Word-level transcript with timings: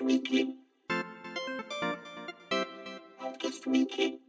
Weekly. 0.00 0.56
Outcast 3.20 3.66
Weekly. 3.66 4.20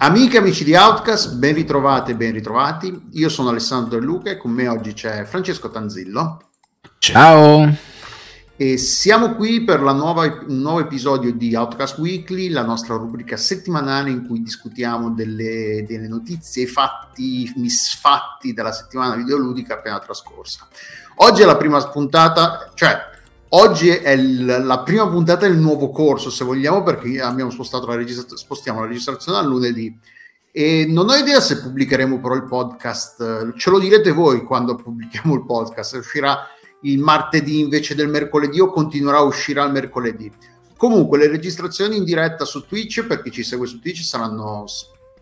Amiche 0.00 0.36
e 0.36 0.38
amici 0.38 0.64
di 0.64 0.74
Outcast, 0.74 1.34
ben 1.34 1.54
ritrovate 1.54 2.12
e 2.12 2.14
ben 2.14 2.32
ritrovati. 2.32 3.08
Io 3.12 3.28
sono 3.28 3.50
Alessandro 3.50 3.98
De 3.98 4.04
Luca 4.04 4.30
e 4.30 4.36
con 4.36 4.52
me 4.52 4.68
oggi 4.68 4.92
c'è 4.92 5.24
Francesco 5.24 5.70
Tanzillo. 5.70 6.50
Ciao. 6.98 7.87
E 8.60 8.76
siamo 8.76 9.36
qui 9.36 9.62
per 9.62 9.80
nuova, 9.80 10.24
un 10.24 10.58
nuovo 10.58 10.80
episodio 10.80 11.32
di 11.32 11.54
Outcast 11.54 11.96
Weekly, 11.98 12.48
la 12.48 12.64
nostra 12.64 12.96
rubrica 12.96 13.36
settimanale 13.36 14.10
in 14.10 14.26
cui 14.26 14.42
discutiamo 14.42 15.12
delle, 15.12 15.84
delle 15.86 16.08
notizie, 16.08 16.66
fatti, 16.66 17.52
misfatti 17.54 18.52
della 18.52 18.72
settimana 18.72 19.14
videoludica 19.14 19.74
appena 19.74 20.00
trascorsa. 20.00 20.66
Oggi 21.18 21.42
è 21.42 21.44
la 21.44 21.56
prima 21.56 21.80
puntata, 21.86 22.72
cioè 22.74 22.98
oggi 23.50 23.90
è 23.90 24.10
il- 24.10 24.44
la 24.44 24.80
prima 24.80 25.08
puntata 25.08 25.46
del 25.46 25.56
nuovo 25.56 25.90
corso, 25.90 26.28
se 26.28 26.42
vogliamo, 26.42 26.82
perché 26.82 27.20
abbiamo 27.20 27.50
spostato 27.50 27.86
la 27.86 27.94
registra- 27.94 28.36
spostiamo 28.36 28.80
la 28.80 28.88
registrazione 28.88 29.38
al 29.38 29.46
lunedì. 29.46 29.96
E 30.50 30.84
non 30.88 31.08
ho 31.08 31.14
idea 31.14 31.38
se 31.38 31.60
pubblicheremo 31.60 32.18
però 32.18 32.34
il 32.34 32.46
podcast, 32.46 33.52
ce 33.54 33.70
lo 33.70 33.78
direte 33.78 34.10
voi 34.10 34.42
quando 34.42 34.74
pubblichiamo 34.74 35.32
il 35.34 35.44
podcast, 35.44 35.94
uscirà 35.94 36.38
il 36.82 36.98
martedì 36.98 37.60
invece 37.60 37.94
del 37.94 38.08
mercoledì 38.08 38.60
o 38.60 38.70
continuerà 38.70 39.18
a 39.18 39.22
uscire 39.22 39.60
al 39.60 39.72
mercoledì. 39.72 40.30
Comunque 40.76 41.18
le 41.18 41.28
registrazioni 41.28 41.96
in 41.96 42.04
diretta 42.04 42.44
su 42.44 42.64
Twitch, 42.64 43.04
per 43.04 43.22
chi 43.22 43.30
ci 43.30 43.42
segue 43.42 43.66
su 43.66 43.80
Twitch, 43.80 44.02
saranno 44.02 44.64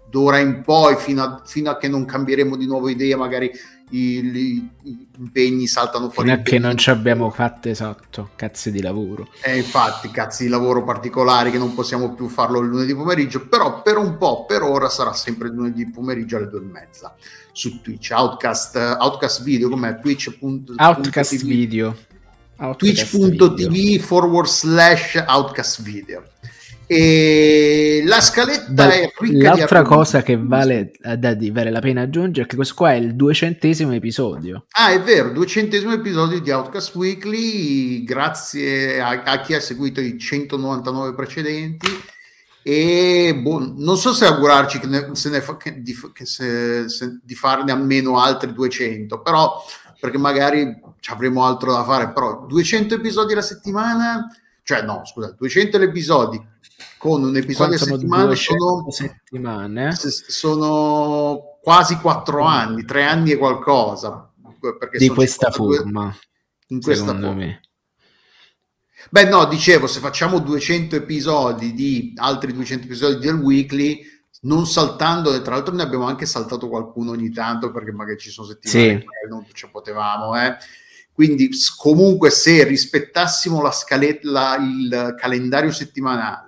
d'ora 0.08 0.38
in 0.38 0.62
poi, 0.62 0.96
fino 0.96 1.22
a, 1.22 1.42
fino 1.44 1.70
a 1.70 1.76
che 1.76 1.88
non 1.88 2.04
cambieremo 2.04 2.56
di 2.56 2.66
nuovo 2.66 2.88
idea, 2.88 3.16
magari 3.16 3.50
i, 3.90 4.18
i- 4.18 4.70
i 4.82 5.06
impegni 5.18 5.66
saltano 5.66 6.10
fuori. 6.10 6.28
Fino 6.28 6.40
a 6.40 6.42
che 6.44 6.58
non 6.58 6.76
ci 6.76 6.90
abbiamo 6.90 7.30
fatte 7.30 7.70
esatto, 7.70 8.30
cazzi 8.36 8.70
di 8.70 8.80
lavoro. 8.82 9.28
Eh, 9.42 9.56
infatti, 9.56 10.10
cazzi 10.10 10.44
di 10.44 10.50
lavoro 10.50 10.82
particolari 10.84 11.50
che 11.50 11.58
non 11.58 11.74
possiamo 11.74 12.14
più 12.14 12.28
farlo 12.28 12.60
il 12.60 12.68
lunedì 12.68 12.94
pomeriggio, 12.94 13.46
però 13.46 13.82
per 13.82 13.96
un 13.96 14.16
po', 14.18 14.44
per 14.44 14.62
ora, 14.62 14.88
sarà 14.88 15.12
sempre 15.12 15.48
il 15.48 15.54
lunedì 15.54 15.88
pomeriggio 15.90 16.36
alle 16.36 16.48
due 16.48 16.60
e 16.60 16.64
mezza 16.64 17.14
su 17.52 17.80
Twitch. 17.80 18.10
Outcast, 18.12 18.76
Outcast 18.76 19.42
video, 19.42 19.68
com'è? 19.68 19.98
Twitch. 20.00 20.36
Outcast 20.76 21.44
video. 21.44 21.96
Twitch.tv 22.78 23.98
forward 23.98 24.46
slash 24.48 25.22
outcast 25.26 25.82
video 25.82 26.22
e 26.86 28.02
la 28.06 28.20
scaletta 28.20 28.70
Da- 28.72 28.92
è 28.92 29.10
ricca 29.18 29.54
L'altra 29.54 29.82
cosa 29.82 30.22
che 30.22 30.36
vale, 30.40 30.92
eh, 31.02 31.16
da 31.16 31.34
di- 31.34 31.50
vale 31.50 31.70
la 31.70 31.80
pena 31.80 32.02
aggiungere 32.02 32.46
è 32.46 32.48
che 32.48 32.56
questo 32.56 32.74
qua 32.74 32.92
è 32.92 32.96
il 32.96 33.14
duecentesimo 33.14 33.92
episodio. 33.92 34.66
ah 34.70 34.90
è 34.90 35.00
vero 35.02 35.30
duecentesimo 35.30 35.92
episodio 35.92 36.40
di 36.40 36.50
Outcast 36.50 36.94
Weekly 36.94 38.04
grazie 38.04 39.00
a, 39.00 39.22
a 39.24 39.40
chi 39.40 39.54
ha 39.54 39.60
seguito 39.60 40.00
i 40.00 40.18
199 40.18 41.14
precedenti. 41.14 41.88
E 42.62 43.38
boh, 43.40 43.74
non 43.76 43.96
so 43.96 44.12
se 44.12 44.24
augurarci 44.26 44.80
che 44.80 44.86
ne- 44.88 45.10
se 45.12 45.28
ne 45.30 45.40
fa- 45.40 45.56
che- 45.56 45.82
di, 45.82 45.96
che 46.12 46.26
se- 46.26 46.88
se- 46.88 47.18
di 47.22 47.34
farne 47.36 47.70
almeno 47.70 48.18
altri 48.18 48.52
200 48.52 49.20
però 49.22 49.64
perché 50.00 50.18
magari 50.18 50.76
ci 51.00 51.10
avremo 51.12 51.44
altro 51.44 51.72
da 51.72 51.84
fare 51.84 52.10
però 52.12 52.44
200 52.48 52.94
episodi 52.94 53.32
alla 53.34 53.42
settimana? 53.42 54.24
Cioè 54.64 54.82
no 54.82 55.02
scusa 55.04 55.32
200 55.38 55.76
episodi 55.80 56.44
con 56.98 57.22
un 57.22 57.36
episodio 57.36 57.74
a 57.76 57.78
settimana 57.78 58.24
200 58.26 58.64
sono 58.64 58.90
settimane. 58.90 59.94
Sono 59.96 61.58
quasi 61.62 61.96
quattro 61.96 62.42
anni, 62.42 62.84
tre 62.84 63.04
anni 63.04 63.32
e 63.32 63.36
qualcosa. 63.36 64.32
Di 64.98 65.08
questa 65.08 65.50
52 65.50 65.76
forma, 65.76 66.16
In 66.68 66.80
questa 66.80 67.04
secondo 67.06 67.26
forma. 67.28 67.40
me. 67.44 67.60
Beh, 69.10 69.24
no, 69.28 69.44
dicevo, 69.46 69.86
se 69.86 70.00
facciamo 70.00 70.38
200 70.40 70.96
episodi 70.96 71.74
di 71.74 72.12
altri 72.16 72.52
200 72.52 72.86
episodi 72.86 73.24
del 73.24 73.36
weekly, 73.36 74.00
non 74.42 74.66
saltando, 74.66 75.40
tra 75.42 75.54
l'altro 75.54 75.74
ne 75.74 75.82
abbiamo 75.82 76.06
anche 76.06 76.26
saltato 76.26 76.68
qualcuno 76.68 77.12
ogni 77.12 77.30
tanto 77.30 77.70
perché 77.70 77.92
magari 77.92 78.18
ci 78.18 78.30
sono 78.30 78.48
settimane 78.48 78.98
Sì. 78.98 79.04
cui 79.04 79.28
non 79.28 79.46
ci 79.52 79.68
potevamo, 79.70 80.34
eh. 80.40 80.56
Quindi 81.12 81.48
comunque 81.78 82.30
se 82.30 82.64
rispettassimo 82.64 83.62
la 83.62 83.70
scaletta, 83.70 84.56
il 84.56 85.14
calendario 85.18 85.70
settimanale 85.72 86.45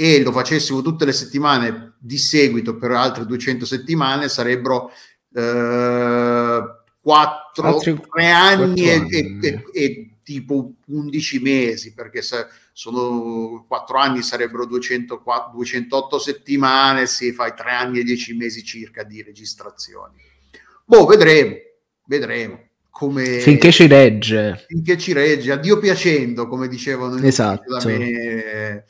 e 0.00 0.22
lo 0.22 0.30
facessimo 0.30 0.80
tutte 0.80 1.04
le 1.04 1.10
settimane 1.12 1.94
di 1.98 2.18
seguito 2.18 2.76
per 2.76 2.92
altre 2.92 3.26
200 3.26 3.66
settimane, 3.66 4.28
sarebbero 4.28 4.92
eh, 5.34 6.60
4, 7.00 7.62
Altri 7.66 8.00
3 8.08 8.30
anni, 8.30 8.88
e, 8.88 9.06
e- 9.10 9.38
e- 9.42 9.64
e 9.72 10.10
tipo 10.22 10.74
11 10.86 11.40
mesi, 11.40 11.94
perché 11.94 12.22
se 12.22 12.46
sono 12.72 13.64
4 13.66 13.98
anni 13.98 14.22
sarebbero 14.22 14.66
200, 14.66 15.20
208 15.52 16.18
settimane, 16.20 17.06
se 17.06 17.32
fai 17.32 17.52
3 17.56 17.70
anni 17.72 17.98
e 17.98 18.04
10 18.04 18.34
mesi 18.36 18.62
circa 18.62 19.02
di 19.02 19.20
registrazioni. 19.20 20.14
Boh, 20.84 21.06
vedremo, 21.06 21.56
vedremo. 22.06 22.66
Come 22.88 23.24
Finché 23.40 23.72
ci 23.72 23.86
regge. 23.88 24.64
finché 24.68 24.96
ci 24.96 25.12
regge, 25.12 25.50
a 25.52 25.56
Dio 25.56 25.78
piacendo, 25.78 26.46
come 26.46 26.68
dicevano 26.68 27.16
Esatto. 27.20 27.78
da 27.78 27.84
me, 27.84 28.84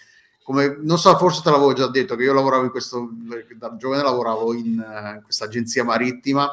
come, 0.49 0.79
non 0.81 0.99
so, 0.99 1.15
forse 1.19 1.43
te 1.43 1.51
l'avevo 1.51 1.75
già 1.75 1.89
detto 1.89 2.17
che 2.17 2.23
io 2.23 2.33
lavoravo 2.33 2.65
in 2.65 2.71
questo, 2.71 3.11
da 3.55 3.77
giovane 3.77 4.03
lavoravo 4.03 4.55
in, 4.55 4.81
eh, 4.81 5.17
in 5.17 5.21
questa 5.23 5.45
agenzia 5.45 5.85
marittima 5.85 6.49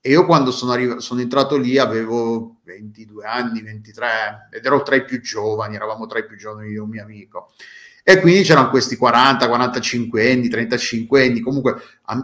e 0.00 0.10
io 0.10 0.24
quando 0.26 0.52
sono, 0.52 0.70
arrivato, 0.70 1.00
sono 1.00 1.22
entrato 1.22 1.56
lì 1.56 1.76
avevo 1.76 2.60
22 2.62 3.26
anni, 3.26 3.60
23 3.60 4.48
ed 4.52 4.64
ero 4.64 4.84
tra 4.84 4.94
i 4.94 5.04
più 5.04 5.20
giovani, 5.20 5.74
eravamo 5.74 6.06
tra 6.06 6.20
i 6.20 6.24
più 6.24 6.36
giovani 6.36 6.70
io 6.70 6.82
e 6.82 6.84
un 6.84 6.90
mio 6.90 7.02
amico. 7.02 7.50
E 8.04 8.18
quindi 8.18 8.42
c'erano 8.42 8.68
questi 8.68 8.96
40, 8.96 9.46
45 9.46 10.32
anni, 10.32 10.48
35 10.48 11.24
anni, 11.24 11.38
comunque 11.38 11.76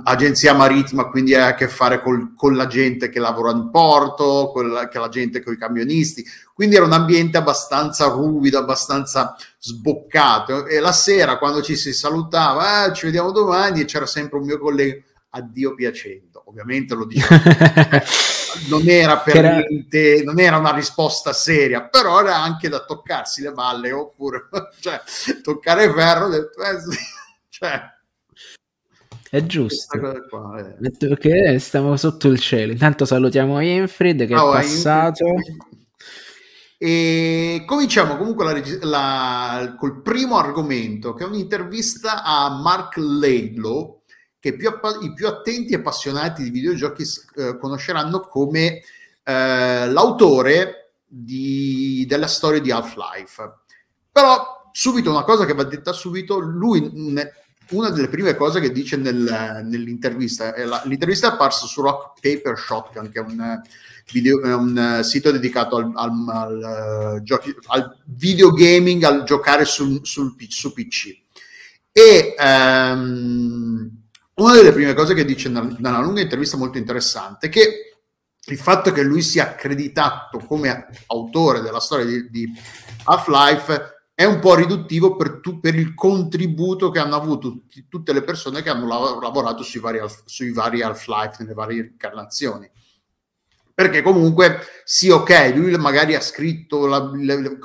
agenzia 0.02 0.52
marittima, 0.52 1.04
quindi 1.08 1.36
hai 1.36 1.50
a 1.50 1.54
che 1.54 1.68
fare 1.68 2.00
col- 2.02 2.34
con 2.34 2.56
la 2.56 2.66
gente 2.66 3.08
che 3.08 3.20
lavora 3.20 3.52
in 3.52 3.70
porto, 3.70 4.50
con 4.52 4.68
la, 4.70 4.88
che 4.88 4.98
la 4.98 5.08
gente 5.08 5.40
con 5.40 5.52
i 5.52 5.56
camionisti, 5.56 6.24
quindi 6.52 6.74
era 6.74 6.84
un 6.84 6.92
ambiente 6.92 7.38
abbastanza 7.38 8.06
ruvido, 8.06 8.58
abbastanza 8.58 9.36
sboccato. 9.60 10.66
E 10.66 10.80
la 10.80 10.90
sera 10.92 11.38
quando 11.38 11.62
ci 11.62 11.76
si 11.76 11.92
salutava, 11.92 12.82
"Ah, 12.82 12.92
ci 12.92 13.06
vediamo 13.06 13.30
domani 13.30 13.80
e 13.80 13.84
c'era 13.84 14.06
sempre 14.06 14.38
un 14.38 14.46
mio 14.46 14.58
collega, 14.58 15.00
addio 15.30 15.74
piacendo, 15.74 16.42
ovviamente 16.46 16.94
lo 16.96 17.04
dicevo, 17.06 17.40
non 18.68 18.88
era 18.88 19.18
per 19.18 19.36
era- 19.36 19.58
niente, 19.58 20.22
non 20.24 20.38
era 20.40 20.56
una 20.56 20.74
risposta 20.74 21.32
seria, 21.32 21.82
però 21.88 22.20
era 22.20 22.36
anche 22.36 22.68
da 22.68 22.84
toccarsi 22.84 23.42
le 23.42 23.52
balle 23.52 23.92
oppure 23.92 24.48
cioè, 24.80 25.00
toccare 25.42 25.92
ferro, 25.92 26.28
detto, 26.28 26.60
eh, 26.62 26.80
sì, 26.80 26.98
cioè, 27.50 27.80
È 29.30 29.44
giusto. 29.46 29.98
qua, 30.28 30.58
eh. 30.58 30.90
Perché 30.98 31.58
stiamo 31.58 31.96
sotto 31.96 32.28
il 32.28 32.38
cielo. 32.40 32.72
Intanto 32.72 33.04
salutiamo 33.04 33.60
Infrid 33.60 34.26
che 34.26 34.34
Ciao, 34.34 34.52
è 34.52 34.56
passato. 34.60 35.26
Infrid. 35.26 35.66
E 36.80 37.64
cominciamo 37.66 38.16
comunque 38.16 38.44
la 38.44 38.62
la- 38.82 39.74
col 39.76 40.00
primo 40.00 40.38
argomento, 40.38 41.12
che 41.12 41.24
è 41.24 41.26
un'intervista 41.26 42.22
a 42.22 42.48
Mark 42.50 42.96
Laidlaw, 42.96 43.97
che 44.40 44.54
più 44.54 44.70
i 45.02 45.12
più 45.14 45.26
attenti 45.26 45.72
e 45.72 45.76
appassionati 45.76 46.42
di 46.42 46.50
videogiochi 46.50 47.04
eh, 47.36 47.58
conosceranno 47.58 48.20
come 48.20 48.82
eh, 49.24 49.90
l'autore 49.90 50.92
di- 51.06 52.04
della 52.08 52.26
storia 52.28 52.60
di 52.60 52.70
Half-Life. 52.70 53.52
Però 54.12 54.70
subito 54.72 55.10
una 55.10 55.24
cosa 55.24 55.44
che 55.44 55.54
va 55.54 55.64
detta 55.64 55.92
subito, 55.92 56.38
lui 56.38 56.90
ne- 56.94 57.32
una 57.70 57.90
delle 57.90 58.08
prime 58.08 58.34
cose 58.34 58.60
che 58.60 58.72
dice 58.72 58.96
nel- 58.96 59.62
nell'intervista, 59.64 60.54
la- 60.64 60.82
l'intervista 60.84 61.28
è 61.28 61.32
apparsa 61.32 61.66
su 61.66 61.82
Rock 61.82 62.20
Paper 62.20 62.56
Shotgun, 62.58 63.10
che 63.10 63.18
è 63.18 63.22
un, 63.22 63.60
video- 64.10 64.40
è 64.42 64.54
un 64.54 65.00
sito 65.02 65.30
dedicato 65.30 65.76
al, 65.76 65.92
al- 65.94 66.28
al, 66.28 67.16
eh, 67.16 67.22
giochi- 67.22 67.54
al 67.66 67.94
videogaming, 68.06 69.02
al 69.02 69.24
giocare 69.24 69.64
sul, 69.64 70.00
sul 70.04 70.34
su 70.48 70.72
PC. 70.72 71.16
E 71.92 72.34
ehm, 72.38 73.97
una 74.38 74.54
delle 74.54 74.72
prime 74.72 74.94
cose 74.94 75.14
che 75.14 75.24
dice 75.24 75.48
nella, 75.48 75.74
nella 75.78 76.00
lunga 76.00 76.20
intervista 76.20 76.56
molto 76.56 76.78
interessante 76.78 77.46
è 77.46 77.50
che 77.50 77.82
il 78.46 78.58
fatto 78.58 78.92
che 78.92 79.02
lui 79.02 79.20
sia 79.22 79.44
accreditato 79.44 80.38
come 80.38 80.88
autore 81.06 81.60
della 81.60 81.80
storia 81.80 82.06
di, 82.06 82.30
di 82.30 82.52
Half-Life 83.04 83.96
è 84.14 84.24
un 84.24 84.40
po' 84.40 84.54
riduttivo 84.54 85.16
per, 85.16 85.40
tu- 85.40 85.60
per 85.60 85.74
il 85.74 85.94
contributo 85.94 86.90
che 86.90 86.98
hanno 86.98 87.14
avuto 87.14 87.50
tutti- 87.50 87.86
tutte 87.88 88.12
le 88.12 88.24
persone 88.24 88.62
che 88.62 88.70
hanno 88.70 88.86
lav- 88.86 89.22
lavorato 89.22 89.62
sui 89.62 89.80
vari, 89.80 90.00
sui 90.24 90.50
vari 90.50 90.82
Half-Life 90.82 91.36
nelle 91.38 91.54
varie 91.54 91.82
incarnazioni. 91.92 92.68
Perché 93.74 94.02
comunque, 94.02 94.60
sì, 94.82 95.08
ok, 95.08 95.52
lui 95.54 95.76
magari 95.76 96.16
ha 96.16 96.20
scritto, 96.20 96.86
la- 96.86 97.10
le- 97.14 97.40
le 97.40 97.58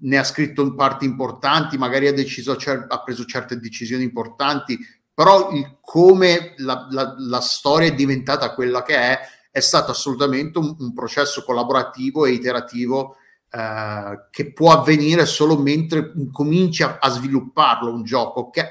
ne 0.00 0.18
ha 0.18 0.22
scritto 0.24 0.72
parti 0.74 1.04
importanti, 1.04 1.76
magari 1.76 2.06
ha, 2.06 2.12
deciso, 2.12 2.52
ha 2.52 3.02
preso 3.02 3.24
certe 3.24 3.58
decisioni 3.58 4.04
importanti, 4.04 4.78
però 5.18 5.50
il, 5.50 5.78
come 5.80 6.54
la, 6.58 6.86
la, 6.92 7.16
la, 7.18 7.40
storia 7.40 7.88
è 7.88 7.94
diventata 7.94 8.54
quella 8.54 8.84
che 8.84 8.94
è, 8.94 9.18
è 9.50 9.58
stato 9.58 9.90
assolutamente 9.90 10.60
un, 10.60 10.76
un 10.78 10.92
processo 10.92 11.42
collaborativo 11.42 12.24
e 12.24 12.30
iterativo 12.30 13.16
eh, 13.50 14.28
che 14.30 14.52
può 14.52 14.70
avvenire 14.70 15.26
solo 15.26 15.58
mentre 15.58 16.12
cominci 16.30 16.84
a, 16.84 17.00
svilupparlo 17.08 17.92
un 17.92 18.04
gioco, 18.04 18.48
che, 18.50 18.70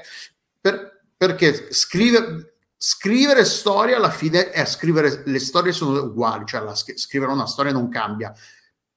per, 0.58 1.02
perché 1.14 1.70
scrive, 1.70 2.54
scrivere 2.78 3.44
storia 3.44 3.98
alla 3.98 4.08
fine 4.08 4.48
è 4.48 4.64
scrivere, 4.64 5.24
le 5.26 5.40
storie 5.40 5.72
sono 5.72 6.00
uguali, 6.00 6.46
cioè 6.46 6.62
la, 6.62 6.74
scrivere 6.74 7.30
una 7.30 7.46
storia 7.46 7.72
non 7.72 7.90
cambia, 7.90 8.32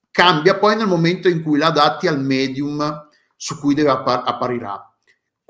cambia 0.10 0.58
poi 0.58 0.78
nel 0.78 0.88
momento 0.88 1.28
in 1.28 1.44
cui 1.44 1.58
la 1.58 1.68
adatti 1.68 2.08
al 2.08 2.22
medium 2.22 3.10
su 3.36 3.60
cui 3.60 3.74
deve 3.74 3.90
appar- 3.90 4.26
apparirà. 4.26 4.86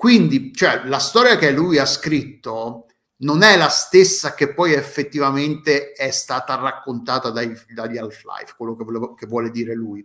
Quindi, 0.01 0.51
cioè, 0.51 0.81
la 0.85 0.97
storia 0.97 1.37
che 1.37 1.51
lui 1.51 1.77
ha 1.77 1.85
scritto 1.85 2.87
non 3.17 3.43
è 3.43 3.55
la 3.55 3.69
stessa 3.69 4.33
che 4.33 4.51
poi 4.51 4.73
effettivamente 4.73 5.91
è 5.91 6.09
stata 6.09 6.55
raccontata 6.55 7.29
dagli 7.29 7.97
Half-Life, 7.99 8.55
quello 8.57 8.75
che, 8.75 8.83
volevo, 8.83 9.13
che 9.13 9.27
vuole 9.27 9.51
dire 9.51 9.75
lui. 9.75 10.03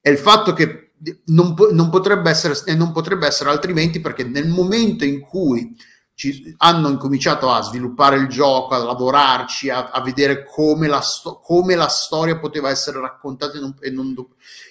È 0.00 0.10
il 0.10 0.18
fatto 0.18 0.52
che 0.54 0.90
non, 1.26 1.54
non, 1.70 1.88
potrebbe 1.88 2.30
essere, 2.30 2.74
non 2.74 2.90
potrebbe 2.90 3.28
essere 3.28 3.50
altrimenti 3.50 4.00
perché 4.00 4.24
nel 4.24 4.48
momento 4.48 5.04
in 5.04 5.20
cui 5.20 5.72
ci, 6.14 6.52
hanno 6.56 6.88
incominciato 6.88 7.48
a 7.48 7.62
sviluppare 7.62 8.16
il 8.16 8.26
gioco, 8.26 8.74
a 8.74 8.78
lavorarci, 8.78 9.70
a, 9.70 9.90
a 9.90 10.00
vedere 10.00 10.44
come 10.44 10.88
la, 10.88 11.00
sto, 11.00 11.38
come 11.38 11.76
la, 11.76 11.86
storia 11.86 12.40
poteva 12.40 12.70
essere 12.70 12.98
raccontata 12.98 13.56
e, 13.56 13.60
non, 13.60 13.76
e, 13.78 13.90
non, 13.90 14.16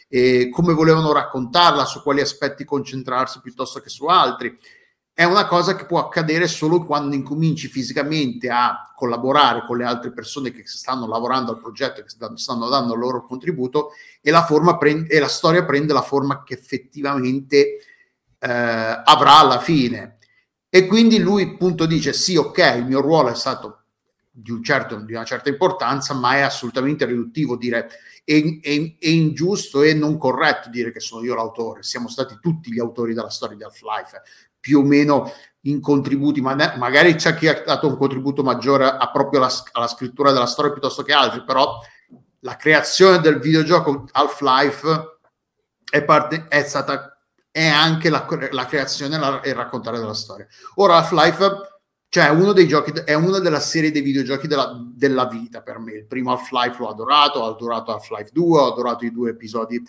e 0.07 0.49
come 0.51 0.73
volevano 0.73 1.11
raccontarla, 1.11 1.85
su 1.85 2.01
quali 2.01 2.21
aspetti 2.21 2.63
concentrarsi 2.63 3.41
piuttosto 3.41 3.79
che 3.79 3.89
su 3.89 4.05
altri. 4.05 4.57
È 5.13 5.23
una 5.23 5.47
cosa 5.47 5.75
che 5.75 5.85
può 5.85 5.99
accadere 5.99 6.47
solo 6.47 6.83
quando 6.85 7.15
incominci 7.15 7.67
fisicamente 7.67 8.49
a 8.49 8.91
collaborare 8.95 9.63
con 9.65 9.77
le 9.77 9.83
altre 9.85 10.11
persone 10.11 10.51
che 10.51 10.61
stanno 10.65 11.07
lavorando 11.07 11.51
al 11.51 11.59
progetto, 11.59 12.03
che 12.03 12.09
stanno 12.35 12.69
dando 12.69 12.93
il 12.93 12.99
loro 12.99 13.25
contributo 13.25 13.91
e 14.21 14.29
la, 14.29 14.45
prende, 14.77 15.09
e 15.09 15.19
la 15.19 15.27
storia 15.27 15.65
prende 15.65 15.91
la 15.91 16.03
forma 16.03 16.43
che 16.43 16.53
effettivamente 16.53 17.77
eh, 18.37 19.01
avrà 19.03 19.39
alla 19.39 19.59
fine 19.59 20.17
e 20.69 20.85
quindi 20.85 21.17
lui 21.17 21.43
appunto 21.43 21.85
dice 21.85 22.13
sì, 22.13 22.35
ok, 22.35 22.75
il 22.77 22.85
mio 22.85 23.01
ruolo 23.01 23.29
è 23.29 23.35
stato 23.35 23.83
di, 24.29 24.51
un 24.51 24.61
certo, 24.63 24.97
di 24.97 25.13
una 25.13 25.23
certa 25.23 25.49
importanza, 25.49 26.13
ma 26.13 26.35
è 26.35 26.41
assolutamente 26.41 27.05
riduttivo 27.05 27.55
dire 27.55 27.89
è, 28.27 28.59
è, 28.61 28.95
è, 28.99 29.07
ingiusto 29.07 29.83
e 29.83 29.93
non 29.93 30.17
corretto 30.17 30.69
dire 30.69 30.91
che 30.91 30.99
sono 30.99 31.23
io 31.23 31.33
l'autore. 31.33 31.81
Siamo 31.83 32.09
stati 32.09 32.37
tutti 32.41 32.73
gli 32.73 32.79
autori 32.79 33.13
della 33.13 33.29
storia 33.29 33.55
di 33.55 33.63
Half-Life, 33.63 34.21
più 34.59 34.79
o 34.79 34.83
meno 34.83 35.31
in 35.61 35.79
contributi, 35.79 36.41
ma 36.41 36.53
ne, 36.53 36.73
magari 36.75 37.15
c'è 37.15 37.35
chi 37.35 37.47
ha 37.47 37.63
dato 37.65 37.87
un 37.87 37.95
contributo 37.95 38.43
maggiore 38.43 38.83
a 38.83 39.09
proprio 39.11 39.39
la, 39.39 39.49
alla 39.71 39.87
scrittura 39.87 40.33
della 40.33 40.45
storia 40.45 40.73
piuttosto 40.73 41.03
che 41.03 41.13
altri, 41.13 41.41
però 41.45 41.79
la 42.41 42.57
creazione 42.57 43.19
del 43.19 43.39
videogioco 43.39 44.03
Half-Life 44.11 45.19
è, 45.89 46.03
parte, 46.03 46.47
è 46.49 46.63
stata 46.63 47.17
è 47.49 47.65
anche 47.65 48.09
la, 48.09 48.27
la 48.51 48.65
creazione 48.65 49.15
e 49.41 49.49
il 49.49 49.55
raccontare 49.55 49.99
della 49.99 50.13
storia. 50.13 50.45
Ora 50.75 50.97
Half-Life 50.97 51.76
cioè 52.09 52.29
uno 52.29 52.53
dei 52.53 52.67
giochi, 52.67 52.91
è 53.03 53.13
una 53.13 53.39
della 53.39 53.59
serie 53.59 53.91
dei 53.91 54.01
videogiochi 54.01 54.47
della, 54.47 54.71
della 54.93 55.27
vita 55.27 55.61
per 55.61 55.79
me. 55.79 55.93
Il 55.93 56.05
primo 56.05 56.31
Half-Life 56.31 56.77
l'ho 56.79 56.89
adorato, 56.89 57.39
ho 57.39 57.53
adorato 57.53 57.91
Half-Life 57.91 58.29
2, 58.31 58.59
ho 58.59 58.71
adorato 58.71 59.05
i 59.05 59.11
due 59.11 59.31
episodi 59.31 59.81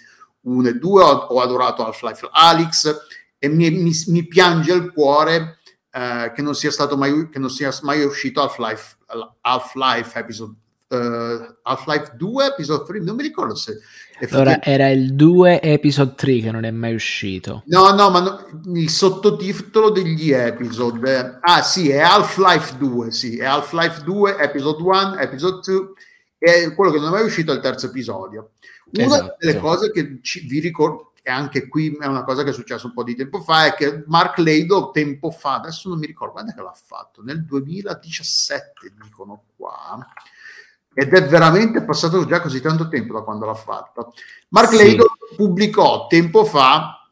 1 0.42 0.68
e 0.68 0.74
2, 0.74 1.02
ho, 1.02 1.08
ho 1.08 1.40
adorato 1.40 1.84
Half-Life 1.84 2.28
Alyx 2.30 2.96
e 3.38 3.48
mi, 3.48 3.70
mi, 3.70 3.92
mi 4.08 4.26
piange 4.26 4.72
il 4.72 4.92
cuore 4.92 5.58
eh, 5.90 6.32
che 6.34 6.42
non 6.42 6.54
sia 6.54 6.70
stato 6.70 6.96
mai, 6.96 7.28
che 7.28 7.38
non 7.38 7.50
sia 7.50 7.70
mai 7.82 8.02
uscito 8.02 8.40
Half-Life, 8.40 8.96
Half-Life 9.40 10.18
episode 10.18 10.54
uh, 10.88 11.56
Half-Life 11.62 12.12
2 12.16 12.46
episode 12.46 12.84
3 12.84 13.00
non 13.00 13.16
mi 13.16 13.22
ricordo 13.22 13.54
se 13.54 13.78
allora 14.30 14.62
era 14.62 14.88
il 14.88 15.14
2 15.14 15.62
episode 15.62 16.14
3 16.14 16.40
che 16.40 16.50
non 16.50 16.64
è 16.64 16.70
mai 16.70 16.94
uscito 16.94 17.62
no 17.66 17.90
no 17.92 18.10
ma 18.10 18.20
no, 18.20 18.74
il 18.74 18.90
sottotitolo 18.90 19.90
degli 19.90 20.32
episode 20.32 21.38
ah 21.40 21.62
sì 21.62 21.90
è 21.90 22.00
Half-Life 22.00 22.76
2 22.78 23.10
sì 23.10 23.38
è 23.38 23.44
Half-Life 23.44 24.02
2 24.02 24.36
episode 24.38 24.82
1 24.82 25.18
episode 25.18 25.60
2 25.64 25.88
e 26.38 26.74
quello 26.74 26.90
che 26.90 26.98
non 26.98 27.08
è 27.08 27.10
mai 27.10 27.24
uscito 27.24 27.52
è 27.52 27.54
il 27.54 27.60
terzo 27.60 27.86
episodio 27.86 28.50
una 28.92 29.04
esatto. 29.04 29.36
delle 29.38 29.58
cose 29.58 29.90
che 29.90 30.18
ci, 30.22 30.46
vi 30.46 30.60
ricordo 30.60 31.08
e 31.28 31.30
anche 31.30 31.68
qui 31.68 31.94
è 32.00 32.06
una 32.06 32.24
cosa 32.24 32.42
che 32.42 32.50
è 32.50 32.52
successa 32.54 32.86
un 32.86 32.94
po' 32.94 33.02
di 33.02 33.14
tempo 33.14 33.42
fa, 33.42 33.66
è 33.66 33.74
che 33.74 34.02
Mark 34.06 34.38
Lado 34.38 34.90
tempo 34.90 35.30
fa, 35.30 35.56
adesso 35.56 35.90
non 35.90 35.98
mi 35.98 36.06
ricordo 36.06 36.32
quando 36.32 36.52
è 36.52 36.54
che 36.54 36.62
l'ha 36.62 36.72
fatto, 36.72 37.22
nel 37.22 37.44
2017 37.44 38.94
dicono 39.02 39.42
qua, 39.54 39.98
ed 41.00 41.14
è 41.14 41.24
veramente 41.28 41.84
passato 41.84 42.26
già 42.26 42.40
così 42.40 42.60
tanto 42.60 42.88
tempo 42.88 43.12
da 43.12 43.20
quando 43.20 43.46
l'ha 43.46 43.54
fatto. 43.54 44.14
Mark 44.48 44.74
sì. 44.74 44.96
Lado 44.96 45.12
pubblicò 45.36 46.08
tempo 46.08 46.44
fa 46.44 47.08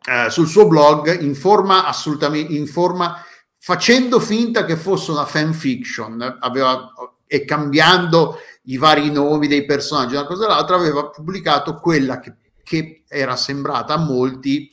eh, 0.00 0.30
sul 0.30 0.46
suo 0.46 0.68
blog 0.68 1.22
in 1.22 1.34
forma 1.34 1.86
assolutamente 1.86 2.52
in 2.52 2.68
forma 2.68 3.20
facendo 3.58 4.20
finta 4.20 4.64
che 4.64 4.76
fosse 4.76 5.10
una 5.10 5.24
fanfiction 5.24 6.36
aveva, 6.38 6.92
e 7.26 7.44
cambiando 7.44 8.38
i 8.66 8.76
vari 8.76 9.10
nomi 9.10 9.48
dei 9.48 9.64
personaggi 9.64 10.14
una 10.14 10.24
cosa 10.24 10.44
e 10.44 10.48
l'altra 10.48 10.76
aveva 10.76 11.08
pubblicato 11.08 11.80
quella 11.80 12.20
che, 12.20 12.36
che 12.62 13.02
era 13.08 13.34
sembrata 13.34 13.94
a 13.94 13.98
molti 13.98 14.70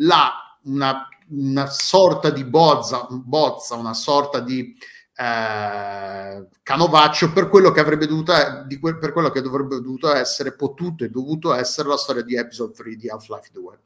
la, 0.00 0.58
una, 0.64 1.08
una 1.30 1.66
sorta 1.70 2.28
di 2.28 2.44
bozza, 2.44 3.06
bozza 3.08 3.76
una 3.76 3.94
sorta 3.94 4.40
di 4.40 4.76
eh, 5.20 6.46
canovaccio 6.62 7.32
per 7.32 7.48
quello 7.48 7.72
che 7.72 7.80
avrebbe 7.80 8.06
dovuto 8.06 8.32
di 8.66 8.78
que- 8.78 8.98
per 8.98 9.12
quello 9.12 9.30
che 9.30 9.40
dovrebbe 9.40 9.80
dovuto 9.80 10.14
essere 10.14 10.52
potuto 10.52 11.02
e 11.02 11.10
dovuto 11.10 11.52
essere 11.52 11.88
la 11.88 11.96
storia 11.96 12.22
di 12.22 12.36
episode 12.36 12.72
3 12.72 12.94
di 12.94 13.08
Half-Life 13.08 13.48
2 13.52 13.78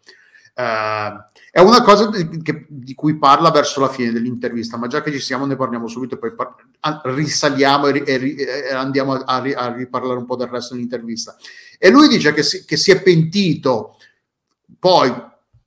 Uh, 0.54 1.16
è 1.50 1.60
una 1.60 1.80
cosa 1.80 2.10
di, 2.10 2.42
che, 2.42 2.66
di, 2.68 2.94
cui 2.94 3.16
parla 3.16 3.50
verso 3.50 3.80
la 3.80 3.88
fine 3.88 4.12
dell'intervista, 4.12 4.76
ma 4.76 4.86
già 4.86 5.00
che 5.00 5.10
ci 5.10 5.18
siamo 5.18 5.46
ne 5.46 5.56
parliamo 5.56 5.88
subito, 5.88 6.18
poi 6.18 6.34
par- 6.34 6.56
risaliamo 7.04 7.86
e, 7.86 8.02
e, 8.04 8.36
e 8.68 8.74
andiamo 8.74 9.14
a, 9.14 9.36
a, 9.36 9.74
riparlare 9.74 10.18
un 10.18 10.26
po' 10.26 10.36
del 10.36 10.48
resto 10.48 10.74
dell'intervista. 10.74 11.36
E 11.78 11.88
lui 11.88 12.06
dice 12.06 12.34
che 12.34 12.42
si, 12.42 12.66
che 12.66 12.76
si 12.76 12.90
è 12.90 13.00
pentito 13.00 13.96
poi 14.78 15.10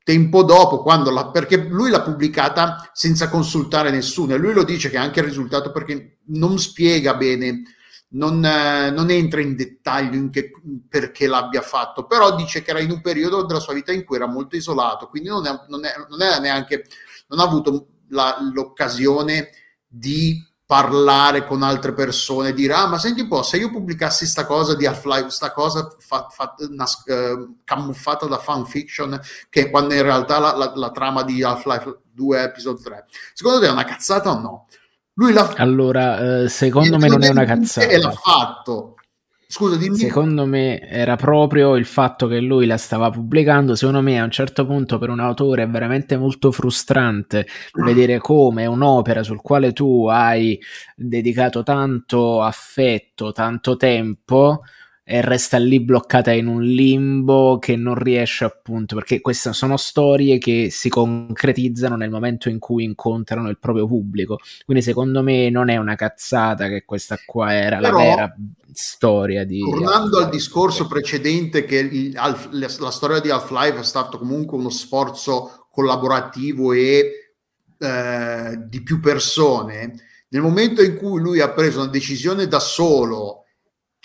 tempo 0.05 0.43
dopo, 0.43 0.83
quando 0.83 1.09
la, 1.09 1.31
perché 1.31 1.57
lui 1.57 1.89
l'ha 1.89 2.03
pubblicata 2.03 2.91
senza 2.93 3.27
consultare 3.27 3.89
nessuno 3.89 4.35
e 4.35 4.37
lui 4.37 4.53
lo 4.53 4.63
dice 4.63 4.91
che 4.91 4.97
anche 4.97 5.19
il 5.19 5.25
risultato 5.25 5.71
perché 5.71 6.19
non 6.27 6.59
spiega 6.59 7.15
bene, 7.15 7.63
non, 8.09 8.45
eh, 8.45 8.91
non 8.91 9.09
entra 9.09 9.41
in 9.41 9.55
dettaglio 9.55 10.15
in 10.15 10.29
che, 10.29 10.51
perché 10.87 11.25
l'abbia 11.25 11.63
fatto, 11.63 12.05
però 12.05 12.35
dice 12.35 12.61
che 12.61 12.69
era 12.69 12.79
in 12.79 12.91
un 12.91 13.01
periodo 13.01 13.45
della 13.45 13.59
sua 13.59 13.73
vita 13.73 13.91
in 13.91 14.05
cui 14.05 14.17
era 14.17 14.27
molto 14.27 14.55
isolato, 14.55 15.07
quindi 15.07 15.29
non, 15.29 15.47
è, 15.47 15.59
non, 15.69 15.83
è, 15.83 15.95
non, 16.07 16.21
è 16.21 16.39
neanche, 16.39 16.85
non 17.29 17.39
ha 17.39 17.43
avuto 17.43 17.87
la, 18.09 18.37
l'occasione 18.53 19.49
di 19.87 20.39
parlare 20.65 21.45
con 21.45 21.61
altre 21.61 21.93
persone, 21.93 22.53
dire 22.53 22.73
ah 22.73 22.87
ma 22.87 22.97
senti 22.97 23.21
un 23.21 23.27
po', 23.27 23.43
se 23.43 23.57
io 23.57 23.69
pubblicassi 23.69 24.25
sta 24.25 24.45
cosa 24.45 24.75
di 24.75 24.85
Half-Life, 24.85 25.29
sta 25.29 25.51
cosa 25.51 25.95
fa, 25.99 26.27
fa, 26.29 26.55
nas, 26.69 27.03
uh, 27.05 27.59
camuffata 27.63 28.25
da 28.25 28.39
fanfiction, 28.39 29.19
che 29.49 29.69
quando 29.69 29.93
in 29.93 30.01
realtà 30.01 30.39
la, 30.39 30.55
la, 30.55 30.71
la, 30.75 30.91
trama 30.91 31.23
di 31.23 31.43
Half-Life 31.43 31.99
2 32.11 32.41
episode 32.41 32.81
3, 32.81 33.05
secondo 33.33 33.59
te 33.59 33.67
è 33.67 33.71
una 33.71 33.85
cazzata 33.85 34.31
o 34.31 34.39
no? 34.39 34.67
Lui 35.17 35.31
l'ha 35.31 35.53
Allora, 35.57 36.41
eh, 36.41 36.49
secondo 36.49 36.97
me 36.97 37.07
non 37.07 37.23
è 37.23 37.29
una 37.29 37.45
cazzata. 37.45 37.87
E 37.87 37.99
l'ha 37.99 38.11
fatto. 38.11 38.94
Scusa, 39.55 39.77
dimmi. 39.77 39.95
Secondo 39.95 40.45
me 40.45 40.81
era 40.81 41.15
proprio 41.15 41.77
il 41.77 41.85
fatto 41.85 42.27
che 42.27 42.41
lui 42.41 42.65
la 42.65 42.75
stava 42.75 43.09
pubblicando. 43.09 43.73
Secondo 43.75 44.01
me, 44.01 44.19
a 44.19 44.25
un 44.25 44.29
certo 44.29 44.65
punto, 44.65 44.97
per 44.97 45.07
un 45.09 45.21
autore 45.21 45.63
è 45.63 45.67
veramente 45.69 46.17
molto 46.17 46.51
frustrante 46.51 47.47
vedere 47.71 48.17
come 48.17 48.65
un'opera 48.65 49.23
sul 49.23 49.39
quale 49.39 49.71
tu 49.71 50.07
hai 50.09 50.59
dedicato 50.93 51.63
tanto 51.63 52.41
affetto, 52.41 53.31
tanto 53.31 53.77
tempo 53.77 54.63
e 55.07 55.21
resta 55.21 55.57
lì 55.57 55.79
bloccata 55.79 56.31
in 56.31 56.47
un 56.47 56.63
limbo 56.63 57.59
che 57.59 57.75
non 57.75 57.93
riesce 57.93 58.43
appunto 58.43 58.95
perché 58.95 59.21
queste 59.21 59.53
sono 59.53 59.77
storie 59.77 60.39
che 60.39 60.69
si 60.71 60.89
concretizzano 60.89 61.95
nel 61.95 62.09
momento 62.09 62.49
in 62.49 62.57
cui 62.57 62.83
incontrano 62.83 63.49
il 63.49 63.59
proprio 63.59 63.85
pubblico. 63.85 64.39
Quindi 64.65 64.81
secondo 64.81 65.21
me 65.21 65.51
non 65.51 65.69
è 65.69 65.77
una 65.77 65.93
cazzata 65.93 66.67
che 66.67 66.85
questa 66.85 67.19
qua 67.23 67.53
era 67.53 67.77
Però, 67.77 67.97
la 67.97 68.03
vera 68.03 68.35
storia 68.73 69.45
di 69.45 69.59
tornando 69.59 70.17
al 70.17 70.29
discorso 70.29 70.87
precedente 70.87 71.65
che 71.65 71.77
il, 71.77 72.11
la, 72.11 72.67
la 72.79 72.91
storia 72.91 73.19
di 73.19 73.29
Half-Life 73.29 73.81
è 73.81 73.83
stato 73.83 74.17
comunque 74.17 74.57
uno 74.57 74.71
sforzo 74.71 75.67
collaborativo 75.69 76.73
e 76.73 77.35
eh, 77.77 78.59
di 78.67 78.81
più 78.81 78.99
persone 78.99 79.93
nel 80.29 80.41
momento 80.41 80.81
in 80.81 80.97
cui 80.97 81.21
lui 81.21 81.41
ha 81.41 81.51
preso 81.51 81.81
una 81.81 81.91
decisione 81.91 82.47
da 82.47 82.59
solo 82.59 83.44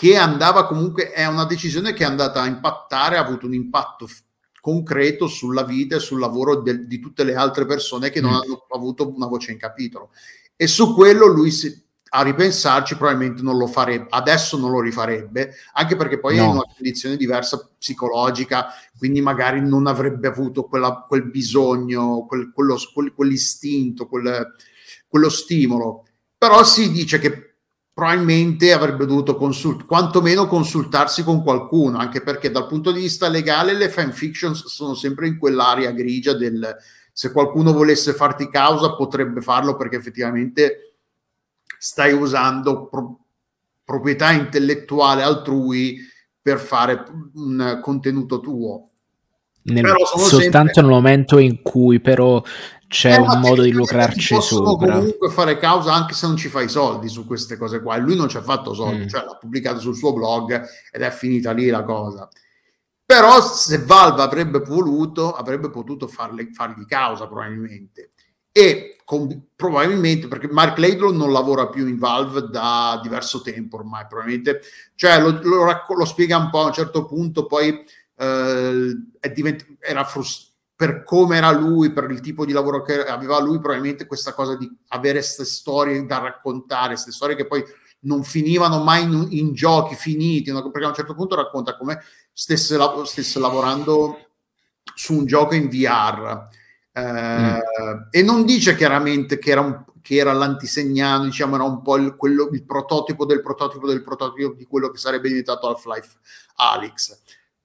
che 0.01 0.17
andava 0.17 0.65
comunque, 0.65 1.11
è 1.11 1.27
una 1.27 1.45
decisione 1.45 1.93
che 1.93 2.05
è 2.05 2.07
andata 2.07 2.41
a 2.41 2.47
impattare, 2.47 3.19
ha 3.19 3.21
avuto 3.21 3.45
un 3.45 3.53
impatto 3.53 4.09
concreto 4.59 5.27
sulla 5.27 5.63
vita 5.63 5.97
e 5.97 5.99
sul 5.99 6.19
lavoro 6.19 6.63
de- 6.63 6.87
di 6.87 6.99
tutte 6.99 7.23
le 7.23 7.35
altre 7.35 7.67
persone 7.67 8.09
che 8.09 8.23
non 8.23 8.31
Mm. 8.33 8.35
hanno 8.37 8.67
avuto 8.71 9.13
una 9.15 9.27
voce 9.27 9.53
in 9.53 9.59
capitolo. 9.59 10.13
E 10.57 10.67
su 10.67 10.95
quello 10.95 11.27
lui 11.27 11.51
si- 11.51 11.85
a 12.13 12.23
ripensarci 12.23 12.97
probabilmente 12.97 13.43
non 13.43 13.59
lo 13.59 13.67
farebbe, 13.67 14.07
adesso 14.09 14.57
non 14.57 14.71
lo 14.71 14.81
rifarebbe, 14.81 15.53
anche 15.75 15.97
perché 15.97 16.19
poi 16.19 16.39
è 16.39 16.41
in 16.41 16.47
No. 16.47 16.53
una 16.53 16.65
condizione 16.75 17.19
diversa 17.19 17.71
psicologica, 17.79 18.69
quindi 18.97 19.21
magari 19.21 19.61
non 19.61 19.87
avrebbe 19.87 20.29
avuto 20.29 20.63
quella- 20.65 21.05
quel 21.07 21.25
bisogno, 21.31 22.25
quel- 22.27 22.51
quello, 22.55 22.79
quel- 22.95 23.13
quell'istinto, 23.13 24.07
quel- 24.09 24.55
quello 25.07 25.29
stimolo. 25.29 26.07
Però 26.39 26.65
si 26.65 26.91
dice 26.91 27.19
che 27.19 27.50
probabilmente 28.01 28.73
avrebbe 28.73 29.05
dovuto 29.05 29.37
consult- 29.37 29.85
quantomeno 29.85 30.47
consultarsi 30.47 31.23
con 31.23 31.43
qualcuno, 31.43 31.99
anche 31.99 32.23
perché 32.23 32.51
dal 32.51 32.67
punto 32.67 32.93
di 32.93 33.01
vista 33.01 33.29
legale 33.29 33.75
le 33.75 33.91
fanfiction 33.91 34.55
sono 34.55 34.95
sempre 34.95 35.27
in 35.27 35.37
quell'area 35.37 35.91
grigia 35.91 36.33
del 36.33 36.77
se 37.13 37.31
qualcuno 37.31 37.75
volesse 37.75 38.15
farti 38.15 38.49
causa 38.49 38.95
potrebbe 38.95 39.43
farlo 39.43 39.77
perché 39.77 39.97
effettivamente 39.97 40.95
stai 41.79 42.15
usando 42.15 42.87
pro- 42.87 43.19
proprietà 43.85 44.31
intellettuale 44.31 45.23
altrui 45.23 45.99
per 46.41 46.59
fare 46.59 47.05
un 47.35 47.81
contenuto 47.83 48.41
tuo. 48.41 48.89
Nel- 49.65 49.93
soltanto 50.07 50.41
sempre- 50.41 50.73
nel 50.81 50.91
momento 50.91 51.37
in 51.37 51.61
cui 51.61 52.01
però 52.01 52.43
c'è 52.91 53.17
un 53.19 53.39
modo 53.39 53.63
di 53.63 53.71
lucrarci 53.71 54.41
sopra. 54.43 54.95
comunque 54.97 55.31
fare 55.31 55.59
causa 55.59 55.93
anche 55.95 56.13
se 56.13 56.27
non 56.27 56.37
ci 56.37 56.49
fai 56.49 56.69
soldi 56.69 57.09
su 57.09 57.25
queste 57.25 57.57
cose 57.57 57.81
qua. 57.81 57.95
E 57.95 58.01
lui 58.01 58.17
non 58.17 58.29
ci 58.29 58.37
ha 58.37 58.43
fatto 58.43 58.75
soldi, 58.75 59.05
Mm. 59.05 59.09
cioè 59.09 59.25
l'ha 59.25 59.37
pubblicato 59.37 59.79
sul 59.79 59.95
suo 59.95 60.13
blog 60.13 60.61
ed 60.91 61.01
è 61.01 61.11
finita 61.13 61.53
lì 61.53 61.69
la 61.69 61.85
cosa. 61.85 62.29
Però 63.05 63.41
se 63.41 63.79
Valve 63.79 64.23
avrebbe 64.23 64.59
voluto, 64.59 65.33
avrebbe 65.33 65.71
potuto 65.71 66.09
farle- 66.09 66.51
fargli 66.53 66.85
causa 66.85 67.29
probabilmente. 67.29 68.11
E 68.51 68.97
con- 69.05 69.47
probabilmente 69.55 70.27
perché 70.27 70.49
Mark 70.49 70.77
Laidlaw 70.79 71.13
non 71.13 71.31
lavora 71.31 71.69
più 71.69 71.87
in 71.87 71.97
Valve 71.97 72.49
da 72.51 72.99
diverso 73.01 73.41
tempo 73.41 73.77
ormai, 73.77 74.05
probabilmente, 74.09 74.63
cioè 74.97 75.21
lo, 75.21 75.39
lo 75.43 75.65
racco- 75.65 75.95
lo 75.95 76.05
spiega 76.05 76.37
un 76.39 76.51
po' 76.51 76.63
a 76.63 76.67
un 76.67 76.73
certo 76.73 77.05
punto, 77.07 77.47
poi 77.47 77.79
eh, 78.17 78.97
è 79.21 79.31
divent- 79.31 79.77
era 79.79 80.03
frustrato 80.05 80.49
per 80.81 81.03
come 81.03 81.37
era 81.37 81.51
lui, 81.51 81.93
per 81.93 82.11
il 82.11 82.21
tipo 82.21 82.47
di 82.47 82.53
lavoro 82.53 82.81
che 82.81 83.05
aveva 83.05 83.39
lui, 83.39 83.59
probabilmente 83.59 84.07
questa 84.07 84.33
cosa 84.33 84.57
di 84.57 84.67
avere 84.89 85.19
queste 85.19 85.45
storie 85.45 86.07
da 86.07 86.21
raccontare, 86.21 86.95
queste 86.95 87.13
storie 87.13 87.37
che 87.37 87.47
poi 87.47 87.63
non 88.05 88.25
finivano 88.25 88.83
mai 88.83 89.03
in, 89.03 89.27
in 89.29 89.53
giochi 89.53 89.95
finiti, 89.95 90.51
no? 90.51 90.63
perché 90.71 90.87
a 90.87 90.89
un 90.89 90.95
certo 90.95 91.15
punto 91.15 91.37
racconta 91.37 91.77
come 91.77 92.01
stesse, 92.33 92.79
stesse 93.05 93.39
lavorando 93.39 94.31
su 94.95 95.19
un 95.19 95.27
gioco 95.27 95.55
in 95.55 95.69
VR 95.69 96.49
eh, 96.93 97.63
e 98.11 98.23
non 98.23 98.47
dice 98.47 98.75
chiaramente 98.75 99.39
che 99.39 99.51
era, 99.51 99.61
un, 99.61 99.85
che 100.01 100.15
era 100.15 100.33
l'antisegnano, 100.33 101.25
diciamo 101.25 101.57
era 101.57 101.65
un 101.65 101.83
po' 101.83 101.99
il, 101.99 102.15
quello, 102.15 102.49
il 102.53 102.65
prototipo 102.65 103.27
del 103.27 103.43
prototipo 103.43 103.87
del 103.87 104.01
prototipo 104.01 104.55
di 104.55 104.65
quello 104.65 104.89
che 104.89 104.97
sarebbe 104.97 105.29
diventato 105.29 105.69
Half-Life 105.69 106.17
Alyx 106.55 107.19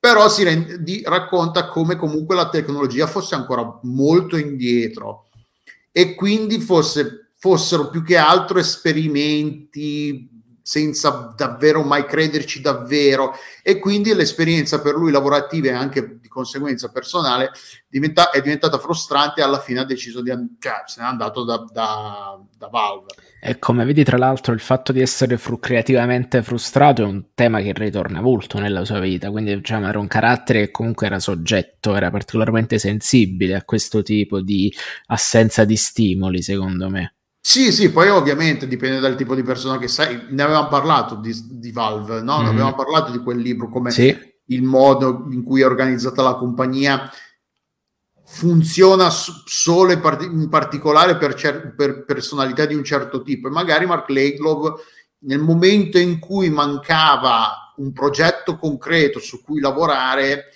però 0.05 0.29
si 0.29 0.43
rende, 0.43 1.01
racconta 1.03 1.65
come 1.65 1.95
comunque 1.95 2.35
la 2.35 2.47
tecnologia 2.47 3.07
fosse 3.07 3.33
ancora 3.33 3.79
molto 3.81 4.38
indietro 4.38 5.29
e 5.91 6.13
quindi 6.13 6.59
fosse, 6.59 7.31
fossero 7.39 7.89
più 7.89 8.03
che 8.03 8.15
altro 8.15 8.59
esperimenti 8.59 10.29
senza 10.62 11.33
davvero 11.35 11.81
mai 11.81 12.05
crederci 12.05 12.62
davvero. 12.62 13.33
E 13.63 13.79
quindi 13.79 14.13
l'esperienza 14.13 14.79
per 14.79 14.93
lui 14.93 15.09
lavorativa 15.12 15.69
e 15.69 15.74
anche 15.74 16.19
di 16.19 16.27
conseguenza 16.27 16.91
personale 16.91 17.50
diventa, 17.88 18.29
è 18.29 18.41
diventata 18.41 18.77
frustrante 18.77 19.41
e 19.41 19.43
alla 19.43 19.59
fine 19.59 19.79
ha 19.79 19.85
deciso 19.85 20.21
di 20.21 20.29
cioè 20.59 20.83
se 20.85 21.01
n'è 21.01 21.07
andato 21.07 21.43
da, 21.43 21.65
da, 21.71 22.39
da 22.55 22.67
Valve 22.67 23.07
E 23.47 23.59
come 23.59 23.85
vedi, 23.85 24.03
tra 24.03 24.17
l'altro, 24.17 24.53
il 24.53 24.59
fatto 24.59 24.91
di 24.91 25.01
essere 25.01 25.37
fru- 25.37 25.59
creativamente 25.59 26.41
frustrato 26.41 27.03
è 27.03 27.05
un 27.05 27.25
tema 27.35 27.61
che 27.61 27.73
ritorna 27.73 28.19
molto 28.19 28.57
nella 28.57 28.83
sua 28.85 28.99
vita. 28.99 29.29
Quindi, 29.29 29.55
diciamo, 29.55 29.87
era 29.87 29.99
un 29.99 30.07
carattere 30.07 30.61
che 30.61 30.71
comunque 30.71 31.05
era 31.05 31.19
soggetto, 31.19 31.95
era 31.95 32.09
particolarmente 32.09 32.79
sensibile 32.79 33.53
a 33.53 33.63
questo 33.63 34.01
tipo 34.01 34.41
di 34.41 34.73
assenza 35.05 35.63
di 35.63 35.75
stimoli, 35.75 36.41
secondo 36.41 36.89
me. 36.89 37.17
Sì, 37.39 37.71
sì, 37.71 37.91
poi 37.91 38.09
ovviamente 38.09 38.67
dipende 38.67 38.99
dal 38.99 39.15
tipo 39.15 39.35
di 39.35 39.43
persona 39.43 39.77
che 39.77 39.89
sei. 39.89 40.25
Ne 40.29 40.41
avevamo 40.41 40.67
parlato 40.67 41.13
di, 41.13 41.31
di 41.51 41.71
Valve, 41.71 42.21
no? 42.23 42.37
Ne 42.37 42.45
Mhm. 42.45 42.49
avevamo 42.49 42.73
parlato 42.73 43.11
di 43.11 43.19
quel 43.19 43.37
libro, 43.37 43.69
come 43.69 43.91
Sì, 43.91 44.17
il 44.47 44.63
modo 44.63 45.27
in 45.29 45.43
cui 45.43 45.61
è 45.61 45.65
organizzata 45.67 46.23
la 46.23 46.33
compagnia 46.33 47.07
funziona 48.35 49.09
solo 49.09 49.93
in, 49.93 50.01
parti- 50.01 50.25
in 50.25 50.49
particolare 50.49 51.15
per, 51.15 51.35
cer- 51.35 51.73
per 51.73 52.03
personalità 52.03 52.65
di 52.65 52.75
un 52.75 52.83
certo 52.83 53.21
tipo. 53.21 53.47
E 53.47 53.51
magari 53.51 53.85
Mark 53.85 54.09
Laidlaw, 54.09 54.75
nel 55.19 55.39
momento 55.39 55.97
in 55.97 56.19
cui 56.19 56.49
mancava 56.49 57.73
un 57.77 57.93
progetto 57.93 58.57
concreto 58.57 59.19
su 59.19 59.41
cui 59.41 59.61
lavorare, 59.61 60.47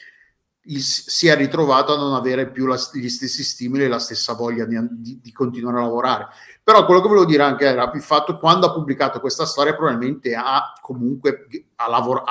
il- 0.64 0.82
si 0.82 1.28
è 1.28 1.36
ritrovato 1.38 1.94
a 1.94 1.98
non 1.98 2.14
avere 2.16 2.52
più 2.52 2.66
la- 2.66 2.78
gli 2.94 3.08
stessi 3.08 3.44
stimoli 3.44 3.86
e 3.86 3.88
la 3.88 4.00
stessa 4.00 4.34
voglia 4.34 4.66
di, 4.66 4.78
di- 4.92 5.20
di 5.24 5.32
continuare 5.32 5.78
a 5.78 5.84
lavorare. 5.84 6.28
Però 6.62 6.86
quello 6.86 7.00
che 7.00 7.08
volevo 7.08 7.26
dire 7.26 7.44
anche 7.44 7.64
era 7.66 7.90
il 7.96 8.02
fatto 8.04 8.38
quando 8.38 8.66
ha 8.68 8.74
pubblicato 8.74 9.22
questa 9.22 9.46
storia 9.46 9.74
probabilmente 9.74 10.36
ha 10.36 10.74
comunque 10.82 11.48
ha, 11.78 11.88
lavor- 11.90 12.24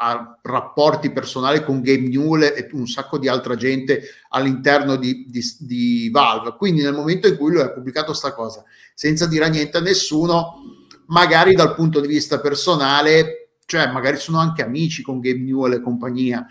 ha- 0.00 0.38
rapporti 0.42 1.10
personali 1.10 1.62
con 1.62 1.80
Gabe 1.80 2.08
Newell 2.08 2.42
e 2.42 2.68
un 2.72 2.86
sacco 2.86 3.18
di 3.18 3.28
altra 3.28 3.54
gente 3.56 4.02
all'interno 4.30 4.96
di, 4.96 5.26
di- 5.28 5.56
di 5.60 6.10
Valve. 6.10 6.54
Quindi 6.56 6.82
nel 6.82 6.94
momento 6.94 7.28
in 7.28 7.36
cui 7.36 7.52
lui 7.52 7.60
ha 7.60 7.70
pubblicato 7.70 8.06
questa 8.06 8.32
cosa 8.32 8.64
senza 8.94 9.26
dire 9.26 9.48
niente 9.48 9.76
a 9.76 9.80
nessuno, 9.80 10.86
magari 11.06 11.54
dal 11.54 11.74
punto 11.74 12.00
di 12.00 12.08
vista 12.08 12.40
personale, 12.40 13.50
cioè 13.64 13.90
magari 13.92 14.16
sono 14.16 14.38
anche 14.38 14.62
amici 14.62 15.02
con 15.02 15.20
Gabe 15.20 15.38
Newell 15.38 15.74
e 15.74 15.80
compagnia, 15.80 16.46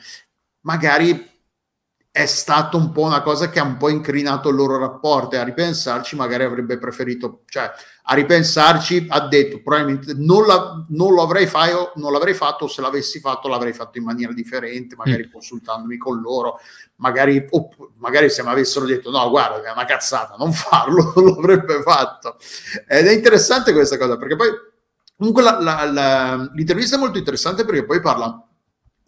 magari 0.61 1.36
è 2.17 2.25
stato 2.25 2.77
un 2.77 2.91
po' 2.91 3.03
una 3.03 3.21
cosa 3.21 3.49
che 3.49 3.59
ha 3.59 3.63
un 3.63 3.77
po' 3.77 3.89
incrinato 3.89 4.49
il 4.49 4.55
loro 4.55 4.77
rapporto 4.79 5.35
e 5.35 5.39
a 5.39 5.43
ripensarci 5.43 6.15
magari 6.15 6.43
avrebbe 6.43 6.77
preferito, 6.79 7.41
cioè 7.45 7.69
a 8.09 8.13
ripensarci 8.15 9.05
ha 9.09 9.27
detto 9.27 9.61
probabilmente 9.61 10.13
non, 10.15 10.45
la- 10.47 10.83
non 10.89 11.13
lo 11.13 11.21
avrei 11.21 11.45
fatto, 11.45 11.91
non 11.95 12.11
l'avrei 12.11 12.33
fatto 12.33 12.65
o 12.65 12.67
se 12.67 12.81
l'avessi 12.81 13.19
fatto 13.19 13.47
l'avrei 13.47 13.73
fatto 13.73 13.99
in 13.99 14.03
maniera 14.03 14.33
differente, 14.33 14.95
magari 14.95 15.29
consultandomi 15.29 15.97
con 15.97 16.19
loro, 16.19 16.59
magari, 16.95 17.45
opp- 17.51 17.79
magari 17.97 18.29
se 18.31 18.41
mi 18.41 18.49
avessero 18.49 18.85
detto 18.85 19.11
no 19.11 19.29
guarda 19.29 19.61
è 19.67 19.71
una 19.71 19.85
cazzata, 19.85 20.35
non 20.39 20.51
farlo, 20.53 21.13
non 21.17 21.25
l'avrebbe 21.25 21.81
fatto. 21.83 22.37
Ed 22.87 23.05
è 23.05 23.11
interessante 23.11 23.73
questa 23.73 23.97
cosa 23.97 24.17
perché 24.17 24.35
poi 24.35 24.49
comunque 25.15 25.43
la- 25.43 25.59
la- 25.59 26.49
l'intervista 26.53 26.95
è 26.95 26.99
molto 26.99 27.17
interessante 27.17 27.63
perché 27.65 27.85
poi 27.85 28.01
parla 28.01 28.46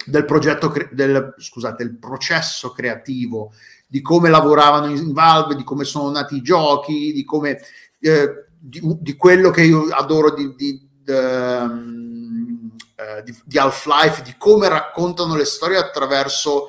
del 0.06 0.26
progetto, 0.26 0.70
cre- 0.70 0.90
del, 0.94 1.34
scusate, 1.38 1.84
il 1.84 1.98
processo 1.98 2.72
creativo, 2.72 3.52
di 3.88 4.02
come 4.02 4.30
lavoravano 4.30 4.88
in 4.88 5.14
Valve, 5.14 5.56
di 5.56 5.64
come 5.64 5.84
sono 5.84 6.10
nati 6.12 6.36
i 6.36 6.42
giochi, 6.42 7.12
di 7.12 7.24
come 7.24 7.60
eh, 8.00 8.46
di, 8.58 8.82
di 9.00 9.16
quello 9.16 9.50
che 9.50 9.64
io 9.64 9.88
adoro 9.90 10.34
di, 10.34 10.54
di, 10.56 10.90
ehm, 11.06 12.72
eh, 12.96 13.24
di- 13.24 13.38
di 13.46 13.58
Half-Life, 13.58 14.22
di 14.22 14.36
come 14.38 14.68
raccontano 14.70 15.36
le 15.36 15.46
storie 15.46 15.78
attraverso 15.78 16.68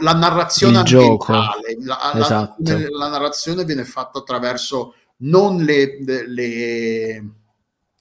la 0.00 0.12
narrazione 0.14 0.78
Il 0.78 0.84
gioco. 0.84 1.32
ambientale. 1.32 1.76
La, 1.80 2.10
la- 2.14 2.20
Esatto. 2.20 2.88
la 2.90 3.08
narrazione 3.08 3.64
viene 3.64 3.84
fatta 3.84 4.18
attraverso 4.18 4.94
non 5.20 5.56
le, 5.62 5.98
le, 6.26 7.24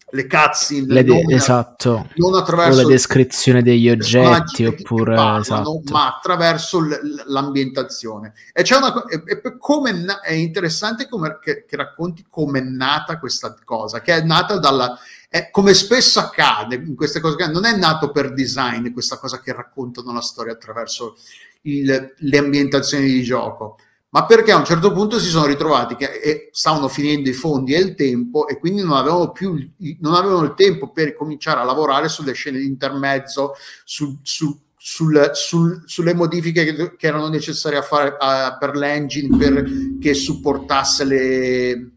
le 0.09 0.25
cutscene, 0.27 0.93
Le 0.93 1.03
de- 1.03 1.21
non- 1.23 1.31
esatto. 1.33 2.07
non 2.15 2.33
O 2.33 2.37
attraverso 2.37 2.81
la 2.81 2.87
descrizione 2.87 3.61
degli 3.61 3.89
oggetti, 3.89 4.63
oppure 4.65 5.15
parlano, 5.15 5.39
esatto. 5.41 5.81
ma 5.91 6.15
attraverso 6.15 6.79
l- 6.79 7.23
l'ambientazione. 7.27 8.33
E 8.53 8.61
c'è 8.63 8.77
una 8.77 9.03
e- 9.05 9.21
e 9.25 9.57
come 9.57 9.91
na- 9.91 10.21
è 10.21 10.31
interessante 10.33 11.09
come, 11.09 11.39
che, 11.41 11.65
che 11.67 11.75
racconti 11.75 12.25
come 12.29 12.59
è 12.59 12.63
nata 12.63 13.19
questa 13.19 13.55
cosa, 13.65 13.99
che 14.01 14.13
è 14.15 14.21
nata 14.23 14.57
dalla 14.59 14.97
è, 15.29 15.49
come 15.51 15.73
spesso 15.73 16.19
accade 16.21 16.75
in 16.75 16.95
queste 16.95 17.19
cose, 17.19 17.35
non 17.51 17.65
è 17.65 17.75
nato 17.75 18.11
per 18.11 18.33
design 18.33 18.93
questa 18.93 19.17
cosa 19.17 19.41
che 19.41 19.51
raccontano 19.51 20.13
la 20.13 20.21
storia 20.21 20.53
attraverso 20.53 21.17
il- 21.63 22.13
le 22.17 22.37
ambientazioni 22.37 23.05
di 23.07 23.21
gioco, 23.23 23.77
ma 24.09 24.25
perché 24.25 24.51
a 24.51 24.57
un 24.57 24.63
certo 24.65 24.91
punto 24.93 25.19
si 25.19 25.27
sono 25.29 25.45
ritrovati 25.45 25.95
che 25.95 26.49
stavano 26.51 26.87
finendo 26.87 27.27
i 27.29 27.33
fondi 27.33 27.73
e 27.73 27.79
il 27.79 27.93
tempo 27.95 28.47
e 28.47 28.57
quindi 28.57 28.81
non 28.81 28.95
avevano 28.95 29.31
più 29.31 29.53
non 29.99 30.13
avevano 30.13 30.43
il 30.45 30.53
tempo 30.55 30.91
per 30.91 31.13
cominciare 31.15 31.59
a 31.59 31.63
lavorare 31.63 32.07
sulle 32.07 32.31
scene 32.33 32.57
di 32.59 32.65
intermezzo, 32.65 33.53
sul- 33.83 34.17
sul- 34.23 34.57
sul- 34.77 35.31
sul- 35.33 35.83
sulle 35.85 36.13
modifiche 36.13 36.63
che, 36.73 36.95
che 36.95 37.07
erano 37.07 37.27
necessarie 37.27 37.77
a 37.79 37.81
fare 37.81 38.15
a- 38.17 38.55
per 38.57 38.75
l'engine 38.77 39.35
per 39.37 39.65
che 39.99 40.13
supportasse 40.13 41.03
le, 41.03 41.91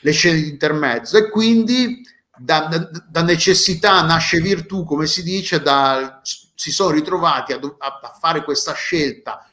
le 0.00 0.10
scene 0.12 0.40
di 0.40 0.48
intermezzo. 0.48 1.16
E 1.16 1.28
quindi 1.30 2.00
da, 2.36 2.66
da- 2.68 2.90
da 3.08 3.22
necessità 3.22 4.02
nasce 4.02 4.40
virtù, 4.40 4.84
come 4.84 5.06
si 5.06 5.22
dice, 5.22 5.60
da- 5.60 6.20
si 6.22 6.72
sono 6.72 6.90
ritrovati 6.90 7.52
a- 7.52 7.58
a 7.58 8.16
fare 8.20 8.42
questa 8.42 8.72
scelta 8.72 9.47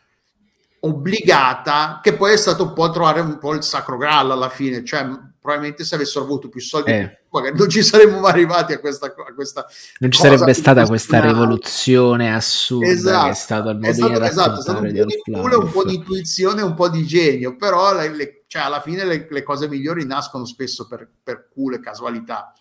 obbligata, 0.85 1.99
che 2.01 2.13
poi 2.13 2.33
è 2.33 2.37
stato 2.37 2.63
un 2.63 2.73
po' 2.73 2.89
trovare 2.89 3.19
un 3.19 3.37
po' 3.37 3.53
il 3.53 3.63
sacro 3.63 3.97
graal 3.97 4.31
alla 4.31 4.49
fine, 4.49 4.83
cioè 4.83 5.07
probabilmente 5.39 5.83
se 5.83 5.95
avessero 5.95 6.25
avuto 6.25 6.49
più 6.49 6.59
soldi 6.59 6.91
Eh. 6.91 7.19
magari 7.29 7.55
non 7.55 7.69
ci 7.69 7.83
saremmo 7.83 8.19
mai 8.19 8.31
arrivati 8.31 8.73
a 8.73 8.79
questa, 8.79 9.07
a 9.07 9.33
questa 9.35 9.65
Non 9.99 10.09
ci 10.11 10.19
sarebbe 10.19 10.53
stata 10.53 10.85
questa 10.87 11.19
rivoluzione 11.21 12.33
assurda 12.33 12.87
Esatto, 12.87 13.25
che 13.25 13.29
è 13.31 13.33
stato 13.35 13.69
il 13.69 13.75
è 13.77 13.79
modo 13.79 13.93
stato, 13.93 14.19
di 14.19 14.25
esatto, 14.25 14.57
è 14.57 14.61
stato 14.61 14.79
un 14.79 14.91
po' 14.93 15.05
di 15.05 15.21
culo, 15.31 15.59
un 15.59 15.71
po' 15.71 15.83
di 15.85 15.95
intuizione, 15.95 16.61
un 16.63 16.73
po' 16.73 16.89
di 16.89 17.05
genio, 17.05 17.55
però 17.55 17.93
le- 17.95 18.15
le- 18.15 18.43
cioè, 18.47 18.63
alla 18.63 18.81
fine 18.81 19.05
le, 19.05 19.27
le 19.29 19.43
cose 19.43 19.67
migliori 19.67 20.05
nascono 20.05 20.45
spesso 20.45 20.87
per, 20.87 21.07
per 21.21 21.47
culo 21.53 21.75
e 21.75 21.79
casualità. 21.79 22.53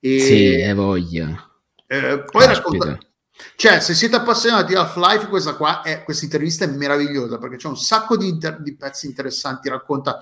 E, 0.00 0.18
Sì, 0.20 0.54
è 0.54 0.74
voglia. 0.74 1.48
eh, 1.86 2.22
poi 2.24 2.46
Caspita. 2.46 2.84
racconta, 2.86 2.98
cioè, 3.56 3.80
se 3.80 3.94
siete 3.94 4.16
appassionati 4.16 4.72
di 4.72 4.74
Half-Life, 4.74 5.28
questa 5.28 5.54
qua 5.54 5.82
è, 5.82 6.02
questa 6.02 6.24
intervista 6.24 6.64
è 6.64 6.68
meravigliosa 6.68 7.38
perché 7.38 7.56
c'è 7.56 7.68
un 7.68 7.76
sacco 7.76 8.16
di, 8.16 8.28
inter- 8.28 8.60
di 8.60 8.74
pezzi 8.74 9.06
interessanti. 9.06 9.68
Racconta 9.68 10.18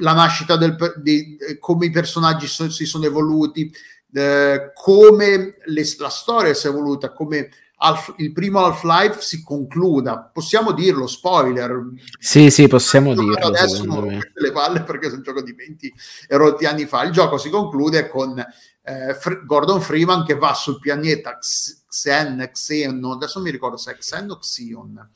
la 0.00 0.12
nascita 0.12 0.56
del, 0.56 0.76
di 0.96 1.36
eh, 1.36 1.58
come 1.58 1.86
i 1.86 1.90
personaggi 1.90 2.46
so- 2.46 2.70
si 2.70 2.84
sono 2.84 3.04
evoluti, 3.04 3.72
eh, 4.12 4.72
come 4.74 5.56
le- 5.64 5.94
la 5.98 6.08
storia 6.08 6.54
si 6.54 6.66
è 6.66 6.70
evoluta, 6.70 7.12
come 7.12 7.50
Half- 7.76 8.14
il 8.18 8.32
primo 8.32 8.64
Half-Life 8.64 9.20
si 9.20 9.42
concluda. 9.42 10.30
Possiamo 10.32 10.72
dirlo, 10.72 11.06
spoiler. 11.06 11.82
Sì, 12.18 12.48
sì, 12.48 12.68
possiamo 12.68 13.14
dirlo, 13.14 13.46
adesso 13.46 13.84
non 13.84 14.00
rompete 14.00 14.32
le 14.40 14.52
palle 14.52 14.82
perché 14.82 15.06
sono 15.06 15.16
un 15.16 15.22
gioco 15.22 15.42
di 15.42 15.52
20 15.52 15.92
e 16.28 16.36
rotti 16.36 16.64
anni 16.66 16.86
fa. 16.86 17.02
Il 17.02 17.10
gioco 17.10 17.36
si 17.36 17.50
conclude 17.50 18.08
con 18.08 18.42
eh, 18.84 19.14
Fr- 19.14 19.44
Gordon 19.46 19.80
Freeman 19.80 20.24
che 20.24 20.34
va 20.34 20.52
sul 20.52 20.78
pianeta 20.78 21.38
Xen, 21.38 22.50
Xeon, 22.52 23.04
adesso 23.04 23.40
mi 23.40 23.50
ricordo 23.50 23.76
se 23.76 23.92
è 23.92 23.96
Xen 23.96 24.30
o 24.30 24.38
Xion, 24.38 25.10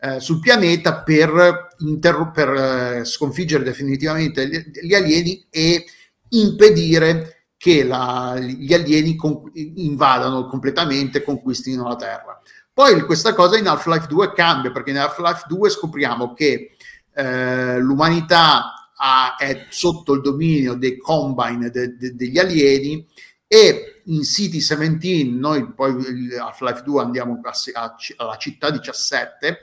eh, 0.00 0.18
sul 0.20 0.40
pianeta 0.40 1.02
per, 1.02 1.68
interro- 1.78 2.32
per 2.32 2.48
eh, 2.48 3.04
sconfiggere 3.04 3.62
definitivamente 3.62 4.48
gli, 4.82 4.94
alieni 4.94 5.46
e 5.48 5.84
impedire 6.30 7.46
che 7.56 7.84
la- 7.84 8.36
gli 8.38 8.74
alieni 8.74 9.14
con- 9.14 9.50
invadano 9.54 10.46
completamente 10.46 11.22
conquistino 11.22 11.86
la 11.86 11.96
Terra. 11.96 12.40
Poi 12.74 13.02
questa 13.02 13.34
cosa 13.34 13.56
in 13.56 13.68
Half-Life 13.68 14.08
2 14.08 14.32
cambia 14.32 14.72
perché 14.72 14.90
in 14.90 14.98
Half-Life 14.98 15.44
2 15.46 15.70
scopriamo 15.70 16.32
che 16.32 16.74
eh, 17.14 17.78
l'umanità 17.78 18.81
ha- 19.04 19.34
è 19.36 19.66
sotto 19.68 20.12
il 20.12 20.20
dominio 20.20 20.74
dei 20.74 20.96
combine 20.96 21.70
de- 21.70 21.96
de- 21.96 22.14
degli 22.14 22.38
alieni 22.38 23.04
e 23.48 24.02
in 24.04 24.22
City 24.22 24.58
17 24.58 25.24
noi 25.24 25.72
poi 25.72 25.92
Half-Life 26.38 26.82
2 26.84 27.02
andiamo 27.02 27.40
a- 27.42 27.80
a- 27.80 27.94
alla 28.16 28.36
città 28.36 28.70
17 28.70 29.58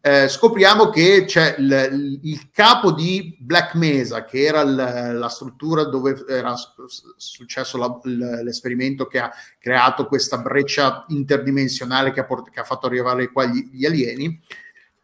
eh, 0.00 0.28
scopriamo 0.28 0.90
che 0.90 1.24
c'è 1.26 1.56
il, 1.58 2.20
il 2.22 2.50
capo 2.52 2.92
di 2.92 3.36
Black 3.40 3.74
Mesa 3.74 4.24
che 4.24 4.44
era 4.44 4.60
il- 4.60 5.16
la 5.18 5.28
struttura 5.28 5.84
dove 5.84 6.24
era 6.28 6.54
su- 6.54 6.70
successo 7.16 7.76
la- 7.78 7.98
l- 8.04 8.42
l'esperimento 8.44 9.06
che 9.06 9.18
ha 9.18 9.30
creato 9.58 10.06
questa 10.06 10.38
breccia 10.38 11.04
interdimensionale 11.08 12.12
che 12.12 12.20
ha, 12.20 12.24
port- 12.24 12.48
che 12.50 12.60
ha 12.60 12.64
fatto 12.64 12.86
arrivare 12.86 13.30
qua 13.32 13.44
gli, 13.46 13.70
gli 13.72 13.84
alieni 13.84 14.40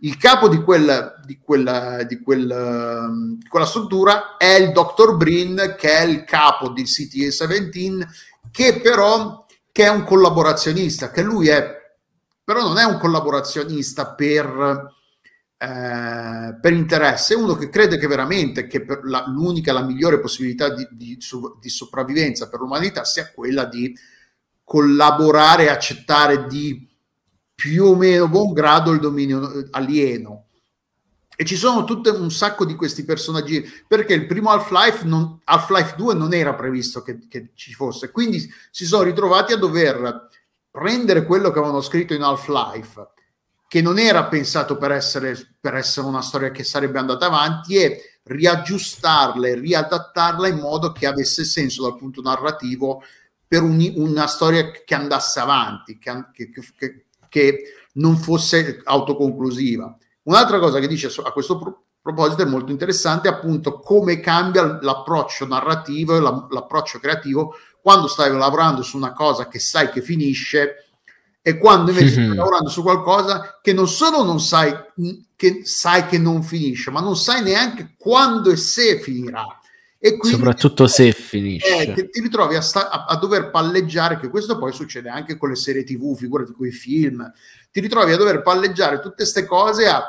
il 0.04 0.18
capo 0.18 0.48
di, 0.48 0.58
quel, 0.58 1.20
di, 1.24 1.38
quel, 1.42 2.04
di, 2.06 2.20
quel, 2.20 3.36
di 3.38 3.48
quella 3.48 3.66
struttura 3.66 4.36
è 4.36 4.54
il 4.54 4.70
Dr. 4.70 5.16
Brin, 5.16 5.74
che 5.78 5.90
è 5.90 6.02
il 6.02 6.24
capo 6.24 6.68
di 6.68 6.82
CTA17, 6.82 8.06
che 8.50 8.80
però 8.80 9.46
che 9.72 9.84
è 9.84 9.88
un 9.88 10.04
collaborazionista, 10.04 11.10
che 11.10 11.22
lui 11.22 11.48
è, 11.48 11.66
però 12.44 12.62
non 12.62 12.78
è 12.78 12.84
un 12.84 12.98
collaborazionista 12.98 14.12
per, 14.12 14.92
eh, 15.56 16.58
per 16.60 16.72
interesse, 16.72 17.34
è 17.34 17.36
uno 17.38 17.54
che 17.54 17.70
crede 17.70 17.96
che 17.96 18.06
veramente 18.06 18.66
che 18.66 18.84
la, 19.04 19.24
l'unica, 19.26 19.72
la 19.72 19.82
migliore 19.82 20.20
possibilità 20.20 20.68
di, 20.68 20.86
di, 20.92 21.18
di 21.60 21.68
sopravvivenza 21.68 22.48
per 22.48 22.60
l'umanità 22.60 23.04
sia 23.04 23.32
quella 23.34 23.64
di 23.64 23.92
collaborare 24.62 25.70
accettare 25.70 26.46
di 26.46 26.93
più 27.54 27.84
o 27.84 27.94
meno 27.96 28.28
buon 28.28 28.52
grado 28.52 28.90
il 28.90 29.00
dominio 29.00 29.50
eh, 29.52 29.66
alieno. 29.70 30.46
E 31.36 31.44
ci 31.44 31.56
sono 31.56 31.82
tutte 31.84 32.10
un 32.10 32.30
sacco 32.30 32.64
di 32.64 32.76
questi 32.76 33.04
personaggi, 33.04 33.64
perché 33.88 34.14
il 34.14 34.26
primo 34.26 34.50
Half-Life, 34.50 35.04
non, 35.04 35.40
Half-Life 35.42 35.94
2 35.96 36.14
non 36.14 36.32
era 36.32 36.54
previsto 36.54 37.02
che, 37.02 37.26
che 37.28 37.50
ci 37.54 37.72
fosse, 37.74 38.10
quindi 38.12 38.48
si 38.70 38.86
sono 38.86 39.02
ritrovati 39.02 39.52
a 39.52 39.56
dover 39.56 40.28
prendere 40.70 41.24
quello 41.24 41.50
che 41.50 41.58
avevano 41.58 41.80
scritto 41.80 42.14
in 42.14 42.22
Half-Life, 42.22 43.08
che 43.66 43.82
non 43.82 43.98
era 43.98 44.26
pensato 44.26 44.76
per 44.76 44.92
essere, 44.92 45.56
per 45.60 45.74
essere 45.74 46.06
una 46.06 46.22
storia 46.22 46.52
che 46.52 46.62
sarebbe 46.62 47.00
andata 47.00 47.26
avanti, 47.26 47.76
e 47.76 48.20
riaggiustarla 48.22 49.48
e 49.48 49.54
riadattarla 49.56 50.46
in 50.48 50.58
modo 50.58 50.92
che 50.92 51.06
avesse 51.06 51.44
senso 51.44 51.82
dal 51.82 51.96
punto 51.96 52.22
narrativo 52.22 53.02
per 53.46 53.62
un- 53.62 53.92
una 53.96 54.26
storia 54.28 54.70
che 54.70 54.94
andasse 54.94 55.40
avanti, 55.40 55.98
che, 55.98 56.26
che- 56.32 56.50
che- 56.76 57.04
che 57.34 57.64
non 57.94 58.16
fosse 58.16 58.80
autoconclusiva. 58.84 59.92
Un'altra 60.22 60.60
cosa 60.60 60.78
che 60.78 60.86
dice 60.86 61.12
a 61.20 61.32
questo 61.32 61.58
pro- 61.58 61.82
proposito 62.00 62.42
è 62.42 62.46
molto 62.46 62.70
interessante, 62.70 63.26
appunto, 63.26 63.80
come 63.80 64.20
cambia 64.20 64.78
l'approccio 64.80 65.44
narrativo 65.44 66.16
e 66.16 66.20
la- 66.20 66.46
l'approccio 66.48 67.00
creativo 67.00 67.56
quando 67.82 68.06
stai 68.06 68.32
lavorando 68.32 68.82
su 68.82 68.96
una 68.96 69.12
cosa 69.12 69.48
che 69.48 69.58
sai 69.58 69.90
che 69.90 70.00
finisce 70.00 70.86
e 71.42 71.58
quando 71.58 71.90
invece 71.90 72.12
stai 72.22 72.34
lavorando 72.36 72.68
su 72.70 72.82
qualcosa 72.82 73.58
che 73.60 73.72
non 73.72 73.88
solo 73.88 74.22
non 74.22 74.38
sai 74.38 74.72
che 75.34 75.62
sai 75.64 76.06
che 76.06 76.18
non 76.18 76.44
finisce, 76.44 76.92
ma 76.92 77.00
non 77.00 77.16
sai 77.16 77.42
neanche 77.42 77.96
quando 77.98 78.50
e 78.50 78.56
se 78.56 79.00
finirà. 79.00 79.44
E 80.06 80.18
quindi 80.18 80.36
Soprattutto 80.36 80.86
se 80.86 81.06
eh, 81.08 81.12
finisce. 81.12 81.94
che 81.94 82.10
ti 82.10 82.20
ritrovi 82.20 82.56
a, 82.56 82.60
sta- 82.60 82.90
a- 82.90 83.06
a 83.06 83.16
dover 83.16 83.48
palleggiare, 83.50 84.18
che 84.20 84.28
questo 84.28 84.58
poi 84.58 84.70
succede 84.70 85.08
anche 85.08 85.38
con 85.38 85.48
le 85.48 85.56
serie 85.56 85.82
TV, 85.82 86.14
figurati 86.14 86.52
con 86.52 86.66
i 86.66 86.72
film, 86.72 87.32
ti 87.72 87.80
ritrovi 87.80 88.12
a 88.12 88.18
dover 88.18 88.42
palleggiare 88.42 89.00
tutte 89.00 89.14
queste 89.16 89.46
cose 89.46 89.86
a 89.86 90.02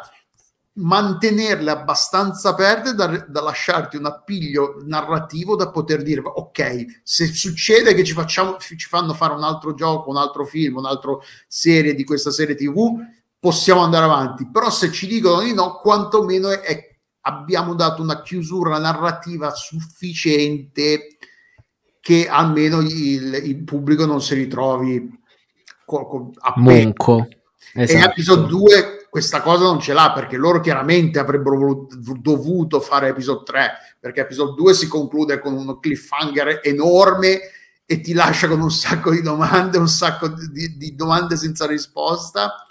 mantenerle 0.73 1.71
abbastanza 1.71 2.49
aperte 2.49 2.93
da, 2.93 3.08
da 3.25 3.41
lasciarti 3.41 3.95
un 3.95 4.05
appiglio 4.08 4.81
narrativo 4.84 5.55
da 5.55 5.69
poter 5.71 6.03
dire 6.03 6.19
ok 6.21 6.99
se 7.01 7.27
succede 7.27 7.93
che 7.93 8.03
ci 8.03 8.12
facciamo 8.12 8.58
ci 8.58 8.75
fanno 8.89 9.13
fare 9.13 9.31
un 9.34 9.43
altro 9.43 9.73
gioco 9.73 10.10
un 10.10 10.17
altro 10.17 10.45
film 10.45 10.75
un'altra 10.75 11.13
serie 11.47 11.95
di 11.95 12.03
questa 12.03 12.29
serie 12.31 12.55
tv 12.55 12.93
possiamo 13.39 13.84
andare 13.84 14.03
avanti 14.03 14.49
però 14.51 14.69
se 14.69 14.91
ci 14.91 15.08
dicono 15.08 15.39
di 15.43 15.53
no 15.53 15.79
quantomeno 15.79 16.49
è, 16.49 16.60
è- 16.60 16.94
abbiamo 17.27 17.73
dato 17.73 18.01
una 18.01 18.21
chiusura 18.21 18.77
narrativa 18.77 19.51
sufficiente 19.51 21.17
che 21.99 22.27
almeno 22.27 22.81
il, 22.81 23.41
il 23.43 23.63
pubblico 23.63 24.05
non 24.05 24.21
si 24.21 24.35
ritrovi 24.35 25.09
co- 25.85 26.05
co- 26.05 26.31
Monco. 26.57 27.27
e 27.73 27.83
Esatto. 27.83 28.09
episode 28.11 28.47
2 28.47 29.07
questa 29.09 29.41
cosa 29.41 29.63
non 29.63 29.79
ce 29.79 29.93
l'ha 29.93 30.11
perché 30.13 30.38
loro 30.38 30.59
chiaramente 30.59 31.17
avrebbero 31.17 31.57
voluto- 31.57 31.95
dovuto 32.19 32.79
fare 32.79 33.07
episode 33.07 33.43
3 33.43 33.71
perché 33.99 34.21
episode 34.21 34.53
2 34.55 34.73
si 34.75 34.88
conclude 34.88 35.39
con 35.39 35.53
un 35.53 35.79
cliffhanger 35.79 36.59
enorme 36.63 37.39
e 37.88 38.01
ti 38.01 38.13
lascia 38.13 38.47
con 38.47 38.61
un 38.61 38.71
sacco 38.71 39.11
di 39.11 39.21
domande, 39.21 39.77
un 39.77 39.88
sacco 39.88 40.27
di, 40.27 40.75
di 40.75 40.95
domande 40.95 41.38
senza 41.38 41.67
risposta. 41.67 42.65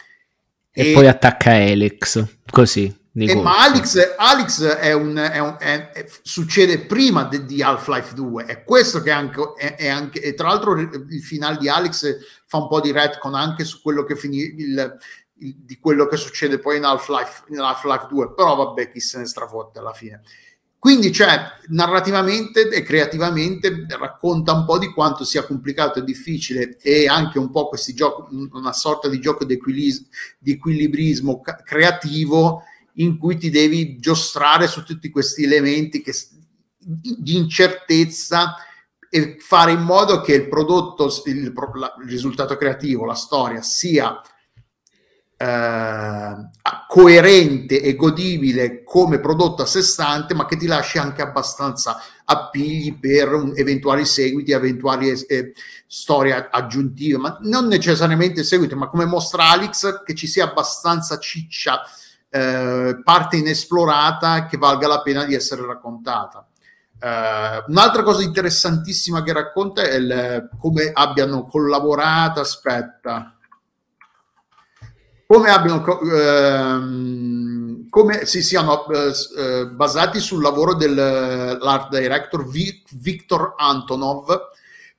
E, 0.72 0.92
poi 0.92 1.06
attacca 1.06 1.56
Elix, 1.56 2.24
così. 2.50 2.92
E 3.16 3.26
colpo. 3.28 3.42
ma 3.42 3.62
Alex, 3.62 4.14
Alex 4.16 4.62
è 4.64 4.92
un, 4.92 5.14
è 5.16 5.38
un- 5.38 5.56
è- 5.60 5.90
è- 5.90 6.06
succede 6.22 6.80
prima 6.80 7.24
de- 7.24 7.44
di 7.44 7.62
Half-Life 7.62 8.12
2, 8.14 8.44
è 8.44 8.64
questo 8.64 9.00
che 9.02 9.12
anche, 9.12 9.52
è, 9.56 9.88
anche 9.88 10.20
e 10.20 10.34
tra 10.34 10.48
l'altro 10.48 10.76
il 10.78 11.22
finale 11.22 11.56
di 11.58 11.68
Alex 11.68 12.16
fa 12.46 12.56
un 12.58 12.68
po' 12.68 12.80
di 12.80 12.90
retcon 12.90 13.34
anche 13.34 13.62
su 13.64 13.80
quello 13.82 14.02
che 14.02 14.16
finì 14.16 14.38
il, 14.38 14.96
il- 15.38 15.56
di 15.56 15.78
quello 15.78 16.06
che 16.06 16.16
succede 16.16 16.58
poi 16.58 16.78
in 16.78 16.84
Half-Life, 16.84 17.44
in 17.50 17.60
Half-Life 17.60 18.06
2, 18.10 18.34
però 18.34 18.56
vabbè 18.56 18.90
chi 18.90 18.98
se 18.98 19.18
ne 19.18 19.26
strafotte 19.26 19.78
alla 19.78 19.92
fine. 19.92 20.20
Quindi, 20.76 21.12
cioè, 21.12 21.40
narrativamente 21.68 22.68
e 22.68 22.82
creativamente 22.82 23.86
racconta 23.98 24.52
un 24.52 24.66
po' 24.66 24.76
di 24.78 24.92
quanto 24.92 25.24
sia 25.24 25.44
complicato 25.46 25.98
e 25.98 26.04
difficile 26.04 26.76
e 26.78 27.08
anche 27.08 27.38
un 27.38 27.50
po' 27.50 27.68
questi 27.68 27.94
giochi, 27.94 28.48
una 28.52 28.72
sorta 28.74 29.08
di 29.08 29.18
gioco 29.18 29.44
di, 29.46 29.58
equilibrismo 30.44 31.40
creativo 31.64 32.64
in 32.94 33.18
cui 33.18 33.36
ti 33.36 33.50
devi 33.50 33.98
giostrare 33.98 34.66
su 34.66 34.82
tutti 34.82 35.10
questi 35.10 35.44
elementi 35.44 36.00
che, 36.00 36.14
di 36.78 37.36
incertezza 37.36 38.56
e 39.08 39.36
fare 39.38 39.72
in 39.72 39.80
modo 39.80 40.20
che 40.20 40.34
il 40.34 40.48
prodotto, 40.48 41.06
il, 41.26 41.36
il 41.36 42.08
risultato 42.08 42.56
creativo, 42.56 43.04
la 43.04 43.14
storia 43.14 43.62
sia 43.62 44.20
eh, 45.36 46.34
coerente 46.88 47.80
e 47.80 47.94
godibile 47.94 48.82
come 48.84 49.20
prodotto 49.20 49.62
a 49.62 49.66
sé 49.66 49.82
stante, 49.82 50.34
ma 50.34 50.46
che 50.46 50.56
ti 50.56 50.66
lasci 50.66 50.98
anche 50.98 51.22
abbastanza 51.22 52.00
appigli 52.24 52.98
per 52.98 53.32
un- 53.32 53.52
eventuali 53.56 54.04
seguiti, 54.04 54.52
eventuali 54.52 55.10
eh, 55.10 55.52
storie 55.86 56.48
aggiuntive, 56.50 57.18
ma 57.18 57.38
non 57.42 57.66
necessariamente 57.66 58.44
seguiti, 58.44 58.74
ma 58.74 58.88
come 58.88 59.04
mostra 59.04 59.50
Alex, 59.50 60.02
che 60.04 60.14
ci 60.14 60.26
sia 60.26 60.44
abbastanza 60.44 61.18
ciccia 61.18 61.82
eh, 62.34 63.00
parte 63.04 63.36
inesplorata 63.36 64.46
che 64.46 64.56
valga 64.56 64.88
la 64.88 65.02
pena 65.02 65.24
di 65.24 65.36
essere 65.36 65.64
raccontata. 65.64 66.48
Uh, 67.00 67.70
un'altra 67.70 68.02
cosa 68.02 68.22
interessantissima 68.22 69.22
che 69.22 69.32
racconta 69.32 69.82
è 69.82 69.94
il, 69.94 70.48
come 70.58 70.90
abbiano 70.92 71.44
collaborato, 71.44 72.40
aspetta, 72.40 73.36
come 75.26 75.50
abbiano 75.50 75.84
uh, 75.84 77.88
come 77.88 78.24
si 78.24 78.42
siano 78.42 78.84
uh, 78.86 79.70
basati 79.70 80.18
sul 80.18 80.42
lavoro 80.42 80.74
dell'art 80.74 81.88
director 81.90 82.48
Victor 82.48 83.54
Antonov 83.58 84.26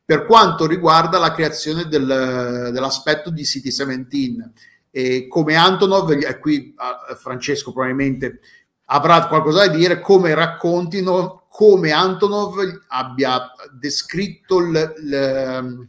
per 0.05 0.25
quanto 0.25 0.67
riguarda 0.67 1.17
la 1.17 1.33
creazione 1.33 1.87
del, 1.87 2.69
dell'aspetto 2.71 3.29
di 3.29 3.43
City 3.43 3.69
17 3.69 4.53
e 4.97 5.27
come 5.27 5.55
Antonov, 5.55 6.09
e 6.11 6.39
qui 6.39 6.73
Francesco 7.17 7.73
probabilmente 7.73 8.39
avrà 8.85 9.27
qualcosa 9.27 9.67
da 9.67 9.75
dire, 9.75 9.99
come 9.99 10.33
raccontino 10.33 11.47
come 11.49 11.91
Antonov 11.91 12.55
abbia 12.87 13.51
descritto 13.77 14.59
l, 14.59 14.71
l, 14.71 15.87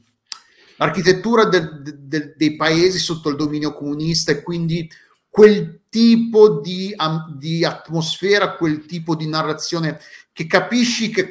l'architettura 0.78 1.44
del, 1.44 1.82
del, 1.82 2.34
dei 2.36 2.56
paesi 2.56 2.98
sotto 2.98 3.28
il 3.28 3.36
dominio 3.36 3.72
comunista 3.74 4.32
e 4.32 4.42
quindi 4.42 4.90
quel 5.28 5.82
tipo 5.88 6.58
di, 6.58 6.92
di, 7.36 7.64
atmosfera, 7.64 8.56
quel 8.56 8.86
tipo 8.86 9.14
di 9.14 9.28
narrazione 9.28 10.00
che 10.32 10.48
capisci 10.48 11.10
che, 11.10 11.30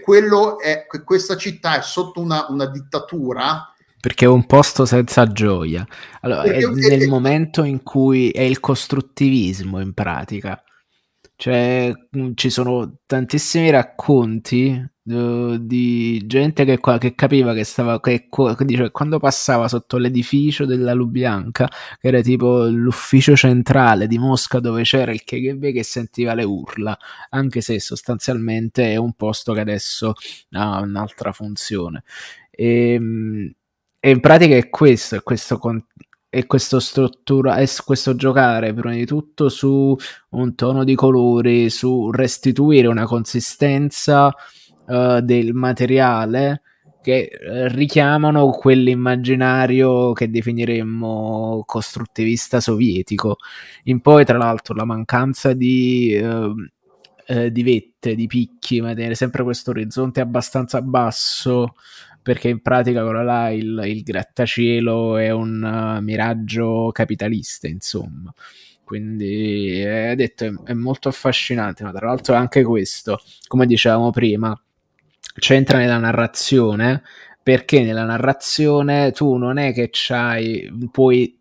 è, 0.64 0.88
che 0.90 1.04
questa 1.04 1.36
città 1.36 1.78
è 1.78 1.82
sotto 1.82 2.22
una, 2.22 2.46
una 2.48 2.68
dittatura 2.68 3.75
perché 4.06 4.26
è 4.26 4.28
un 4.28 4.46
posto 4.46 4.86
senza 4.86 5.26
gioia. 5.26 5.84
Allora, 6.22 6.44
è 6.44 6.64
nel 6.64 7.08
momento 7.10 7.64
in 7.64 7.82
cui 7.82 8.30
è 8.30 8.44
il 8.44 8.60
costruttivismo 8.60 9.80
in 9.80 9.96
pratica. 9.96 10.64
Cioè, 11.36 11.92
mm, 12.16 12.34
ci 12.36 12.52
sono 12.52 13.00
tantissimi 13.08 13.72
racconti 13.72 14.80
uh, 15.06 15.58
di 15.58 16.22
gente 16.28 16.66
che, 16.66 16.80
che, 17.00 17.16
capiva 17.16 17.56
che 17.56 17.64
stava, 17.64 18.00
che, 18.00 18.28
che 18.30 18.66
dice, 18.66 18.92
quando 18.92 19.18
passava 19.18 19.68
sotto 19.68 19.98
l'edificio 19.98 20.66
della 20.66 20.94
Lubianca, 20.94 21.68
che 22.00 22.08
era 22.08 22.22
tipo 22.22 22.66
l'ufficio 22.66 23.36
centrale 23.36 24.06
di 24.06 24.20
Mosca 24.20 24.60
dove 24.60 24.84
c'era 24.84 25.12
il 25.12 25.24
KGB 25.24 25.74
che 25.74 25.82
sentiva 25.82 26.36
le 26.36 26.44
urla, 26.44 26.96
anche 27.32 27.60
se 27.62 27.80
sostanzialmente 27.80 28.92
è 28.92 28.98
un 28.98 29.14
posto 29.14 29.52
che 29.54 29.62
adesso 29.62 30.14
ha 30.52 30.80
un'altra 30.82 31.32
funzione. 31.32 32.04
E, 32.52 32.94
ehm, 32.94 33.54
e 34.06 34.12
in 34.12 34.20
pratica 34.20 34.56
è 34.56 34.70
questo, 34.70 35.16
è 35.16 35.24
questo 35.24 35.60
e 36.30 36.46
questo 36.46 36.80
struttura 36.80 37.56
e 37.56 37.68
questo 37.84 38.16
giocare 38.16 38.72
prima 38.72 38.94
di 38.94 39.04
tutto 39.08 39.50
su 39.50 39.98
un 40.30 40.54
tono 40.54 40.84
di 40.84 40.94
colori, 40.94 41.72
su 41.72 42.12
restituire 42.12 42.86
una 42.86 43.06
consistenza 43.06 44.28
uh, 44.28 45.22
del 45.22 45.54
materiale 45.54 46.62
che 47.02 47.32
uh, 47.32 47.66
richiamano 47.74 48.52
quell'immaginario 48.52 50.14
che 50.14 50.30
definiremmo 50.30 51.64
costruttivista 51.66 52.60
sovietico. 52.60 53.38
In 53.86 54.02
poi, 54.02 54.24
tra 54.24 54.38
l'altro, 54.38 54.76
la 54.76 54.86
mancanza 54.86 55.54
di, 55.54 56.16
uh, 56.22 57.50
di 57.50 57.64
vette, 57.64 58.14
di 58.14 58.28
picchi, 58.28 58.82
vedere 58.82 59.16
sempre 59.16 59.42
questo 59.42 59.72
orizzonte 59.72 60.22
abbastanza 60.22 60.80
basso 60.84 61.74
perché 62.26 62.48
in 62.48 62.60
pratica 62.60 63.04
quello 63.04 63.24
là 63.24 63.52
il, 63.52 63.84
il 63.86 64.02
grattacielo 64.02 65.16
è 65.18 65.30
un 65.30 65.62
uh, 65.62 66.02
miraggio 66.02 66.90
capitalista, 66.92 67.68
insomma. 67.68 68.34
Quindi 68.84 69.80
è 69.82 70.16
detto, 70.16 70.46
è, 70.46 70.52
è 70.64 70.74
molto 70.74 71.08
affascinante, 71.08 71.84
ma 71.84 71.92
tra 71.92 72.08
l'altro 72.08 72.34
anche 72.34 72.64
questo, 72.64 73.22
come 73.46 73.68
dicevamo 73.68 74.10
prima, 74.10 74.60
c'entra 75.36 75.78
nella 75.78 76.00
narrazione 76.00 77.04
perché 77.46 77.84
nella 77.84 78.06
narrazione 78.06 79.12
tu 79.12 79.36
non 79.36 79.60
è 79.60 79.72
che 79.72 79.90
c'hai, 79.92 80.68
puoi, 80.92 81.38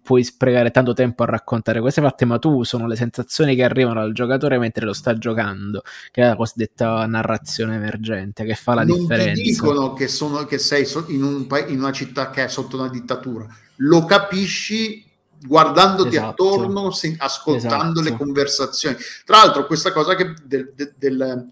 puoi 0.00 0.22
sprecare 0.22 0.70
tanto 0.70 0.92
tempo 0.92 1.24
a 1.24 1.26
raccontare 1.26 1.80
queste 1.80 2.00
fatte, 2.00 2.24
ma 2.24 2.38
tu 2.38 2.62
sono 2.62 2.86
le 2.86 2.94
sensazioni 2.94 3.56
che 3.56 3.64
arrivano 3.64 3.98
al 3.98 4.12
giocatore 4.12 4.58
mentre 4.58 4.86
lo 4.86 4.92
sta 4.92 5.18
giocando, 5.18 5.82
che 6.12 6.22
è 6.22 6.26
la 6.26 6.36
cosiddetta 6.36 7.04
narrazione 7.06 7.74
emergente, 7.74 8.44
che 8.44 8.54
fa 8.54 8.74
la 8.74 8.84
non 8.84 8.96
differenza. 8.96 9.24
Non 9.24 9.34
ti 9.34 9.42
dicono 9.42 9.92
che, 9.94 10.06
sono, 10.06 10.44
che 10.44 10.58
sei 10.58 10.86
in, 11.08 11.24
un, 11.24 11.48
in, 11.66 11.80
una 11.80 11.90
città 11.90 12.30
che 12.30 12.44
è 12.44 12.48
sotto 12.48 12.78
una 12.78 12.88
dittatura, 12.88 13.44
lo 13.78 14.04
capisci 14.04 15.04
guardandoti 15.44 16.14
esatto. 16.14 16.28
attorno, 16.28 16.92
ascoltando 17.16 17.98
esatto. 17.98 18.00
le 18.02 18.16
conversazioni. 18.16 18.96
Tra 19.24 19.38
l'altro 19.38 19.66
questa 19.66 19.90
cosa 19.90 20.14
che 20.14 20.32
del, 20.44 20.72
del, 20.76 20.94
del, 20.96 21.48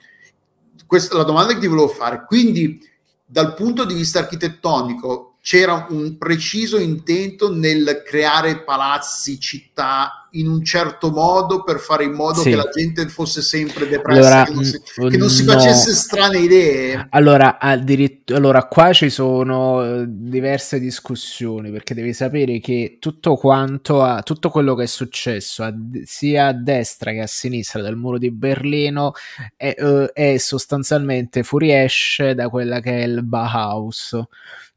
questa, 0.87 1.17
la 1.17 1.25
domanda 1.25 1.53
che 1.53 1.59
ti 1.59 1.67
volevo 1.67 1.89
fare, 1.89 2.23
quindi 2.29 2.87
dal 3.31 3.53
punto 3.53 3.85
di 3.85 3.93
vista 3.93 4.21
architettonico 4.21 5.37
c'era 5.43 5.87
un 5.91 6.17
preciso 6.17 6.79
intento 6.79 7.53
nel 7.53 8.03
creare 8.03 8.63
palazzi, 8.63 9.39
città 9.39 10.18
in 10.39 10.49
un 10.49 10.65
certo 10.65 11.11
modo 11.11 11.63
per 11.63 11.79
fare 11.79 12.05
in 12.05 12.13
modo 12.13 12.41
sì. 12.41 12.51
che 12.51 12.57
la 12.57 12.69
gente 12.73 13.07
fosse 13.09 13.43
sempre 13.43 13.89
depressa, 13.89 14.21
allora, 14.21 14.45
che, 14.45 14.53
non 14.53 14.65
si, 14.65 14.81
che 14.81 15.17
non 15.17 15.29
si 15.29 15.45
no. 15.45 15.53
facesse 15.53 15.93
strane 15.93 16.39
idee. 16.39 17.07
Allora, 17.11 17.59
allora, 17.59 18.65
qua 18.65 18.93
ci 18.93 19.11
sono 19.11 19.85
eh, 19.85 20.05
diverse 20.07 20.79
discussioni 20.79 21.71
perché 21.71 21.95
devi 21.95 22.13
sapere 22.13 22.61
che 22.61 22.99
tutto 23.01 23.37
quanto 23.37 24.03
a, 24.03 24.23
tutto 24.23 24.51
quello 24.51 24.75
che 24.75 24.85
è 24.85 24.87
successo 24.87 25.63
a, 25.63 25.75
sia 26.05 26.47
a 26.47 26.53
destra 26.53 27.13
che 27.13 27.21
a 27.21 27.27
sinistra 27.27 27.83
del 27.83 27.97
muro 27.97 28.19
di 28.19 28.31
Berlino 28.31 29.13
è, 29.57 29.75
uh, 29.79 30.07
è 30.13 30.37
sostanzialmente 30.39 31.43
fuoriesce 31.43 32.35
da 32.35 32.49
quella 32.49 32.81
che 32.81 33.03
è 33.03 33.05
il 33.05 33.23
Bauhaus 33.25 34.17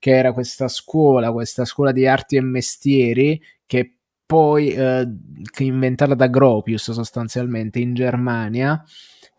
che 0.02 0.17
era 0.17 0.34
questa 0.34 0.67
scuola, 0.67 1.32
questa 1.32 1.63
scuola 1.63 1.91
di 1.91 2.08
arti 2.08 2.36
e 2.36 2.41
mestieri 2.41 3.39
che 3.67 3.97
poi 4.32 4.70
eh, 4.70 5.06
inventata 5.58 6.15
da 6.15 6.28
Gropius 6.28 6.91
sostanzialmente 6.94 7.80
in 7.80 7.94
Germania 7.94 8.82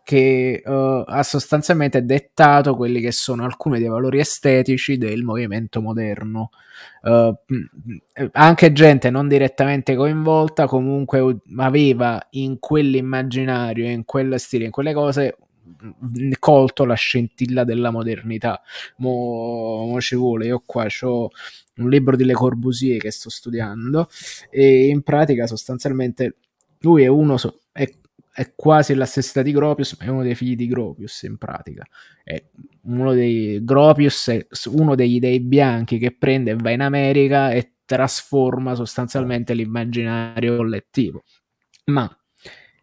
che 0.03 0.61
uh, 0.63 1.03
ha 1.03 1.23
sostanzialmente 1.23 2.05
dettato 2.05 2.75
quelli 2.75 3.01
che 3.01 3.11
sono 3.11 3.43
alcuni 3.43 3.79
dei 3.79 3.87
valori 3.87 4.19
estetici 4.19 4.99
del 4.99 5.23
movimento 5.23 5.81
moderno. 5.81 6.51
Uh, 7.01 7.33
anche 8.33 8.71
gente 8.71 9.09
non 9.09 9.27
direttamente 9.27 9.95
coinvolta 9.95 10.67
comunque 10.67 11.37
aveva 11.55 12.27
in 12.31 12.59
quell'immaginario, 12.59 13.89
in 13.89 14.05
quel 14.05 14.39
stile, 14.39 14.65
in 14.65 14.71
quelle 14.71 14.93
cose 14.93 15.37
colto 16.37 16.85
la 16.85 16.93
scintilla 16.93 17.63
della 17.63 17.89
modernità. 17.89 18.61
Mo, 18.97 19.85
mo 19.87 19.99
ci 20.01 20.15
vuole, 20.15 20.45
io 20.45 20.61
qua 20.63 20.85
ho 21.01 21.29
un 21.77 21.89
libro 21.89 22.15
di 22.15 22.23
Le 22.23 22.33
Corbusier 22.33 22.99
che 22.99 23.11
sto 23.11 23.29
studiando 23.29 24.07
e 24.49 24.87
in 24.87 25.01
pratica 25.01 25.47
sostanzialmente 25.47 26.37
lui 26.79 27.03
è 27.03 27.07
uno, 27.07 27.37
è, 27.71 27.89
è 28.33 28.53
quasi 28.55 28.93
la 28.93 29.05
stessa 29.05 29.41
di 29.41 29.51
Gropius, 29.51 29.95
ma 29.99 30.05
è 30.05 30.09
uno 30.09 30.23
dei 30.23 30.35
figli 30.35 30.55
di 30.55 30.67
Gropius 30.67 31.23
in 31.23 31.37
pratica. 31.37 31.85
È 32.23 32.41
uno 32.83 33.13
dei 33.13 33.63
Gropius 33.63 34.27
è 34.29 34.45
uno 34.65 34.95
degli 34.95 35.19
dei 35.19 35.39
bianchi 35.39 35.97
che 35.97 36.15
prende 36.15 36.51
e 36.51 36.55
va 36.55 36.71
in 36.71 36.81
America 36.81 37.51
e 37.51 37.75
trasforma 37.85 38.75
sostanzialmente 38.75 39.53
l'immaginario 39.53 40.57
collettivo. 40.57 41.23
Ma 41.85 42.09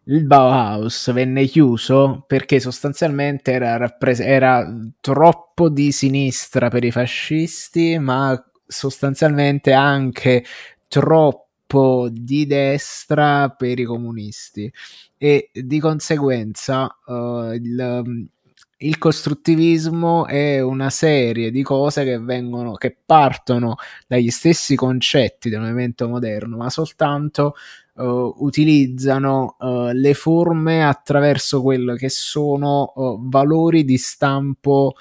il 0.05 0.25
Bauhaus 0.25 1.11
venne 1.13 1.45
chiuso 1.45 2.23
perché 2.27 2.59
sostanzialmente 2.59 3.51
era, 3.51 3.77
rappres- 3.77 4.19
era 4.19 4.67
troppo 4.99 5.69
di 5.69 5.91
sinistra 5.91 6.69
per 6.69 6.83
i 6.83 6.91
fascisti, 6.91 7.99
ma 7.99 8.41
sostanzialmente 8.71 9.73
anche 9.73 10.43
troppo 10.87 12.09
di 12.11 12.45
destra 12.45 13.49
per 13.49 13.79
i 13.79 13.83
comunisti. 13.83 14.71
E 15.17 15.51
di 15.53 15.79
conseguenza 15.79 16.97
uh, 17.05 17.51
il, 17.51 18.29
il 18.77 18.97
costruttivismo 18.97 20.25
è 20.25 20.61
una 20.61 20.89
serie 20.89 21.51
di 21.51 21.61
cose 21.61 22.03
che 22.03 22.17
vengono 22.17 22.73
che 22.73 22.97
partono 23.05 23.75
dagli 24.07 24.31
stessi 24.31 24.75
concetti 24.75 25.49
del 25.49 25.59
movimento 25.59 26.07
moderno 26.07 26.57
ma 26.57 26.69
soltanto 26.71 27.53
uh, 27.95 28.33
utilizzano 28.37 29.55
uh, 29.59 29.91
le 29.93 30.13
forme 30.13 30.83
attraverso 30.83 31.61
quello 31.61 31.93
che 31.95 32.09
sono 32.09 32.91
uh, 32.95 33.19
valori 33.21 33.83
di 33.83 33.97
stampo 33.97 34.95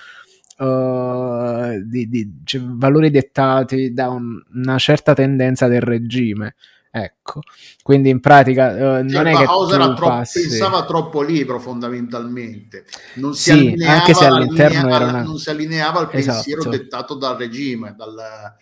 di, 0.61 2.09
di, 2.09 2.41
cioè, 2.45 2.61
valori 2.63 3.11
dettati 3.11 3.93
da 3.93 4.11
un, 4.11 4.41
una 4.55 4.79
certa 4.79 5.15
tendenza 5.15 5.69
del 5.69 5.81
regime 5.81 6.55
ecco. 6.91 7.41
Quindi 7.83 8.11
in 8.11 8.21
pratica 8.21 8.99
uh, 8.99 9.05
non 9.05 9.27
è 9.27 9.37
che 9.37 9.45
troppo, 9.45 10.07
passi... 10.07 10.41
pensava 10.43 10.85
troppo 10.85 11.23
libero 11.23 11.61
fondamentalmente. 11.61 12.85
Non 13.15 13.35
si 13.35 13.75
sì, 13.77 13.85
anche 13.85 14.15
se 14.15 14.25
all'interno 14.25 14.95
era 14.95 15.07
una... 15.07 15.23
non 15.23 15.39
si 15.39 15.51
allineava 15.51 16.01
al 16.01 16.09
esatto. 16.13 16.35
pensiero 16.35 16.69
dettato 16.69 17.15
dal 17.15 17.37
regime 17.37 17.95
dal... 17.97 18.17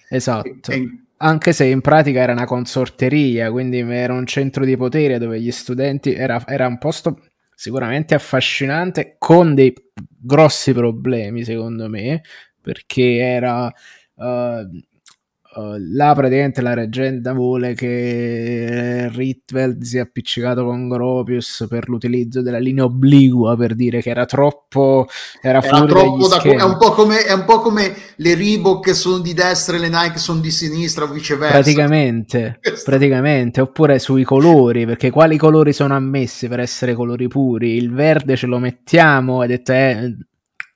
esatto. 0.09 0.71
E, 0.71 1.03
anche 1.21 1.53
se 1.53 1.65
in 1.65 1.81
pratica 1.81 2.21
era 2.21 2.33
una 2.33 2.45
consorteria, 2.45 3.51
quindi 3.51 3.79
era 3.79 4.13
un 4.13 4.25
centro 4.25 4.65
di 4.65 4.77
potere 4.77 5.19
dove 5.19 5.41
gli 5.41 5.51
studenti 5.51 6.15
era, 6.15 6.41
era 6.47 6.69
un 6.69 6.79
posto 6.79 7.19
sicuramente 7.59 8.15
affascinante 8.15 9.17
con 9.19 9.53
dei 9.53 9.75
grossi 10.17 10.73
problemi 10.73 11.43
secondo 11.43 11.89
me 11.89 12.23
perché 12.61 13.17
era 13.17 13.67
uh, 13.67 14.69
Uh, 15.51 15.77
là 15.95 16.13
praticamente 16.15 16.61
la 16.61 16.75
reggenda 16.75 17.33
vuole 17.33 17.73
che 17.73 19.09
Ritveld 19.11 19.81
sia 19.81 20.03
appiccicato 20.03 20.63
con 20.63 20.91
Gropius 20.91 21.65
per 21.67 21.89
l'utilizzo 21.89 22.43
della 22.43 22.59
linea 22.59 22.85
obliqua 22.85 23.57
per 23.57 23.75
dire 23.75 24.03
che 24.03 24.11
era 24.11 24.27
troppo 24.27 25.07
era, 25.41 25.63
era 25.63 25.87
troppo 25.87 26.29
da, 26.29 26.43
è, 26.43 26.63
un 26.63 26.77
po 26.77 26.91
come, 26.91 27.25
è 27.25 27.33
un 27.33 27.47
po' 27.47 27.61
come 27.61 27.95
le 28.17 28.35
Reebok 28.35 28.95
sono 28.95 29.21
di 29.21 29.33
destra 29.33 29.77
e 29.77 29.79
le 29.79 29.89
Nike 29.89 30.19
sono 30.19 30.41
di 30.41 30.51
sinistra 30.51 31.05
o 31.05 31.09
viceversa. 31.09 31.55
Praticamente, 31.55 32.61
praticamente 32.85 33.63
oppure 33.63 33.99
sui 33.99 34.25
colori 34.25 34.85
perché 34.85 35.11
quali 35.11 35.39
colori 35.39 35.73
sono 35.73 35.95
ammessi 35.95 36.47
per 36.49 36.61
essere 36.61 36.93
colori 36.93 37.27
puri? 37.27 37.77
Il 37.77 37.91
verde 37.91 38.37
ce 38.37 38.47
lo 38.47 38.59
mettiamo 38.59 39.43
e 39.43 39.47
detto 39.47 39.73
eh, 39.73 40.15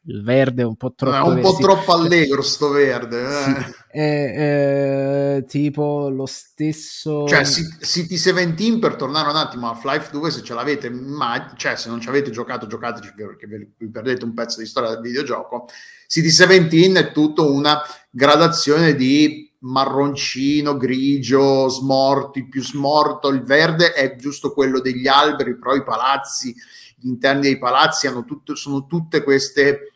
il 0.07 0.23
verde 0.23 0.63
è 0.63 0.65
un 0.65 0.77
po' 0.77 0.93
troppo... 0.95 1.17
È 1.17 1.35
un 1.35 1.41
po' 1.41 1.57
troppo 1.61 1.93
allegro 1.93 2.43
sto 2.43 2.71
verde. 2.71 3.23
Eh. 3.23 3.43
Sì. 3.43 3.75
È, 3.89 5.37
è, 5.37 5.45
tipo 5.47 6.09
lo 6.09 6.27
stesso... 6.27 7.27
Cioè 7.29 7.45
City 7.45 8.09
17 8.09 8.79
per 8.79 8.97
tornare 8.97 9.29
un 9.29 9.37
attimo 9.37 9.71
a 9.71 9.79
Life 9.85 10.11
2 10.11 10.31
se 10.31 10.43
ce 10.43 10.55
l'avete, 10.55 10.91
ma, 10.91 11.53
cioè 11.57 11.77
se 11.77 11.89
non 11.89 12.01
ci 12.01 12.09
avete 12.09 12.31
giocato 12.31 12.67
giocateci 12.67 13.13
perché 13.15 13.47
vi 13.47 13.91
perdete 13.91 14.25
un 14.25 14.35
pezzo 14.35 14.59
di 14.59 14.67
storia 14.67 14.91
del 14.91 15.01
videogioco. 15.01 15.69
City 16.09 16.27
17 16.27 16.99
è 16.99 17.13
tutta 17.13 17.43
una 17.43 17.81
gradazione 18.11 18.97
di 18.97 19.51
marroncino, 19.61 20.77
grigio, 20.77 21.69
smorti, 21.69 22.49
più 22.49 22.63
smorto, 22.63 23.29
il 23.29 23.43
verde 23.45 23.93
è 23.93 24.17
giusto 24.17 24.53
quello 24.53 24.81
degli 24.81 25.07
alberi, 25.07 25.57
però 25.57 25.75
i 25.75 25.85
palazzi, 25.85 26.53
gli 26.97 27.09
interni 27.09 27.43
dei 27.43 27.59
palazzi 27.59 28.09
hanno 28.09 28.25
tutto, 28.25 28.57
sono 28.57 28.87
tutte 28.87 29.23
queste 29.23 29.92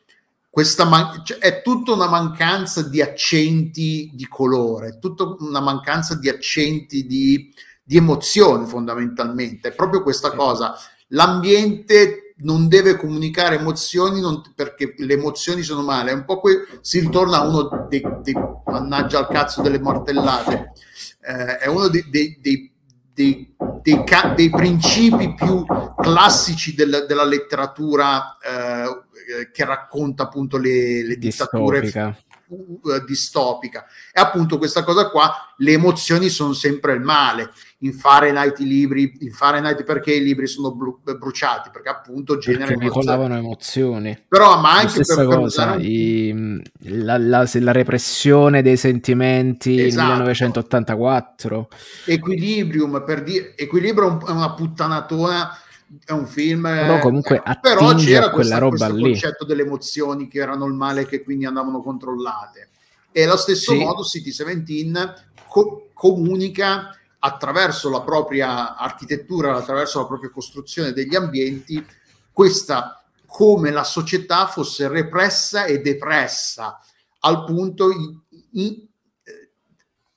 questa 0.57 0.87
man- 0.87 1.23
cioè, 1.23 1.37
è 1.37 1.61
tutta 1.61 1.93
una 1.93 2.09
mancanza 2.09 2.81
di 2.89 3.03
accenti 3.03 4.11
di 4.15 4.27
colore, 4.27 4.89
è 4.89 4.99
tutta 4.99 5.37
una 5.41 5.61
mancanza 5.61 6.15
di 6.15 6.31
accenti 6.31 7.05
di, 7.05 7.53
di 7.85 7.99
emozione 7.99 8.65
fondamentalmente, 8.65 9.69
è 9.69 9.75
proprio 9.75 10.03
questa 10.03 10.31
cosa. 10.31 10.75
L'ambiente 11.09 12.33
non 12.39 12.69
deve 12.69 12.97
comunicare 12.97 13.57
emozioni 13.57 14.19
non, 14.19 14.41
perché 14.55 14.95
le 14.97 15.13
emozioni 15.13 15.61
sono 15.61 15.83
male, 15.83 16.13
è 16.13 16.15
un 16.15 16.25
po' 16.25 16.41
que- 16.41 16.67
si 16.81 17.01
ritorna 17.01 17.41
a 17.41 17.47
uno 17.47 17.87
dei, 17.91 18.01
dei 18.23 18.35
mannaggia 18.65 19.19
al 19.19 19.29
cazzo 19.29 19.61
delle 19.61 19.79
martellate, 19.79 20.73
eh, 21.21 21.59
è 21.59 21.67
uno 21.67 21.89
dei, 21.89 22.09
dei, 22.09 22.39
dei 22.41 22.73
dei, 23.17 23.55
dei, 23.81 24.05
dei, 24.35 24.51
principi 24.51 25.33
più 25.33 25.65
classici 25.97 26.75
del, 26.75 27.07
della 27.09 27.25
letteratura 27.25 28.37
eh, 28.37 29.06
eh, 29.27 29.51
che 29.51 29.65
racconta 29.65 30.25
appunto 30.25 30.57
le, 30.57 31.05
le 31.05 31.17
dittature 31.17 31.81
distopica. 31.81 32.17
Uh, 32.49 33.05
distopica. 33.05 33.87
E 34.13 34.21
appunto 34.21 34.57
questa 34.57 34.85
cosa 34.85 35.11
qua, 35.11 35.53
le 35.57 35.73
emozioni 35.73 36.29
sono 36.29 36.53
sempre 36.53 36.93
il 36.93 37.01
male. 37.01 37.51
In 37.79 37.93
Fahrenheit 37.93 38.61
i 38.61 38.67
libri, 38.67 39.17
in 39.21 39.33
Fahrenheit 39.33 39.83
perché 39.83 40.15
i 40.15 40.23
libri 40.23 40.47
sono 40.47 40.73
bru- 40.73 41.01
bruciati? 41.03 41.71
Perché 41.73 41.89
appunto 41.89 42.39
generano 42.39 42.81
emozioni. 42.81 43.35
emozioni. 43.35 44.25
Però 44.29 44.61
ma 44.61 44.77
anche 44.77 45.03
per, 45.03 45.27
cosa, 45.27 45.73
per 45.73 45.85
i, 45.85 46.63
la, 46.83 47.19
la, 47.19 47.49
la, 47.53 47.73
repressione 47.73 48.63
dei 48.63 48.77
sentimenti 48.77 49.85
esatto. 49.85 50.13
1984. 50.13 51.69
Equilibrium, 52.05 53.03
per 53.05 53.25
dire, 53.25 53.57
Equilibrium 53.57 54.25
è 54.25 54.31
una 54.31 54.55
puttanatona 54.55 55.59
è 56.05 56.13
un 56.13 56.27
film 56.27 56.63
però 56.63 56.99
comunque 56.99 57.43
eh, 57.45 57.59
però 57.61 57.95
c'era 57.95 58.31
quella 58.31 58.31
questa, 58.31 58.59
roba 58.59 58.77
questo 58.89 58.97
lì. 58.97 59.03
concetto 59.03 59.45
delle 59.45 59.63
emozioni 59.63 60.29
che 60.29 60.39
erano 60.39 60.67
il 60.67 60.73
male 60.73 61.07
che 61.07 61.23
quindi 61.23 61.45
andavano 61.45 61.81
controllate 61.81 62.71
e 63.13 63.25
allo 63.25 63.37
stesso 63.37 63.73
sì. 63.73 63.79
modo 63.79 64.03
City 64.03 64.31
17 64.31 65.15
co- 65.49 65.91
comunica 65.93 66.91
attraverso 67.19 67.89
la 67.89 68.03
propria 68.03 68.77
architettura 68.77 69.57
attraverso 69.57 70.01
la 70.01 70.07
propria 70.07 70.31
costruzione 70.31 70.93
degli 70.93 71.15
ambienti 71.15 71.85
questa 72.33 73.05
come 73.27 73.71
la 73.71 73.85
società 73.85 74.47
fosse 74.47 74.89
repressa 74.89 75.65
e 75.67 75.81
depressa 75.81 76.81
al 77.21 77.45
punto 77.45 77.91
in, 77.91 78.21
in, 78.53 78.87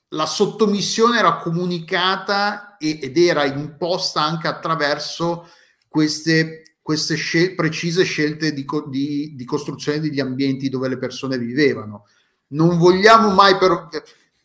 la 0.08 0.26
sottomissione 0.26 1.18
era 1.18 1.36
comunicata 1.36 2.76
ed 2.78 3.16
era 3.16 3.44
imposta 3.44 4.22
anche 4.22 4.48
attraverso 4.48 5.48
queste, 5.90 6.76
queste 6.80 7.16
scel- 7.16 7.56
precise 7.56 8.04
scelte 8.04 8.52
di, 8.52 8.64
co- 8.64 8.86
di, 8.86 9.34
di, 9.34 9.44
costruzione 9.44 9.98
degli 9.98 10.20
ambienti 10.20 10.68
dove 10.68 10.88
le 10.88 10.98
persone 10.98 11.36
vivevano. 11.36 12.06
Non 12.48 12.78
vogliamo 12.78 13.30
mai 13.30 13.56
però 13.58 13.88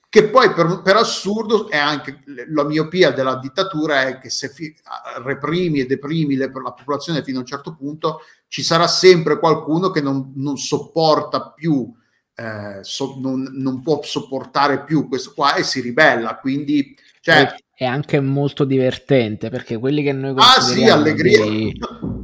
che 0.10 0.30
poi 0.30 0.52
per, 0.54 0.82
per, 0.82 0.96
assurdo 0.96 1.70
è 1.70 1.78
anche 1.78 2.24
la 2.48 2.64
miopia 2.64 3.12
della 3.12 3.38
dittatura 3.38 4.08
è 4.08 4.18
che 4.18 4.30
se 4.30 4.50
fi, 4.50 4.74
reprimi 5.24 5.82
e 5.82 5.86
deprimi 5.86 6.36
le, 6.36 6.50
la 6.54 6.72
popolazione 6.72 7.22
fino 7.22 7.38
a 7.38 7.42
un 7.42 7.46
certo 7.46 7.76
punto 7.76 8.22
ci 8.48 8.64
sarà 8.64 8.88
sempre 8.88 9.38
qualcuno 9.40 9.92
che 9.92 10.00
non, 10.02 10.32
non 10.38 10.58
sopporta 10.58 11.52
più 11.52 11.94
eh, 12.34 12.80
so, 12.82 13.18
non, 13.20 13.42
non, 13.56 13.82
può 13.82 14.02
sopportare 14.04 14.86
più 14.86 15.10
questo 15.10 15.34
qua 15.34 15.56
e 15.56 15.64
si 15.64 15.82
ribella 15.82 16.38
quindi 16.38 16.96
cioè, 17.20 17.54
è 17.78 17.84
anche 17.84 18.22
molto 18.22 18.64
divertente 18.64 19.50
perché 19.50 19.78
quelli 19.78 20.02
che 20.02 20.14
noi 20.14 20.34
ah 20.38 20.62
sì 20.62 20.86
allegria. 20.86 21.44
dei... 21.44 21.78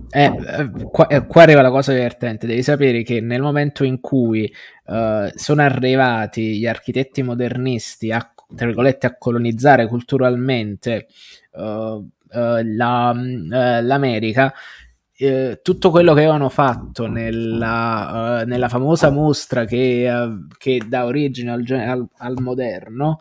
eh, 0.09 0.23
eh, 0.23 0.69
qua, 0.89 1.07
eh, 1.07 1.27
qua, 1.27 1.41
arriva 1.41 1.61
la 1.61 1.69
cosa 1.69 1.91
divertente 1.91 2.47
devi 2.47 2.63
sapere 2.63 3.03
che 3.03 3.19
nel 3.19 3.41
momento 3.41 3.83
in 3.83 3.99
cui 3.99 4.49
uh, 4.85 5.29
sono 5.35 5.61
arrivati 5.61 6.57
gli 6.57 6.65
architetti 6.65 7.21
modernisti 7.21 8.13
a, 8.13 8.31
tra 8.55 8.65
virgolette, 8.65 9.07
a 9.07 9.17
colonizzare 9.17 9.87
culturalmente 9.87 11.07
uh, 11.51 11.61
uh, 11.61 12.07
la, 12.29 13.13
l'America 13.81 14.53
eh, 15.17 15.59
tutto 15.61 15.91
quello 15.91 16.13
che 16.13 16.21
avevano 16.21 16.47
fatto 16.47 17.07
nella, 17.07 18.43
nella 18.47 18.69
famosa 18.69 19.11
mostra 19.11 19.65
che, 19.65 20.09
che 20.57 20.81
dà 20.87 21.05
origine 21.05 21.51
al, 21.51 21.63
al, 21.69 22.07
al 22.17 22.35
moderno 22.39 23.19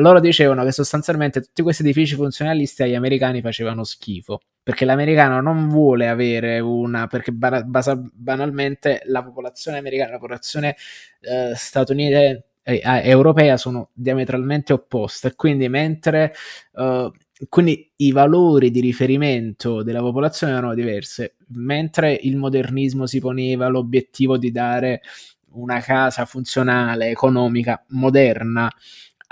loro 0.00 0.20
dicevano 0.20 0.64
che 0.64 0.72
sostanzialmente 0.72 1.40
tutti 1.40 1.62
questi 1.62 1.82
edifici 1.82 2.14
funzionalisti 2.14 2.82
agli 2.82 2.94
americani 2.94 3.40
facevano 3.40 3.84
schifo 3.84 4.40
perché 4.62 4.84
l'americano 4.84 5.40
non 5.40 5.68
vuole 5.68 6.08
avere 6.08 6.58
una 6.58 7.06
perché 7.06 7.32
basa, 7.32 8.00
banalmente 8.12 9.02
la 9.06 9.22
popolazione 9.22 9.78
americana 9.78 10.12
la 10.12 10.18
popolazione 10.18 10.76
eh, 11.20 11.52
statunitense 11.54 12.46
eh, 12.64 12.80
europea 13.04 13.58
sono 13.58 13.90
diametralmente 13.92 14.72
opposte. 14.72 15.34
Quindi 15.34 15.68
mentre 15.68 16.32
uh, 16.72 17.10
quindi 17.48 17.92
i 17.96 18.12
valori 18.12 18.70
di 18.70 18.80
riferimento 18.80 19.82
della 19.82 20.00
popolazione 20.00 20.54
erano 20.54 20.74
diverse 20.74 21.34
mentre 21.48 22.18
il 22.22 22.36
modernismo 22.36 23.06
si 23.06 23.20
poneva 23.20 23.66
l'obiettivo 23.66 24.38
di 24.38 24.50
dare 24.50 25.02
una 25.50 25.80
casa 25.80 26.24
funzionale 26.24 27.10
economica 27.10 27.84
moderna 27.88 28.70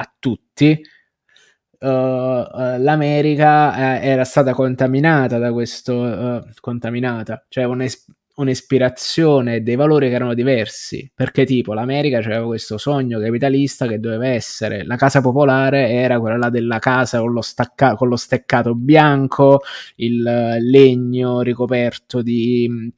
a 0.02 0.14
tutti, 0.18 0.80
uh, 1.80 1.86
uh, 1.86 2.78
l'America 2.78 3.70
uh, 3.70 4.04
era 4.04 4.24
stata 4.24 4.52
contaminata 4.52 5.38
da 5.38 5.52
questo, 5.52 6.44
contaminata, 6.60 7.44
cioè 7.48 7.64
un'es- 7.64 8.06
un'ispirazione 8.34 9.62
dei 9.62 9.76
valori 9.76 10.08
che 10.08 10.14
erano 10.14 10.34
diversi, 10.34 11.10
perché 11.14 11.44
tipo 11.44 11.74
l'America 11.74 12.18
aveva 12.18 12.46
questo 12.46 12.78
sogno 12.78 13.20
capitalista 13.20 13.86
che 13.86 14.00
doveva 14.00 14.28
essere, 14.28 14.84
la 14.84 14.96
casa 14.96 15.20
popolare 15.20 15.90
era 15.90 16.18
quella 16.18 16.48
della 16.48 16.78
casa 16.78 17.20
con 17.20 17.32
lo, 17.32 17.42
stacca- 17.42 17.94
con 17.94 18.08
lo 18.08 18.16
steccato 18.16 18.74
bianco, 18.74 19.60
il 19.96 20.22
legno 20.22 21.42
ricoperto 21.42 22.22
di... 22.22 22.90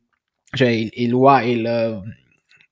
cioè 0.50 0.68
il, 0.68 0.90
il, 0.94 1.12
il 1.44 2.02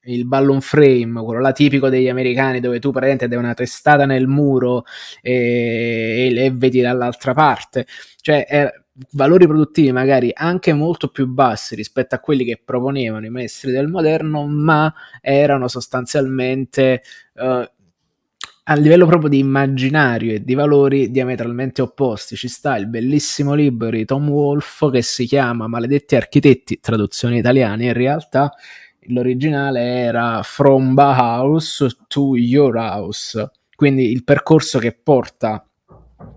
il 0.04 0.26
balloon 0.26 0.60
frame, 0.60 1.22
quello 1.22 1.40
là 1.40 1.52
tipico 1.52 1.88
degli 1.88 2.08
americani 2.08 2.60
dove 2.60 2.78
tu 2.78 2.90
praticamente 2.90 3.28
dai 3.28 3.38
una 3.38 3.54
testata 3.54 4.04
nel 4.06 4.26
muro 4.26 4.84
e, 5.20 6.32
e, 6.34 6.44
e 6.44 6.50
vedi 6.52 6.80
dall'altra 6.80 7.34
parte, 7.34 7.86
cioè 8.20 8.46
eh, 8.48 8.82
valori 9.12 9.46
produttivi 9.46 9.92
magari 9.92 10.30
anche 10.34 10.72
molto 10.72 11.08
più 11.08 11.26
bassi 11.26 11.74
rispetto 11.74 12.14
a 12.14 12.18
quelli 12.18 12.44
che 12.44 12.60
proponevano 12.62 13.24
i 13.26 13.30
maestri 13.30 13.70
del 13.70 13.88
moderno, 13.88 14.46
ma 14.46 14.92
erano 15.20 15.68
sostanzialmente 15.68 17.02
eh, 17.34 17.70
a 18.64 18.74
livello 18.74 19.06
proprio 19.06 19.28
di 19.28 19.38
immaginario 19.38 20.34
e 20.34 20.44
di 20.44 20.54
valori 20.54 21.10
diametralmente 21.10 21.82
opposti. 21.82 22.36
Ci 22.36 22.48
sta 22.48 22.76
il 22.76 22.86
bellissimo 22.86 23.54
libro 23.54 23.90
di 23.90 24.04
Tom 24.04 24.28
Wolfe 24.28 24.90
che 24.90 25.02
si 25.02 25.26
chiama 25.26 25.66
Maledetti 25.66 26.14
architetti, 26.14 26.78
traduzione 26.80 27.38
italiana 27.38 27.82
in 27.82 27.92
realtà, 27.92 28.52
l'originale 29.06 29.80
era 29.80 30.42
From 30.42 30.94
Bauhaus 30.94 31.86
to 32.08 32.36
Your 32.36 32.76
House, 32.76 33.50
quindi 33.74 34.10
il 34.10 34.24
percorso 34.24 34.78
che 34.78 34.92
porta 34.92 35.66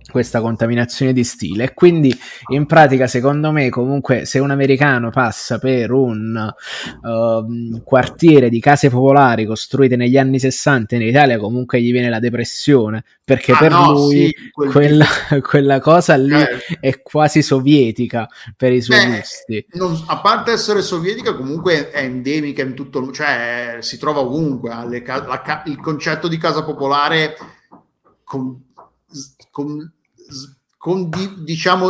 questa 0.09 0.41
contaminazione 0.41 1.13
di 1.13 1.23
stile. 1.23 1.65
E 1.65 1.73
quindi 1.73 2.17
in 2.47 2.65
pratica 2.65 3.07
secondo 3.07 3.51
me 3.51 3.69
comunque 3.69 4.25
se 4.25 4.39
un 4.39 4.51
americano 4.51 5.09
passa 5.09 5.59
per 5.59 5.91
un 5.91 6.53
uh, 7.01 7.81
quartiere 7.83 8.49
di 8.49 8.59
case 8.59 8.89
popolari 8.89 9.45
costruite 9.45 9.95
negli 9.95 10.17
anni 10.17 10.39
60 10.39 10.95
in 10.95 11.01
Italia 11.01 11.37
comunque 11.37 11.81
gli 11.81 11.91
viene 11.91 12.09
la 12.09 12.19
depressione 12.19 13.03
perché 13.23 13.53
ah, 13.53 13.57
per 13.57 13.71
no, 13.71 13.91
lui 13.91 14.27
sì, 14.27 14.51
quel 14.51 14.71
quella, 14.71 15.05
quella, 15.41 15.79
cosa 15.79 16.15
lì 16.15 16.33
eh. 16.33 16.79
è 16.79 17.01
quasi 17.01 17.41
sovietica 17.41 18.29
per 18.55 18.71
i 18.71 18.81
suoi 18.81 18.99
Beh, 18.99 19.17
gusti. 19.17 19.65
non, 19.73 20.03
a 20.07 20.19
parte 20.19 20.51
essere 20.51 20.81
sovietica 20.81 21.35
comunque 21.35 21.89
è 21.89 22.03
endemica 22.03 22.61
in 22.61 22.73
tutto 22.73 23.11
cioè 23.11 23.77
si 23.79 23.97
trova 23.97 24.19
ovunque 24.19 24.69
le, 24.87 25.03
la, 25.05 25.63
il 25.65 25.79
concetto 25.79 26.27
di 26.27 26.37
casa 26.37 26.63
popolare 26.63 27.35
con, 28.23 28.64
con, 29.51 29.91
con 30.77 31.09
di, 31.09 31.43
diciamo 31.43 31.87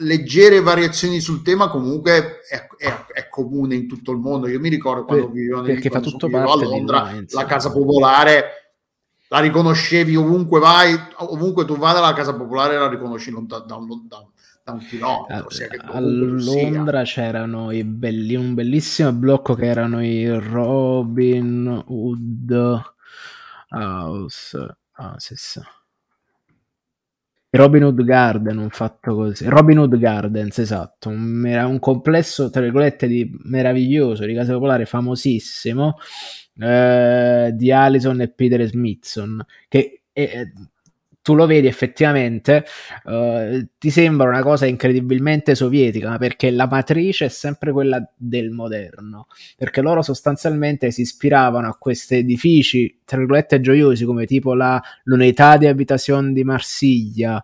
leggere 0.00 0.60
variazioni 0.60 1.20
sul 1.20 1.42
tema 1.42 1.68
comunque 1.68 2.40
è, 2.48 2.66
è, 2.76 3.06
è, 3.12 3.28
comune 3.28 3.74
in 3.74 3.88
tutto 3.88 4.12
il 4.12 4.18
mondo. 4.18 4.48
Io 4.48 4.60
mi 4.60 4.68
ricordo 4.68 5.04
quando 5.04 5.28
vivevo 5.28 5.62
perché 5.62 5.90
fa 5.90 6.00
tutto 6.00 6.28
parte 6.28 6.64
a 6.64 6.68
Londra, 6.68 7.10
noi, 7.10 7.26
la 7.30 7.44
casa 7.44 7.72
popolare 7.72 8.66
la 9.28 9.40
riconoscevi 9.40 10.14
ovunque 10.16 10.60
vai, 10.60 10.96
ovunque 11.16 11.64
tu 11.64 11.76
vada 11.76 12.00
la 12.00 12.12
casa 12.12 12.34
popolare 12.34 12.78
la 12.78 12.88
riconosci 12.88 13.30
lontano, 13.30 13.64
da, 13.64 13.76
un, 13.76 14.06
da, 14.06 14.24
da 14.62 14.72
un 14.72 14.78
chilometro. 14.78 15.48
A, 15.90 15.96
a 15.96 16.00
Londra 16.00 17.02
c'erano 17.02 17.72
i 17.72 17.82
belli, 17.84 18.36
un 18.36 18.54
bellissimo 18.54 19.12
blocco 19.12 19.54
che 19.54 19.66
erano 19.66 20.04
i 20.04 20.28
Robin 20.38 21.82
Hood 21.86 22.82
House. 23.70 24.76
Ah, 24.92 25.14
sì, 25.18 25.34
sì. 25.36 25.60
Robin 27.50 27.84
Hood 27.84 28.02
Garden, 28.02 28.58
un 28.58 28.70
fatto 28.70 29.14
così. 29.14 29.46
Robin 29.48 29.78
Hood 29.78 29.96
Gardens, 29.98 30.58
esatto. 30.58 31.08
Un, 31.08 31.44
un 31.44 31.78
complesso, 31.78 32.50
tra 32.50 32.60
virgolette, 32.60 33.06
di 33.06 33.30
meraviglioso, 33.44 34.24
di 34.24 34.34
casa 34.34 34.52
popolare 34.52 34.84
famosissimo, 34.84 35.96
eh, 36.58 37.50
di 37.54 37.72
Allison 37.72 38.20
e 38.20 38.28
Peter 38.28 38.64
Smithson, 38.66 39.44
che 39.68 40.02
è, 40.12 40.42
tu 41.26 41.34
lo 41.34 41.46
vedi 41.46 41.66
effettivamente, 41.66 42.64
uh, 43.06 43.66
ti 43.78 43.90
sembra 43.90 44.28
una 44.28 44.44
cosa 44.44 44.64
incredibilmente 44.66 45.56
sovietica, 45.56 46.18
perché 46.18 46.52
la 46.52 46.68
matrice 46.70 47.24
è 47.24 47.28
sempre 47.28 47.72
quella 47.72 48.00
del 48.14 48.50
moderno, 48.50 49.26
perché 49.56 49.80
loro 49.80 50.02
sostanzialmente 50.02 50.92
si 50.92 51.00
ispiravano 51.00 51.66
a 51.66 51.76
questi 51.76 52.14
edifici, 52.18 53.00
tra 53.04 53.18
virgolette, 53.18 53.60
gioiosi, 53.60 54.04
come 54.04 54.24
tipo 54.24 54.54
la, 54.54 54.80
l'unità 55.02 55.56
di 55.56 55.66
abitazione 55.66 56.32
di 56.32 56.44
Marsiglia, 56.44 57.42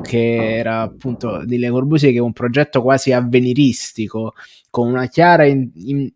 che 0.00 0.56
era 0.56 0.80
appunto 0.80 1.44
di 1.44 1.58
Le 1.58 1.68
Corbusier, 1.68 2.12
che 2.12 2.18
è 2.18 2.22
un 2.22 2.32
progetto 2.32 2.80
quasi 2.80 3.12
avveniristico, 3.12 4.32
con 4.70 4.88
una 4.88 5.06
chiara 5.06 5.44
in, 5.44 5.70
in, 5.74 6.10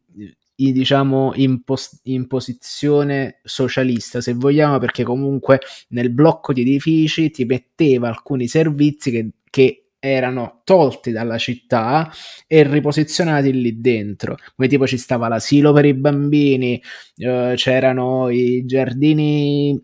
diciamo 0.71 1.33
in, 1.35 1.65
pos- 1.65 1.99
in, 2.05 2.29
posizione 2.29 3.41
socialista 3.43 4.21
se 4.21 4.35
vogliamo 4.35 4.79
perché 4.79 5.03
comunque 5.03 5.61
nel 5.89 6.11
blocco 6.11 6.53
di 6.53 6.61
edifici 6.61 7.31
ti 7.31 7.45
metteva 7.45 8.07
alcuni 8.09 8.47
servizi 8.47 9.11
che, 9.11 9.31
che 9.51 9.87
erano 9.99 10.63
tolti 10.65 11.13
dalla 11.13 11.39
città 11.39 12.13
e 12.47 12.65
riposizionati 12.65 13.53
lì 13.53 13.81
dentro. 13.81 14.37
Come 14.57 14.69
tipo 14.69 14.87
ci 14.87 14.99
stava 14.99 15.29
l'asilo 15.29 15.73
per 15.73 15.85
i 15.85 15.95
bambini 15.95 16.83
eh, 17.17 17.55
c'erano 17.57 18.29
i 18.29 18.65
giardini 18.65 19.81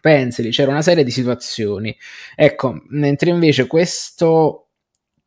pensili 0.00 0.50
c'era 0.50 0.70
una 0.70 0.82
serie 0.82 1.04
di 1.04 1.10
situazioni. 1.10 1.96
Ecco 2.34 2.82
mentre 2.88 3.30
invece 3.30 3.66
questo 3.66 4.70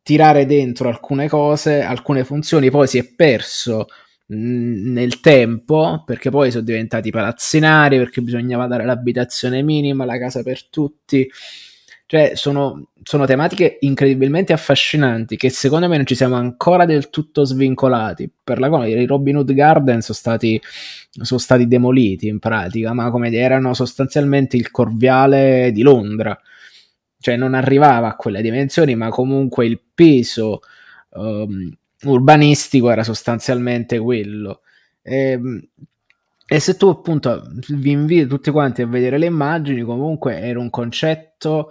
tirare 0.02 0.46
dentro 0.46 0.88
alcune 0.88 1.28
cose 1.28 1.80
alcune 1.80 2.24
funzioni 2.24 2.70
poi 2.70 2.86
si 2.88 2.98
è 2.98 3.04
perso 3.14 3.86
nel 4.34 5.20
tempo, 5.20 6.02
perché 6.04 6.30
poi 6.30 6.50
sono 6.50 6.64
diventati 6.64 7.10
palazzinari, 7.10 7.98
perché 7.98 8.22
bisognava 8.22 8.66
dare 8.66 8.84
l'abitazione 8.84 9.62
minima, 9.62 10.04
la 10.04 10.18
casa 10.18 10.42
per 10.42 10.68
tutti. 10.68 11.28
Cioè, 12.06 12.32
sono, 12.34 12.88
sono, 13.02 13.24
tematiche 13.24 13.78
incredibilmente 13.80 14.52
affascinanti 14.52 15.36
che 15.36 15.48
secondo 15.48 15.88
me 15.88 15.96
non 15.96 16.04
ci 16.04 16.14
siamo 16.14 16.34
ancora 16.34 16.84
del 16.84 17.08
tutto 17.08 17.44
svincolati. 17.44 18.30
Per 18.42 18.58
la 18.58 18.68
cosa, 18.68 18.86
i 18.86 19.06
Robin 19.06 19.36
Hood 19.36 19.52
Garden 19.52 20.02
sono 20.02 20.18
stati, 20.18 20.60
sono 21.10 21.40
stati 21.40 21.66
demoliti 21.66 22.28
in 22.28 22.38
pratica, 22.38 22.92
ma 22.92 23.10
come 23.10 23.30
erano 23.32 23.72
sostanzialmente 23.72 24.56
il 24.56 24.70
corviale 24.70 25.70
di 25.72 25.80
Londra. 25.82 26.38
Cioè, 27.18 27.36
non 27.36 27.54
arrivava 27.54 28.08
a 28.08 28.16
quelle 28.16 28.42
dimensioni, 28.42 28.94
ma 28.94 29.08
comunque 29.08 29.64
il 29.64 29.80
peso 29.94 30.60
um, 31.12 31.72
urbanistico 32.04 32.90
era 32.90 33.02
sostanzialmente 33.04 33.98
quello. 33.98 34.62
E, 35.02 35.30
ehm, 35.32 35.68
e, 36.46 36.60
se 36.60 36.76
tu 36.76 36.88
appunto 36.88 37.42
vi 37.68 37.92
inviti 37.92 38.26
tutti 38.26 38.50
quanti 38.50 38.82
a 38.82 38.86
vedere 38.86 39.18
le 39.18 39.26
immagini, 39.26 39.82
comunque 39.82 40.38
era 40.40 40.58
un 40.58 40.70
concetto, 40.70 41.70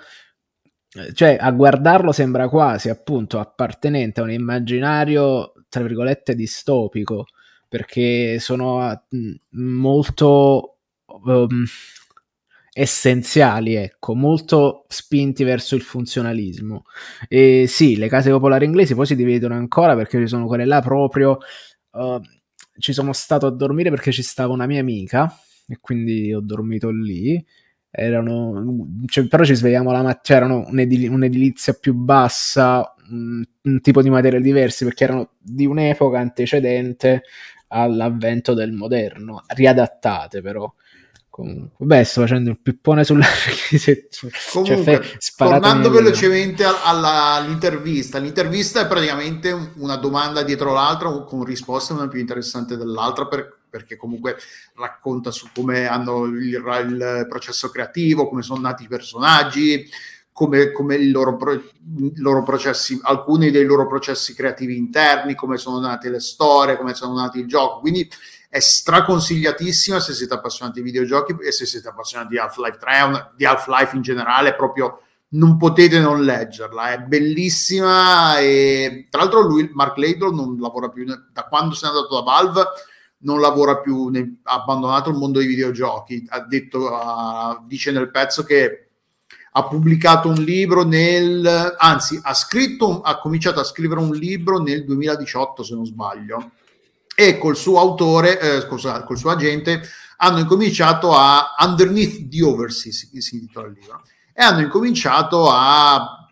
cioè 1.14 1.38
a 1.40 1.52
guardarlo 1.52 2.12
sembra 2.12 2.50
quasi 2.50 2.90
appunto 2.90 3.40
appartenente 3.40 4.20
a 4.20 4.24
un 4.24 4.32
immaginario, 4.32 5.54
tra 5.70 5.84
virgolette, 5.84 6.36
distopico, 6.36 7.26
perché 7.68 8.40
sono 8.40 9.04
molto... 9.52 10.78
Um, 11.24 11.66
essenziali, 12.74 13.76
ecco, 13.76 14.16
molto 14.16 14.86
spinti 14.88 15.44
verso 15.44 15.76
il 15.76 15.82
funzionalismo. 15.82 16.84
E 17.28 17.66
sì, 17.68 17.98
le 17.98 18.08
case 18.08 18.32
popolari 18.32 18.66
inglesi 18.66 18.96
poi 18.96 19.06
si 19.06 19.16
dividono 19.16 19.56
ancora 19.56 19.96
perché 19.96 20.20
ci 20.20 20.28
sono 20.28 20.48
quelle 20.48 20.66
là 20.66 20.82
proprio. 20.82 21.38
Uh, 21.92 22.20
ci 22.78 22.94
sono 22.94 23.14
stato 23.14 23.46
a 23.48 23.52
dormire 23.52 23.90
perché 23.90 24.12
ci 24.12 24.24
stava 24.24 24.54
una 24.54 24.66
mia 24.66 24.80
amica 24.80 25.32
e 25.68 25.78
quindi 25.82 26.34
ho 26.34 26.40
dormito 26.42 26.90
lì. 26.90 27.44
Erano, 27.94 28.88
cioè, 29.08 29.28
però 29.28 29.44
ci 29.44 29.54
svegliamo 29.54 29.92
la 29.92 30.02
mattina, 30.02 30.22
c'erano 30.22 30.64
un'edil- 30.68 31.10
un'edilizia 31.12 31.74
più 31.74 31.94
bassa, 31.94 32.94
un, 33.10 33.44
un 33.64 33.82
tipo 33.82 34.02
di 34.02 34.10
materiali 34.10 34.44
diversi 34.44 34.86
perché 34.86 35.04
erano 35.04 35.32
di 35.40 35.66
un'epoca 35.66 36.18
antecedente 36.20 37.24
all'avvento 37.68 38.54
del 38.54 38.72
moderno, 38.72 39.44
riadattate 39.48 40.42
però. 40.42 40.74
Comunque, 41.32 41.86
beh, 41.86 42.04
sto 42.04 42.20
facendo 42.20 42.50
il 42.50 42.60
pippone 42.60 43.06
sulla 43.06 43.24
cioè, 43.80 44.08
Comunque, 44.52 45.18
cioè, 45.18 45.34
tornando 45.38 45.90
velocemente 45.90 46.66
alla, 46.66 47.36
all'intervista, 47.36 48.18
l'intervista 48.18 48.82
è 48.82 48.88
praticamente 48.88 49.72
una 49.78 49.96
domanda 49.96 50.44
dietro 50.44 50.74
l'altra 50.74 51.10
con 51.10 51.46
risposte 51.46 51.94
una 51.94 52.10
più 52.10 52.20
interessante 52.20 52.76
dell'altra 52.76 53.28
per, 53.28 53.60
perché 53.70 53.96
comunque 53.96 54.36
racconta 54.76 55.32
su 55.32 55.48
come 55.56 55.88
hanno 55.88 56.26
il, 56.26 56.54
il, 56.54 57.26
processo 57.30 57.70
creativo, 57.70 58.28
come 58.28 58.42
sono 58.42 58.60
nati 58.60 58.84
i 58.84 58.90
personaggi, 58.90 59.90
come, 60.34 60.74
come 60.74 60.96
i 60.96 61.12
loro, 61.12 61.38
i 61.50 62.12
loro 62.16 62.44
processi, 62.44 63.00
alcuni 63.04 63.52
dei 63.52 63.64
loro 63.64 63.88
processi 63.88 64.34
creativi 64.34 64.76
interni, 64.76 65.36
come 65.36 65.56
sono 65.56 65.80
nate 65.80 66.10
le 66.10 66.20
storie, 66.20 66.76
come 66.76 66.94
sono 66.94 67.14
nati 67.14 67.40
il 67.40 67.48
gioco. 67.48 67.80
Quindi 67.80 68.10
è 68.52 68.60
straconsigliatissima 68.60 70.02
se 70.02 70.12
siete 70.12 70.34
appassionati 70.34 70.82
di 70.82 70.92
videogiochi 70.92 71.38
e 71.42 71.54
se 71.54 71.66
siete 71.66 71.88
appassionati 71.88 72.32
di 72.32 72.38
Half-Life 72.38 72.78
3, 72.80 73.32
di 73.38 73.46
Half-Life 73.46 73.96
in 73.96 74.02
generale, 74.02 74.56
proprio 74.56 75.04
non 75.30 75.56
potete 75.56 76.02
non 76.02 76.22
leggerla, 76.26 76.92
è 76.92 77.00
bellissima 77.00 78.40
e 78.40 79.08
tra 79.10 79.22
l'altro 79.22 79.40
lui, 79.40 79.70
Mark 79.72 79.96
Ladle, 79.96 80.32
non 80.32 80.58
lavora 80.60 80.90
più, 80.90 81.06
da 81.06 81.46
quando 81.46 81.76
se 81.76 81.86
n'è 81.86 81.94
andato 81.94 82.14
da 82.14 82.24
Valve, 82.24 82.64
non 83.20 83.40
lavora 83.40 83.78
più, 83.78 84.12
ha 84.44 84.54
abbandonato 84.54 85.12
il 85.12 85.16
mondo 85.16 85.40
dei 85.40 85.48
videogiochi, 85.48 86.26
ha 86.28 86.42
detto, 86.42 86.92
uh, 86.92 87.66
dice 87.66 87.92
nel 87.92 88.12
pezzo 88.12 88.44
che 88.44 88.90
ha 89.54 89.64
pubblicato 89.64 90.28
un 90.28 90.44
libro 90.44 90.84
nel, 90.84 91.74
anzi 91.78 92.20
ha 92.22 92.34
scritto, 92.34 93.00
ha 93.00 93.18
cominciato 93.18 93.62
a 93.62 93.64
scrivere 93.64 94.02
un 94.02 94.12
libro 94.12 94.60
nel 94.60 94.84
2018 94.84 95.64
se 95.64 95.74
non 95.74 95.86
sbaglio, 95.86 96.52
e 97.16 97.38
col 97.38 97.56
suo 97.56 97.80
autore, 97.80 98.40
eh, 98.40 98.62
scusa, 98.62 99.04
col 99.04 99.18
suo 99.18 99.32
agente, 99.32 99.82
hanno 100.18 100.40
incominciato 100.40 101.14
a 101.16 101.56
Underneath 101.60 102.28
the 102.28 102.44
Oversea, 102.44 102.92
si, 102.92 103.36
intitola 103.36 103.68
il 103.68 103.78
libro, 103.80 104.04
e 104.34 104.44
hanno 104.44 104.62
incominciato 104.62 105.50
a 105.50 106.28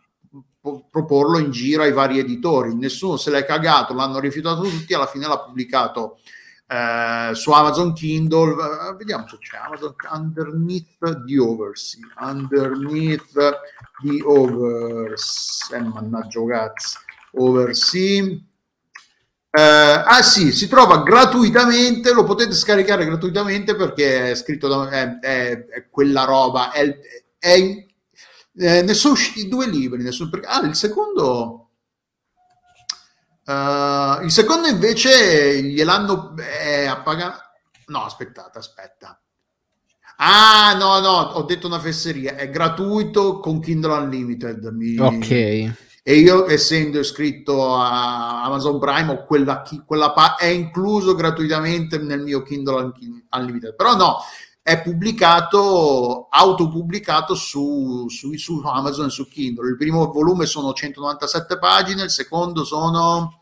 proporlo 0.89 1.39
in 1.39 1.51
giro 1.51 1.83
ai 1.83 1.91
vari 1.91 2.19
editori. 2.19 2.75
Nessuno 2.75 3.17
se 3.17 3.31
l'è 3.31 3.45
cagato, 3.45 3.93
l'hanno 3.93 4.19
rifiutato 4.19 4.61
tutti, 4.61 4.93
alla 4.93 5.07
fine 5.07 5.27
l'ha 5.27 5.39
pubblicato 5.39 6.19
eh, 6.67 7.31
su 7.33 7.51
Amazon 7.51 7.93
Kindle. 7.93 8.51
Eh, 8.51 8.95
vediamo 8.95 9.27
se 9.27 9.37
c'è 9.39 9.57
Amazon 9.57 9.95
Underneath 10.11 11.25
the 11.25 11.39
Oversea. 11.39 12.07
Underneath 12.19 13.31
the 13.33 14.21
Oversea, 14.23 15.77
eh, 15.77 15.81
mannaggia 15.81 16.45
cazzo. 16.45 16.99
Oversea 17.33 18.23
Eh, 18.23 18.48
ah 19.51 20.21
sì, 20.21 20.51
si 20.51 20.67
trova 20.67 21.01
gratuitamente, 21.01 22.13
lo 22.13 22.23
potete 22.23 22.53
scaricare 22.53 23.05
gratuitamente 23.05 23.75
perché 23.75 24.31
è 24.31 24.35
scritto 24.35 24.67
da 24.67 24.89
è, 24.89 25.19
è, 25.19 25.65
è 25.65 25.89
quella 25.89 26.25
roba, 26.25 26.71
è, 26.71 26.99
è 27.39 27.87
eh, 28.61 28.81
ne 28.81 28.93
sono 28.93 29.13
usciti 29.13 29.47
due 29.47 29.67
libri, 29.67 30.11
sono, 30.11 30.29
ah 30.45 30.65
il 30.65 30.75
secondo 30.75 31.69
uh, 33.45 34.23
il 34.23 34.31
secondo 34.31 34.67
invece 34.67 35.61
gliel'hanno 35.63 36.35
eh, 36.37 36.85
appagato, 36.85 37.41
no 37.87 38.03
aspettate, 38.03 38.59
aspetta, 38.59 39.19
Ah, 40.21 40.75
no, 40.77 40.99
no, 40.99 41.31
ho 41.33 41.43
detto 41.43 41.67
una 41.67 41.79
fesseria. 41.79 42.35
È 42.35 42.49
gratuito 42.49 43.39
con 43.39 43.61
Kindle 43.61 43.93
Unlimited. 43.93 44.65
Mi... 44.65 44.97
Ok. 44.97 45.73
E 46.09 46.15
io, 46.15 46.49
essendo 46.49 46.97
iscritto 46.97 47.75
a 47.75 48.43
Amazon 48.43 48.79
Prime, 48.79 49.11
ho 49.11 49.25
quella, 49.25 49.61
quella 49.85 50.11
pa- 50.11 50.37
è 50.37 50.47
incluso 50.47 51.13
gratuitamente 51.13 51.99
nel 51.99 52.23
mio 52.23 52.41
Kindle 52.41 52.93
Unlimited. 53.29 53.75
Però 53.75 53.95
no, 53.95 54.17
è 54.63 54.81
pubblicato, 54.81 56.25
autopubblicato 56.31 57.35
su, 57.35 58.07
su, 58.09 58.33
su 58.37 58.59
Amazon 58.65 59.05
e 59.05 59.09
su 59.11 59.27
Kindle. 59.27 59.69
Il 59.69 59.77
primo 59.77 60.11
volume 60.11 60.47
sono 60.47 60.73
197 60.73 61.59
pagine, 61.59 62.05
il 62.05 62.09
secondo 62.09 62.63
sono 62.63 63.41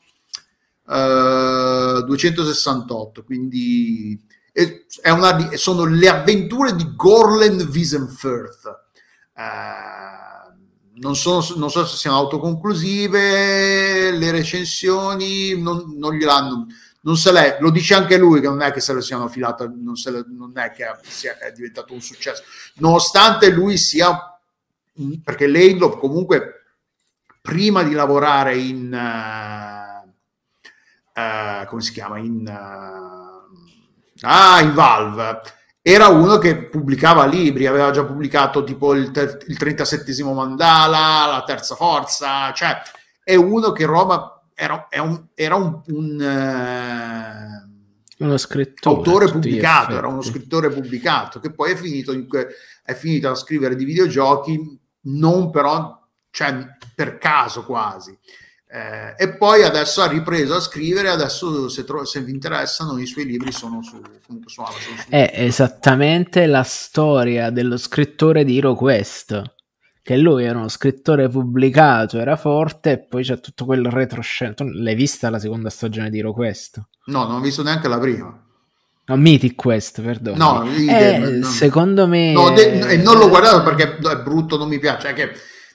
eh, 0.89 2.03
268, 2.05 3.23
quindi 3.23 4.21
una, 5.05 5.55
sono 5.55 5.85
le 5.85 6.09
avventure 6.09 6.75
di 6.75 6.93
Gorlen 6.97 7.65
Wiesenfurth. 7.71 8.85
Uh, 9.37 10.26
non, 10.99 11.15
sono, 11.15 11.45
non, 11.55 11.69
so 11.69 11.85
se 11.85 11.97
siano 11.97 12.17
autoconclusive, 12.17 14.11
le 14.11 14.31
recensioni 14.31 15.59
non, 15.59 15.95
non 15.97 16.13
gliel'hanno. 16.13 16.67
Non 17.01 17.15
se 17.15 17.31
l'è, 17.31 17.57
lo 17.61 17.69
dice 17.69 17.93
anche 17.93 18.17
lui 18.17 18.41
che 18.41 18.47
non 18.47 18.61
è 18.61 18.71
che 18.71 18.81
se 18.81 18.93
le 18.93 19.01
siano 19.01 19.27
filate, 19.27 19.71
non, 19.73 19.93
le, 19.95 20.25
non 20.27 20.51
è 20.55 20.71
che 20.71 20.85
sia, 21.03 21.37
è 21.37 21.51
diventato 21.51 21.93
un 21.93 22.01
successo, 22.01 22.43
nonostante 22.75 23.49
lui 23.49 23.77
sia, 23.77 24.39
perché 25.23 25.47
Laidlaw 25.47 25.97
comunque 25.97 26.63
prima 27.41 27.83
di 27.83 27.93
lavorare 27.93 28.57
in, 28.57 28.91
uh, 28.91 30.09
uh, 31.21 31.65
come 31.65 31.81
si 31.81 31.93
chiama, 31.93 32.17
in 32.17 32.45
Ah, 34.21 34.61
in 34.61 34.73
Valve. 34.73 35.41
Era 35.89 36.07
uno 36.09 36.37
che 36.37 36.65
pubblicava 36.65 37.25
libri, 37.25 37.65
aveva 37.65 37.91
già 37.91 38.03
pubblicato 38.03 38.61
tipo 38.65 38.93
il, 38.93 39.09
ter- 39.11 39.45
il 39.47 39.57
37 39.57 40.21
Mandala, 40.21 41.27
la 41.31 41.43
Terza 41.47 41.75
Forza, 41.75 42.51
cioè 42.51 42.75
è 43.23 43.35
uno 43.35 43.71
che 43.71 43.85
Roma 43.85 44.41
era, 44.53 44.85
un, 44.97 45.27
era 45.33 45.55
un, 45.55 45.81
un 45.87 47.61
uno 48.17 48.37
scrittore, 48.37 48.97
autore 48.97 49.31
pubblicato, 49.31 49.95
era 49.95 50.07
uno 50.07 50.21
scrittore 50.21 50.69
pubblicato 50.69 51.39
che 51.39 51.53
poi 51.53 51.71
è 51.71 51.75
finito, 51.77 52.11
in, 52.11 52.27
è 52.83 52.93
finito 52.93 53.29
a 53.29 53.35
scrivere 53.35 53.77
di 53.77 53.85
videogiochi, 53.85 54.77
non 55.03 55.49
però, 55.51 56.05
cioè 56.31 56.67
per 56.93 57.17
caso 57.17 57.63
quasi. 57.63 58.13
Eh, 58.69 59.15
e 59.17 59.35
poi 59.37 59.63
adesso 59.63 60.01
ha 60.01 60.07
ripreso 60.07 60.55
a 60.55 60.59
scrivere, 60.59 61.09
adesso 61.09 61.69
se, 61.69 61.85
tro- 61.85 62.03
se 62.03 62.21
vi 62.21 62.31
interessano 62.31 62.97
i 62.99 63.05
suoi 63.05 63.25
libri 63.25 63.51
sono 63.53 63.81
su, 63.81 64.01
comunque 64.25 64.51
su 64.51 64.59
Amazon. 64.59 64.97
Su 64.97 65.09
È 65.09 65.31
esattamente 65.35 66.45
la 66.47 66.63
storia 66.63 67.49
dello 67.49 67.77
scrittore 67.77 68.43
di 68.43 68.57
HeroQuest, 68.57 69.41
che 70.01 70.17
lui 70.17 70.43
era 70.43 70.57
uno 70.57 70.67
scrittore 70.67 71.29
pubblicato, 71.29 72.19
era 72.19 72.35
forte 72.35 72.91
e 72.91 72.99
poi 72.99 73.23
c'è 73.23 73.39
tutto 73.39 73.63
quel 73.63 73.85
retroscena. 73.85 74.53
Tu 74.53 74.65
l'hai 74.65 74.95
vista 74.95 75.29
la 75.29 75.39
seconda 75.39 75.69
stagione 75.69 76.09
di 76.09 76.19
HeroQuest? 76.19 76.81
No, 77.05 77.25
non 77.25 77.37
ho 77.37 77.41
visto 77.41 77.63
neanche 77.63 77.87
la 77.87 77.99
prima. 77.99 78.43
No, 79.05 79.15
Mythic 79.15 79.55
Quest, 79.55 80.01
perdono. 80.01 80.63
No, 80.63 80.69
eh, 80.69 81.41
secondo 81.43 82.05
me... 82.07 82.33
No, 82.33 82.51
de- 82.51 82.79
e 82.79 82.97
non 82.97 83.17
l'ho 83.17 83.29
guardato 83.29 83.63
perché 83.63 83.95
è 83.95 84.17
brutto, 84.17 84.57
non 84.57 84.67
mi 84.67 84.79
piace. 84.79 85.07
È 85.07 85.13
che 85.13 85.31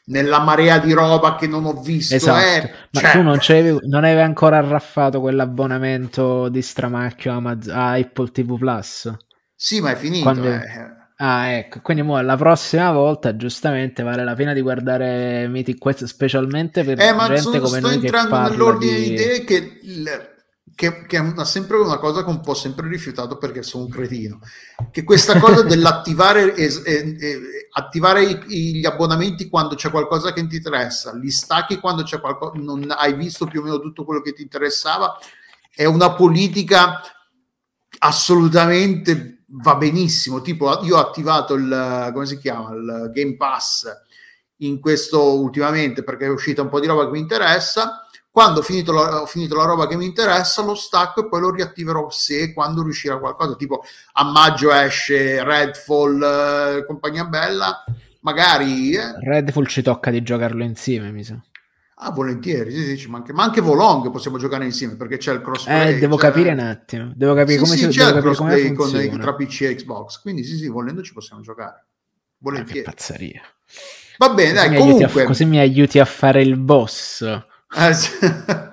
nella 0.06 0.40
marea 0.40 0.78
di 0.78 0.92
roba 0.92 1.36
che 1.36 1.46
non 1.46 1.64
ho 1.64 1.80
visto. 1.80 2.14
Esatto. 2.14 2.66
Eh, 2.66 2.70
ma 2.90 3.00
cioè... 3.00 3.12
tu 3.12 3.22
non, 3.22 3.38
non 3.82 4.04
avevi 4.04 4.20
ancora 4.20 4.58
arraffato 4.58 5.20
quell'abbonamento 5.20 6.48
di 6.48 6.62
stramacchio 6.62 7.32
Amazon, 7.32 7.76
a 7.76 7.92
Apple 7.92 8.30
TV 8.30 8.58
Plus? 8.58 9.12
Sì, 9.54 9.80
ma 9.80 9.92
è 9.92 9.96
finito. 9.96 10.22
Quando... 10.22 10.48
Eh. 10.48 11.00
Ah, 11.16 11.50
ecco, 11.50 11.80
quindi 11.82 12.02
mo, 12.02 12.20
la 12.20 12.36
prossima 12.36 12.90
volta 12.90 13.36
giustamente 13.36 14.02
vale 14.02 14.24
la 14.24 14.34
pena 14.34 14.52
di 14.52 14.60
guardare 14.60 15.46
Mythic 15.46 15.78
Quest, 15.78 16.04
specialmente 16.04 16.82
per 16.82 17.00
eh, 17.00 17.12
ma 17.12 17.26
gente 17.28 17.42
sono, 17.42 17.60
come 17.60 17.78
sto 17.78 17.86
noi 17.86 17.94
entrando 17.94 18.40
nell'ordine 18.40 18.94
di 18.96 19.12
idee 19.12 19.44
che 19.44 19.78
il 19.82 20.31
che, 20.82 21.06
che, 21.06 21.16
è 21.16 21.44
sempre 21.44 21.76
una 21.76 21.98
cosa 21.98 22.24
che 22.24 22.30
un 22.30 22.40
po' 22.40 22.54
sempre 22.54 22.88
rifiutato 22.88 23.38
perché 23.38 23.62
sono 23.62 23.84
un 23.84 23.90
cretino, 23.90 24.40
che 24.90 25.04
questa 25.04 25.38
cosa 25.38 25.62
dell'attivare 25.62 26.56
es, 26.56 26.82
eh, 26.84 27.16
eh, 27.20 27.68
attivare 27.70 28.24
i, 28.24 28.74
gli 28.78 28.84
abbonamenti 28.84 29.48
quando 29.48 29.76
c'è 29.76 29.90
qualcosa 29.90 30.32
che 30.32 30.44
ti 30.48 30.56
interessa, 30.56 31.14
li 31.14 31.30
stacchi 31.30 31.78
quando 31.78 32.02
c'è 32.02 32.18
qualcosa, 32.18 32.54
non 32.56 32.92
hai 32.96 33.14
visto 33.14 33.46
più 33.46 33.60
o 33.60 33.62
meno 33.62 33.78
tutto 33.78 34.04
quello 34.04 34.20
che 34.22 34.32
ti 34.32 34.42
interessava, 34.42 35.16
è 35.72 35.84
una 35.84 36.14
politica 36.14 37.00
assolutamente 37.98 39.44
va 39.62 39.76
benissimo. 39.76 40.40
Tipo, 40.40 40.80
io 40.82 40.96
ho 40.96 41.00
attivato 41.00 41.54
il 41.54 42.10
come 42.12 42.26
si 42.26 42.38
chiama 42.38 42.74
il 42.74 43.10
Game 43.14 43.36
Pass 43.36 43.86
in 44.56 44.80
questo 44.80 45.38
ultimamente 45.38 46.02
perché 46.02 46.24
è 46.24 46.28
uscita 46.28 46.62
un 46.62 46.68
po' 46.68 46.80
di 46.80 46.88
roba 46.88 47.04
che 47.04 47.12
mi 47.12 47.20
interessa 47.20 48.01
quando 48.32 48.60
ho 48.60 48.62
finito, 48.62 48.92
la, 48.92 49.20
ho 49.20 49.26
finito 49.26 49.54
la 49.54 49.64
roba 49.64 49.86
che 49.86 49.94
mi 49.94 50.06
interessa, 50.06 50.62
lo 50.62 50.74
stacco 50.74 51.20
e 51.20 51.28
poi 51.28 51.42
lo 51.42 51.50
riattiverò 51.50 52.08
se 52.08 52.54
quando 52.54 52.82
riuscirà 52.82 53.18
qualcosa. 53.18 53.56
Tipo 53.56 53.84
a 54.14 54.24
maggio 54.24 54.72
esce 54.72 55.44
Redfall, 55.44 56.22
eh, 56.22 56.86
compagnia 56.86 57.26
bella, 57.26 57.84
magari. 58.20 58.94
Eh. 58.94 59.12
Redfall 59.20 59.66
ci 59.66 59.82
tocca 59.82 60.10
di 60.10 60.22
giocarlo 60.22 60.64
insieme, 60.64 61.12
mi 61.12 61.22
sa. 61.22 61.38
Ah, 61.96 62.10
volentieri, 62.10 62.72
sì, 62.72 62.96
sì, 62.96 63.06
ma, 63.08 63.18
anche, 63.18 63.34
ma 63.34 63.44
anche 63.44 63.60
Volong 63.60 64.10
possiamo 64.10 64.38
giocare 64.38 64.64
insieme 64.64 64.96
perché 64.96 65.18
c'è 65.18 65.34
il 65.34 65.42
crossplay. 65.42 65.96
Eh, 65.96 65.98
devo 65.98 66.18
cioè... 66.18 66.30
capire 66.30 66.52
un 66.52 66.58
attimo, 66.60 67.12
devo 67.14 67.34
capire 67.34 67.58
sì, 67.58 67.64
come 67.64 67.76
sì, 67.76 67.92
si 67.92 67.98
c'è 67.98 68.16
il 68.16 68.20
crossplay 68.22 68.72
con, 68.72 69.18
tra 69.20 69.34
PC 69.34 69.60
e 69.60 69.74
Xbox, 69.74 70.22
quindi 70.22 70.42
sì, 70.42 70.56
sì, 70.56 70.68
volendo 70.68 71.02
ci 71.02 71.12
possiamo 71.12 71.42
giocare. 71.42 71.84
Volentieri. 72.38 72.80
Ah, 72.80 72.82
che 72.82 72.90
pazzeria. 72.90 73.42
Va 74.16 74.30
bene, 74.30 74.54
così 74.54 74.68
dai, 74.68 74.78
comunque... 74.78 75.22
A, 75.22 75.26
così 75.26 75.44
mi 75.44 75.58
aiuti 75.58 75.98
a 75.98 76.04
fare 76.06 76.40
il 76.40 76.56
boss. 76.56 77.50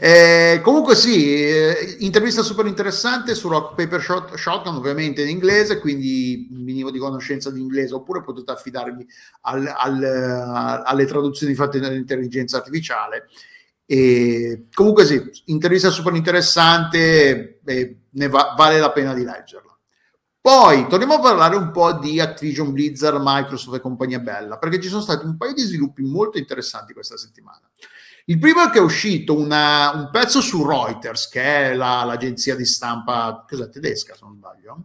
Eh, 0.00 0.60
comunque 0.62 0.94
sì, 0.94 1.34
eh, 1.34 1.96
intervista 1.98 2.42
super 2.42 2.66
interessante 2.66 3.34
su 3.34 3.48
Rock 3.48 3.74
Paper 3.74 4.00
Shot, 4.00 4.34
Shotgun, 4.36 4.76
ovviamente 4.76 5.22
in 5.22 5.28
inglese, 5.28 5.80
quindi 5.80 6.46
minimo 6.52 6.90
di 6.90 6.98
conoscenza 6.98 7.50
di 7.50 7.60
inglese, 7.60 7.94
oppure 7.94 8.22
potete 8.22 8.52
affidarvi 8.52 9.04
al, 9.42 9.66
al, 9.66 10.82
alle 10.84 11.04
traduzioni 11.06 11.54
fatte 11.54 11.80
dall'intelligenza 11.80 12.58
artificiale. 12.58 13.28
E, 13.84 14.66
comunque 14.72 15.04
sì, 15.04 15.20
intervista 15.46 15.90
super 15.90 16.14
interessante, 16.14 17.60
eh, 17.64 17.96
ne 18.10 18.28
va, 18.28 18.54
vale 18.56 18.78
la 18.78 18.92
pena 18.92 19.14
di 19.14 19.24
leggerla. 19.24 19.76
Poi 20.40 20.86
torniamo 20.88 21.14
a 21.14 21.20
parlare 21.20 21.56
un 21.56 21.70
po' 21.72 21.92
di 21.94 22.20
Activision 22.20 22.72
Blizzard, 22.72 23.20
Microsoft 23.20 23.76
e 23.76 23.80
compagnia 23.80 24.20
bella, 24.20 24.56
perché 24.58 24.80
ci 24.80 24.88
sono 24.88 25.02
stati 25.02 25.26
un 25.26 25.36
paio 25.36 25.52
di 25.52 25.62
sviluppi 25.62 26.02
molto 26.02 26.38
interessanti 26.38 26.92
questa 26.92 27.16
settimana. 27.16 27.67
Il 28.28 28.38
primo 28.38 28.62
è 28.62 28.70
che 28.70 28.78
è 28.78 28.82
uscito 28.82 29.34
una, 29.34 29.90
un 29.94 30.10
pezzo 30.12 30.42
su 30.42 30.66
Reuters, 30.66 31.28
che 31.30 31.42
è 31.42 31.74
la, 31.74 32.04
l'agenzia 32.04 32.54
di 32.54 32.66
stampa, 32.66 33.46
cos'è, 33.48 33.70
tedesca 33.70 34.12
se 34.12 34.20
non 34.22 34.34
sbaglio? 34.34 34.84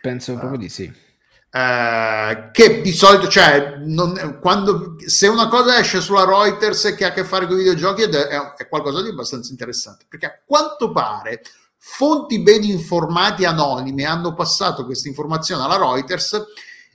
Penso 0.00 0.32
uh, 0.32 0.38
proprio 0.38 0.58
di 0.58 0.70
sì. 0.70 0.84
Uh, 0.84 2.50
che 2.50 2.80
di 2.80 2.92
solito, 2.92 3.28
cioè, 3.28 3.76
non, 3.84 4.38
quando, 4.40 4.96
se 5.04 5.26
una 5.26 5.48
cosa 5.48 5.78
esce 5.78 6.00
sulla 6.00 6.24
Reuters 6.24 6.94
che 6.96 7.04
ha 7.04 7.08
a 7.08 7.12
che 7.12 7.24
fare 7.24 7.46
con 7.46 7.56
i 7.56 7.58
videogiochi 7.58 8.04
è, 8.04 8.08
è, 8.08 8.54
è 8.54 8.68
qualcosa 8.68 9.02
di 9.02 9.10
abbastanza 9.10 9.50
interessante, 9.50 10.06
perché 10.08 10.24
a 10.24 10.40
quanto 10.42 10.90
pare 10.90 11.42
fonti 11.76 12.40
ben 12.40 12.62
informate 12.62 13.44
anonime 13.44 14.06
hanno 14.06 14.32
passato 14.32 14.86
questa 14.86 15.08
informazione 15.08 15.62
alla 15.62 15.76
Reuters 15.76 16.42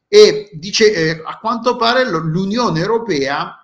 e 0.08 0.50
dice, 0.54 0.92
eh, 0.92 1.22
a 1.24 1.38
quanto 1.38 1.76
pare 1.76 2.04
l'Unione 2.04 2.80
Europea 2.80 3.63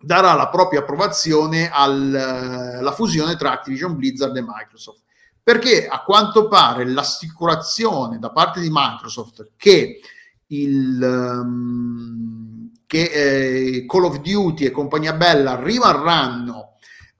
darà 0.00 0.32
la 0.34 0.48
propria 0.48 0.80
approvazione 0.80 1.68
alla 1.70 2.90
eh, 2.90 2.94
fusione 2.94 3.36
tra 3.36 3.52
Activision 3.52 3.96
Blizzard 3.96 4.34
e 4.36 4.42
Microsoft. 4.42 5.02
Perché 5.42 5.86
a 5.88 6.02
quanto 6.02 6.48
pare 6.48 6.86
l'assicurazione 6.86 8.18
da 8.18 8.30
parte 8.30 8.60
di 8.60 8.68
Microsoft 8.70 9.52
che, 9.56 10.00
il, 10.48 11.00
um, 11.02 12.70
che 12.86 13.02
eh, 13.02 13.86
Call 13.86 14.04
of 14.04 14.20
Duty 14.20 14.64
e 14.64 14.70
compagnia 14.70 15.14
bella 15.14 15.56
rimarranno, 15.56 16.76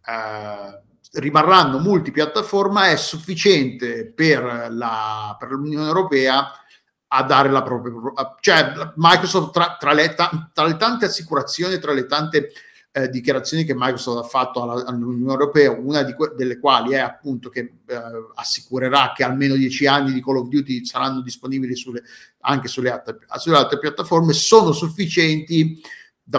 eh, 0.06 1.18
rimarranno 1.18 1.78
multipiattaforma 1.78 2.90
è 2.90 2.96
sufficiente 2.96 4.12
per, 4.12 4.68
la, 4.70 5.36
per 5.38 5.50
l'Unione 5.50 5.86
Europea 5.86 6.52
a 7.12 7.22
dare 7.24 7.50
la 7.50 7.62
propria 7.62 7.92
cioè 8.38 8.72
Microsoft 8.94 9.52
tra, 9.52 9.76
tra, 9.76 9.92
le, 9.92 10.14
tra 10.14 10.64
le 10.64 10.76
tante 10.76 11.06
assicurazioni 11.06 11.80
tra 11.80 11.92
le 11.92 12.06
tante 12.06 12.52
eh, 12.92 13.08
dichiarazioni 13.08 13.64
che 13.64 13.74
Microsoft 13.74 14.24
ha 14.24 14.28
fatto 14.28 14.62
alla, 14.62 14.84
all'Unione 14.84 15.30
Europea, 15.30 15.70
una 15.70 16.04
que- 16.12 16.34
delle 16.36 16.58
quali 16.58 16.92
è 16.92 16.98
appunto 16.98 17.48
che 17.48 17.60
eh, 17.86 17.96
assicurerà 18.34 19.12
che 19.14 19.22
almeno 19.22 19.54
dieci 19.54 19.86
anni 19.86 20.12
di 20.12 20.22
Call 20.22 20.38
of 20.38 20.48
Duty 20.48 20.84
saranno 20.84 21.20
disponibili 21.20 21.76
sulle, 21.76 22.02
anche 22.40 22.68
sulle 22.68 22.90
altre, 22.90 23.18
sulle 23.36 23.56
altre 23.56 23.78
piattaforme, 23.78 24.32
sono 24.32 24.72
sufficienti 24.72 25.80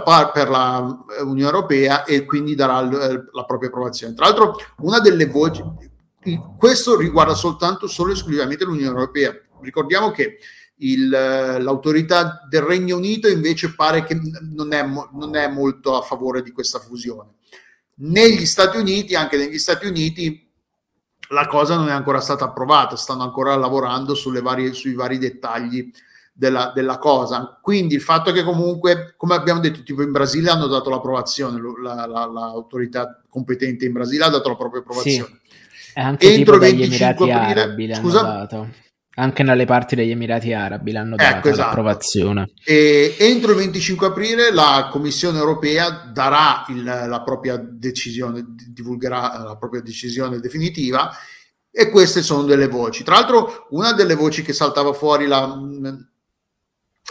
par- 0.04 0.32
per 0.32 0.50
l'Unione 0.50 1.42
Europea 1.42 2.04
e 2.04 2.26
quindi 2.26 2.56
darà 2.56 2.82
l- 2.82 3.30
la 3.32 3.46
propria 3.46 3.70
approvazione. 3.70 4.14
Tra 4.14 4.26
l'altro, 4.26 4.56
una 4.80 5.00
delle 5.00 5.28
voci, 5.28 5.64
questo 6.58 6.98
riguarda 6.98 7.34
soltanto, 7.34 7.88
solo 7.88 8.12
esclusivamente 8.12 8.66
l'Unione 8.66 8.90
Europea. 8.90 9.34
Ricordiamo 9.62 10.12
che 10.12 10.38
il, 10.82 11.10
l'autorità 11.10 12.46
del 12.50 12.62
Regno 12.62 12.98
Unito 12.98 13.28
invece 13.28 13.74
pare 13.74 14.04
che 14.04 14.20
non 14.54 14.74
è, 14.74 14.84
non 14.84 15.36
è 15.36 15.48
molto 15.48 15.98
a 15.98 16.02
favore 16.02 16.42
di 16.42 16.52
questa 16.52 16.80
fusione. 16.80 17.36
Negli 17.96 18.46
Stati 18.46 18.78
Uniti, 18.78 19.16
anche 19.16 19.38
negli 19.38 19.60
Stati 19.60 19.86
Uniti, 19.86 20.50
la 21.30 21.48
cosa 21.48 21.76
non 21.76 21.90
è 21.90 21.92
ancora 21.92 22.20
stata 22.20 22.46
approvata, 22.46 22.96
stanno 22.96 23.24
ancora 23.24 23.56
lavorando 23.56 24.16
varie, 24.42 24.74
sui 24.74 24.94
vari 24.94 25.18
dettagli 25.18 25.92
della, 26.34 26.72
della, 26.74 26.98
cosa. 26.98 27.60
Quindi 27.62 27.96
il 27.96 28.02
fatto 28.02 28.32
che 28.32 28.44
comunque, 28.44 29.14
come 29.16 29.36
abbiamo 29.36 29.60
detto, 29.60 29.84
tipo 29.84 30.02
in 30.02 30.12
Brasile 30.12 30.50
hanno 30.50 30.68
dato 30.68 30.90
l'approvazione, 30.90 31.62
la, 31.82 32.06
la, 32.06 32.26
l'autorità 32.26 33.22
competente 33.30 33.86
in 33.86 33.94
Brasile 33.94 34.26
ha 34.26 34.30
dato 34.30 34.50
la 34.50 34.56
propria 34.56 34.82
approvazione. 34.82 35.40
Sì. 35.44 35.50
Anche 36.00 36.34
Entro 36.34 36.54
tipo 36.54 36.66
dagli 36.66 36.84
Emirati 36.84 37.30
aprile, 37.30 37.62
Arabi 37.62 37.96
scusa? 37.96 38.48
Anche 39.16 39.44
nelle 39.44 39.66
parti 39.66 39.96
degli 39.96 40.12
Emirati 40.12 40.54
Arabi 40.54 40.94
l'hanno 40.94 41.18
data 41.18 41.38
ecco, 41.38 41.50
esatto. 41.50 41.68
l'approvazione. 41.68 42.52
E 42.64 43.16
entro 43.20 43.52
il 43.52 43.58
25 43.58 44.08
aprile 44.08 44.54
la 44.54 44.88
Commissione 44.90 45.38
europea 45.38 45.90
darà 45.90 46.64
il, 46.70 46.82
la 46.84 47.22
propria 47.22 47.58
decisione, 47.58 48.46
divulgherà 48.70 49.44
la 49.44 49.58
propria 49.58 49.82
decisione 49.82 50.40
definitiva 50.40 51.12
e 51.70 51.90
queste 51.90 52.22
sono 52.22 52.44
delle 52.44 52.68
voci. 52.68 53.04
Tra 53.04 53.16
l'altro, 53.16 53.68
una 53.72 53.92
delle 53.92 54.16
voci 54.16 54.44
che 54.44 54.54
saltava 54.54 54.94
fuori 54.94 55.28
la, 55.28 55.58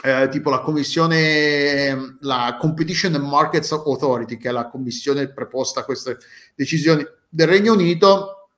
eh, 0.03 0.29
tipo 0.31 0.49
la 0.49 0.61
commissione, 0.61 2.17
la 2.21 2.57
Competition 2.59 3.15
and 3.15 3.25
Markets 3.25 3.73
Authority, 3.73 4.39
che 4.39 4.49
è 4.49 4.53
la 4.53 4.69
commissione 4.69 5.31
preposta 5.33 5.81
a 5.81 5.85
queste 5.85 6.17
decisioni 6.55 7.07
del 7.29 7.47
Regno 7.47 7.75
Unito, 7.75 8.49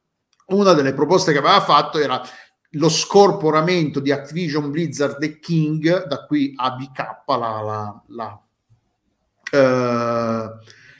una 0.46 0.72
delle 0.74 0.92
proposte 0.92 1.32
che 1.32 1.38
aveva 1.38 1.60
fatto 1.60 1.98
era 1.98 2.20
lo 2.72 2.88
scorporamento 2.88 4.00
di 4.00 4.12
Activision 4.12 4.70
Blizzard 4.70 5.22
e 5.22 5.38
King, 5.38 6.06
da 6.06 6.24
qui 6.24 6.52
ABK, 6.54 6.98
la, 7.26 7.36
la, 7.36 8.02
la, 8.08 8.40
eh, 9.50 10.50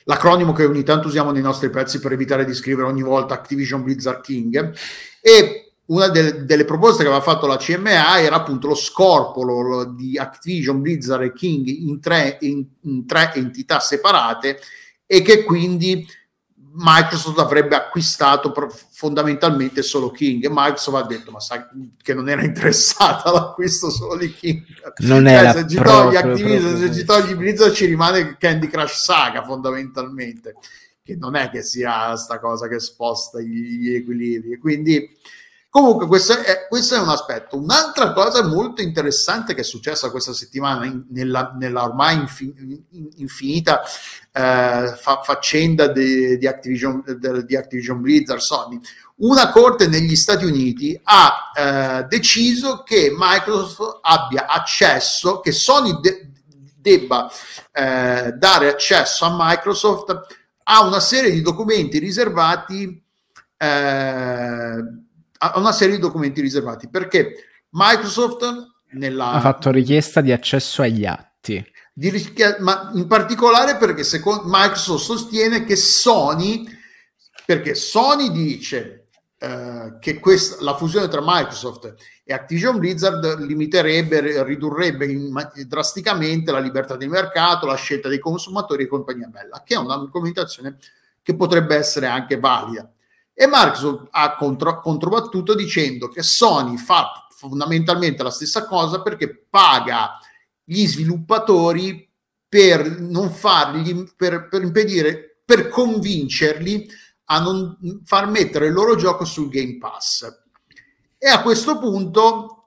l'acronimo 0.05 0.53
che 0.53 0.65
ogni 0.65 0.83
tanto 0.83 1.09
usiamo 1.09 1.31
nei 1.31 1.43
nostri 1.43 1.71
pezzi 1.71 1.99
per 1.99 2.13
evitare 2.13 2.45
di 2.45 2.55
scrivere 2.55 2.89
ogni 2.89 3.03
volta 3.03 3.35
Activision 3.35 3.83
Blizzard 3.83 4.21
King, 4.21 4.75
e 5.21 5.73
una 5.87 6.09
delle, 6.09 6.45
delle 6.45 6.65
proposte 6.65 7.03
che 7.03 7.09
aveva 7.09 7.23
fatto 7.23 7.47
la 7.47 7.57
CMA 7.57 8.21
era 8.21 8.37
appunto 8.37 8.69
lo 8.69 8.75
scorporo 8.75 9.85
di 9.85 10.17
Activision 10.19 10.81
Blizzard 10.81 11.23
e 11.23 11.33
King 11.33 11.67
in 11.67 12.01
tre, 12.01 12.39
in, 12.43 12.65
in 12.83 13.07
tre 13.07 13.33
entità 13.35 13.81
separate 13.81 14.59
e 15.07 15.23
che 15.23 15.45
quindi 15.45 16.07
Microsoft 16.75 17.39
avrebbe 17.39 17.77
acquistato 17.77 18.53
fondamentalmente 18.91 19.83
solo 19.83 20.11
King. 20.11 20.45
E 20.45 20.49
Microsoft 20.51 21.05
ha 21.05 21.07
detto 21.07 21.31
ma 21.31 21.41
sai 21.41 21.65
che 22.03 22.15
non 22.15 22.29
era 22.29 22.43
interessata 22.43 23.29
all'acquisto 23.31 23.91
solo 23.91 24.17
di 24.17 24.33
King? 24.33 24.65
Non 24.99 25.25
cioè, 25.25 25.33
era 25.33 25.53
se 25.53 25.69
ci 25.69 25.77
togli 25.77 26.17
Activision 26.17 26.79
se 26.79 26.93
ci 26.93 27.05
togli 27.05 27.35
Blizzard 27.35 27.73
ci 27.73 27.87
rimane 27.87 28.37
Candy 28.39 28.69
Crush 28.69 29.03
Saga 29.03 29.45
fondamentalmente. 29.45 30.57
Che 31.05 31.17
non 31.17 31.35
è 31.35 31.51
che 31.51 31.63
sia 31.63 32.17
sta 32.17 32.39
cosa 32.39 32.69
che 32.69 32.79
sposta 32.79 33.41
gli, 33.41 33.81
gli 33.81 33.95
equilibri. 33.95 34.57
Quindi 34.59 35.11
Comunque, 35.73 36.07
questo 36.07 36.39
è, 36.39 36.67
questo 36.69 36.97
è, 36.97 36.99
un 36.99 37.09
aspetto. 37.09 37.57
Un'altra 37.57 38.13
cosa 38.13 38.47
molto 38.47 38.83
interessante 38.83 39.55
che 39.55 39.63
è 39.63 39.65
successa 39.65 40.11
questa 40.11 40.35
settimana 40.35 40.85
in, 40.85 41.07
nella, 41.09 41.57
nella, 41.59 41.85
ormai 41.85 42.17
infin, 42.19 42.85
infinita 43.17 43.81
eh, 43.81 44.95
fa, 45.01 45.23
faccenda 45.25 45.87
di, 45.87 46.37
di, 46.37 46.47
Activision, 46.47 47.03
di, 47.47 47.57
Activision, 47.57 48.03
Blizzard 48.03 48.41
Sony, 48.41 48.79
una 49.21 49.49
corte 49.49 49.87
negli 49.87 50.15
Stati 50.15 50.45
Uniti 50.45 51.01
ha 51.05 51.53
eh, 51.57 52.05
deciso 52.07 52.83
che 52.83 53.11
Microsoft 53.17 54.01
abbia 54.03 54.49
accesso, 54.49 55.41
che 55.41 55.53
Sony 55.53 55.99
de, 56.03 56.33
debba 56.77 57.31
eh, 57.73 58.35
dare 58.37 58.69
accesso 58.69 59.25
a 59.25 59.35
Microsoft 59.35 60.21
a 60.65 60.83
una 60.83 61.01
serie 61.01 61.31
di 61.31 61.41
documenti 61.41 61.99
riservati. 61.99 63.03
A 65.45 65.59
una 65.59 65.73
serie 65.73 65.97
di 65.97 66.01
documenti 66.01 66.41
riservati 66.41 66.89
perché 66.89 67.65
Microsoft 67.71 68.45
nella... 68.93 69.33
ha 69.33 69.41
fatto 69.41 69.71
richiesta 69.71 70.21
di 70.21 70.31
accesso 70.31 70.83
agli 70.83 71.05
atti. 71.05 71.65
Di, 71.93 72.33
ma 72.61 72.91
in 72.95 73.07
particolare 73.07 73.77
perché 73.77 74.05
secondo 74.05 74.45
Microsoft 74.47 75.05
sostiene 75.05 75.65
che 75.65 75.77
Sony, 75.77 76.65
perché 77.45 77.75
Sony 77.75 78.31
dice 78.31 79.07
eh, 79.37 79.97
che 79.99 80.21
questa, 80.21 80.63
la 80.63 80.77
fusione 80.77 81.09
tra 81.09 81.21
Microsoft 81.21 81.95
e 82.23 82.33
Activision 82.33 82.79
Blizzard 82.79 83.41
limiterebbe, 83.41 84.45
ridurrebbe 84.45 85.07
in, 85.07 85.35
drasticamente 85.67 86.53
la 86.53 86.61
libertà 86.61 86.97
di 86.97 87.09
mercato, 87.09 87.67
la 87.67 87.75
scelta 87.75 88.09
dei 88.09 88.21
consumatori 88.21 88.85
e 88.85 88.87
compagnia 88.87 89.27
bella, 89.27 89.63
che 89.65 89.75
è 89.75 89.79
una 89.79 89.95
argomentazione 89.95 90.79
che 91.21 91.35
potrebbe 91.35 91.75
essere 91.75 92.07
anche 92.07 92.39
valida. 92.39 92.89
E 93.35 93.47
Microsoft 93.47 94.09
ha 94.11 94.35
contro, 94.35 94.81
controbattuto 94.81 95.55
dicendo 95.55 96.09
che 96.09 96.23
Sony 96.23 96.77
fa 96.77 97.27
fondamentalmente 97.31 98.23
la 98.23 98.31
stessa 98.31 98.67
cosa 98.67 99.03
perché 99.03 99.47
paga 99.49 100.19
gli 100.63 100.87
sviluppatori 100.87 102.09
per 102.49 103.01
non 103.01 103.31
fargli, 103.31 104.05
per, 104.17 104.49
per 104.49 104.63
impedire, 104.63 105.41
per 105.45 105.69
convincerli 105.69 106.89
a 107.25 107.41
non 107.41 107.79
far 108.05 108.29
mettere 108.29 108.67
il 108.67 108.75
loro 108.75 108.95
gioco 108.95 109.25
sul 109.25 109.49
Game 109.49 109.79
Pass. 109.79 110.41
E 111.17 111.29
a 111.29 111.41
questo 111.41 111.79
punto 111.79 112.62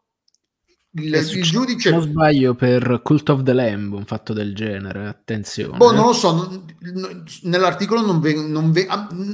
il, 0.96 1.14
il 1.14 1.44
giudice 1.44 1.90
non 1.90 2.02
sbaglio 2.02 2.54
per 2.54 3.02
Cult 3.04 3.30
of 3.30 3.44
the 3.44 3.54
Lamb 3.54 3.94
un 3.94 4.06
fatto 4.06 4.34
del 4.34 4.56
genere 4.56 5.08
attenzione. 5.08 5.78
Boh, 5.78 5.92
non 5.92 6.06
lo 6.06 6.14
so 6.14 6.32
non, 6.80 7.24
nell'articolo 7.44 8.02
non 8.06 8.72
ve, 8.72 8.88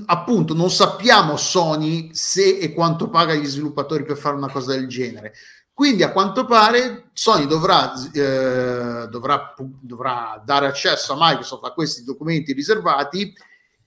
appunto 0.05 0.53
non 0.53 0.71
sappiamo 0.71 1.37
Sony 1.37 2.09
se 2.13 2.57
e 2.57 2.73
quanto 2.73 3.09
paga 3.09 3.35
gli 3.35 3.45
sviluppatori 3.45 4.03
per 4.03 4.17
fare 4.17 4.35
una 4.35 4.49
cosa 4.49 4.71
del 4.71 4.87
genere. 4.87 5.33
Quindi 5.73 6.03
a 6.03 6.11
quanto 6.11 6.45
pare 6.45 7.09
Sony 7.13 7.47
dovrà, 7.47 7.93
eh, 8.11 9.07
dovrà, 9.09 9.53
dovrà 9.79 10.41
dare 10.43 10.67
accesso 10.67 11.13
a 11.13 11.17
Microsoft 11.19 11.65
a 11.65 11.73
questi 11.73 12.03
documenti 12.03 12.53
riservati 12.53 13.33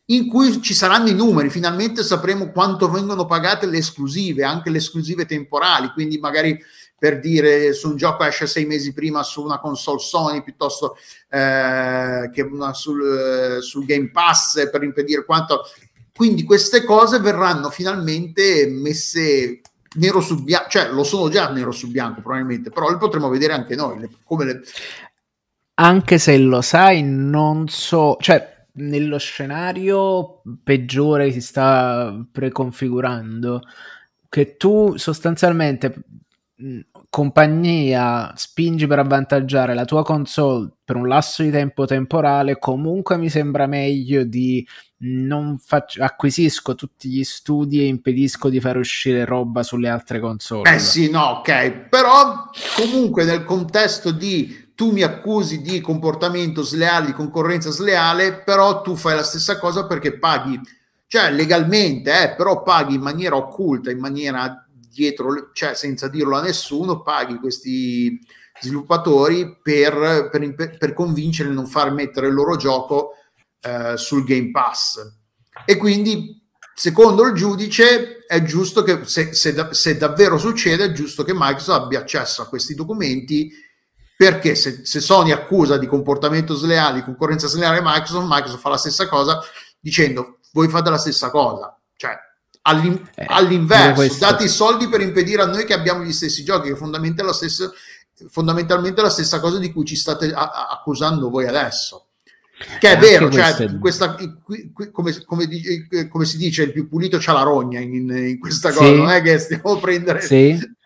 in 0.06 0.28
cui 0.28 0.60
ci 0.60 0.74
saranno 0.74 1.08
i 1.08 1.14
numeri, 1.14 1.48
finalmente 1.48 2.02
sapremo 2.02 2.50
quanto 2.50 2.90
vengono 2.90 3.24
pagate 3.24 3.66
le 3.66 3.78
esclusive, 3.78 4.44
anche 4.44 4.68
le 4.70 4.78
esclusive 4.78 5.24
temporali, 5.24 5.90
quindi 5.92 6.18
magari 6.18 6.58
per 6.98 7.20
dire 7.20 7.72
su 7.72 7.90
un 7.90 7.96
gioco 7.96 8.24
esce 8.24 8.46
sei 8.46 8.64
mesi 8.64 8.92
prima 8.92 9.22
su 9.22 9.42
una 9.42 9.58
console 9.58 9.98
Sony 9.98 10.42
piuttosto 10.42 10.96
eh, 11.28 12.30
che 12.32 12.42
una 12.42 12.72
sul, 12.72 13.56
eh, 13.58 13.60
sul 13.60 13.84
Game 13.84 14.10
Pass 14.10 14.70
per 14.70 14.82
impedire 14.82 15.24
quanto. 15.24 15.62
Quindi 16.14 16.44
queste 16.44 16.84
cose 16.84 17.18
verranno 17.18 17.70
finalmente 17.70 18.68
messe 18.68 19.60
nero 19.96 20.20
su 20.20 20.42
bianco, 20.42 20.68
cioè 20.68 20.90
lo 20.90 21.04
sono 21.04 21.28
già 21.28 21.50
nero 21.50 21.72
su 21.72 21.90
bianco 21.90 22.20
probabilmente, 22.20 22.70
però 22.70 22.88
le 22.88 22.96
potremo 22.96 23.28
vedere 23.28 23.52
anche 23.52 23.74
noi. 23.74 23.98
Le, 23.98 24.10
come 24.22 24.44
le... 24.44 24.62
Anche 25.74 26.18
se 26.18 26.38
lo 26.38 26.62
sai, 26.62 27.02
non 27.02 27.68
so, 27.68 28.16
cioè 28.20 28.66
nello 28.74 29.18
scenario 29.18 30.42
peggiore 30.62 31.30
si 31.32 31.40
sta 31.40 32.24
preconfigurando, 32.30 33.62
che 34.28 34.56
tu 34.56 34.96
sostanzialmente 34.96 35.94
compagnia 37.10 38.32
spingi 38.36 38.86
per 38.86 38.98
avvantaggiare 38.98 39.74
la 39.74 39.84
tua 39.84 40.02
console 40.02 40.70
per 40.84 40.96
un 40.96 41.08
lasso 41.08 41.42
di 41.42 41.50
tempo 41.50 41.86
temporale, 41.86 42.58
comunque 42.58 43.16
mi 43.16 43.28
sembra 43.28 43.66
meglio 43.66 44.24
di 44.24 44.66
non 44.98 45.58
faccio, 45.58 46.02
acquisisco 46.02 46.74
tutti 46.74 47.08
gli 47.08 47.24
studi 47.24 47.80
e 47.80 47.86
impedisco 47.86 48.48
di 48.48 48.60
far 48.60 48.76
uscire 48.76 49.24
roba 49.24 49.62
sulle 49.62 49.88
altre 49.88 50.20
console. 50.20 50.74
Eh 50.74 50.78
sì, 50.78 51.10
no, 51.10 51.38
ok, 51.38 51.88
però 51.88 52.50
comunque 52.76 53.24
nel 53.24 53.44
contesto 53.44 54.10
di 54.10 54.62
tu 54.74 54.90
mi 54.90 55.02
accusi 55.02 55.60
di 55.60 55.80
comportamento 55.80 56.62
sleale, 56.62 57.06
di 57.06 57.12
concorrenza 57.12 57.70
sleale, 57.70 58.42
però 58.42 58.80
tu 58.82 58.96
fai 58.96 59.14
la 59.14 59.22
stessa 59.22 59.58
cosa 59.58 59.86
perché 59.86 60.18
paghi, 60.18 60.58
cioè 61.06 61.30
legalmente, 61.30 62.22
eh, 62.22 62.34
però 62.34 62.62
paghi 62.62 62.94
in 62.94 63.02
maniera 63.02 63.36
occulta, 63.36 63.90
in 63.90 64.00
maniera 64.00 64.63
dietro, 64.94 65.50
cioè 65.52 65.74
senza 65.74 66.08
dirlo 66.08 66.36
a 66.36 66.42
nessuno, 66.42 67.02
paghi 67.02 67.36
questi 67.36 68.18
sviluppatori 68.60 69.58
per, 69.60 70.28
per, 70.30 70.76
per 70.78 70.92
convincerli 70.92 71.50
a 71.50 71.54
non 71.54 71.66
far 71.66 71.92
mettere 71.92 72.28
il 72.28 72.34
loro 72.34 72.56
gioco 72.56 73.12
eh, 73.60 73.96
sul 73.96 74.24
Game 74.24 74.50
Pass. 74.50 75.00
E 75.64 75.76
quindi, 75.76 76.40
secondo 76.74 77.26
il 77.26 77.34
giudice, 77.34 78.24
è 78.26 78.42
giusto 78.42 78.82
che 78.82 79.04
se, 79.04 79.34
se, 79.34 79.68
se 79.70 79.96
davvero 79.96 80.38
succede, 80.38 80.84
è 80.84 80.92
giusto 80.92 81.24
che 81.24 81.32
Microsoft 81.34 81.82
abbia 81.82 82.00
accesso 82.00 82.42
a 82.42 82.48
questi 82.48 82.74
documenti 82.74 83.50
perché 84.16 84.54
se, 84.54 84.84
se, 84.84 85.00
Sony 85.00 85.32
accusa 85.32 85.76
di 85.76 85.86
comportamento 85.86 86.54
sleale, 86.54 86.98
di 86.98 87.04
concorrenza 87.04 87.48
sleale 87.48 87.80
Microsoft, 87.82 88.26
Microsoft 88.28 88.60
fa 88.60 88.68
la 88.68 88.76
stessa 88.76 89.08
cosa 89.08 89.40
dicendo 89.80 90.38
voi 90.52 90.68
fate 90.68 90.88
la 90.88 90.98
stessa 90.98 91.30
cosa. 91.30 91.76
Cioè, 91.96 92.16
all'in- 92.66 93.10
eh, 93.14 93.26
all'inverso, 93.28 94.18
date 94.18 94.44
i 94.44 94.48
soldi 94.48 94.88
per 94.88 95.00
impedire 95.00 95.42
a 95.42 95.46
noi 95.46 95.64
che 95.64 95.74
abbiamo 95.74 96.04
gli 96.04 96.12
stessi 96.12 96.44
giochi, 96.44 96.68
che 96.68 96.76
fondamentalmente 96.76 97.22
è 97.22 97.24
la 97.24 97.32
stessa, 97.32 97.72
fondamentalmente 98.28 99.02
la 99.02 99.10
stessa 99.10 99.40
cosa 99.40 99.58
di 99.58 99.72
cui 99.72 99.84
ci 99.84 99.96
state 99.96 100.32
a- 100.32 100.50
a- 100.50 100.68
accusando 100.70 101.30
voi 101.30 101.46
adesso. 101.46 102.06
Che 102.78 102.90
è 102.90 102.96
vero, 102.96 103.30
cioè, 103.30 103.78
questa, 103.78 104.14
come, 104.14 105.24
come, 105.24 105.48
come, 106.08 106.24
si 106.24 106.36
dice, 106.36 106.62
il 106.62 106.72
più 106.72 106.88
pulito 106.88 107.18
c'ha 107.20 107.32
la 107.32 107.42
rogna 107.42 107.80
in, 107.80 108.08
in 108.08 108.38
questa 108.38 108.70
cosa, 108.70 108.84
sì. 108.86 108.96
non 108.96 109.10
è 109.10 109.22
che 109.22 109.38
stiamo 109.38 109.72
a 109.72 109.78
prendere... 109.78 110.20
Sì 110.20 110.82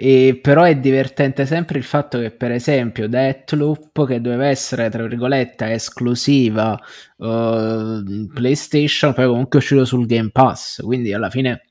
e 0.00 0.38
però 0.40 0.62
è 0.62 0.76
divertente 0.76 1.44
sempre 1.44 1.76
il 1.76 1.82
fatto 1.82 2.20
che, 2.20 2.30
per 2.30 2.52
esempio, 2.52 3.08
Deathloop, 3.08 4.06
che 4.06 4.20
doveva 4.20 4.46
essere 4.46 4.88
tra 4.90 5.04
virgolette 5.04 5.72
esclusiva 5.72 6.80
uh, 7.16 8.26
PlayStation, 8.32 9.12
poi 9.12 9.26
comunque 9.26 9.58
è 9.58 9.62
uscito 9.62 9.84
sul 9.84 10.06
Game 10.06 10.30
Pass. 10.30 10.82
Quindi 10.82 11.12
alla 11.12 11.30
fine, 11.30 11.64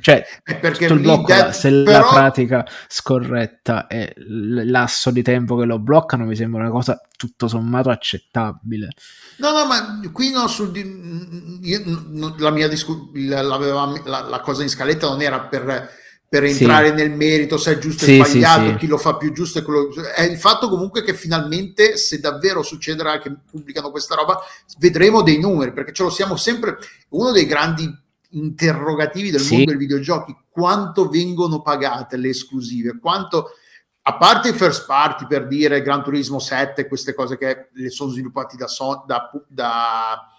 cioè, 0.00 0.26
perché 0.42 0.86
il 0.86 0.98
blocco, 0.98 1.26
Death, 1.26 1.50
se 1.50 1.70
però... 1.84 2.00
la 2.00 2.06
pratica 2.08 2.66
scorretta 2.88 3.86
e 3.86 4.12
l'asso 4.16 5.12
di 5.12 5.22
tempo 5.22 5.54
che 5.54 5.64
lo 5.64 5.78
bloccano, 5.78 6.24
mi 6.24 6.34
sembra 6.34 6.62
una 6.62 6.70
cosa 6.70 7.00
tutto 7.16 7.46
sommato 7.46 7.88
accettabile. 7.88 8.88
No, 9.36 9.52
no, 9.52 9.64
ma 9.64 10.00
qui 10.10 10.32
no, 10.32 10.48
sul, 10.48 10.76
io, 11.62 11.82
la 12.38 12.50
mia 12.50 12.66
discu- 12.66 13.14
la, 13.14 13.42
la, 13.42 14.26
la 14.28 14.40
cosa 14.40 14.64
in 14.64 14.68
scaletta 14.68 15.06
non 15.06 15.22
era 15.22 15.42
per 15.42 16.04
per 16.36 16.44
entrare 16.44 16.88
sì. 16.88 16.94
nel 16.94 17.10
merito 17.12 17.56
se 17.56 17.72
è 17.72 17.78
giusto 17.78 18.04
o 18.04 18.06
sì, 18.06 18.16
sbagliato, 18.16 18.68
sì, 18.68 18.76
chi 18.76 18.86
lo 18.86 18.98
fa 18.98 19.16
più 19.16 19.32
giusto. 19.32 19.62
Quello... 19.62 19.88
È 20.14 20.22
il 20.22 20.36
fatto 20.36 20.68
comunque 20.68 21.02
che 21.02 21.14
finalmente, 21.14 21.96
se 21.96 22.20
davvero 22.20 22.62
succederà 22.62 23.18
che 23.18 23.34
pubblicano 23.50 23.90
questa 23.90 24.14
roba, 24.14 24.38
vedremo 24.78 25.22
dei 25.22 25.38
numeri, 25.40 25.72
perché 25.72 25.92
ce 25.92 26.02
lo 26.02 26.10
siamo 26.10 26.36
sempre... 26.36 26.76
Uno 27.10 27.32
dei 27.32 27.46
grandi 27.46 27.90
interrogativi 28.30 29.30
del 29.30 29.46
mondo 29.48 29.64
dei 29.64 29.76
videogiochi, 29.76 30.36
quanto 30.50 31.08
vengono 31.08 31.62
pagate 31.62 32.18
le 32.18 32.28
esclusive, 32.28 32.98
quanto... 33.00 33.52
A 34.08 34.18
parte 34.18 34.50
i 34.50 34.52
first 34.52 34.86
party 34.86 35.26
per 35.26 35.48
dire 35.48 35.82
Gran 35.82 36.04
Turismo 36.04 36.38
7, 36.38 36.86
queste 36.86 37.12
cose 37.12 37.36
che 37.36 37.70
le 37.72 37.90
sono 37.90 38.12
sviluppati 38.12 38.56
da, 38.56 38.66
da, 39.04 39.30
da 39.48 40.30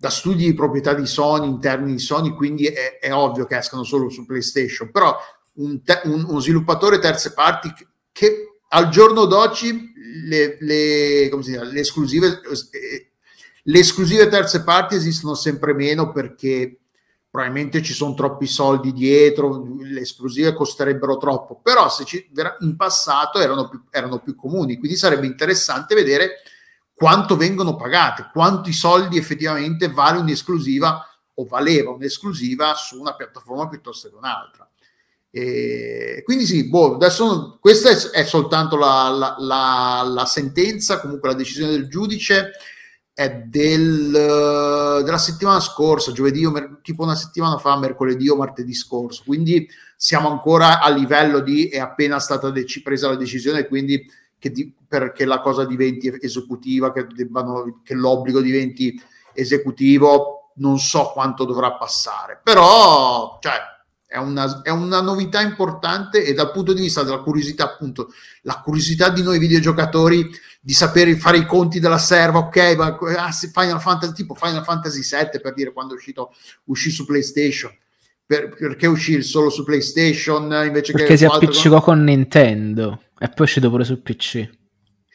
da 0.00 0.08
studi 0.08 0.46
di 0.46 0.54
proprietà 0.54 0.94
di 0.94 1.04
Sony 1.04 1.46
interni 1.46 1.92
di 1.92 1.98
Sony, 1.98 2.30
quindi 2.30 2.64
è, 2.64 2.98
è 2.98 3.12
ovvio 3.12 3.44
che 3.44 3.58
escano 3.58 3.82
solo 3.82 4.08
su 4.08 4.24
PlayStation, 4.24 4.90
però 4.90 5.14
un, 5.60 5.82
te, 5.82 6.00
un, 6.04 6.24
uno 6.28 6.40
sviluppatore 6.40 6.98
terze 6.98 7.32
parti 7.32 7.72
che, 8.12 8.58
al 8.68 8.88
giorno 8.88 9.24
d'oggi 9.26 9.92
le, 10.26 10.56
le, 10.60 11.30
dice, 11.36 11.64
le, 11.64 11.80
esclusive, 11.80 12.40
eh, 12.70 13.10
le 13.62 13.78
esclusive 13.78 14.28
terze 14.28 14.62
parti 14.62 14.94
esistono 14.94 15.34
sempre 15.34 15.74
meno 15.74 16.12
perché 16.12 16.76
probabilmente 17.30 17.82
ci 17.82 17.92
sono 17.92 18.14
troppi 18.14 18.46
soldi 18.46 18.92
dietro, 18.92 19.64
le 19.80 20.00
esclusive 20.00 20.52
costerebbero 20.52 21.16
troppo, 21.16 21.60
però 21.62 21.88
se 21.88 22.04
ci, 22.04 22.28
in 22.60 22.74
passato 22.76 23.38
erano 23.38 23.68
più, 23.68 23.84
erano 23.90 24.18
più 24.18 24.34
comuni, 24.34 24.78
quindi 24.78 24.96
sarebbe 24.96 25.26
interessante 25.26 25.94
vedere 25.94 26.42
quanto 26.92 27.36
vengono 27.36 27.76
pagate, 27.76 28.30
quanti 28.32 28.72
soldi 28.72 29.16
effettivamente 29.16 29.88
vale 29.88 30.18
un'esclusiva 30.18 31.06
o 31.34 31.44
valeva 31.46 31.92
un'esclusiva 31.92 32.74
su 32.74 33.00
una 33.00 33.14
piattaforma 33.14 33.68
piuttosto 33.68 34.08
che 34.08 34.16
un'altra. 34.16 34.69
E 35.32 36.22
quindi 36.24 36.44
sì, 36.44 36.68
boh, 36.68 36.94
adesso 36.94 37.58
questa 37.60 37.90
è, 37.90 38.22
è 38.22 38.24
soltanto 38.24 38.76
la, 38.76 39.08
la, 39.10 39.36
la, 39.38 40.02
la, 40.04 40.26
sentenza, 40.26 41.00
comunque 41.00 41.28
la 41.28 41.36
decisione 41.36 41.70
del 41.70 41.88
giudice 41.88 42.50
è 43.12 43.30
del, 43.46 44.10
della 44.10 45.18
settimana 45.18 45.60
scorsa, 45.60 46.10
giovedì 46.10 46.44
o 46.44 46.80
tipo 46.82 47.04
una 47.04 47.14
settimana 47.14 47.58
fa, 47.58 47.78
mercoledì 47.78 48.28
o 48.28 48.36
martedì 48.36 48.74
scorso, 48.74 49.22
quindi 49.24 49.68
siamo 49.96 50.30
ancora 50.30 50.80
a 50.80 50.88
livello 50.88 51.40
di 51.40 51.68
è 51.68 51.78
appena 51.78 52.18
stata 52.18 52.50
dec- 52.50 52.82
presa 52.82 53.08
la 53.08 53.16
decisione, 53.16 53.68
quindi 53.68 54.04
che 54.38 54.50
di, 54.50 54.74
perché 54.88 55.26
la 55.26 55.40
cosa 55.40 55.64
diventi 55.64 56.12
esecutiva, 56.20 56.92
che, 56.92 57.06
debbano, 57.06 57.82
che 57.84 57.94
l'obbligo 57.94 58.40
diventi 58.40 59.00
esecutivo, 59.34 60.52
non 60.54 60.78
so 60.78 61.10
quanto 61.12 61.44
dovrà 61.44 61.74
passare, 61.74 62.40
però 62.42 63.38
cioè, 63.40 63.52
è, 64.10 64.18
una, 64.18 64.62
è 64.62 64.70
una 64.70 65.00
novità 65.00 65.40
importante 65.40 66.24
e 66.24 66.34
dal 66.34 66.50
punto 66.50 66.72
di 66.72 66.80
vista 66.80 67.04
della 67.04 67.20
curiosità, 67.20 67.62
appunto, 67.62 68.12
la 68.42 68.60
curiosità 68.60 69.08
di 69.08 69.22
noi 69.22 69.38
videogiocatori 69.38 70.28
di 70.60 70.72
sapere 70.72 71.14
fare 71.16 71.38
i 71.38 71.46
conti 71.46 71.78
della 71.78 71.96
serva, 71.96 72.40
ok, 72.40 72.74
ma 72.76 72.98
ah, 73.18 73.30
Final 73.30 73.80
Fantasy, 73.80 74.12
tipo 74.12 74.34
Final 74.34 74.64
Fantasy 74.64 75.02
7 75.02 75.38
per 75.38 75.54
dire 75.54 75.72
quando 75.72 75.94
è 75.94 75.96
uscito, 75.96 76.34
uscì 76.64 76.90
su 76.90 77.06
PlayStation. 77.06 77.72
Per, 78.26 78.48
perché 78.48 78.86
uscire 78.86 79.22
solo 79.22 79.48
su 79.48 79.64
PlayStation 79.64 80.44
invece 80.64 80.92
perché 80.92 81.08
che 81.08 81.16
si 81.16 81.24
appiccicò 81.24 81.80
con 81.80 82.04
Nintendo 82.04 83.02
e 83.18 83.26
poi 83.26 83.34
è 83.38 83.42
uscito 83.42 83.70
pure 83.70 83.82
su 83.82 84.00
PC. 84.02 84.48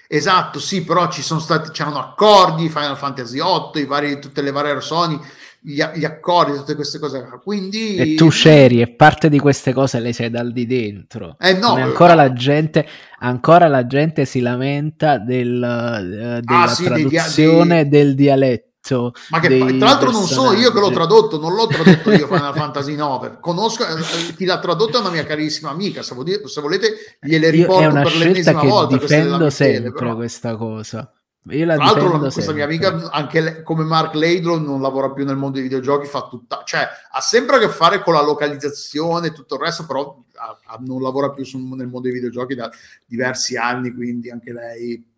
Esatto, 0.08 0.60
sì, 0.60 0.84
però 0.84 1.10
ci 1.10 1.22
sono 1.22 1.40
stati, 1.40 1.72
c'erano 1.72 2.00
accordi, 2.00 2.70
Final 2.70 2.98
Fantasy 2.98 3.40
8, 3.40 3.80
i 3.80 3.86
vari, 3.86 4.20
tutte 4.20 4.42
le 4.42 4.52
varie 4.52 4.80
Sony, 4.82 5.20
gli, 5.66 5.84
gli, 5.96 6.06
accordi, 6.06 6.56
tutte 6.58 6.76
queste 6.76 7.00
cose. 7.00 7.28
Quindi... 7.44 7.96
E 7.96 8.16
tu 8.16 8.28
c'eri 8.28 8.82
e 8.82 8.88
parte 8.94 9.30
di 9.30 9.40
queste 9.40 9.74
cose 9.74 10.00
le 10.00 10.14
sei 10.14 10.30
dal 10.30 10.52
di 10.52 10.68
dentro. 10.68 11.36
Eh 11.40 11.54
no, 11.54 11.74
ancora, 11.74 12.14
eh, 12.14 12.18
la 12.18 12.34
gente, 12.34 12.88
ancora 13.20 13.68
la 13.68 13.88
gente 13.88 14.26
si 14.26 14.42
lamenta 14.42 15.18
del, 15.18 15.56
uh, 15.56 16.40
della 16.46 16.62
ah, 16.62 16.68
sì, 16.68 16.84
traduzione 16.84 17.82
dei, 17.82 17.90
dei... 17.90 18.02
del 18.04 18.16
dialetto 18.16 19.14
Ma 19.30 19.40
che 19.40 19.48
tra 19.80 19.88
l'altro 19.88 20.12
non 20.12 20.26
sono 20.26 20.54
io 20.54 20.72
che 20.72 20.80
l'ho 20.80 20.92
tradotto, 20.92 21.40
non 21.40 21.56
l'ho 21.56 21.66
tradotto 21.66 22.12
io 22.12 22.28
Final 22.28 22.54
Fantasy 22.54 22.96
9. 22.96 23.38
Conosco 23.40 23.84
eh, 23.88 24.36
chi 24.36 24.46
l'ha 24.46 24.60
tradotto 24.60 24.98
è 24.98 25.00
una 25.00 25.10
mia 25.10 25.24
carissima 25.24 25.72
amica. 25.72 26.04
Se, 26.04 26.14
volete, 26.14 27.18
gliele 27.20 27.50
riporto 27.50 27.82
è 27.82 27.88
una 27.88 28.04
per 28.04 28.16
l'ennesima 28.18 28.62
volta. 28.62 28.98
Difendo 28.98 29.50
sempre 29.50 29.92
però. 29.92 30.16
questa 30.16 30.56
cosa. 30.56 31.12
Io 31.50 31.66
la 31.66 31.76
Tra 31.76 31.86
l'altro, 31.86 32.12
la, 32.14 32.18
questa 32.18 32.42
sempre. 32.42 32.54
mia 32.54 32.66
amica, 32.66 33.12
anche 33.12 33.40
lei, 33.40 33.64
come 33.64 33.84
Mark 33.84 34.16
Laidlaw, 34.16 34.58
non 34.58 34.82
lavora 34.82 35.12
più 35.12 35.26
nel 35.26 35.36
mondo 35.36 35.60
dei 35.60 35.64
videogiochi, 35.64 36.08
fa 36.08 36.28
tutta, 36.28 36.64
cioè 36.66 36.88
ha 37.12 37.22
sempre 37.22 37.58
a 37.58 37.60
che 37.60 37.70
fare 37.70 38.02
con 38.02 38.16
la 38.16 38.24
localizzazione 38.24 39.28
e 39.28 39.32
tutto 39.32 39.56
il 39.56 39.62
resto, 39.62 39.86
però 39.86 40.24
a, 40.34 40.58
a, 40.66 40.80
non 40.84 41.04
lavora 41.04 41.32
più 41.32 41.46
su, 41.46 41.60
nel 41.60 41.88
mondo 41.88 42.02
dei 42.02 42.14
videogiochi 42.14 42.56
da 42.56 42.72
diversi 43.06 43.58
anni, 43.58 43.94
quindi 43.94 44.32
anche 44.32 44.52
lei 44.52 45.14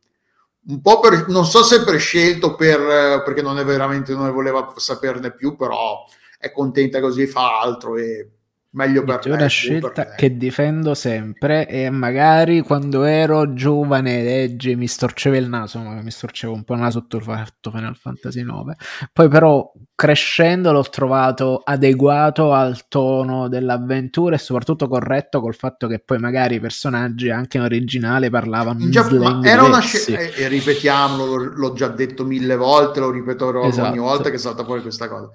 un 0.68 0.82
po' 0.82 1.00
per, 1.00 1.30
non 1.30 1.46
so 1.46 1.64
se 1.64 1.84
per 1.84 1.98
scelto 1.98 2.56
per, 2.56 3.24
perché 3.24 3.42
non 3.42 3.58
è 3.58 3.64
veramente, 3.64 4.14
non 4.14 4.26
ne 4.26 4.32
voleva 4.32 4.74
saperne 4.76 5.32
più, 5.32 5.56
però 5.56 6.04
è 6.38 6.52
contenta 6.52 7.00
così, 7.00 7.26
fa 7.26 7.62
altro 7.62 7.96
e 7.96 8.32
meglio 8.78 9.04
per 9.04 9.20
C'è 9.20 9.32
una 9.32 9.48
scelta 9.48 10.14
che 10.14 10.38
difendo 10.38 10.94
sempre 10.94 11.68
e 11.68 11.90
magari 11.90 12.62
quando 12.62 13.04
ero 13.04 13.54
giovane 13.54 14.22
legge 14.24 14.76
mi 14.76 14.88
storceva 14.88 15.36
il 15.36 15.50
naso, 15.50 15.80
ma 15.80 16.00
mi 16.02 16.12
storcevo 16.12 16.54
un 16.54 16.64
po' 16.64 16.76
il 16.76 16.82
naso 16.82 17.00
sotto 17.00 17.18
il 17.18 17.24
fatto 17.24 17.72
Final 17.72 17.96
Fantasy 17.96 18.44
9. 18.44 18.76
Poi 19.12 19.28
però 19.28 19.72
crescendo 19.96 20.72
l'ho 20.72 20.84
trovato 20.84 21.62
adeguato 21.64 22.54
al 22.54 22.88
tono 22.88 23.48
dell'avventura 23.48 24.36
e 24.36 24.38
soprattutto 24.38 24.88
corretto 24.88 25.42
col 25.42 25.56
fatto 25.56 25.88
che 25.88 25.98
poi 26.00 26.20
magari 26.20 26.56
i 26.56 26.60
personaggi 26.60 27.32
anche 27.32 27.58
in 27.58 27.64
originale 27.64 28.30
parlavano 28.30 28.84
in 28.84 28.92
già, 28.92 29.08
era 29.42 29.64
una 29.64 29.80
scelta 29.80 30.20
e, 30.20 30.44
e 30.44 30.48
ripetiamolo, 30.48 31.56
l'ho 31.56 31.74
già 31.74 31.88
detto 31.88 32.24
mille 32.24 32.56
volte, 32.56 33.00
lo 33.00 33.10
ripeterò 33.10 33.64
esatto. 33.64 33.90
ogni 33.90 33.98
volta 33.98 34.30
che 34.30 34.38
salta 34.38 34.64
fuori 34.64 34.82
questa 34.82 35.08
cosa 35.08 35.32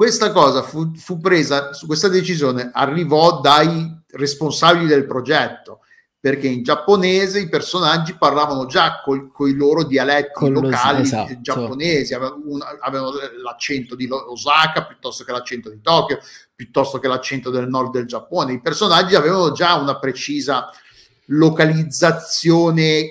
questa 0.00 0.32
cosa 0.32 0.62
fu, 0.62 0.94
fu 0.94 1.20
presa, 1.20 1.68
questa 1.86 2.08
decisione 2.08 2.70
arrivò 2.72 3.42
dai 3.42 4.00
responsabili 4.12 4.86
del 4.86 5.04
progetto, 5.04 5.80
perché 6.18 6.46
in 6.46 6.62
giapponese 6.62 7.38
i 7.38 7.50
personaggi 7.50 8.16
parlavano 8.16 8.64
già 8.64 9.02
con 9.04 9.30
i 9.46 9.52
loro 9.52 9.84
dialetti 9.84 10.32
con 10.32 10.52
locali 10.54 11.02
esatto. 11.02 11.36
giapponesi, 11.42 12.14
avevano, 12.14 12.40
un, 12.46 12.60
avevano, 12.80 13.12
l'accento 13.42 13.94
di 13.94 14.08
Osaka 14.10 14.86
piuttosto 14.86 15.22
che 15.22 15.32
l'accento 15.32 15.68
di 15.68 15.82
Tokyo, 15.82 16.18
piuttosto 16.54 16.98
che 16.98 17.06
l'accento 17.06 17.50
del 17.50 17.68
nord 17.68 17.92
del 17.92 18.06
Giappone. 18.06 18.54
I 18.54 18.62
personaggi 18.62 19.14
avevano 19.16 19.52
già 19.52 19.74
una 19.74 19.98
precisa 19.98 20.70
localizzazione, 21.26 23.06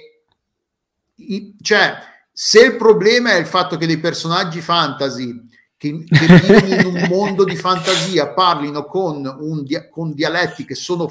cioè 1.61 1.97
se 2.33 2.61
il 2.61 2.75
problema 2.77 3.33
è 3.33 3.37
il 3.37 3.45
fatto 3.45 3.77
che 3.77 3.85
dei 3.85 3.99
personaggi 3.99 4.59
fantasy 4.59 5.48
che, 5.79 6.03
che 6.03 6.59
vivono 6.59 6.73
in 6.75 6.85
un 6.85 7.07
mondo 7.07 7.45
di 7.45 7.55
fantasia, 7.55 8.33
parlino 8.33 8.83
con, 8.83 9.25
un, 9.25 9.65
con 9.89 10.13
dialetti 10.13 10.65
che 10.65 10.75
sono 10.75 11.09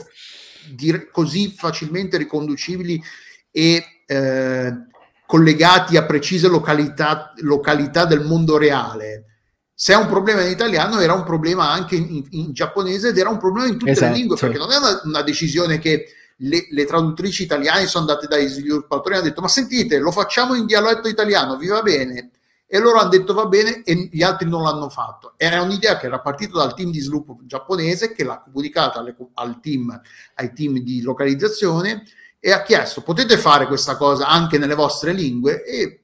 di, 0.71 1.09
così 1.11 1.55
facilmente 1.57 2.19
riconducibili 2.19 3.03
e, 3.51 4.03
eh, 4.07 4.73
collegati 5.25 5.97
a 5.97 6.05
precise 6.05 6.49
località, 6.49 7.33
località 7.39 8.05
del 8.05 8.21
mondo 8.21 8.59
reale. 8.59 9.25
Se 9.73 9.95
è 9.95 9.97
un 9.97 10.07
problema 10.07 10.43
in 10.43 10.51
italiano, 10.51 11.01
era 11.01 11.15
un 11.15 11.25
problema 11.25 11.71
anche 11.71 11.97
in, 11.97 12.27
in 12.31 12.53
giapponese 12.53 13.09
ed 13.09 13.17
era 13.17 13.31
un 13.31 13.39
problema 13.39 13.69
in 13.69 13.79
tutte 13.79 13.93
Esatto. 13.93 14.13
le 14.13 14.19
lingue, 14.19 14.37
perché 14.37 14.59
non 14.59 14.71
è 14.71 14.77
una, 14.77 15.01
una 15.05 15.23
decisione 15.23 15.79
che 15.79 16.13
le, 16.37 16.67
le 16.69 16.85
traduttrici 16.85 17.45
italiane 17.45 17.87
sono 17.87 18.07
andate 18.07 18.27
dai 18.27 18.47
sviluppatori 18.49 19.15
e 19.15 19.19
hanno 19.19 19.29
detto: 19.29 19.41
Ma 19.41 19.49
sentite, 19.49 19.99
lo 19.99 20.11
facciamo 20.11 20.55
in 20.55 20.67
dialetto 20.67 21.09
italiano, 21.09 21.57
vi 21.57 21.69
va 21.69 21.81
bene? 21.81 22.33
E 22.71 22.79
loro 22.79 22.99
hanno 22.99 23.09
detto 23.09 23.33
va 23.33 23.47
bene 23.47 23.83
e 23.83 24.11
gli 24.13 24.23
altri 24.23 24.47
non 24.47 24.63
l'hanno 24.63 24.91
fatto. 24.91 25.33
Era 25.39 25.63
un'idea 25.63 25.97
che 25.97 26.05
era 26.05 26.21
partita 26.21 26.59
dal 26.59 26.75
team 26.75 26.91
di 26.91 27.01
sviluppo 27.01 27.39
giapponese 27.45 28.13
che 28.13 28.25
l'ha 28.25 28.43
comunicata 28.43 28.99
alle- 28.99 29.17
al 29.35 29.59
team, 29.61 29.99
ai 30.35 30.53
team 30.53 30.79
di 30.81 31.01
localizzazione 31.01 32.05
e 32.39 32.53
ha 32.53 32.63
chiesto 32.63 33.03
potete 33.03 33.39
fare 33.39 33.67
questa 33.67 33.97
cosa 33.97 34.27
anche 34.29 34.59
nelle 34.59 34.75
vostre 34.75 35.13
lingue 35.13 35.65
e 35.65 36.03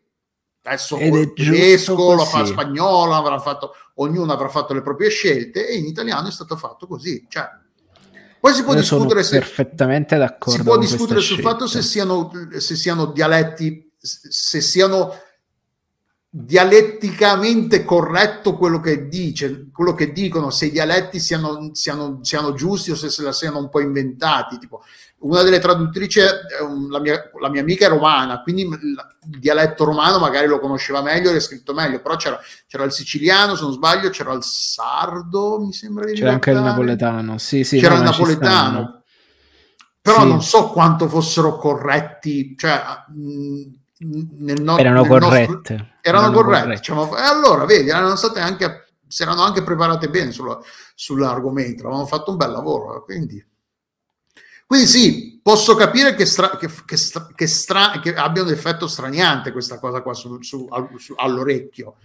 adesso 0.63 0.97
giusto 0.97 1.33
tedesco, 1.35 2.15
lo 2.15 2.25
fa 2.25 2.47
spagnolo, 2.47 3.15
avrà 3.15 3.39
fatto, 3.39 3.75
ognuno 3.97 4.33
avrà 4.33 4.49
fatto 4.49 4.73
le 4.73 4.81
proprie 4.81 5.11
scelte 5.11 5.69
e 5.69 5.77
in 5.77 5.85
italiano 5.85 6.29
è 6.29 6.33
stato 6.33 6.57
fatto 6.57 6.87
così. 6.87 7.27
Cioè, 7.29 7.47
poi 8.41 8.55
si 8.55 8.63
può 8.63 8.73
Io 8.73 8.81
discutere 8.81 9.23
se, 9.23 9.39
perfettamente 9.39 10.17
d'accordo 10.17 10.59
si 10.59 10.63
può 10.63 10.79
discutere 10.79 11.21
sul 11.21 11.41
fatto 11.41 11.67
se 11.67 11.83
scelta. 11.83 11.89
siano, 11.89 12.31
se 12.59 12.77
siano 12.77 13.07
dialetti, 13.07 13.93
se 13.99 14.61
siano 14.61 15.15
dialetticamente 16.37 17.85
corretto 17.85 18.57
quello 18.57 18.81
che 18.81 19.07
dice, 19.07 19.69
quello 19.73 19.95
che 19.95 20.11
dicono, 20.13 20.51
se 20.51 20.67
i 20.67 20.73
dialetti 20.73 21.21
siano, 21.21 21.71
siano, 21.75 22.19
siano 22.23 22.55
giusti 22.55 22.91
o 22.91 22.97
se 22.97 23.09
se 23.09 23.23
la 23.23 23.31
siano 23.31 23.59
un 23.59 23.69
po' 23.69 23.79
inventati. 23.79 24.59
Tipo, 24.59 24.83
una 25.19 25.43
delle 25.43 25.61
traduttrici, 25.61 26.19
la 26.91 26.99
mia, 26.99 27.31
la 27.41 27.49
mia 27.49 27.61
amica 27.61 27.87
è 27.87 27.89
romana, 27.89 28.43
quindi 28.43 28.63
il 28.63 28.97
dialetto 29.39 29.85
romano 29.85 30.19
magari 30.19 30.49
lo 30.49 30.59
conosceva 30.59 31.03
meglio 31.03 31.31
e 31.31 31.37
è 31.37 31.41
scritto 31.41 31.73
meglio, 31.73 32.01
però 32.03 32.17
c'era, 32.17 32.41
c'era 32.67 32.83
il 32.83 32.91
siciliano, 32.91 33.55
se 33.55 33.63
non 33.63 33.73
sbaglio, 33.73 34.11
c'era 34.11 34.33
il 34.33 34.43
sardo, 34.43 35.61
mi 35.61 35.73
sembra 35.73 36.05
di 36.05 36.15
C'era 36.15 36.33
anche 36.33 36.51
il 36.51 36.61
napoletano, 36.61 37.39
sì, 37.39 37.63
sì, 37.63 37.79
c'era 37.79 37.95
no, 37.95 38.01
il 38.01 38.07
napoletano. 38.07 39.03
Però 40.03 40.21
Sì. 40.21 40.29
non 40.29 40.43
so 40.43 40.69
quanto 40.69 41.09
fossero 41.09 41.57
corretti, 41.57 42.55
cioè 42.59 42.83
mh, 43.09 43.74
nel 43.99 44.61
no- 44.63 44.77
Erano 44.79 45.03
nel 45.03 45.11
nostro- 45.11 45.29
corrette. 45.47 45.93
erano 46.03 46.33
corretti. 46.33 46.69
diciamo, 46.77 47.17
e 47.17 47.21
allora, 47.23 47.65
vedi, 47.65 47.89
erano 47.89 48.17
state 48.17 48.41
anche, 48.41 48.87
si 49.07 49.23
erano 49.23 49.43
anche 49.43 49.63
preparate 49.63 50.09
bene 50.11 50.33
sulla- 50.33 50.59
sull'argomento, 50.95 51.83
avevano 51.87 52.07
fatto 52.07 52.31
un 52.31 52.37
bel 52.37 52.51
lavoro. 52.51 53.05
Quindi, 53.05 53.45
quindi 54.67 54.87
sì, 54.87 55.41
posso 55.43 55.75
capire 55.77 56.15
che, 56.15 56.25
stra- 56.27 56.57
che, 56.57 56.69
che 56.85 56.97
stra- 56.97 57.29
che 57.35 57.47
stra- 57.47 58.01
che 58.01 58.15
abbia 58.15 58.43
un 58.43 58.49
effetto 58.51 58.87
straniante 58.87 59.53
questa 59.53 59.79
cosa 59.79 60.01
qua 60.03 60.15
su- 60.15 60.43
su- 60.43 60.69
su- 60.97 61.15
all'orecchio. 61.17 61.97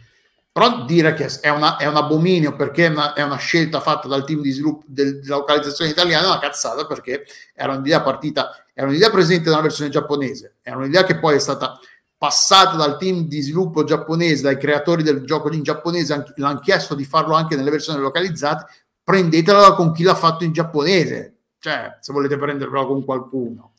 Però 0.52 0.84
dire 0.86 1.14
che 1.14 1.28
è, 1.41 1.50
una- 1.50 1.78
è 1.78 1.86
un 1.86 1.95
abominio 1.95 2.56
perché 2.56 2.88
è 2.88 2.89
una, 2.89 3.14
è 3.14 3.22
una 3.22 3.38
scelta 3.38 3.80
fatta 3.80 4.08
dal 4.08 4.26
team 4.26 4.41
di 4.41 4.52
sviluppo 4.52 4.84
del- 4.88 5.20
della 5.22 5.38
localizzazione 5.38 5.91
italiana 5.91 6.26
è 6.26 6.30
una 6.30 6.39
cazzata 6.39 6.86
perché 6.86 7.26
era 7.54 7.74
un'idea 7.74 8.02
partita, 8.02 8.66
era 8.74 8.88
un'idea 8.88 9.10
presente 9.12 9.50
nella 9.50 9.62
versione 9.62 9.89
giapponese, 9.91 10.56
era 10.62 10.78
un'idea 10.78 11.04
che 11.04 11.20
poi 11.20 11.36
è 11.36 11.39
stata 11.39 11.80
passata 12.18 12.76
dal 12.76 12.97
team 12.97 13.28
di 13.28 13.39
sviluppo 13.41 13.84
giapponese, 13.86 14.41
dai 14.41 14.58
creatori 14.58 15.04
del 15.04 15.24
gioco 15.24 15.52
in 15.54 15.64
giapponese, 15.64 16.14
anche- 16.14 16.34
l'hanno 16.38 16.60
chiesto 16.60 16.95
di 16.95 17.06
farlo 17.06 17.36
anche 17.36 17.56
nelle 17.56 17.70
versioni 17.70 18.00
localizzate, 18.02 18.66
prendetela 19.04 19.74
con 19.74 19.93
chi 19.93 20.04
l'ha 20.04 20.16
fatto 20.16 20.43
in 20.43 20.52
giapponese, 20.52 21.38
cioè 21.60 21.97
se 22.02 22.12
volete 22.12 22.38
prendervela 22.38 22.86
con 22.86 23.06
qualcuno. 23.06 23.74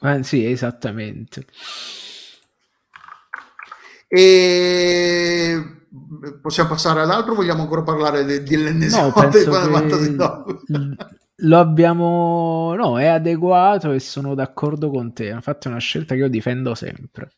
Eh, 0.00 0.22
sì, 0.22 0.44
esattamente. 0.44 1.46
E 4.08 5.62
possiamo 6.40 6.70
passare 6.70 7.00
all'altro? 7.00 7.34
Vogliamo 7.34 7.62
ancora 7.62 7.82
parlare 7.82 8.24
de- 8.24 8.42
dell'ennesimo 8.42 9.02
No, 9.02 9.12
di 9.14 9.20
penso 9.20 9.50
lo 11.40 11.58
abbiamo... 11.58 12.74
No, 12.76 12.98
è 12.98 13.06
adeguato 13.06 13.92
e 13.92 14.00
sono 14.00 14.34
d'accordo 14.34 14.88
con 14.90 15.12
te. 15.12 15.26
Infatti 15.26 15.66
è 15.66 15.70
una 15.70 15.80
scelta 15.80 16.14
che 16.14 16.20
io 16.20 16.28
difendo 16.28 16.74
sempre. 16.74 17.30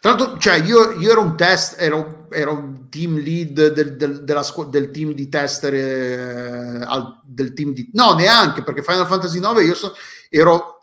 Tra 0.00 0.10
l'altro, 0.14 0.36
cioè, 0.38 0.54
io, 0.62 0.92
io 0.98 1.12
ero 1.12 1.22
un 1.22 1.36
test, 1.36 1.80
ero, 1.80 2.26
ero 2.30 2.52
un 2.52 2.88
team 2.90 3.18
lead 3.18 3.72
del, 3.72 3.96
del- 3.96 4.24
della 4.24 4.42
scu- 4.42 4.68
del 4.68 4.90
team 4.90 5.12
di 5.12 5.28
tester, 5.28 5.72
eh, 5.74 6.82
al- 6.84 7.20
del 7.24 7.52
team 7.54 7.72
di... 7.72 7.88
No, 7.92 8.12
neanche, 8.14 8.62
perché 8.64 8.82
Final 8.82 9.06
Fantasy 9.06 9.38
IX 9.38 9.64
io 9.64 9.74
so- 9.74 9.94
ero, 10.28 10.81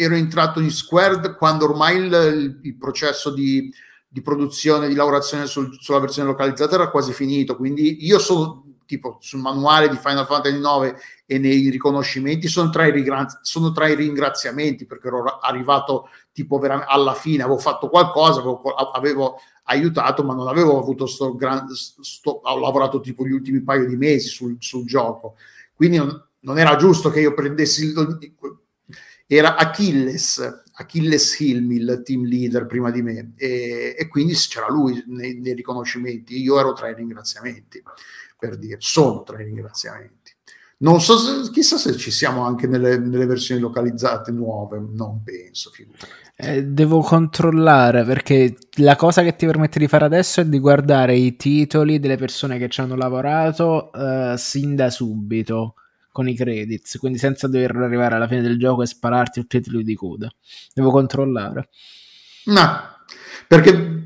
ero 0.00 0.14
entrato 0.14 0.60
in 0.60 0.70
Squared 0.70 1.34
quando 1.34 1.64
ormai 1.64 1.96
il, 1.96 2.58
il- 2.62 2.76
processo 2.76 3.30
di, 3.32 3.68
di 4.06 4.20
produzione, 4.22 4.86
di 4.86 4.94
lavorazione 4.94 5.46
sul- 5.46 5.76
sulla 5.80 5.98
versione 5.98 6.28
localizzata 6.28 6.76
era 6.76 6.88
quasi 6.88 7.12
finito, 7.12 7.56
quindi 7.56 8.06
io 8.06 8.20
sono 8.20 8.64
tipo 8.86 9.18
sul 9.20 9.40
manuale 9.40 9.88
di 9.88 9.96
Final 9.96 10.24
Fantasy 10.24 10.56
IX 10.56 10.94
e 11.26 11.38
nei 11.38 11.68
riconoscimenti 11.68 12.46
sono 12.46 12.70
tra 12.70 12.86
i, 12.86 12.92
rigra- 12.92 13.26
sono 13.42 13.72
tra 13.72 13.88
i 13.88 13.96
ringraziamenti 13.96 14.86
perché 14.86 15.08
ero 15.08 15.24
arrivato 15.40 16.08
tipo 16.32 16.58
veramente 16.58 16.90
alla 16.92 17.14
fine 17.14 17.42
avevo 17.42 17.58
fatto 17.58 17.88
qualcosa, 17.88 18.38
avevo, 18.38 18.62
avevo 18.62 19.38
aiutato, 19.64 20.22
ma 20.22 20.32
non 20.32 20.46
avevo 20.46 20.78
avuto 20.78 21.06
sto 21.06 21.34
grande. 21.34 21.74
Ho 22.22 22.58
lavorato 22.60 23.00
tipo 23.00 23.26
gli 23.26 23.32
ultimi 23.32 23.62
paio 23.62 23.86
di 23.86 23.96
mesi 23.96 24.28
sul, 24.28 24.56
sul 24.60 24.86
gioco, 24.86 25.34
quindi 25.74 25.96
non, 25.98 26.24
non, 26.40 26.58
era 26.58 26.76
giusto 26.76 27.10
che 27.10 27.20
io 27.20 27.34
prendessi. 27.34 27.84
Il, 27.84 28.18
era 29.36 29.56
Achilles, 29.56 30.62
Achilles 30.72 31.38
Hilmi, 31.38 31.76
il 31.76 32.00
team 32.02 32.24
leader 32.24 32.64
prima 32.64 32.90
di 32.90 33.02
me, 33.02 33.32
e, 33.36 33.94
e 33.96 34.08
quindi 34.08 34.32
c'era 34.32 34.70
lui 34.70 35.04
nei, 35.06 35.38
nei, 35.38 35.52
riconoscimenti. 35.52 36.40
Io 36.40 36.58
ero 36.58 36.72
tra 36.72 36.88
i 36.88 36.94
ringraziamenti, 36.94 37.82
per 38.38 38.56
dire, 38.56 38.76
sono 38.80 39.22
tra 39.24 39.38
i 39.40 39.44
ringraziamenti. 39.44 40.32
Non 40.78 41.02
so 41.02 41.18
se, 41.18 41.50
chissà 41.50 41.76
se 41.76 41.94
ci 41.96 42.10
siamo 42.10 42.42
anche 42.42 42.66
nelle, 42.66 42.98
nelle 42.98 43.26
versioni 43.26 43.60
localizzate 43.60 44.30
nuove, 44.30 44.78
non 44.78 45.22
penso. 45.22 45.72
Eh, 46.36 46.64
devo 46.64 47.00
controllare 47.00 48.04
perché 48.04 48.56
la 48.76 48.96
cosa 48.96 49.22
che 49.22 49.34
ti 49.36 49.44
permette 49.44 49.80
di 49.80 49.88
fare 49.88 50.04
adesso 50.04 50.40
è 50.40 50.46
di 50.46 50.60
guardare 50.60 51.16
i 51.16 51.36
titoli 51.36 51.98
delle 51.98 52.16
persone 52.16 52.58
che 52.58 52.68
ci 52.68 52.80
hanno 52.80 52.94
lavorato 52.94 53.90
uh, 53.92 54.36
sin 54.36 54.76
da 54.76 54.88
subito 54.88 55.74
con 56.18 56.28
i 56.28 56.34
credits, 56.34 56.98
quindi 56.98 57.16
senza 57.16 57.46
dover 57.46 57.76
arrivare 57.76 58.16
alla 58.16 58.26
fine 58.26 58.42
del 58.42 58.58
gioco 58.58 58.82
e 58.82 58.86
spararti 58.86 59.46
tutti 59.46 59.62
i 59.72 59.84
di 59.84 59.94
coda. 59.94 60.28
Devo 60.74 60.90
controllare. 60.90 61.68
No, 62.46 62.80
perché, 63.46 64.04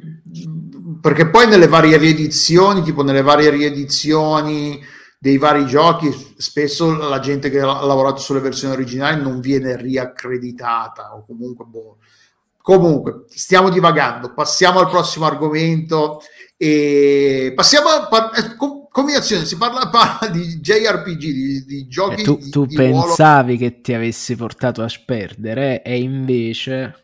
perché 1.01 1.31
poi 1.31 1.49
nelle 1.49 1.69
varie 1.69 1.97
riedizioni, 1.97 2.83
tipo 2.83 3.03
nelle 3.03 3.23
varie 3.23 3.49
riedizioni 3.49 4.79
dei 5.19 5.39
vari 5.39 5.65
giochi, 5.65 6.15
spesso 6.37 6.95
la 6.95 7.19
gente 7.19 7.49
che 7.49 7.61
ha 7.61 7.83
lavorato 7.83 8.21
sulle 8.21 8.41
versioni 8.41 8.75
originali 8.75 9.23
non 9.23 9.41
viene 9.41 9.75
riaccreditata 9.75 11.15
o 11.15 11.25
comunque 11.25 11.65
boh. 11.65 11.97
Comunque, 12.61 13.25
stiamo 13.29 13.71
divagando, 13.71 14.35
passiamo 14.35 14.81
al 14.81 14.91
prossimo 14.91 15.25
argomento 15.25 16.21
e 16.59 17.53
passiamo 17.57 17.89
a 17.89 18.07
par- 18.07 18.33
eh, 18.37 18.55
combinazione, 18.93 19.45
si 19.45 19.57
parla, 19.57 19.89
parla, 19.89 20.29
di 20.29 20.61
JRPG, 20.61 21.19
di, 21.19 21.65
di 21.65 21.89
giochi 21.89 22.21
e 22.21 22.25
tu, 22.25 22.37
di, 22.37 22.51
tu 22.51 22.67
di 22.67 22.77
pensavi 22.77 23.57
ruolo. 23.57 23.71
che 23.71 23.81
ti 23.81 23.93
avessi 23.93 24.37
portato 24.37 24.83
a 24.83 24.89
sperdere 24.89 25.83
e 25.83 26.01
invece 26.01 27.03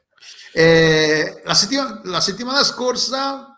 eh, 0.52 1.40
la, 1.44 1.54
settima- 1.54 2.00
la 2.04 2.20
settimana 2.20 2.64
scorsa 2.64 3.56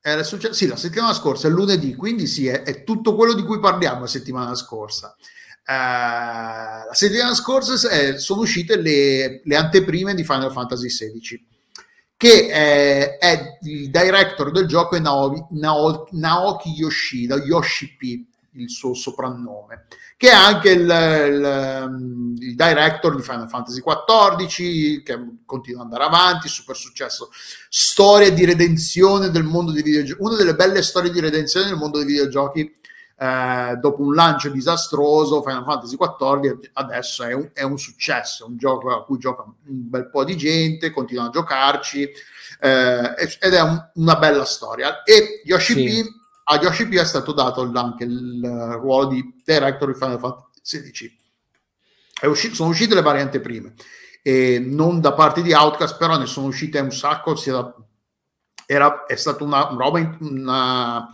era 0.00 0.22
successo, 0.22 0.54
sì, 0.54 0.66
la 0.66 0.76
settimana 0.76 1.12
scorsa 1.12 1.48
è 1.48 1.50
lunedì, 1.50 1.94
quindi 1.94 2.26
sì, 2.26 2.46
è, 2.46 2.62
è, 2.62 2.84
tutto 2.84 3.14
quello 3.14 3.34
di 3.34 3.42
cui 3.42 3.58
parliamo 3.60 4.00
la 4.00 4.06
settimana 4.06 4.54
scorsa. 4.54 5.14
Uh, 5.66 6.86
la 6.86 6.94
settimana 6.94 7.34
scorsa 7.34 7.90
eh, 7.90 8.18
sono 8.18 8.40
uscite 8.40 8.80
le, 8.80 9.42
le, 9.44 9.56
anteprime 9.56 10.14
di 10.14 10.24
Final 10.24 10.50
Fantasy 10.50 10.86
XVI, 10.86 11.46
che 12.18 12.48
è, 12.48 13.16
è 13.18 13.58
il 13.62 13.90
director 13.90 14.50
del 14.50 14.66
gioco 14.66 14.96
è 14.96 14.98
Naoki, 14.98 15.46
Naoki, 16.16 16.70
Yoshida, 16.70 17.36
Yoshi 17.36 17.94
P, 17.96 18.26
il 18.60 18.68
suo 18.68 18.92
soprannome, 18.92 19.86
che 20.16 20.28
è 20.30 20.34
anche 20.34 20.70
il, 20.70 20.80
il, 20.80 22.36
il, 22.40 22.54
director 22.56 23.14
di 23.14 23.22
Final 23.22 23.48
Fantasy 23.48 23.80
XIV, 23.80 25.02
che 25.04 25.18
continua 25.46 25.82
ad 25.82 25.92
andare 25.92 26.04
avanti, 26.12 26.48
super 26.48 26.74
successo, 26.74 27.30
storia 27.68 28.32
di 28.32 28.44
redenzione 28.44 29.30
del 29.30 29.44
mondo 29.44 29.70
dei 29.70 29.84
videogiochi, 29.84 30.20
una 30.20 30.34
delle 30.34 30.56
belle 30.56 30.82
storie 30.82 31.12
di 31.12 31.20
redenzione 31.20 31.66
del 31.66 31.76
mondo 31.76 31.98
dei 31.98 32.06
videogiochi, 32.08 32.68
eh, 33.20 33.76
dopo 33.80 34.02
un 34.02 34.14
lancio 34.14 34.48
disastroso, 34.48 35.42
Final 35.42 35.64
Fantasy 35.64 35.96
XIV 35.96 36.70
adesso 36.74 37.24
è 37.24 37.32
un, 37.32 37.50
è 37.52 37.62
un, 37.62 37.78
successo, 37.78 38.44
è 38.44 38.48
un 38.48 38.56
gioco 38.56 38.94
a 38.94 39.04
cui 39.04 39.18
gioca 39.18 39.42
un 39.42 39.54
bel 39.64 40.08
po' 40.08 40.24
di 40.24 40.36
gente, 40.36 40.90
continua 40.90 41.24
a 41.26 41.30
giocarci, 41.30 42.08
eh, 42.60 43.14
ed 43.40 43.52
è 43.52 43.60
un, 43.60 43.90
una 43.94 44.16
bella 44.16 44.44
storia. 44.44 45.02
E 45.02 45.42
Yoshi 45.44 45.72
sì. 45.72 45.84
P 45.84 46.16
a 46.50 46.58
Yoshi 46.62 46.86
P 46.88 46.94
è 46.94 47.04
stato 47.04 47.32
dato 47.32 47.70
anche 47.74 48.04
il 48.04 48.40
ruolo 48.80 49.08
di 49.08 49.34
director 49.44 49.88
di 49.88 49.98
Final 49.98 50.18
Fantasy 50.18 50.90
XVI. 50.90 51.16
Usci- 52.22 52.54
sono 52.54 52.70
uscite 52.70 52.94
le 52.94 53.02
varianti 53.02 53.38
prime 53.38 53.74
e 54.22 54.58
non 54.58 55.00
da 55.00 55.12
parte 55.12 55.42
di 55.42 55.52
Outcast, 55.52 55.96
però 55.98 56.16
ne 56.16 56.26
sono 56.26 56.46
uscite 56.46 56.78
un 56.78 56.90
sacco, 56.90 57.34
da, 57.34 57.74
era, 58.64 59.04
è 59.06 59.16
stata 59.16 59.44
una, 59.44 59.68
una 59.68 59.84
roba, 59.84 60.16
una 60.20 61.10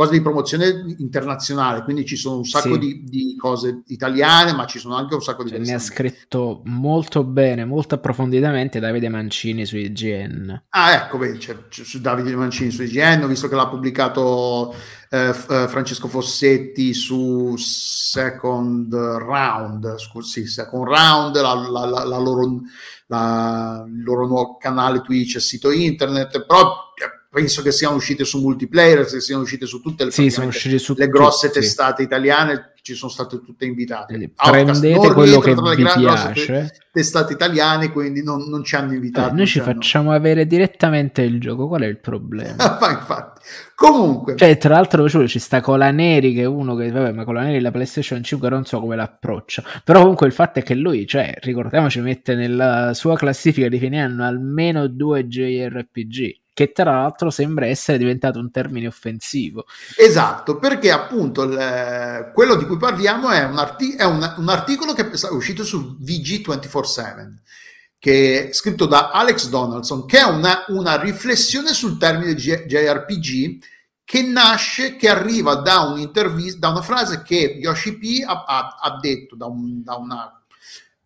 cosa 0.00 0.12
di 0.12 0.22
promozione 0.22 0.94
internazionale, 0.96 1.82
quindi 1.82 2.06
ci 2.06 2.16
sono 2.16 2.36
un 2.38 2.44
sacco 2.44 2.72
Sì. 2.72 2.78
di, 2.78 3.04
di 3.04 3.36
cose 3.36 3.82
italiane, 3.88 4.52
ma 4.54 4.64
ci 4.64 4.78
sono 4.78 4.94
anche 4.94 5.12
un 5.14 5.20
sacco 5.20 5.42
di 5.44 5.50
Cioè, 5.50 5.58
ne 5.58 5.74
ha 5.74 5.78
scritto 5.78 6.62
molto 6.64 7.22
bene, 7.22 7.66
molto 7.66 7.96
approfonditamente 7.96 8.80
Davide 8.80 9.10
Mancini 9.10 9.66
su 9.66 9.76
IGN. 9.76 10.62
Ah, 10.70 10.92
ecco, 10.94 11.18
vedi, 11.18 11.36
c'è, 11.36 11.68
c'è 11.68 11.84
su 11.84 12.00
Davide 12.00 12.34
Mancini 12.34 12.70
su 12.70 12.82
IGN, 12.82 13.24
ho 13.24 13.26
visto 13.26 13.46
che 13.48 13.54
l'ha 13.54 13.68
pubblicato 13.68 14.74
eh, 15.10 15.34
f- 15.34 15.50
eh, 15.50 15.68
Francesco 15.68 16.08
Fossetti 16.08 16.94
su 16.94 17.54
Second 17.58 18.94
Round, 18.94 19.98
scusi, 19.98 20.46
Second 20.46 20.84
Round, 20.86 21.36
la, 21.40 21.52
la- 21.54 21.84
la- 21.84 22.04
la 22.04 22.18
loro, 22.18 22.42
il 22.46 24.02
loro 24.02 24.26
nuovo 24.26 24.56
canale 24.56 25.00
Twitch 25.02 25.36
e 25.36 25.40
sito 25.40 25.70
internet, 25.70 26.46
però 26.46 26.72
eh, 26.94 27.18
penso 27.30 27.62
che 27.62 27.70
siano 27.70 27.94
uscite 27.94 28.24
su 28.24 28.40
multiplayer, 28.40 29.06
che 29.06 29.20
siano 29.20 29.42
uscite 29.42 29.64
su 29.66 29.80
tutte 29.80 30.04
le, 30.04 30.10
Sì, 30.10 30.30
su 30.30 30.94
le 30.96 31.08
grosse 31.08 31.46
tutti. 31.46 31.60
testate 31.60 32.02
italiane, 32.02 32.72
ci 32.82 32.94
sono 32.94 33.10
state 33.10 33.40
tutte 33.40 33.66
invitate. 33.66 34.14
Quindi 34.14 34.32
Outcast 34.36 34.80
prendete 34.80 35.04
non 35.06 35.14
quello 35.14 35.38
che 35.38 35.54
vi 35.54 35.84
piace. 35.84 36.70
testate 36.90 37.32
italiane, 37.34 37.92
quindi 37.92 38.22
non, 38.24 38.48
non 38.48 38.64
ci 38.64 38.74
hanno 38.74 38.94
invitato. 38.94 39.32
Eh, 39.32 39.36
noi 39.36 39.46
ci 39.46 39.52
ci 39.52 39.58
hanno- 39.60 39.72
facciamo 39.72 40.12
avere 40.12 40.46
direttamente 40.46 41.22
il 41.22 41.38
gioco, 41.40 41.68
qual 41.68 41.82
è 41.82 41.86
il 41.86 41.98
problema? 42.00 42.56
Ma 42.80 42.90
infatti, 42.90 43.40
comunque, 43.76 44.34
Cioè, 44.36 44.56
tra 44.58 44.74
l'altro, 44.74 45.06
ci 45.28 45.38
sta 45.38 45.60
Colaneri 45.60 46.32
che 46.34 46.40
è 46.42 46.46
uno 46.46 46.74
che, 46.74 46.90
vabbè, 46.90 47.12
ma 47.12 47.24
Colaneri 47.24 47.60
la 47.60 47.70
PlayStation 47.70 48.22
5 48.24 48.48
non 48.48 48.64
so 48.64 48.80
come 48.80 48.96
l'approccia. 48.96 49.62
Però 49.84 50.00
comunque 50.00 50.26
il 50.26 50.32
fatto 50.32 50.58
è 50.58 50.62
che 50.62 50.74
lui, 50.74 51.06
cioè, 51.06 51.34
ricordiamoci, 51.42 52.00
mette 52.00 52.34
nella 52.34 52.92
sua 52.94 53.14
classifica 53.14 53.68
di 53.68 53.78
fine 53.78 54.00
anno 54.02 54.24
almeno 54.24 54.88
due 54.88 55.28
JRPG, 55.28 56.40
che 56.52 56.72
tra 56.72 56.92
l'altro 56.92 57.30
sembra 57.30 57.66
essere 57.66 57.96
diventato 57.98 58.38
un 58.38 58.50
termine 58.50 58.86
offensivo. 58.86 59.64
esatto, 59.96 60.58
perché 60.58 60.90
appunto 60.90 61.42
il- 61.42 62.30
quello 62.34 62.54
di 62.56 62.66
cui 62.66 62.76
parliamo 62.76 63.30
è, 63.30 63.44
un, 63.44 63.58
arti- 63.58 63.94
è 63.94 64.04
un- 64.04 64.34
un 64.36 64.48
articolo 64.48 64.92
che 64.92 65.10
è 65.10 65.26
uscito 65.30 65.64
su 65.64 65.96
VG247, 66.00 67.42
che 67.98 68.48
è 68.48 68.52
scritto 68.52 68.86
da 68.86 69.10
Alex 69.10 69.48
Donaldson, 69.48 70.06
che 70.06 70.18
è 70.18 70.24
una, 70.24 70.64
una 70.68 71.00
riflessione 71.00 71.72
sul 71.72 71.98
termine 71.98 72.34
J- 72.34 72.64
JRPG 72.66 73.62
che 74.04 74.22
nasce, 74.22 74.96
che 74.96 75.08
arriva 75.08 75.54
da 75.56 75.80
un'intervista, 75.82 76.58
da 76.58 76.68
una 76.70 76.82
frase 76.82 77.22
che 77.22 77.58
Yoshi 77.60 77.96
P 77.96 78.24
ha, 78.26 78.44
ha- 78.46 78.76
ha 78.80 78.98
detto, 78.98 79.36
da, 79.36 79.46
un- 79.46 79.82
da 79.84 79.94
una 79.96 80.39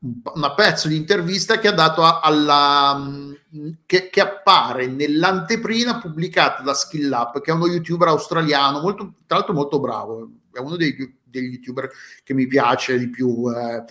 un 0.05 0.21
una 0.35 0.55
pezzo 0.55 0.89
di 0.89 0.97
intervista 0.97 1.59
che 1.59 1.69
ha 1.69 1.73
dato 1.73 2.03
alla 2.03 2.95
mh, 2.95 3.79
che, 3.87 4.11
che 4.11 4.21
appare 4.21 4.87
nell'anteprima 4.87 5.99
pubblicata 5.99 6.63
da 6.63 6.75
Skill 6.75 7.11
Up 7.11 7.41
che 7.41 7.51
è 7.51 7.55
uno 7.55 7.67
youtuber 7.67 8.09
australiano 8.09 8.81
molto, 8.81 9.15
tra 9.27 9.39
l'altro 9.39 9.55
molto 9.55 9.81
bravo 9.81 10.31
è 10.53 10.59
uno 10.59 10.77
dei, 10.77 10.95
degli 11.23 11.55
youtuber 11.55 11.91
che 12.23 12.35
mi 12.35 12.47
piace 12.47 12.99
di 12.99 13.09
più 13.09 13.51
eh, 13.51 13.83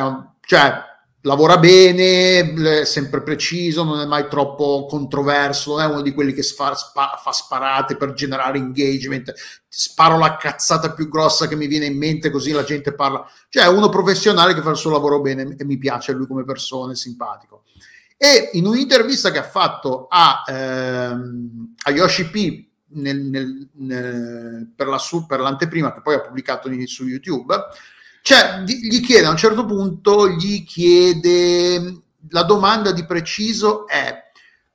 un- 0.00 0.30
cioè 0.40 0.90
lavora 1.22 1.58
bene 1.58 2.80
è 2.80 2.84
sempre 2.84 3.22
preciso 3.22 3.84
non 3.84 4.00
è 4.00 4.06
mai 4.06 4.28
troppo 4.28 4.86
controverso 4.88 5.72
non 5.72 5.82
è 5.82 5.86
uno 5.86 6.02
di 6.02 6.12
quelli 6.12 6.32
che 6.32 6.42
sfa- 6.42 6.74
spa- 6.74 7.18
fa 7.22 7.32
sparate 7.32 7.96
per 7.96 8.12
generare 8.12 8.58
engagement 8.58 9.32
sparo 9.68 10.18
la 10.18 10.36
cazzata 10.36 10.92
più 10.92 11.08
grossa 11.08 11.48
che 11.48 11.56
mi 11.56 11.66
viene 11.66 11.86
in 11.86 11.96
mente 11.96 12.30
così 12.30 12.50
la 12.50 12.64
gente 12.64 12.94
parla 12.94 13.24
cioè 13.52 13.64
è 13.64 13.68
uno 13.68 13.90
professionale 13.90 14.54
che 14.54 14.62
fa 14.62 14.70
il 14.70 14.76
suo 14.76 14.90
lavoro 14.90 15.20
bene 15.20 15.54
e 15.58 15.64
mi 15.66 15.76
piace 15.76 16.12
lui 16.12 16.26
come 16.26 16.42
persona, 16.42 16.92
è 16.92 16.96
simpatico. 16.96 17.64
E 18.16 18.48
in 18.54 18.64
un'intervista 18.64 19.30
che 19.30 19.38
ha 19.38 19.42
fatto 19.42 20.06
a, 20.08 20.42
ehm, 20.46 21.74
a 21.82 21.90
Yoshi 21.90 22.30
P 22.30 22.66
nel- 22.94 23.20
nel- 23.20 23.68
nel- 23.74 24.72
per, 24.74 24.86
la 24.86 24.98
per 25.26 25.40
l'anteprima 25.40 25.92
che 25.92 26.00
poi 26.00 26.14
ha 26.14 26.20
pubblicato 26.20 26.70
su 26.86 27.06
YouTube, 27.06 27.54
cioè, 28.22 28.62
gli 28.66 29.00
chiede 29.04 29.26
a 29.26 29.30
un 29.30 29.36
certo 29.36 29.64
punto, 29.64 30.28
gli 30.28 30.64
chiede, 30.64 32.02
la 32.30 32.42
domanda 32.44 32.92
di 32.92 33.04
preciso 33.04 33.86
è, 33.86 34.30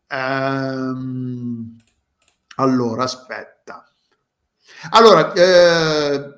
ehm, 0.07 1.75
allora 2.57 3.03
aspetta, 3.03 3.85
allora, 4.91 5.33
eh, 5.33 6.35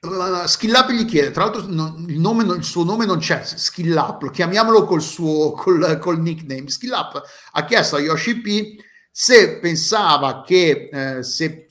la- 0.00 0.46
Skill 0.46 0.74
Up 0.74 0.90
gli 0.90 1.04
chiede, 1.06 1.30
tra 1.30 1.44
l'altro 1.44 1.64
non- 1.66 2.04
il, 2.08 2.18
nome 2.20 2.44
il 2.54 2.62
suo 2.64 2.84
nome 2.84 3.06
non 3.06 3.18
c'è, 3.18 3.42
Skill 3.44 3.94
Up, 3.96 4.30
chiamiamolo 4.30 4.84
col 4.84 5.00
suo 5.00 5.52
col, 5.52 5.98
col 5.98 6.20
nickname. 6.20 6.68
Skill 6.68 6.92
Up 6.92 7.22
ha 7.52 7.64
chiesto 7.64 7.96
a 7.96 8.00
Yoshi 8.00 8.40
P 8.40 8.76
se 9.10 9.58
pensava 9.60 10.42
che 10.42 10.90
eh, 10.92 11.22
se- 11.22 11.66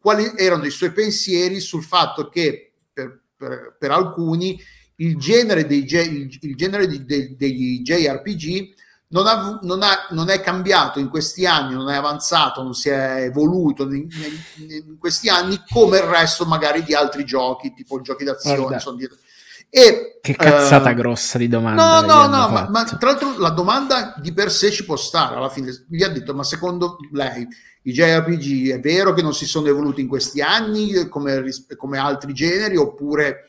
quali 0.00 0.32
erano 0.36 0.64
i 0.64 0.70
suoi 0.70 0.92
pensieri 0.92 1.60
sul 1.60 1.82
fatto 1.82 2.28
che 2.28 2.65
per, 3.36 3.76
per- 3.78 3.90
alcuni 3.90 4.60
il 4.96 5.16
genere, 5.18 5.66
dei, 5.66 5.84
il, 5.84 6.54
genere 6.56 6.86
di- 6.86 7.04
de- 7.04 7.36
degli 7.36 7.82
JRPG 7.82 8.74
non, 9.08 9.26
ha- 9.26 9.58
non 9.62 9.82
ha- 9.82 10.06
non 10.10 10.30
è 10.30 10.40
cambiato 10.40 10.98
in 10.98 11.08
questi 11.08 11.46
anni, 11.46 11.74
non 11.74 11.90
è 11.90 11.96
avanzato, 11.96 12.62
non 12.62 12.74
si 12.74 12.88
è 12.88 13.22
evoluto 13.22 13.84
in, 13.84 14.08
in- 14.68 14.96
questi 14.98 15.28
anni 15.28 15.62
come 15.70 15.98
il 15.98 16.04
resto 16.04 16.44
magari 16.46 16.82
di 16.82 16.94
altri 16.94 17.24
giochi, 17.24 17.72
tipo 17.74 18.00
giochi 18.00 18.24
d'azione. 18.24 18.56
E, 19.68 20.18
Che 20.22 20.34
cazzata 20.36 20.90
eh, 20.90 20.94
grossa 20.94 21.38
di 21.38 21.48
domanda. 21.48 22.00
No, 22.00 22.06
no, 22.06 22.26
no, 22.28 22.48
ma, 22.48 22.68
ma 22.70 22.84
tra 22.84 23.10
l'altro 23.10 23.36
la 23.36 23.50
domanda 23.50 24.14
di 24.16 24.32
per 24.32 24.50
sé 24.50 24.70
ci 24.70 24.84
può 24.84 24.96
stare 24.96 25.34
alla 25.36 25.50
fine. 25.50 25.84
Gli 25.88 26.02
ha 26.02 26.08
detto, 26.08 26.34
ma 26.34 26.44
secondo 26.44 26.96
lei 27.12 27.46
i 27.86 27.92
JRPG 27.92 28.72
è 28.72 28.80
vero 28.80 29.12
che 29.12 29.22
non 29.22 29.32
si 29.32 29.46
sono 29.46 29.68
evoluti 29.68 30.00
in 30.00 30.08
questi 30.08 30.40
anni 30.40 30.92
eh, 30.92 31.08
come, 31.08 31.44
come 31.76 31.98
altri 31.98 32.32
generi 32.32 32.76
oppure 32.76 33.46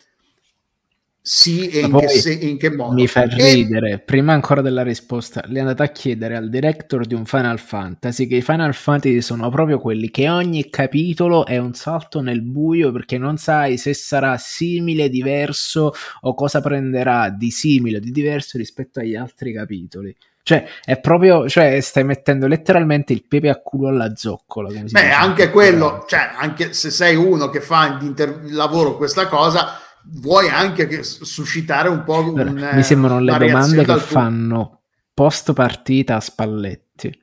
sì 1.20 1.68
e 1.70 1.82
in, 1.82 1.98
che, 1.98 2.08
se- 2.08 2.34
in 2.34 2.58
che 2.58 2.70
modo? 2.70 2.94
Mi 2.94 3.08
fa 3.08 3.24
E- 3.24 3.54
ridere, 3.54 4.00
prima 4.00 4.34
ancora 4.34 4.62
della 4.62 4.84
risposta, 4.84 5.44
le 5.48 5.58
è 5.58 5.60
andata 5.60 5.84
a 5.84 5.90
chiedere 5.90 6.38
al 6.38 6.50
director 6.50 7.06
di 7.06 7.16
un 7.16 7.26
Final 7.26 7.60
Fantasy 7.60 8.28
che 8.28 8.38
i 8.38 8.42
Final 8.42 8.76
Fantasy 8.76 9.22
sono 9.22 9.50
proprio 9.50 9.80
quelli 9.80 10.10
che 10.10 10.30
ogni 10.30 10.70
capitolo 10.70 11.46
è 11.46 11.58
un 11.58 11.74
salto 11.74 12.22
nel 12.22 12.44
buio 12.44 12.92
perché 12.92 13.18
non 13.18 13.38
sai 13.38 13.78
se 13.78 13.94
sarà 13.94 14.38
simile, 14.38 15.10
diverso 15.10 15.92
o 16.22 16.34
cosa 16.34 16.62
prenderà 16.62 17.30
di 17.30 17.50
simile 17.50 17.98
o 17.98 18.00
di 18.00 18.12
diverso 18.12 18.58
rispetto 18.58 19.00
agli 19.00 19.16
altri 19.16 19.52
capitoli. 19.52 20.16
Cioè, 20.48 20.66
è 20.86 20.98
proprio, 21.02 21.50
cioè, 21.50 21.82
stai 21.82 22.06
mettendo 22.06 22.48
letteralmente 22.48 23.12
il 23.12 23.26
pepe 23.28 23.50
a 23.50 23.58
culo 23.58 23.90
alla 23.90 24.16
zoccola. 24.16 24.70
Beh, 24.70 24.84
dice 24.84 25.10
anche 25.10 25.50
quello, 25.50 26.06
cioè, 26.08 26.36
anche 26.38 26.72
se 26.72 26.90
sei 26.90 27.18
uno 27.18 27.50
che 27.50 27.60
fa 27.60 27.98
di 28.00 28.06
inter- 28.06 28.50
lavoro 28.52 28.96
questa 28.96 29.28
cosa, 29.28 29.78
vuoi 30.06 30.48
anche 30.48 30.88
che- 30.88 31.04
suscitare 31.04 31.90
un 31.90 32.06
po' 32.06 32.20
Allora, 32.20 32.50
un, 32.50 32.70
mi 32.72 32.84
sembrano 32.84 33.20
le 33.20 33.38
domande 33.38 33.84
che 33.84 33.98
fanno 33.98 34.84
post 35.14 35.52
partita 35.52 36.16
a 36.16 36.22
Spalletti. 36.22 37.22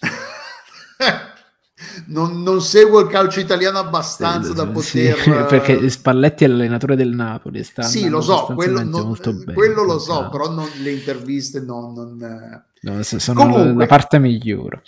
non, 2.06 2.42
non 2.42 2.60
seguo 2.62 3.00
il 3.00 3.08
calcio 3.08 3.40
italiano 3.40 3.78
abbastanza 3.78 4.52
da 4.52 4.64
Sì, 4.80 5.02
poter... 5.16 5.28
eh, 5.40 5.44
perché 5.44 5.88
Spalletti 5.90 6.44
è 6.44 6.46
l'allenatore 6.48 6.96
del 6.96 7.10
Napoli. 7.10 7.62
Sta 7.64 7.82
Sì, 7.82 8.08
lo 8.08 8.20
so, 8.20 8.44
quello, 8.54 8.82
non- 8.82 9.06
molto 9.06 9.32
bene. 9.32 9.52
quello 9.52 9.82
lo 9.84 9.98
so, 9.98 10.28
però 10.30 10.50
non- 10.50 10.68
le 10.82 10.90
interviste 10.90 11.60
no, 11.60 11.92
non... 11.94 12.22
eh. 12.22 12.72
No, 12.84 13.02
sono 13.02 13.40
Comunque- 13.40 13.74
la 13.84 13.86
parte 13.86 14.18
migliore. 14.18 14.82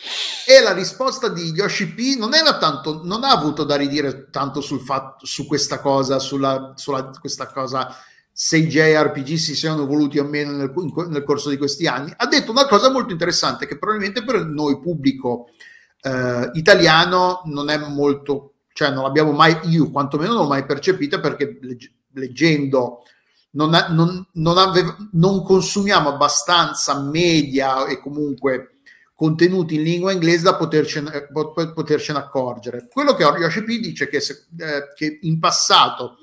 E 0.46 0.62
la 0.62 0.72
risposta 0.74 1.28
di 1.28 1.52
Yoshi 1.52 1.94
P 1.94 2.16
non 2.18 2.34
era 2.34 2.58
tanto, 2.58 3.00
non 3.02 3.24
ha 3.24 3.30
avuto 3.30 3.64
da 3.64 3.74
ridire 3.74 4.28
tanto 4.30 4.60
sul 4.60 4.80
fatto, 4.80 5.24
su 5.24 5.46
questa 5.46 5.80
cosa, 5.80 6.18
sulla, 6.18 6.72
sulla 6.76 7.10
questa 7.18 7.46
cosa, 7.46 7.88
se 8.30 8.58
i 8.58 8.66
JRPG 8.66 9.36
si 9.36 9.54
siano 9.54 9.84
evoluti 9.84 10.18
o 10.18 10.24
meno 10.24 10.52
nel, 10.52 10.70
nel 11.08 11.22
corso 11.22 11.48
di 11.48 11.56
questi 11.56 11.86
anni. 11.86 12.12
Ha 12.14 12.26
detto 12.26 12.50
una 12.50 12.66
cosa 12.66 12.90
molto 12.90 13.12
interessante 13.12 13.66
che 13.66 13.78
probabilmente 13.78 14.22
per 14.22 14.44
noi 14.44 14.78
pubblico 14.78 15.46
eh, 16.02 16.50
italiano 16.54 17.42
non 17.46 17.68
è 17.70 17.76
molto, 17.78 18.54
cioè 18.72 18.90
non 18.90 19.02
l'abbiamo 19.04 19.32
mai, 19.32 19.56
io 19.64 19.90
quantomeno 19.90 20.32
non 20.32 20.42
l'ho 20.42 20.48
mai 20.48 20.64
percepita 20.66 21.20
perché 21.20 21.58
legg- 21.60 21.90
leggendo 22.12 23.02
non, 23.52 23.74
ha- 23.74 23.88
non- 23.88 24.26
non 24.34 24.58
aveva- 24.58 24.96
non 25.12 25.42
consumiamo 25.42 26.10
abbastanza 26.10 27.00
media 27.00 27.86
e 27.86 27.98
comunque 28.00 28.72
contenuti 29.14 29.76
in 29.76 29.82
lingua 29.82 30.12
inglese 30.12 30.42
da 30.42 30.56
potercene, 30.56 31.28
po- 31.32 31.52
po- 31.52 31.72
potercene 31.72 32.18
accorgere. 32.18 32.86
Quello 32.90 33.14
che 33.14 33.22
Yoshi 33.22 33.62
P 33.64 33.78
dice 33.80 34.08
che, 34.08 34.20
se- 34.20 34.44
eh, 34.58 34.92
che 34.94 35.18
in 35.22 35.38
passato, 35.38 36.18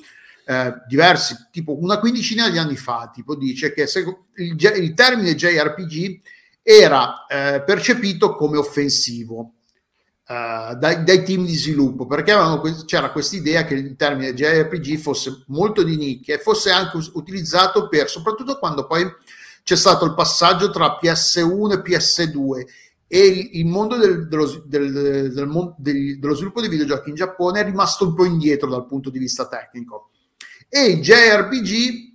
eh, 0.45 0.74
diversi, 0.88 1.36
tipo 1.51 1.76
una 1.82 1.97
quindicina 1.97 2.49
di 2.49 2.57
anni 2.59 2.76
fa, 2.76 3.09
tipo 3.11 3.36
dice 3.36 3.74
che 3.74 3.88
se- 3.88 4.05
il, 4.36 4.55
il 4.78 4.93
termine 4.93 5.34
JRPG 5.36 6.21
era 6.61 7.26
eh, 7.26 7.63
percepito 7.63 8.36
come 8.36 8.57
offensivo. 8.57 9.53
Uh, 10.28 10.76
dai, 10.76 11.03
dai, 11.03 11.24
team 11.24 11.45
di 11.45 11.55
sviluppo, 11.55 12.05
perché 12.05 12.32
avevano, 12.32 12.61
c'era 12.86 13.11
questa 13.11 13.36
idea 13.36 13.65
che 13.65 13.74
il 13.74 13.95
termine 13.95 14.34
JRPG 14.34 14.97
fosse 14.97 15.43
molto 15.47 15.84
di 15.84 15.97
nicchia 15.97 16.36
e 16.36 16.39
fosse 16.39 16.71
anche 16.71 16.97
utilizzato 17.13 17.88
per, 17.88 18.09
soprattutto 18.09 18.57
quando 18.59 18.86
poi 18.86 19.05
c'è 19.63 19.76
stato 19.76 20.05
il 20.05 20.13
passaggio 20.13 20.69
tra 20.69 20.97
PS1 21.01 21.71
e 21.71 21.82
PS2 21.82 22.65
e 23.07 23.49
il, 23.53 23.65
mondo 23.65 23.95
del, 23.95 24.28
dello, 24.28 24.63
del, 24.65 24.91
del, 24.91 25.76
del, 25.78 26.19
dello 26.19 26.36
sviluppo 26.36 26.61
dei 26.61 26.69
videogiochi 26.69 27.09
in 27.09 27.15
Giappone 27.15 27.59
è 27.59 27.63
rimasto 27.63 28.07
un 28.07 28.15
po' 28.15 28.26
indietro 28.26 28.69
dal 28.69 28.88
punto 28.88 29.09
di 29.09 29.19
vista 29.19 29.47
tecnico. 29.47 30.09
E 30.67 30.86
il 30.86 31.01
JRPG 31.01 32.12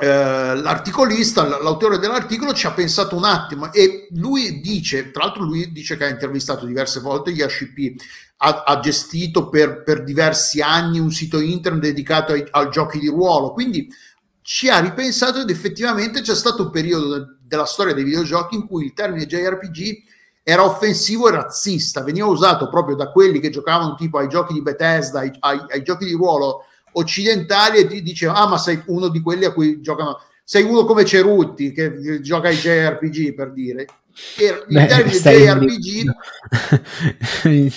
eh, 0.00 0.54
l'articolista, 0.56 1.46
l'autore 1.46 1.98
dell'articolo 1.98 2.54
ci 2.54 2.66
ha 2.66 2.72
pensato 2.72 3.16
un 3.16 3.24
attimo 3.24 3.70
e 3.70 4.08
lui 4.12 4.60
dice, 4.60 5.10
tra 5.10 5.24
l'altro 5.24 5.44
lui 5.44 5.70
dice 5.72 5.98
che 5.98 6.04
ha 6.04 6.08
intervistato 6.08 6.64
diverse 6.64 7.00
volte 7.00 7.32
gli 7.32 7.42
HCP, 7.42 8.00
ha, 8.38 8.62
ha 8.66 8.80
gestito 8.80 9.50
per, 9.50 9.82
per, 9.82 10.02
diversi 10.02 10.62
anni 10.62 10.98
un 10.98 11.10
sito 11.10 11.38
internet 11.38 11.82
dedicato 11.82 12.32
ai, 12.32 12.46
ai, 12.50 12.70
giochi 12.70 12.98
di 12.98 13.08
ruolo, 13.08 13.52
quindi 13.52 13.92
ci 14.40 14.70
ha 14.70 14.78
ripensato 14.78 15.42
ed 15.42 15.50
effettivamente 15.50 16.22
c'è 16.22 16.34
stato 16.34 16.62
un 16.62 16.70
periodo 16.70 17.18
de, 17.18 17.24
della 17.42 17.66
storia 17.66 17.92
dei 17.92 18.04
videogiochi 18.04 18.54
in 18.54 18.66
cui 18.66 18.86
il 18.86 18.94
termine 18.94 19.26
JRPG 19.26 20.02
era 20.42 20.64
offensivo 20.64 21.28
e 21.28 21.32
razzista, 21.32 22.02
veniva 22.02 22.26
usato 22.26 22.70
proprio 22.70 22.96
da 22.96 23.10
quelli 23.10 23.38
che 23.38 23.50
giocavano 23.50 23.94
tipo 23.96 24.16
ai 24.16 24.28
giochi 24.28 24.54
di 24.54 24.62
Bethesda, 24.62 25.20
ai, 25.20 25.30
ai, 25.40 25.60
ai 25.68 25.82
giochi 25.82 26.06
di 26.06 26.12
ruolo 26.12 26.64
occidentali 26.92 27.78
e 27.78 27.86
ti 27.86 28.02
diceva 28.02 28.34
ah 28.34 28.48
ma 28.48 28.58
sei 28.58 28.82
uno 28.86 29.08
di 29.08 29.20
quelli 29.20 29.44
a 29.44 29.52
cui 29.52 29.80
giocano 29.80 30.20
sei 30.44 30.64
uno 30.64 30.84
come 30.84 31.04
Cerutti 31.04 31.70
che 31.70 32.20
gioca 32.20 32.48
ai 32.48 32.56
JRPG 32.56 33.34
per 33.34 33.52
dire. 33.52 33.86
Il 34.38 34.64
Beh, 34.66 34.86
JRPG 34.86 36.10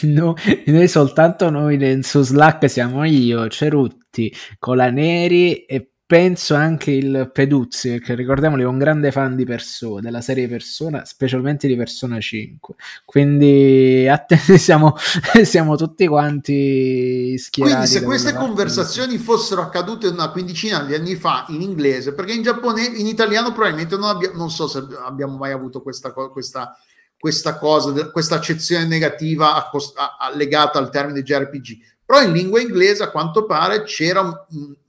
no, 0.09 0.33
noi 0.65 0.87
soltanto 0.87 1.51
noi 1.51 2.01
su 2.01 2.23
Slack 2.23 2.67
siamo 2.67 3.03
io 3.03 3.47
Cerutti 3.47 4.35
Colaneri 4.57 5.65
e 5.65 5.92
penso 6.05 6.53
anche 6.53 6.91
il 6.91 7.29
Peduzzi, 7.33 7.99
che 7.99 8.13
ricordiamoli 8.13 8.63
è 8.63 8.65
un 8.65 8.77
grande 8.77 9.11
fan 9.11 9.35
di 9.35 9.45
Persona, 9.45 10.01
della 10.01 10.21
serie 10.21 10.47
Persona, 10.47 11.05
specialmente 11.05 11.67
di 11.67 11.75
Persona 11.75 12.19
5. 12.19 12.75
Quindi 13.05 14.07
att- 14.07 14.33
siamo, 14.57 14.95
siamo 15.43 15.75
tutti 15.75 16.05
quanti 16.07 17.37
schierati. 17.37 17.75
Quindi 17.75 17.91
se 17.91 18.03
queste 18.03 18.33
conversazioni 18.33 19.17
fossero 19.17 19.61
accadute 19.61 20.07
una 20.07 20.29
quindicina 20.29 20.83
di 20.83 20.93
anni 20.93 21.15
fa 21.15 21.45
in 21.49 21.61
inglese, 21.61 22.13
perché 22.13 22.33
in 22.33 22.43
giapponese, 22.43 22.91
in 22.97 23.07
italiano 23.07 23.51
probabilmente 23.51 23.95
non, 23.95 24.09
abbiamo, 24.09 24.37
non 24.37 24.51
so 24.51 24.67
se 24.67 24.83
abbiamo 25.05 25.37
mai 25.37 25.51
avuto 25.51 25.81
questa, 25.81 26.11
questa, 26.11 26.77
questa 27.17 27.57
cosa, 27.57 28.11
questa 28.11 28.35
accezione 28.35 28.85
negativa 28.85 29.55
accost- 29.55 29.97
a- 29.97 30.17
a- 30.19 30.35
legata 30.35 30.77
al 30.79 30.91
termine 30.91 31.23
JRPG. 31.23 31.91
Però 32.05 32.21
in 32.21 32.33
lingua 32.33 32.59
inglese 32.59 33.01
a 33.01 33.09
quanto 33.09 33.45
pare 33.45 33.83
c'era 33.83 34.19
un, 34.19 34.33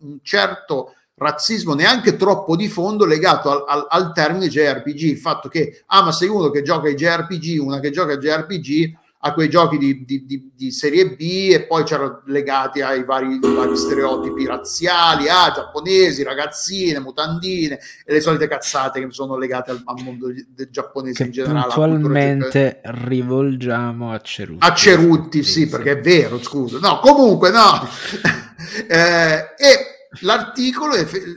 un 0.01 0.19
certo 0.21 0.95
razzismo 1.17 1.75
neanche 1.75 2.17
troppo 2.17 2.57
di 2.57 2.69
fondo 2.69 3.05
legato 3.05 3.51
al, 3.51 3.65
al, 3.67 3.87
al, 3.89 4.13
termine 4.13 4.49
JRPG, 4.49 5.01
il 5.03 5.19
fatto 5.19 5.49
che, 5.49 5.85
ah 5.87 6.03
ma 6.03 6.13
sei 6.13 6.29
uno 6.29 6.51
che 6.51 6.63
gioca 6.63 6.89
ai 6.89 6.95
JRPG, 6.95 7.61
una 7.61 7.79
che 7.81 7.91
gioca 7.91 8.13
ai 8.13 8.19
JRPG, 8.19 9.03
a 9.27 9.33
quei 9.33 9.49
giochi 9.49 9.79
di, 9.79 10.05
di, 10.05 10.27
di, 10.27 10.53
di 10.55 10.71
serie 10.71 11.15
B 11.15 11.49
e 11.51 11.65
poi 11.67 11.83
c'erano 11.85 12.21
legati 12.27 12.83
ai 12.83 13.05
vari, 13.05 13.39
vari, 13.41 13.75
stereotipi 13.75 14.45
razziali, 14.45 15.31
ah, 15.31 15.51
giapponesi, 15.51 16.23
ragazzine, 16.23 17.01
mutandine 17.01 17.79
e 18.05 18.13
le 18.13 18.21
solite 18.21 18.47
cazzate 18.47 19.01
che 19.01 19.11
sono 19.13 19.39
legate 19.39 19.71
al, 19.71 19.81
al 19.83 20.03
mondo 20.03 20.27
del 20.27 20.69
giapponese 20.71 21.25
in 21.25 21.31
generale. 21.31 21.69
Attualmente 21.71 22.83
rivolgiamo 22.83 24.13
a 24.13 24.21
Cerutti. 24.21 24.67
A 24.67 24.75
Cerutti, 24.75 25.43
sì, 25.43 25.53
sì, 25.53 25.69
perché 25.69 25.93
è 25.93 26.01
vero, 26.01 26.39
scusa. 26.43 26.79
No, 26.79 26.99
comunque 26.99 27.51
no. 27.51 27.89
eh, 28.87 29.55
e 29.57 29.94
l'articolo, 30.21 30.95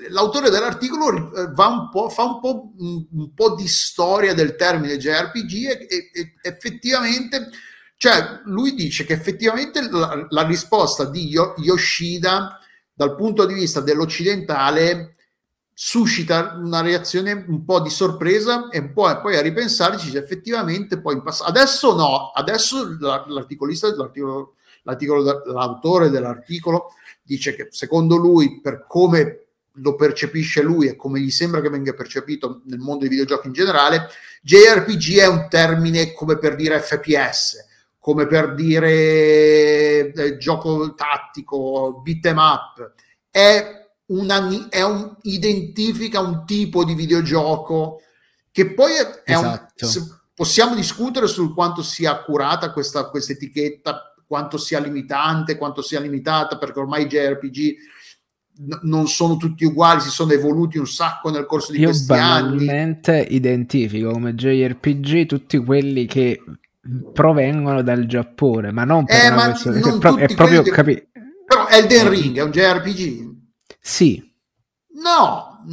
l'autore 0.09 0.49
dell'articolo 0.49 1.34
eh, 1.34 1.51
un 1.55 1.89
fa 2.09 2.23
un 2.23 2.39
po', 2.39 2.73
un 2.78 3.34
po' 3.34 3.55
di 3.55 3.67
storia 3.67 4.34
del 4.34 4.55
termine 4.55 4.97
JRPG 4.97 5.53
e, 5.53 5.88
e, 6.13 6.34
effettivamente, 6.41 7.49
cioè 7.97 8.41
lui 8.45 8.73
dice 8.73 9.05
che 9.05 9.13
effettivamente 9.13 9.89
la, 9.89 10.25
la, 10.30 10.43
risposta 10.43 11.05
di 11.05 11.28
Yoshida 11.28 12.59
dal 12.93 13.15
punto 13.15 13.45
di 13.45 13.53
vista 13.53 13.82
dell'occidentale 13.82 15.15
suscita 15.73 16.55
una 16.55 16.82
reazione 16.82 17.45
un 17.47 17.63
po' 17.63 17.80
di 17.80 17.91
sorpresa 17.91 18.69
e 18.69 18.89
poi, 18.89 19.19
poi 19.19 19.38
a 19.38 19.41
ripensarci 19.41 20.17
effettivamente 20.17 20.99
poi 20.99 21.13
in 21.13 21.21
passato 21.21 21.51
adesso 21.51 21.95
no 21.95 22.32
adesso 22.32 22.97
l'articolista 22.99 23.93
l'articolo, 23.95 24.55
l'autore 25.45 26.09
dell'articolo 26.09 26.93
dice 27.28 27.53
che 27.53 27.67
secondo 27.71 28.15
lui, 28.15 28.61
per 28.61 28.86
come 28.88 29.41
lo 29.80 29.95
percepisce 29.95 30.61
lui 30.61 30.88
e 30.88 30.95
come 30.95 31.19
gli 31.19 31.30
sembra 31.30 31.61
che 31.61 31.69
venga 31.69 31.93
percepito 31.93 32.61
nel 32.65 32.80
mondo 32.80 33.01
dei 33.01 33.09
videogiochi 33.09 33.47
in 33.47 33.53
generale, 33.53 34.07
JRPG 34.41 35.17
è 35.17 35.28
un 35.28 35.47
termine 35.49 36.13
come 36.13 36.38
per 36.38 36.55
dire 36.55 36.80
FPS, 36.80 37.65
come 37.99 38.25
per 38.25 38.55
dire 38.55 40.13
eh, 40.13 40.38
gioco 40.38 40.95
tattico, 40.95 42.01
beat 42.01 42.25
em 42.25 42.38
up, 42.38 42.93
è, 43.30 43.89
una, 44.07 44.69
è 44.69 44.82
un, 44.82 45.15
identifica 45.23 46.21
un 46.21 46.45
tipo 46.45 46.84
di 46.84 46.95
videogioco 46.95 48.01
che 48.51 48.73
poi 48.73 48.93
è, 48.95 49.21
è 49.23 49.34
esatto. 49.34 49.86
un, 49.86 50.17
possiamo 50.34 50.75
discutere 50.75 51.28
sul 51.28 51.53
quanto 51.53 51.84
sia 51.84 52.11
accurata 52.11 52.71
questa, 52.71 53.09
questa 53.09 53.34
etichetta 53.34 54.07
quanto 54.28 54.57
sia 54.57 54.80
limitante, 54.80 55.57
quanto 55.57 55.82
sia 55.82 55.99
limitata, 56.01 56.57
perché 56.57 56.80
ormai 56.80 57.03
i 57.03 57.07
JRPG 57.07 57.75
n- 58.59 58.80
non 58.84 59.07
sono 59.07 59.38
tutti 59.38 59.63
uguali, 59.63 60.01
si 60.01 60.09
sono 60.09 60.34
evoluti 60.34 60.78
un 60.78 60.86
sacco 60.88 61.30
nel 61.30 61.45
corso 61.45 61.71
di 61.71 61.80
Io 61.80 61.86
questi 61.88 62.11
anni. 62.13 62.65
Io 62.65 63.25
identifico 63.30 64.11
come 64.11 64.36
JRPG 64.36 65.25
tutti 65.25 65.57
quelli 65.57 66.05
che 66.05 66.43
provengono 67.13 67.82
dal 67.82 68.05
Giappone, 68.05 68.71
ma 68.71 68.84
non 68.84 69.05
per 69.05 69.15
eh, 69.23 69.30
una 69.30 69.49
questione, 69.49 69.80
è, 69.80 69.97
pro- 69.97 70.17
è 70.17 70.36
proprio 70.36 70.61
che... 70.61 70.71
capi- 70.71 71.07
Però 71.45 71.67
Elden 71.69 72.09
Ring 72.09 72.38
è 72.38 72.43
un 72.43 72.51
JRPG? 72.51 73.36
Sì. 73.80 74.23
No, 75.01 75.63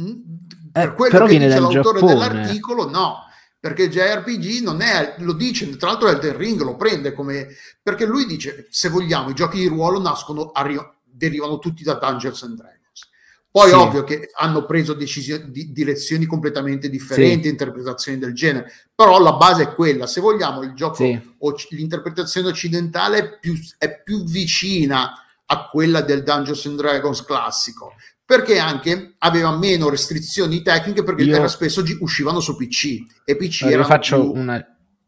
per 0.71 0.89
eh, 0.89 0.93
quello 0.93 1.11
però 1.11 1.25
che 1.25 1.31
viene 1.31 1.47
dice 1.47 1.59
l'autore 1.59 1.99
Giappone. 1.99 2.13
dell'articolo, 2.13 2.89
no 2.89 3.23
perché 3.65 3.89
JRPG 3.89 4.61
non 4.61 4.81
è, 4.81 5.15
lo 5.17 5.33
dice, 5.33 5.75
tra 5.77 5.89
l'altro 5.89 6.07
Elden 6.07 6.37
Ring 6.37 6.61
lo 6.61 6.75
prende 6.75 7.13
come, 7.13 7.47
perché 7.81 8.05
lui 8.05 8.27
dice, 8.27 8.67
se 8.69 8.89
vogliamo, 8.89 9.31
i 9.31 9.33
giochi 9.33 9.57
di 9.57 9.65
ruolo 9.65 9.99
nascono, 9.99 10.51
arri- 10.51 10.77
derivano 11.03 11.57
tutti 11.57 11.81
da 11.81 11.95
Dungeons 11.95 12.43
and 12.43 12.57
Dragons. 12.57 13.09
Poi 13.49 13.69
sì. 13.69 13.73
ovvio 13.73 14.03
che 14.03 14.29
hanno 14.35 14.67
preso 14.67 14.93
decisioni, 14.93 15.49
di, 15.49 15.71
direzioni 15.71 16.27
completamente 16.27 16.91
differenti, 16.91 17.45
sì. 17.45 17.49
interpretazioni 17.49 18.19
del 18.19 18.35
genere, 18.35 18.71
però 18.93 19.19
la 19.19 19.33
base 19.33 19.63
è 19.63 19.73
quella, 19.73 20.05
se 20.05 20.21
vogliamo 20.21 20.61
il 20.61 20.73
gioco, 20.75 20.97
sì. 20.97 21.19
o 21.39 21.55
l'interpretazione 21.69 22.49
occidentale 22.49 23.17
è 23.17 23.39
più, 23.39 23.55
è 23.79 23.99
più 24.03 24.25
vicina 24.25 25.11
a 25.43 25.69
quella 25.69 26.01
del 26.01 26.21
Dungeons 26.21 26.67
and 26.67 26.77
Dragons 26.77 27.23
classico, 27.23 27.95
perché 28.25 28.57
anche 28.57 29.15
aveva 29.19 29.55
meno 29.55 29.89
restrizioni 29.89 30.63
tecniche 30.63 31.03
perché 31.03 31.23
io, 31.23 31.35
era 31.35 31.47
spesso 31.47 31.83
uscivano 31.99 32.39
su 32.39 32.55
PC 32.55 33.03
e 33.23 33.35
PC 33.35 33.63
allora, 33.63 33.77
io 33.77 33.83
faccio 33.83 34.31
più... 34.31 34.41
una, 34.41 34.65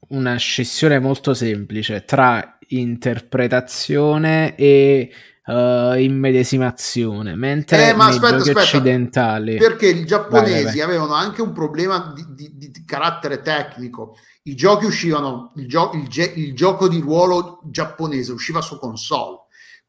una 0.10 0.36
scissione 0.36 1.00
molto 1.00 1.34
semplice 1.34 2.06
tra 2.06 2.60
interpretazione 2.68 4.56
e 4.56 5.10
uh, 5.48 5.98
immedesimazione 5.98 7.36
mentre 7.36 7.90
eh, 7.90 7.94
ma 7.94 8.06
aspetta, 8.06 8.36
aspetta, 8.36 8.60
occidentali 8.60 9.58
perché 9.58 9.88
i 9.88 10.06
giapponesi 10.06 10.64
vai, 10.64 10.76
vai. 10.76 10.82
avevano 10.82 11.14
anche 11.14 11.42
un 11.42 11.54
problema 11.54 12.14
di, 12.14 12.24
di, 12.36 12.70
di, 12.70 12.86
carattere 12.86 13.42
tecnico. 13.42 14.16
I 14.44 14.56
giochi 14.56 14.86
uscivano 14.86 15.52
il, 15.56 15.68
gio- 15.68 15.92
il, 15.94 16.08
ge- 16.08 16.34
il 16.36 16.54
gioco 16.54 16.88
di 16.88 17.00
ruolo 17.00 17.62
giapponese 17.66 18.32
usciva 18.32 18.62
su 18.62 18.78
console 18.78 19.47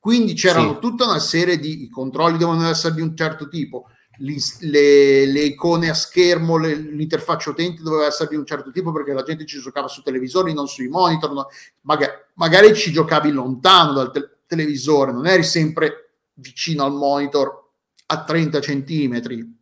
quindi 0.08 0.32
c'erano 0.32 0.72
sì. 0.72 0.78
tutta 0.80 1.04
una 1.04 1.18
serie 1.18 1.58
di 1.58 1.82
i 1.82 1.90
controlli 1.90 2.38
devono 2.38 2.66
essere 2.66 2.94
di 2.94 3.02
un 3.02 3.14
certo 3.14 3.46
tipo, 3.46 3.90
le, 4.20 5.26
le, 5.26 5.40
icone 5.42 5.90
a 5.90 5.92
schermo, 5.92 6.56
le, 6.56 6.74
l'interfaccia 6.76 7.50
utente 7.50 7.82
doveva 7.82 8.06
essere 8.06 8.30
di 8.30 8.36
un 8.36 8.46
certo 8.46 8.70
tipo 8.70 8.90
perché 8.90 9.12
la 9.12 9.22
gente 9.22 9.44
ci 9.44 9.60
giocava 9.60 9.86
su 9.86 10.00
televisori, 10.00 10.54
non 10.54 10.66
sui 10.66 10.88
monitor, 10.88 11.30
no, 11.34 11.48
magari, 11.82 12.12
magari, 12.36 12.74
ci 12.74 12.90
giocavi 12.90 13.30
lontano 13.30 13.92
dal 13.92 14.10
te- 14.10 14.30
televisore, 14.46 15.12
non 15.12 15.26
eri 15.26 15.44
sempre 15.44 16.12
vicino 16.32 16.86
al 16.86 16.94
monitor 16.94 17.68
a 18.06 18.24
30 18.24 18.62
centimetri, 18.62 19.58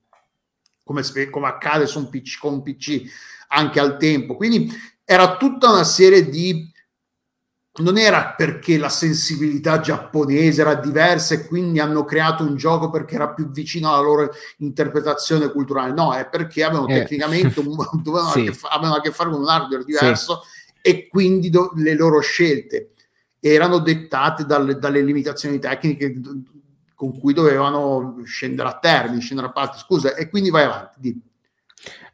come, 0.84 1.02
come 1.28 1.48
accade 1.48 1.88
su 1.88 1.98
un 1.98 2.08
PC, 2.08 2.38
con 2.38 2.52
un 2.52 2.62
PC 2.62 3.02
anche 3.48 3.80
al 3.80 3.96
tempo. 3.96 4.36
Quindi 4.36 4.72
era 5.04 5.36
tutta 5.38 5.72
una 5.72 5.82
serie 5.82 6.28
di 6.28 6.72
non 7.78 7.98
era 7.98 8.34
perché 8.36 8.78
la 8.78 8.88
sensibilità 8.88 9.80
giapponese 9.80 10.60
era 10.60 10.74
diversa 10.74 11.34
e 11.34 11.46
quindi 11.46 11.78
hanno 11.78 12.04
creato 12.04 12.42
un 12.42 12.56
gioco 12.56 12.90
perché 12.90 13.16
era 13.16 13.28
più 13.28 13.50
vicino 13.50 13.92
alla 13.92 14.02
loro 14.02 14.30
interpretazione 14.58 15.50
culturale, 15.50 15.92
no, 15.92 16.14
è 16.14 16.26
perché 16.28 16.64
avevano 16.64 16.88
eh. 16.88 17.00
tecnicamente 17.00 17.60
un, 17.60 17.76
dovevano 18.02 18.30
sì. 18.30 18.46
a 18.46 18.52
fa- 18.52 18.68
avevano 18.68 18.96
a 18.96 19.00
che 19.00 19.10
fare 19.10 19.30
con 19.30 19.40
un 19.40 19.48
hardware 19.48 19.84
diverso 19.84 20.42
sì. 20.42 20.90
e 20.90 21.08
quindi 21.08 21.50
do- 21.50 21.72
le 21.74 21.94
loro 21.94 22.20
scelte 22.20 22.92
erano 23.40 23.78
dettate 23.78 24.44
dalle, 24.44 24.78
dalle 24.78 25.02
limitazioni 25.02 25.58
tecniche 25.58 26.20
con 26.94 27.18
cui 27.18 27.34
dovevano 27.34 28.22
scendere 28.24 28.68
a 28.68 28.78
termine, 28.78 29.20
scendere 29.20 29.48
a 29.48 29.52
parte, 29.52 29.78
scusa, 29.78 30.14
e 30.14 30.28
quindi 30.30 30.50
vai 30.50 30.64
avanti. 30.64 30.98
Di. 30.98 31.20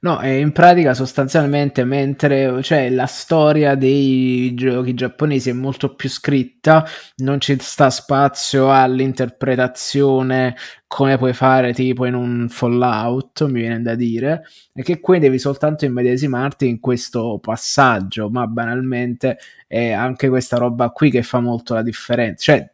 No, 0.05 0.21
in 0.27 0.51
pratica 0.51 0.95
sostanzialmente 0.95 1.85
mentre 1.85 2.61
cioè, 2.65 2.91
la 2.91 3.07
storia 3.07 3.77
dei 3.77 4.53
giochi 4.53 4.95
giapponesi 4.95 5.51
è 5.51 5.53
molto 5.53 5.95
più 5.95 6.09
scritta, 6.09 6.85
non 7.19 7.41
ci 7.41 7.57
sta 7.61 7.89
spazio 7.89 8.73
all'interpretazione 8.73 10.57
come 10.89 11.17
puoi 11.19 11.33
fare 11.35 11.73
tipo 11.73 12.05
in 12.05 12.15
un 12.15 12.49
Fallout, 12.49 13.45
mi 13.47 13.61
viene 13.61 13.81
da 13.81 13.95
dire, 13.95 14.43
e 14.75 14.83
che 14.83 14.99
qui 14.99 15.21
devi 15.21 15.39
soltanto 15.39 15.85
immedesimarti 15.85 16.67
in 16.67 16.81
questo 16.81 17.39
passaggio, 17.41 18.29
ma 18.29 18.49
banalmente 18.49 19.39
è 19.69 19.93
anche 19.93 20.29
questa 20.29 20.57
roba 20.57 20.91
qui 20.91 21.13
che 21.13 21.23
fa 21.23 21.39
molto 21.39 21.75
la 21.75 21.83
differenza. 21.83 22.53
Cioè, 22.53 22.73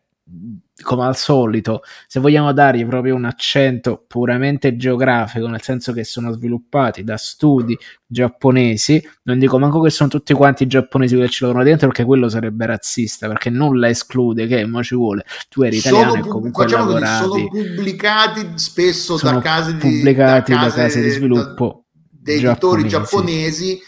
come 0.83 1.05
al 1.05 1.16
solito, 1.16 1.83
se 2.07 2.20
vogliamo 2.20 2.53
dargli 2.53 2.87
proprio 2.87 3.14
un 3.14 3.24
accento 3.24 4.05
puramente 4.07 4.76
geografico, 4.76 5.47
nel 5.49 5.62
senso 5.62 5.93
che 5.93 6.05
sono 6.05 6.33
sviluppati 6.33 7.03
da 7.03 7.16
studi 7.16 7.76
giapponesi, 8.07 9.03
non 9.24 9.39
dico 9.39 9.59
manco 9.59 9.81
che 9.81 9.91
sono 9.91 10.09
tutti 10.09 10.33
quanti 10.35 10.66
giapponesi 10.66 11.16
che 11.16 11.29
ci 11.29 11.43
lavorano 11.43 11.68
dentro, 11.68 11.89
perché 11.89 12.05
quello 12.05 12.29
sarebbe 12.29 12.66
razzista, 12.66 13.26
perché 13.26 13.51
nulla 13.51 13.89
esclude 13.89 14.47
che, 14.47 14.64
ma 14.66 14.83
ci 14.83 14.95
vuole, 14.95 15.24
tu 15.49 15.62
eri 15.62 15.76
italiano 15.79 16.11
sono, 16.11 16.24
e 16.24 16.29
comunque 16.29 16.64
diciamo 16.64 16.85
lavoravi. 16.85 17.24
Sono 17.24 17.49
pubblicati 17.49 18.53
spesso 18.55 19.18
da 19.20 19.39
case 19.41 19.72
di, 19.76 19.79
pubblicati 19.79 20.53
da 20.53 20.59
case, 20.59 20.76
da 20.76 20.83
case 20.83 21.03
di 21.03 21.11
sviluppo 21.11 21.85
da, 22.11 22.33
dei 22.33 22.45
editori 22.45 22.87
giapponesi 22.87 23.81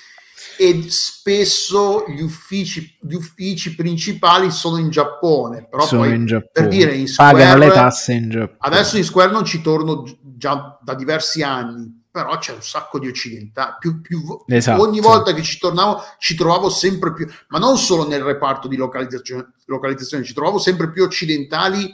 e 0.63 0.91
spesso 0.91 2.05
gli 2.07 2.21
uffici, 2.21 2.99
gli 3.01 3.15
uffici 3.15 3.75
principali 3.75 4.51
sono 4.51 4.77
in 4.77 4.91
Giappone. 4.91 5.67
Però 5.67 5.87
sono 5.87 6.03
poi, 6.03 6.15
in 6.15 6.27
Giappone. 6.27 6.51
per 6.53 6.69
dire, 6.69 6.95
in 6.95 7.09
Square, 7.09 7.33
pagano 7.33 7.59
le 7.61 7.71
tasse 7.71 8.13
in 8.13 8.29
Giappone. 8.29 8.59
Adesso 8.59 8.99
in 8.99 9.05
Square 9.05 9.33
non 9.33 9.47
ci 9.47 9.63
torno 9.63 10.05
già 10.21 10.79
da 10.83 10.95
diversi 10.95 11.43
anni, 11.43 12.05
però 12.11 12.37
c'è 12.37 12.53
un 12.53 12.61
sacco 12.61 12.99
di 12.99 13.09
occidentali. 13.09 13.77
Più, 13.79 14.03
più, 14.03 14.21
esatto. 14.49 14.83
Ogni 14.83 15.01
volta 15.01 15.33
che 15.33 15.43
ci 15.43 15.57
tornavo 15.59 16.05
ci 16.19 16.35
trovavo 16.35 16.69
sempre 16.69 17.15
più, 17.15 17.27
ma 17.49 17.59
non 17.59 17.79
solo 17.79 18.07
nel 18.07 18.23
reparto 18.23 18.69
di 18.69 18.77
localizzazione, 18.77 19.53
localizzazione 19.65 20.25
ci 20.25 20.35
trovavo 20.35 20.59
sempre 20.59 20.91
più 20.91 21.05
occidentali 21.05 21.91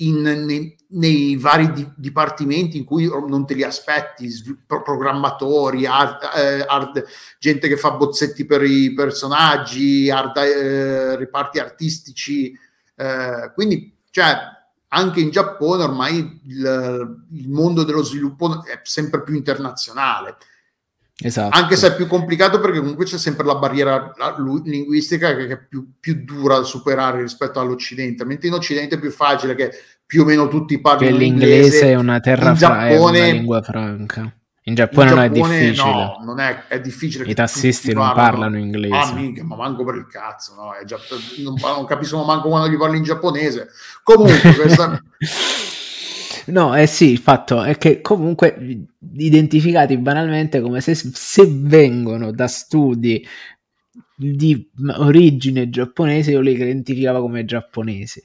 in, 0.00 0.20
nei, 0.22 0.76
nei, 0.88 1.36
vari 1.36 1.72
di, 1.72 1.88
dipartimenti 1.96 2.76
in 2.76 2.84
cui 2.84 3.06
non 3.06 3.46
te 3.46 3.54
li 3.54 3.62
aspetti, 3.62 4.28
programmatori, 4.66 5.86
art, 5.86 6.36
eh, 6.36 6.64
art, 6.66 7.04
gente 7.38 7.68
che 7.68 7.76
fa 7.76 7.92
bozzetti 7.92 8.44
per 8.44 8.62
i 8.62 8.92
personaggi, 8.92 10.10
art, 10.10 10.36
eh, 10.38 11.16
reparti 11.16 11.58
artistici, 11.58 12.56
eh, 12.96 13.52
quindi 13.54 13.98
cioè, 14.10 14.36
anche 14.88 15.20
in 15.20 15.30
Giappone 15.30 15.84
ormai 15.84 16.40
il, 16.46 17.24
il, 17.32 17.48
mondo 17.48 17.84
dello 17.84 18.02
sviluppo 18.02 18.64
è 18.64 18.80
sempre 18.82 19.22
più 19.22 19.34
internazionale. 19.34 20.36
Esatto. 21.22 21.56
Anche 21.56 21.76
se 21.76 21.88
è 21.88 21.94
più 21.94 22.06
complicato 22.06 22.60
perché 22.60 22.78
comunque 22.78 23.04
c'è 23.04 23.18
sempre 23.18 23.44
la 23.44 23.56
barriera 23.56 24.12
linguistica 24.64 25.34
che 25.34 25.46
è 25.46 25.58
più, 25.58 25.92
più 26.00 26.24
dura 26.24 26.58
da 26.58 26.64
superare 26.64 27.20
rispetto 27.20 27.60
all'Occidente, 27.60 28.24
mentre 28.24 28.48
in 28.48 28.54
Occidente 28.54 28.94
è 28.94 28.98
più 28.98 29.10
facile 29.10 29.54
che 29.54 29.70
più 30.06 30.22
o 30.22 30.24
meno 30.24 30.48
tutti 30.48 30.80
parlino 30.80 31.16
l'inglese. 31.16 31.90
È 31.90 31.94
una 31.94 32.20
terra 32.20 32.54
fra- 32.54 32.88
è 32.88 32.98
una 32.98 33.10
lingua 33.10 33.62
franca. 33.62 34.34
In 34.64 34.74
Giappone, 34.74 35.10
in 35.10 35.16
Giappone 35.16 35.30
non 35.30 35.52
è 35.52 35.60
difficile. 35.60 35.90
No, 35.90 36.20
non 36.22 36.38
è, 36.38 36.66
è 36.68 36.80
difficile. 36.80 37.24
I 37.24 37.34
tassisti 37.34 37.92
non 37.92 38.04
parlano, 38.04 38.30
parlano 38.30 38.58
inglese. 38.58 38.94
Ah, 38.94 39.12
minchia, 39.12 39.44
ma 39.44 39.56
manco 39.56 39.84
per 39.84 39.94
il 39.96 40.06
cazzo, 40.06 40.54
no? 40.54 40.72
Già, 40.84 40.98
non, 41.42 41.54
non, 41.60 41.86
capiscono 41.86 42.24
manco 42.24 42.48
quando 42.48 42.68
gli 42.68 42.76
parli 42.76 42.98
in 42.98 43.02
giapponese. 43.02 43.68
Comunque, 44.02 44.54
questa... 44.54 45.00
No, 46.50 46.74
eh 46.76 46.86
sì, 46.86 47.10
il 47.10 47.18
fatto 47.18 47.62
è 47.62 47.76
che 47.76 48.00
comunque 48.00 48.86
identificati 49.16 49.96
banalmente 49.98 50.60
come 50.60 50.80
se, 50.80 50.94
se 50.94 51.46
vengono 51.48 52.32
da 52.32 52.46
studi 52.48 53.24
di 54.16 54.70
origine 54.98 55.70
giapponese, 55.70 56.32
io 56.32 56.40
li 56.40 56.52
identificavo 56.52 57.20
come 57.20 57.44
giapponesi. 57.44 58.22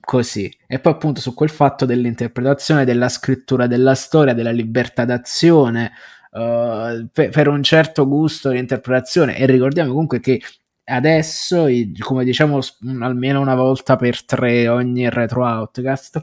Così. 0.00 0.54
E 0.66 0.78
poi 0.80 0.92
appunto 0.92 1.20
su 1.20 1.32
quel 1.32 1.48
fatto 1.48 1.86
dell'interpretazione, 1.86 2.84
della 2.84 3.08
scrittura 3.08 3.66
della 3.66 3.94
storia, 3.94 4.34
della 4.34 4.50
libertà 4.50 5.06
d'azione, 5.06 5.92
uh, 6.32 7.08
per, 7.10 7.30
per 7.30 7.48
un 7.48 7.62
certo 7.62 8.06
gusto 8.06 8.50
di 8.50 8.58
interpretazione. 8.58 9.38
E 9.38 9.46
ricordiamo 9.46 9.92
comunque 9.92 10.20
che 10.20 10.40
adesso, 10.84 11.66
come 12.00 12.24
diciamo 12.24 12.60
almeno 13.00 13.40
una 13.40 13.54
volta 13.54 13.96
per 13.96 14.22
tre 14.24 14.68
ogni 14.68 15.08
retro 15.08 15.46
outcast, 15.46 16.22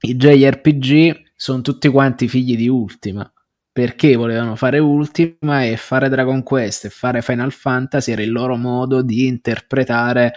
i 0.00 0.16
JRPG 0.16 1.22
sono 1.34 1.60
tutti 1.60 1.88
quanti 1.88 2.28
figli 2.28 2.56
di 2.56 2.68
Ultima. 2.68 3.30
Perché 3.72 4.16
volevano 4.16 4.56
fare 4.56 4.78
Ultima 4.78 5.64
e 5.64 5.76
fare 5.76 6.08
Dragon 6.08 6.42
Quest 6.42 6.86
e 6.86 6.90
fare 6.90 7.22
Final 7.22 7.52
Fantasy 7.52 8.12
era 8.12 8.22
il 8.22 8.32
loro 8.32 8.56
modo 8.56 9.02
di 9.02 9.26
interpretare 9.26 10.32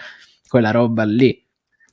quella 0.46 0.70
roba 0.70 1.04
lì. 1.04 1.41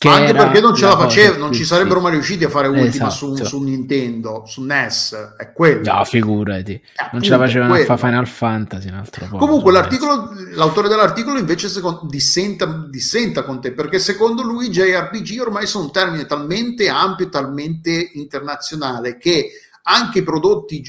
Anche 0.08 0.34
perché 0.34 0.62
non 0.62 0.74
ce 0.74 0.86
la 0.86 0.96
facevano, 0.96 1.44
non 1.44 1.52
ci 1.52 1.66
sarebbero 1.66 2.00
mai 2.00 2.14
riusciti 2.14 2.46
a 2.46 2.50
fare 2.50 2.70
Ultima 2.70 3.08
esatto. 3.08 3.36
su, 3.36 3.44
su, 3.44 3.62
Nintendo, 3.62 4.44
su 4.46 4.64
NES, 4.64 5.34
è 5.38 5.52
quello. 5.52 5.92
No, 5.92 6.06
figurati, 6.06 6.72
eh, 6.72 6.82
non 7.12 7.22
ce 7.22 7.32
la 7.32 7.38
facevano 7.38 7.74
a 7.74 7.84
fare 7.84 8.00
Final 8.00 8.28
Fantasy 8.28 8.88
un 8.88 8.94
altro. 8.94 9.28
Comunque 9.28 9.74
l'articolo, 9.74 10.30
l'autore 10.54 10.88
dell'articolo 10.88 11.38
invece 11.38 11.68
secondo, 11.68 12.06
dissenta, 12.08 12.66
dissenta 12.90 13.44
con 13.44 13.60
te, 13.60 13.74
perché 13.74 14.00
secondo 14.00 14.42
lui 14.42 14.70
JRPG 14.70 15.42
ormai 15.42 15.68
sono 15.68 15.86
un 15.86 15.92
termine 15.92 16.26
talmente 16.26 16.88
ampio, 16.88 17.28
talmente 17.28 18.12
internazionale 18.14 19.18
che 19.18 19.50
anche 19.84 20.20
i 20.20 20.24
prodotti 20.24 20.82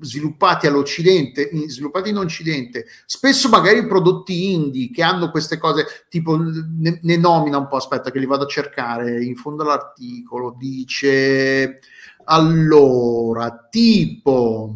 sviluppati 0.00 0.66
all'Occidente, 0.66 1.50
sviluppati 1.66 2.10
in 2.10 2.16
Occidente, 2.16 2.86
spesso 3.06 3.48
magari 3.48 3.86
prodotti 3.86 4.52
indie 4.52 4.90
che 4.90 5.02
hanno 5.02 5.30
queste 5.30 5.58
cose, 5.58 5.86
tipo 6.08 6.36
ne, 6.36 6.98
ne 7.02 7.16
nomina 7.16 7.58
un 7.58 7.68
po', 7.68 7.76
aspetta 7.76 8.10
che 8.10 8.18
li 8.18 8.26
vado 8.26 8.44
a 8.44 8.48
cercare, 8.48 9.22
in 9.22 9.36
fondo 9.36 9.62
all'articolo 9.62 10.56
dice 10.58 11.80
allora, 12.24 13.68
tipo 13.70 14.74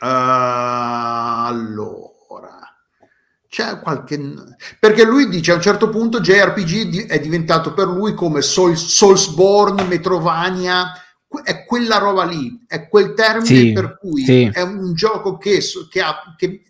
allora 0.00 2.14
c'è 3.54 3.78
qualche 3.78 4.20
perché 4.80 5.04
lui 5.04 5.28
dice 5.28 5.52
a 5.52 5.54
un 5.54 5.60
certo 5.60 5.88
punto 5.88 6.20
JRPG 6.20 7.06
è 7.06 7.20
diventato 7.20 7.72
per 7.72 7.86
lui 7.86 8.12
come 8.12 8.42
Soul, 8.42 8.76
Soulsborne, 8.76 9.84
Metrovania 9.84 10.90
è 11.42 11.64
quella 11.64 11.98
roba 11.98 12.24
lì, 12.24 12.64
è 12.66 12.88
quel 12.88 13.14
termine 13.14 13.44
sì, 13.44 13.72
per 13.72 13.98
cui 13.98 14.24
sì. 14.24 14.50
è 14.52 14.60
un 14.60 14.94
gioco 14.94 15.36
che, 15.36 15.60
che 15.90 16.00
ha 16.00 16.34
che, 16.36 16.64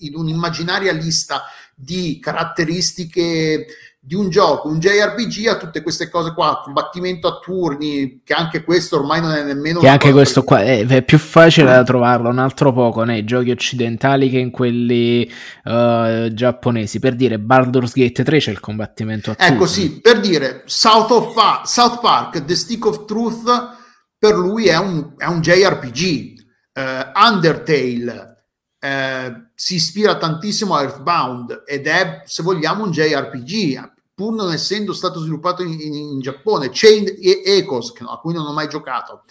in 0.00 0.16
un'immaginaria 0.16 0.92
lista 0.92 1.42
di 1.74 2.18
caratteristiche 2.20 3.66
di 4.02 4.14
un 4.14 4.30
gioco, 4.30 4.68
un 4.68 4.78
JRPG 4.78 5.46
ha 5.46 5.58
tutte 5.58 5.82
queste 5.82 6.08
cose 6.08 6.32
qua, 6.32 6.62
combattimento 6.64 7.28
a 7.28 7.38
turni, 7.38 8.22
che 8.24 8.32
anche 8.32 8.64
questo 8.64 8.96
ormai 8.96 9.20
non 9.20 9.32
è 9.32 9.44
nemmeno... 9.44 9.78
Che 9.80 9.88
anche 9.88 10.10
questo 10.10 10.42
qua 10.42 10.62
è, 10.62 10.86
è, 10.86 11.02
più 11.02 11.18
facile 11.18 11.66
da 11.66 11.82
trovarlo 11.82 12.30
un 12.30 12.38
altro 12.38 12.72
poco 12.72 13.04
nei 13.04 13.24
giochi 13.24 13.50
occidentali 13.50 14.30
che 14.30 14.38
in 14.38 14.50
quelli 14.50 15.30
uh, 15.64 16.32
giapponesi. 16.32 16.98
Per 16.98 17.14
dire, 17.14 17.38
Baldur's 17.38 17.92
Gate 17.92 18.24
3 18.24 18.38
c'è 18.38 18.50
il 18.50 18.60
combattimento 18.60 19.32
a 19.32 19.34
turni. 19.34 19.52
Ecco 19.52 19.66
sì, 19.66 20.00
per 20.00 20.18
dire, 20.20 20.62
South, 20.64 21.10
of 21.10 21.64
South 21.64 22.00
Park, 22.00 22.42
The 22.42 22.54
Stick 22.54 22.86
of 22.86 23.04
Truth 23.04 23.78
per 24.20 24.36
lui 24.36 24.66
è 24.66 24.76
un, 24.76 25.14
è 25.16 25.24
un 25.24 25.40
JRPG. 25.40 26.38
Uh, 26.74 26.80
eh, 26.80 27.12
Undertale 27.14 28.44
uh, 28.78 29.46
si 29.54 29.76
ispira 29.76 30.18
tantissimo 30.18 30.74
a 30.74 30.82
Earthbound 30.82 31.62
ed 31.66 31.86
è, 31.86 32.22
se 32.26 32.42
vogliamo, 32.42 32.84
un 32.84 32.90
JRPG, 32.90 33.92
pur 34.14 34.34
non 34.34 34.52
essendo 34.52 34.92
stato 34.92 35.20
sviluppato 35.20 35.62
in, 35.62 35.72
in, 35.80 35.94
in 35.94 36.20
Giappone. 36.20 36.68
Chain 36.70 37.16
Echoes, 37.18 37.94
a 38.06 38.18
cui 38.18 38.34
non 38.34 38.44
ho 38.44 38.52
mai 38.52 38.68
giocato. 38.68 39.24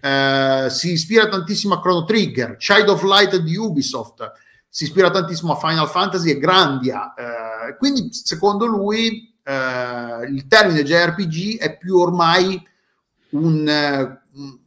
Uh, 0.00 0.68
si 0.68 0.92
ispira 0.92 1.26
tantissimo 1.26 1.74
a 1.74 1.80
Chrono 1.80 2.04
Trigger, 2.04 2.56
Child 2.56 2.88
of 2.88 3.02
Light 3.02 3.36
di 3.38 3.56
Ubisoft, 3.56 4.30
si 4.68 4.84
ispira 4.84 5.10
tantissimo 5.10 5.54
a 5.54 5.56
Final 5.56 5.88
Fantasy 5.88 6.30
e 6.30 6.38
Grandia. 6.38 7.12
quindi, 7.78 8.10
secondo 8.12 8.66
lui, 8.66 9.34
il 9.42 10.46
termine 10.46 10.84
JRPG 10.84 11.58
è 11.58 11.76
più 11.78 11.96
ormai 11.96 12.62
un 13.30 13.66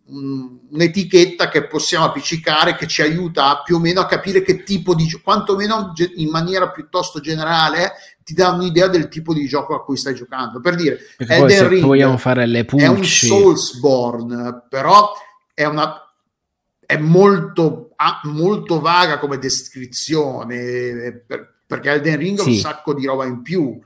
un'etichetta 0.06 1.48
che 1.50 1.68
possiamo 1.68 2.06
appiccicare 2.06 2.76
che 2.76 2.88
ci 2.88 3.02
aiuta 3.02 3.62
più 3.64 3.76
o 3.76 3.80
meno 3.80 4.02
a 4.02 4.08
capire 4.08 4.42
che 4.42 4.64
tipo 4.64 4.96
di 4.96 5.06
gioco, 5.06 5.24
quantomeno 5.24 5.94
in 6.16 6.30
maniera 6.30 6.70
piuttosto 6.72 7.20
generale, 7.20 7.94
ti 8.24 8.34
dà 8.34 8.50
un'idea 8.50 8.88
del 8.88 9.08
tipo 9.08 9.34
di 9.34 9.48
gioco 9.48 9.76
a 9.76 9.84
cui 9.84 9.98
stai 9.98 10.16
giocando. 10.16 10.60
Per 10.60 10.76
dire, 10.76 10.98
Perché 11.18 11.34
Elden 11.34 11.68
Ring 11.68 11.86
vogliamo 11.86 12.18
fare 12.18 12.46
le 12.46 12.66
pulci. 12.66 12.86
è 12.86 12.88
un 12.88 13.04
Soulsborne, 13.06 14.66
però 14.70 15.12
è 15.54 15.66
una 15.66 16.04
è 16.86 16.98
molto, 16.98 17.92
molto 18.24 18.80
vaga 18.80 19.20
come 19.20 19.38
descrizione, 19.38 20.56
eh, 20.56 21.24
per, 21.26 21.58
perché 21.68 21.92
Elden 21.92 22.18
Ring 22.18 22.40
ha 22.40 22.44
Sì. 22.44 22.50
un 22.50 22.56
sacco 22.56 22.96
di 22.96 23.06
roba 23.06 23.26
in 23.26 23.44
più, 23.44 23.80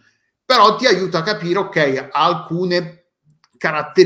però 0.46 0.78
ti 0.78 0.86
aiuta 0.86 1.18
a 1.18 1.24
capire, 1.24 1.60
ok, 1.60 2.08
alcune 2.12 3.03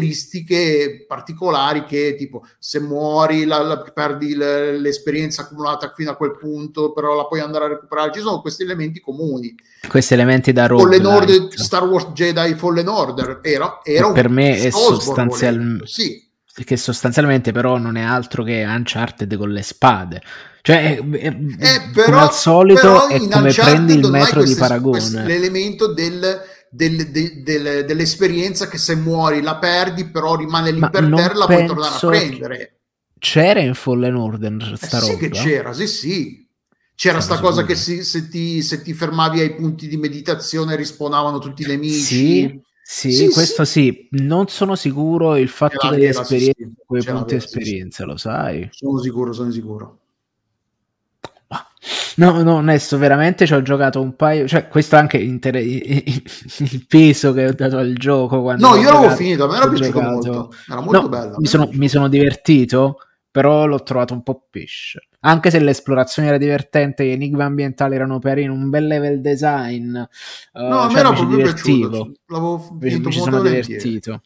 caratteristiche 0.07 1.05
particolari 1.07 1.83
che 1.85 2.15
tipo 2.17 2.45
se 2.59 2.79
muori 2.79 3.45
la, 3.45 3.59
la- 3.61 3.77
perdi 3.93 4.35
l- 4.35 4.79
l'esperienza 4.81 5.41
accumulata 5.43 5.91
fino 5.95 6.11
a 6.11 6.15
quel 6.15 6.37
punto 6.37 6.91
però 6.93 7.15
la 7.15 7.25
puoi 7.25 7.39
andare 7.39 7.65
a 7.65 7.67
recuperare 7.69 8.11
ci 8.13 8.19
sono 8.19 8.41
questi 8.41 8.63
elementi 8.63 8.99
comuni 8.99 9.53
Questi 9.87 10.13
elementi 10.13 10.51
da 10.53 10.67
Fallen 10.67 10.79
roguelite. 11.03 11.07
Order, 11.07 11.59
Star 11.59 11.83
Wars 11.85 12.07
Jedi 12.13 12.53
Fallen 12.55 12.87
Order 12.87 13.39
era, 13.41 13.79
era 13.83 14.11
per 14.11 14.29
me 14.29 14.55
è 14.57 14.69
Soulsborne, 14.69 15.01
sostanzial- 15.03 15.57
volendo, 15.57 15.85
sì 15.85 16.25
che 16.65 16.75
sostanzialmente 16.75 17.51
però 17.51 17.77
non 17.77 17.97
è 17.97 18.01
altro 18.01 18.43
che 18.43 18.63
Uncharted 18.67 19.37
con 19.37 19.51
le 19.51 19.61
spade. 19.61 20.23
Cioè, 20.63 20.97
è- 20.97 21.09
è- 21.11 21.27
Eh, 21.27 21.33
come 21.35 21.91
però, 21.93 22.19
al 22.21 22.33
solito 22.33 23.07
è 23.07 23.19
come 23.19 23.35
Uncharted 23.49 23.63
prendi 23.63 23.93
il 23.93 24.09
metro 24.09 24.43
di 24.43 24.55
paragone. 24.55 24.97
questo- 24.97 25.19
l'elemento 25.19 25.93
del, 25.93 26.41
del- 26.69 27.09
del- 27.11 27.43
del- 27.43 27.85
dell'esperienza 27.85 28.67
che 28.67 28.77
se 28.77 28.95
muori 28.95 29.41
la 29.41 29.57
perdi 29.57 30.05
però 30.09 30.35
rimane 30.35 30.71
lì 30.71 30.79
Ma 30.79 30.89
per 30.89 31.09
terra 31.13 31.33
la 31.35 31.45
puoi 31.45 31.65
tornare 31.65 31.95
a 31.95 32.07
prendere 32.07 32.79
C'era 33.19 33.59
in 33.61 33.73
Fallen 33.73 34.15
Order 34.15 34.53
Eh 34.73 34.75
sta 34.77 34.99
sì 34.99 35.07
roba? 35.11 35.17
che 35.19 35.29
c'era, 35.29 35.73
sì 35.73 35.87
sì. 35.87 36.47
C'era 36.93 37.19
sta 37.19 37.39
cosa 37.39 37.63
che 37.63 37.75
si- 37.75 38.03
se, 38.03 38.27
ti, 38.27 38.61
se 38.63 38.81
ti 38.81 38.93
fermavi 38.93 39.39
ai 39.39 39.53
punti 39.55 39.87
di 39.87 39.97
meditazione 39.97 40.75
rispawnavano 40.75 41.37
tutti 41.39 41.61
i 41.63 41.67
nemici. 41.67 42.01
Sì, 42.03 42.61
sì, 42.83 43.11
Sì, 43.11 43.29
questo 43.29 43.65
sì. 43.65 44.07
Non 44.11 44.47
sono 44.47 44.75
sicuro 44.75 45.35
il 45.35 45.47
fatto 45.49 45.89
delle 45.89 46.11
sì, 46.13 46.19
esperienze, 46.19 46.63
sì. 46.63 46.73
quei 46.85 47.03
punti 47.03 47.33
sì, 47.33 47.39
sì. 47.39 47.45
esperienza, 47.45 48.05
lo 48.05 48.17
sai. 48.17 48.67
Sono 48.71 48.99
sicuro, 48.99 49.31
sono 49.33 49.51
sicuro. 49.51 49.99
No, 52.15 52.41
no, 52.41 52.55
onesto, 52.55 52.97
veramente 52.97 53.45
ci 53.45 53.53
ho 53.53 53.61
giocato 53.61 54.01
un 54.01 54.15
paio, 54.15 54.47
cioè 54.47 54.67
questo 54.67 54.95
è 54.95 54.99
anche 54.99 55.17
inter- 55.17 55.55
il 55.63 56.85
peso 56.87 57.31
che 57.33 57.45
ho 57.47 57.53
dato 57.53 57.77
al 57.77 57.93
gioco 57.93 58.37
No, 58.57 58.75
io 58.75 58.91
l'avevo 58.91 59.15
finito, 59.15 59.43
a 59.45 59.47
me 59.47 59.57
era 59.57 59.67
piaciuto 59.69 59.91
giocato- 59.99 60.09
molto. 60.11 60.53
Era 60.69 60.81
molto 60.81 61.01
No, 61.01 61.09
bello. 61.09 61.35
Mi 61.37 61.45
sono, 61.45 61.69
mi 61.73 61.87
sono 61.87 62.07
divertito, 62.07 62.97
però 63.29 63.65
l'ho 63.67 63.83
trovato 63.83 64.13
un 64.13 64.23
po' 64.23 64.47
pesce. 64.49 65.01
Anche 65.21 65.49
se 65.51 65.59
l'esplorazione 65.59 66.27
era 66.29 66.37
divertente, 66.37 67.05
gli 67.05 67.09
enigmi 67.11 67.41
ambientali 67.41 67.95
erano 67.95 68.17
carini, 68.19 68.47
un 68.49 68.69
bel 68.69 68.87
level 68.87 69.21
design, 69.21 69.95
eh, 69.95 70.07
No, 70.53 70.79
a 70.79 70.85
me 70.85 70.91
cioè, 70.91 70.99
era 70.99 71.09
mi 71.11 71.15
proprio 71.17 71.37
divertivo. 71.37 71.89
piaciuto. 71.89 72.11
L'avevo 72.27 72.57
Mi, 72.57 72.89
finito 72.89 73.09
mi 73.09 73.15
molto 73.15 73.19
sono 73.31 73.37
volentieri. 73.37 73.83
divertito. 73.83 74.21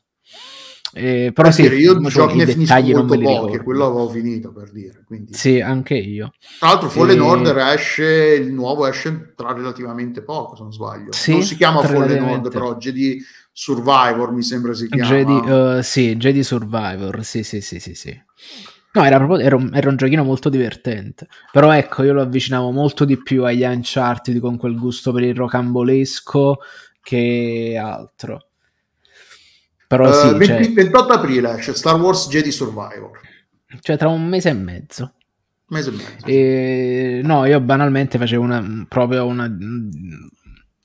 Eh, 0.93 1.31
però 1.33 1.47
Per 1.47 1.53
sì, 1.53 1.61
dire, 1.61 1.75
io 1.77 1.99
mo 1.99 2.09
giochi 2.09 2.35
ne 2.37 2.45
finisco 2.45 2.81
molto 2.81 3.17
pochi, 3.17 3.57
quello 3.59 3.85
avevo 3.85 4.09
finito 4.09 4.51
per 4.51 4.71
dire. 4.71 5.03
Quindi. 5.05 5.33
Sì, 5.33 5.61
anche 5.61 5.95
io. 5.95 6.33
Tra 6.59 6.69
l'altro, 6.69 6.89
Fallen 6.89 7.17
E- 7.17 7.21
Order 7.21 7.57
esce 7.73 8.35
il 8.35 8.51
nuovo 8.51 8.85
esce 8.85 9.33
tra 9.35 9.53
relativamente 9.53 10.21
poco, 10.21 10.55
se 10.55 10.63
non 10.63 10.73
sbaglio. 10.73 11.13
Sì, 11.13 11.31
non 11.31 11.43
si 11.43 11.55
chiama 11.55 11.81
Fallen. 11.81 12.21
Order, 12.21 12.51
però 12.51 12.75
Jedi 12.75 13.23
Survivor 13.53 14.31
mi 14.33 14.43
sembra 14.43 14.73
si 14.73 14.87
chiama. 14.89 15.09
Jedi, 15.09 15.77
eh, 15.77 15.83
sì, 15.83 16.15
Jedi 16.17 16.43
Survivor, 16.43 17.23
sì, 17.23 17.43
sì, 17.43 17.61
sì, 17.61 17.79
sì, 17.79 17.95
sì. 17.95 18.21
No, 18.93 19.05
era 19.05 19.15
proprio 19.15 19.39
era 19.39 19.55
un, 19.55 19.71
era 19.73 19.87
un 19.89 19.95
giochino 19.95 20.25
molto 20.25 20.49
divertente. 20.49 21.27
Però 21.53 21.71
ecco, 21.71 22.03
io 22.03 22.11
lo 22.11 22.21
avvicinavo 22.21 22.71
molto 22.71 23.05
di 23.05 23.21
più 23.21 23.45
agli 23.45 23.63
Uncharted 23.63 24.39
con 24.39 24.57
quel 24.57 24.77
gusto 24.77 25.13
per 25.13 25.23
il 25.23 25.35
rocambolesco 25.35 26.57
che 27.01 27.79
altro. 27.81 28.47
Però 29.91 30.07
Eh, 30.07 30.13
sì, 30.13 30.29
20 30.29 30.45
cioè, 30.45 30.71
28 30.71 31.13
aprile 31.13 31.57
esce 31.57 31.75
Star 31.75 31.99
Wars 31.99 32.29
Jedi 32.29 32.49
Survivor. 32.49 33.11
cioè 33.81 33.97
tra 33.97 34.07
un 34.07 34.25
mese 34.25 34.47
e 34.47 34.53
mezzo. 34.53 35.13
Mese 35.67 35.89
e 35.89 35.91
mezzo. 35.91 36.25
E, 36.25 37.21
no, 37.25 37.45
io 37.45 37.59
banalmente 37.59 38.17
facevo 38.17 38.41
una, 38.41 38.85
proprio 38.87 39.25
una, 39.25 39.53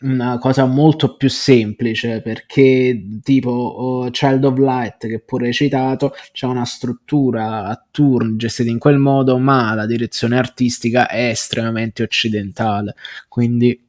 una 0.00 0.38
cosa 0.38 0.64
molto 0.64 1.14
più 1.14 1.28
semplice 1.28 2.20
perché 2.20 3.20
tipo 3.22 3.50
oh, 3.50 4.10
Child 4.10 4.44
of 4.44 4.58
Light 4.58 5.06
che 5.06 5.20
pure 5.20 5.46
hai 5.46 5.52
citato 5.52 6.12
c'è 6.32 6.46
una 6.46 6.64
struttura 6.64 7.66
a 7.66 7.86
turn 7.92 8.36
gestita 8.36 8.70
in 8.70 8.78
quel 8.78 8.98
modo 8.98 9.38
ma 9.38 9.72
la 9.74 9.86
direzione 9.86 10.36
artistica 10.36 11.08
è 11.08 11.28
estremamente 11.28 12.02
occidentale 12.02 12.94
quindi 13.28 13.85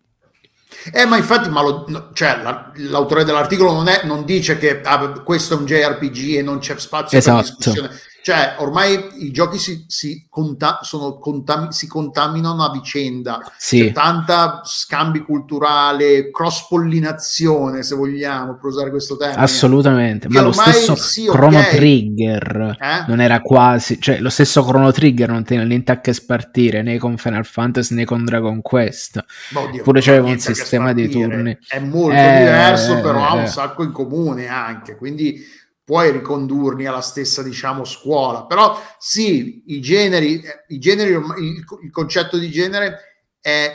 Eh, 0.93 1.05
ma 1.05 1.17
infatti, 1.17 1.49
ma 1.49 1.61
lo- 1.61 1.85
no, 1.87 2.09
cioè, 2.13 2.41
la- 2.43 2.71
l'autore 2.75 3.23
dell'articolo 3.23 3.71
non, 3.71 3.87
è- 3.87 4.01
non 4.03 4.25
dice 4.25 4.57
che 4.57 4.81
ah, 4.81 5.21
questo 5.21 5.53
è 5.53 5.57
un 5.57 5.65
JRPG 5.65 6.35
e 6.37 6.41
non 6.41 6.59
c'è 6.59 6.77
spazio 6.77 7.17
Esatto. 7.17 7.37
per 7.37 7.45
discussione. 7.55 7.99
Cioè, 8.27 8.55
ormai 8.57 9.07
i 9.19 9.31
giochi 9.31 9.57
si, 9.57 9.85
si, 9.87 10.27
conta- 10.29 10.79
sono 10.81 11.17
contam- 11.17 11.69
si 11.69 11.87
contaminano 11.87 12.61
a 12.61 12.71
vicenda. 12.71 13.39
sì 13.57 13.85
C'è 13.85 13.91
tanta 13.93 14.59
scambi 14.65 15.21
culturale, 15.21 16.29
cross 16.29 16.67
pollinazione, 16.67 17.83
se 17.83 17.95
vogliamo, 17.95 18.55
per 18.55 18.65
usare 18.65 18.89
questo 18.89 19.15
termine. 19.15 19.41
assolutamente 19.41 20.27
Che 20.27 20.33
ma 20.33 20.41
lo 20.41 20.51
stesso 20.51 20.95
sì. 20.95 21.25
Chrono 21.25 21.61
Trigger 21.71 22.75
Eh? 22.77 23.05
non 23.07 23.21
era 23.21 23.39
quasi 23.39 23.97
cioè 24.01 24.19
lo 24.19 24.29
stesso 24.29 24.61
Chrono 24.61 24.91
Trigger 24.91 25.29
non 25.29 25.45
tiene 25.45 25.63
niente 25.63 25.93
a 25.93 26.01
che 26.01 26.11
spartire 26.11 26.81
né 26.81 26.97
con 26.97 27.15
Final 27.15 27.45
Fantasy 27.45 27.95
né 27.95 28.03
con 28.03 28.25
Dragon 28.25 28.61
Quest 28.61 29.23
oddio, 29.53 29.83
Pure 29.83 30.01
c'aveva 30.01 30.27
un 30.27 30.39
sistema 30.39 30.91
di 30.91 31.07
turni. 31.07 31.57
È 31.65 31.79
molto 31.79 32.13
Eh, 32.17 32.37
diverso, 32.39 32.99
però 32.99 33.25
ha 33.25 33.37
eh. 33.37 33.39
un 33.39 33.47
sacco 33.47 33.83
in 33.83 33.93
comune 33.93 34.47
anche, 34.47 34.97
quindi 34.97 35.41
puoi 35.87 36.11
ricondurli 36.11 36.85
alla 36.85 36.99
stessa, 36.99 37.41
diciamo, 37.41 37.85
scuola. 37.85 38.45
Però 38.45 38.77
sì, 38.99 39.63
i 39.67 39.79
generi, 39.79 40.41
eh, 40.41 40.65
i 40.67 40.79
generi 40.79 41.11
il, 41.11 41.63
il 41.81 41.91
concetto 41.91 42.37
di 42.37 42.51
genere 42.51 42.97
è, 43.39 43.73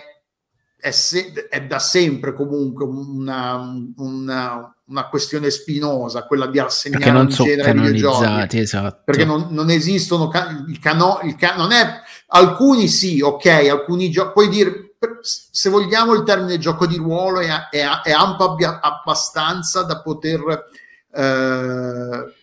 è, 0.77 0.91
se- 0.91 1.33
è 1.49 1.63
da 1.63 1.79
sempre 1.79 2.35
comunque 2.35 2.85
una, 2.85 3.57
una- 3.97 4.77
una 4.85 5.09
questione 5.09 5.49
spinosa, 5.49 6.27
quella 6.27 6.49
di 6.49 6.59
assegnare 6.59 7.03
un 7.21 7.29
genere 7.47 7.71
ai 7.71 7.75
videogiochi 7.93 8.59
esatto 8.59 9.03
perché 9.07 9.25
non, 9.25 9.47
non 9.49 9.71
esistono 9.71 10.29
ca- 10.29 10.65
il 10.69 10.79
cano, 10.81 11.21
il 11.23 11.35
ca- 11.37 11.57
non 11.57 11.73
è 11.73 11.99
alcuni 12.27 12.89
sì, 12.89 13.23
ok, 13.23 13.47
alcuni 13.71 14.11
giochi 14.11 14.33
puoi 14.35 14.49
dire 14.51 14.97
se 15.23 15.71
vogliamo 15.71 16.13
il 16.13 16.25
termine 16.25 16.59
gioco 16.59 16.87
di 16.87 16.97
ruolo 16.97 17.41
è, 17.41 17.49
è, 17.71 17.87
è 18.03 18.11
ampio 18.13 18.55
abbastanza 18.83 19.83
da 19.83 20.03
poter 20.03 20.67
eh, 21.15 22.35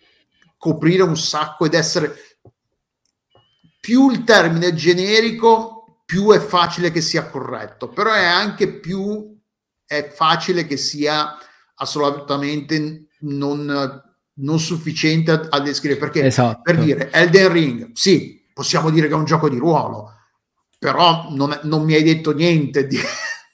coprire 0.58 1.04
un 1.04 1.18
sacco 1.18 1.66
ed 1.66 1.74
essere 1.74 2.16
più 3.80 4.10
il 4.12 4.24
termine 4.24 4.74
generico 4.74 6.02
più 6.06 6.32
è 6.32 6.40
facile 6.40 6.91
che 6.91 7.02
sia 7.02 7.28
corretto 7.28 7.90
però 7.90 8.12
è 8.12 8.26
anche 8.26 8.80
più 8.80 9.38
è 9.86 10.08
facile 10.08 10.66
che 10.66 10.78
sia 10.78 11.36
assolutamente 11.76 13.08
non, 13.22 14.04
non 14.34 14.60
sufficiente 14.60 15.32
a, 15.32 15.48
a 15.50 15.60
descrivere 15.60 16.00
perché 16.00 16.26
esatto. 16.26 16.62
per 16.62 16.78
dire 16.78 17.12
Elden 17.12 17.52
Ring, 17.52 17.90
sì, 17.94 18.46
possiamo 18.54 18.90
dire 18.90 19.08
che 19.08 19.14
è 19.14 19.18
un 19.18 19.26
gioco 19.26 19.50
di 19.50 19.58
ruolo, 19.58 20.14
però 20.78 21.28
non, 21.32 21.60
non 21.64 21.84
mi 21.84 21.96
hai 21.96 22.04
detto 22.04 22.34
niente 22.34 22.86
di, 22.86 23.00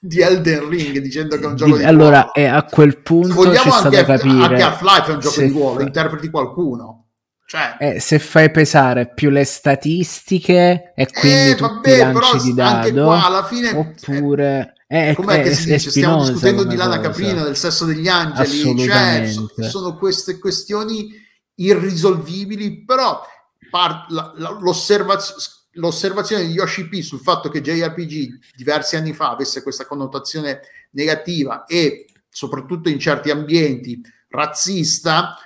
di 0.06 0.22
Elden 0.22 0.70
Ring 0.70 0.98
dicendo 1.00 1.38
che 1.38 1.44
è 1.44 1.48
un 1.48 1.56
gioco 1.56 1.72
Di- 1.74 1.78
di, 1.80 1.84
allora 1.84 2.20
ruolo. 2.22 2.34
e 2.36 2.46
a 2.46 2.64
quel 2.64 2.92
Se 2.92 3.02
punto 3.02 3.28
ci 3.28 3.34
vogliamo 3.34 3.74
anche, 3.74 3.90
da 3.90 4.04
capire 4.06 4.44
anche 4.46 4.62
Half-Life 4.62 5.06
è 5.10 5.14
un 5.14 5.20
gioco 5.20 5.34
se 5.36 5.46
di 5.46 5.52
ruolo, 5.52 5.82
interpreti 5.82 6.30
qualcuno. 6.30 7.00
Cioè, 7.48 7.76
eh, 7.80 8.00
se 8.00 8.18
fai 8.20 8.50
pesare 8.50 9.12
più 9.14 9.30
le 9.30 9.44
statistiche 9.46 10.94
e 10.96 11.08
quindi 11.12 11.50
eh, 11.52 11.56
vabbè, 11.56 12.12
però 12.12 12.36
di 12.38 12.54
anche 12.60 12.92
dado 12.92 13.06
qua 13.06 13.26
alla 13.26 13.44
fine 13.46 13.70
oppure 13.70 14.74
eh, 14.88 15.10
è, 15.12 15.14
com'è 15.16 15.40
è- 15.42 15.44
che 15.44 15.54
si 15.54 15.70
è 15.72 15.74
dice? 15.78 15.90
Stiamo 15.92 16.22
discutendo 16.26 16.64
di 16.64 16.76
Lana 16.76 16.98
cosa. 16.98 17.10
Caprina, 17.10 17.44
del 17.44 17.56
sesso 17.56 17.86
degli 17.86 18.08
angeli, 18.08 18.80
cioè, 18.80 19.32
sono 19.70 19.96
queste 19.98 20.40
questioni 20.40 21.08
irrisolvibili, 21.56 22.84
però 22.84 23.22
par- 23.70 24.06
la- 24.10 24.34
la- 24.38 24.58
l'osservaz- 24.60 25.65
l'osservazione 25.76 26.46
di 26.46 26.54
Yoshi 26.54 26.88
P 26.88 27.02
sul 27.02 27.20
fatto 27.20 27.50
che 27.50 27.62
JRPG 27.62 28.56
diversi 28.56 28.96
anni 28.96 29.14
fa 29.14 29.32
avesse 29.32 29.64
questa 29.64 29.86
connotazione 29.86 30.62
negativa 30.92 31.66
e 31.66 32.08
soprattutto 32.30 32.90
in 32.90 33.00
certi 33.00 33.30
ambienti 33.30 34.02
razzista 34.30 35.38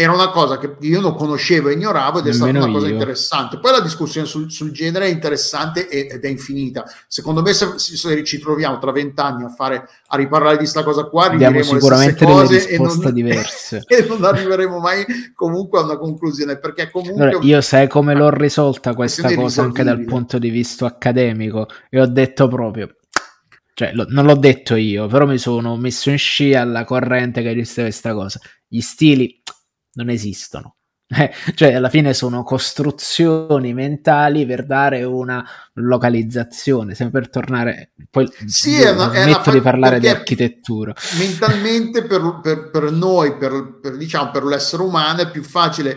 era 0.00 0.12
una 0.12 0.28
cosa 0.28 0.58
che 0.58 0.76
io 0.82 1.00
non 1.00 1.16
conoscevo 1.16 1.70
e 1.70 1.72
ignoravo 1.72 2.20
ed 2.20 2.28
è 2.28 2.32
stata 2.32 2.52
Nemmeno 2.52 2.66
una 2.66 2.74
cosa 2.74 2.86
io. 2.86 2.92
interessante. 2.92 3.58
Poi 3.58 3.72
la 3.72 3.80
discussione 3.80 4.28
sul, 4.28 4.48
sul 4.48 4.70
genere 4.70 5.06
è 5.06 5.08
interessante 5.08 5.88
ed 5.88 6.24
è 6.24 6.28
infinita. 6.28 6.84
Secondo 7.08 7.42
me, 7.42 7.52
se, 7.52 7.72
se 7.78 8.22
ci 8.22 8.38
troviamo 8.38 8.78
tra 8.78 8.92
vent'anni 8.92 9.42
a 9.42 9.48
fare 9.48 9.88
a 10.06 10.16
riparlare 10.16 10.56
di 10.56 10.66
sta 10.66 10.84
cosa 10.84 11.06
qua, 11.06 11.34
le 11.34 11.64
sicuramente 11.64 12.24
delle 12.24 12.32
cose 12.32 12.68
e 12.68 12.78
non, 12.78 12.96
diverse. 13.12 13.82
e 13.88 14.06
non 14.08 14.22
arriveremo 14.22 14.78
mai 14.78 15.04
comunque 15.34 15.80
a 15.80 15.82
una 15.82 15.98
conclusione 15.98 16.60
perché 16.60 16.92
comunque 16.92 17.30
Allora, 17.30 17.44
io 17.44 17.60
sai 17.60 17.88
come 17.88 18.14
l'ho 18.14 18.30
risolta 18.34 18.94
questa 18.94 19.34
cosa 19.34 19.62
anche 19.62 19.82
dal 19.82 20.04
punto 20.04 20.38
di 20.38 20.50
vista 20.50 20.86
accademico 20.86 21.66
e 21.90 22.00
ho 22.00 22.06
detto 22.06 22.46
proprio 22.46 22.94
cioè 23.74 23.92
lo- 23.94 24.06
non 24.08 24.24
l'ho 24.24 24.36
detto 24.36 24.76
io 24.76 25.06
però 25.08 25.26
mi 25.26 25.38
sono 25.38 25.76
messo 25.76 26.10
in 26.10 26.18
scia 26.18 26.60
alla 26.60 26.84
corrente 26.84 27.42
che 27.42 27.50
esiste 27.50 27.82
questa 27.82 28.12
cosa 28.14 28.40
gli 28.66 28.80
stili 28.80 29.42
non 29.98 30.10
esistono 30.10 30.76
Eh, 31.18 31.32
cioè, 31.54 31.72
alla 31.72 31.88
fine 31.88 32.12
sono 32.12 32.42
costruzioni 32.42 33.72
mentali 33.72 34.44
per 34.44 34.66
dare 34.66 35.04
una 35.04 35.42
localizzazione, 35.74 36.94
sempre 36.94 37.22
per 37.22 37.30
tornare. 37.30 37.92
Poi 38.10 38.30
sì, 38.46 38.78
è 38.78 38.90
una, 38.90 39.10
è 39.12 39.24
una, 39.24 39.42
di 39.50 39.60
parlare 39.62 40.00
di 40.00 40.08
architettura. 40.08 40.94
Mentalmente, 41.18 42.04
per, 42.04 42.40
per, 42.42 42.68
per 42.70 42.92
noi, 42.92 43.38
per, 43.38 43.78
per, 43.80 43.96
diciamo, 43.96 44.30
per 44.30 44.44
l'essere 44.44 44.82
umano, 44.82 45.22
è 45.22 45.30
più 45.30 45.42
facile 45.42 45.96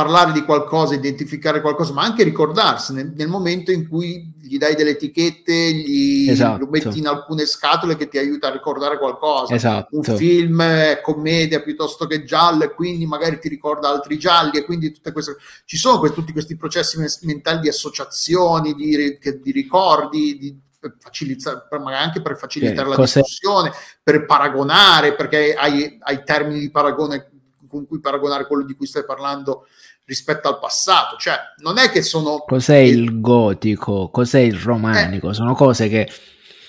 parlare 0.00 0.32
di 0.32 0.44
qualcosa, 0.44 0.94
identificare 0.94 1.60
qualcosa, 1.60 1.92
ma 1.92 2.02
anche 2.02 2.22
ricordarsi 2.22 2.94
nel, 2.94 3.28
momento 3.28 3.70
in 3.70 3.86
cui 3.86 4.32
gli 4.40 4.56
dai 4.56 4.74
delle 4.74 4.90
etichette, 4.90 5.52
gli, 5.52 6.30
esatto. 6.30 6.64
lo 6.64 6.70
metti 6.70 6.98
in 6.98 7.06
alcune 7.06 7.44
scatole 7.44 7.96
che 7.96 8.08
ti 8.08 8.16
aiuta 8.16 8.48
a 8.48 8.50
ricordare 8.50 8.98
qualcosa. 8.98 9.54
Esatto. 9.54 9.94
Un 9.94 10.02
film 10.02 10.62
è 10.62 11.00
commedia 11.02 11.60
piuttosto 11.60 12.06
che 12.06 12.24
giallo, 12.24 12.64
e 12.64 12.72
quindi 12.72 13.04
magari 13.04 13.38
ti 13.38 13.50
ricorda 13.50 13.90
altri 13.90 14.18
gialli, 14.18 14.56
e 14.56 14.64
quindi 14.64 14.90
tutte 14.90 15.12
queste 15.12 15.36
ci 15.66 15.76
sono 15.76 15.98
que- 15.98 16.14
tutti 16.14 16.32
questi 16.32 16.56
processi 16.56 16.98
mentali 17.26 17.60
di 17.60 17.68
associazioni, 17.68 18.74
di, 18.74 19.18
di 19.42 19.52
ricordi, 19.52 20.38
di 20.38 20.58
facilitare, 20.98 21.66
magari 21.72 22.04
anche 22.04 22.22
per 22.22 22.38
facilitare 22.38 22.88
eh, 22.88 22.90
la 22.90 22.96
discussione, 22.96 23.70
per 24.02 24.24
paragonare, 24.24 25.14
perché 25.14 25.52
hai, 25.52 25.98
hai 26.00 26.22
termini 26.24 26.58
di 26.58 26.70
paragone 26.70 27.28
con 27.70 27.86
cui 27.86 28.00
paragonare 28.00 28.46
quello 28.46 28.64
di 28.64 28.74
cui 28.74 28.86
stai 28.86 29.04
parlando 29.04 29.66
rispetto 30.10 30.48
al 30.48 30.58
passato. 30.58 31.16
Cioè, 31.16 31.36
non 31.58 31.78
è 31.78 31.88
che 31.88 32.02
sono... 32.02 32.40
Cos'è 32.44 32.78
il 32.78 33.20
gotico? 33.20 34.10
Cos'è 34.10 34.40
il 34.40 34.56
romanico? 34.56 35.30
Eh, 35.30 35.34
sono 35.34 35.54
cose 35.54 35.88
che 35.88 36.10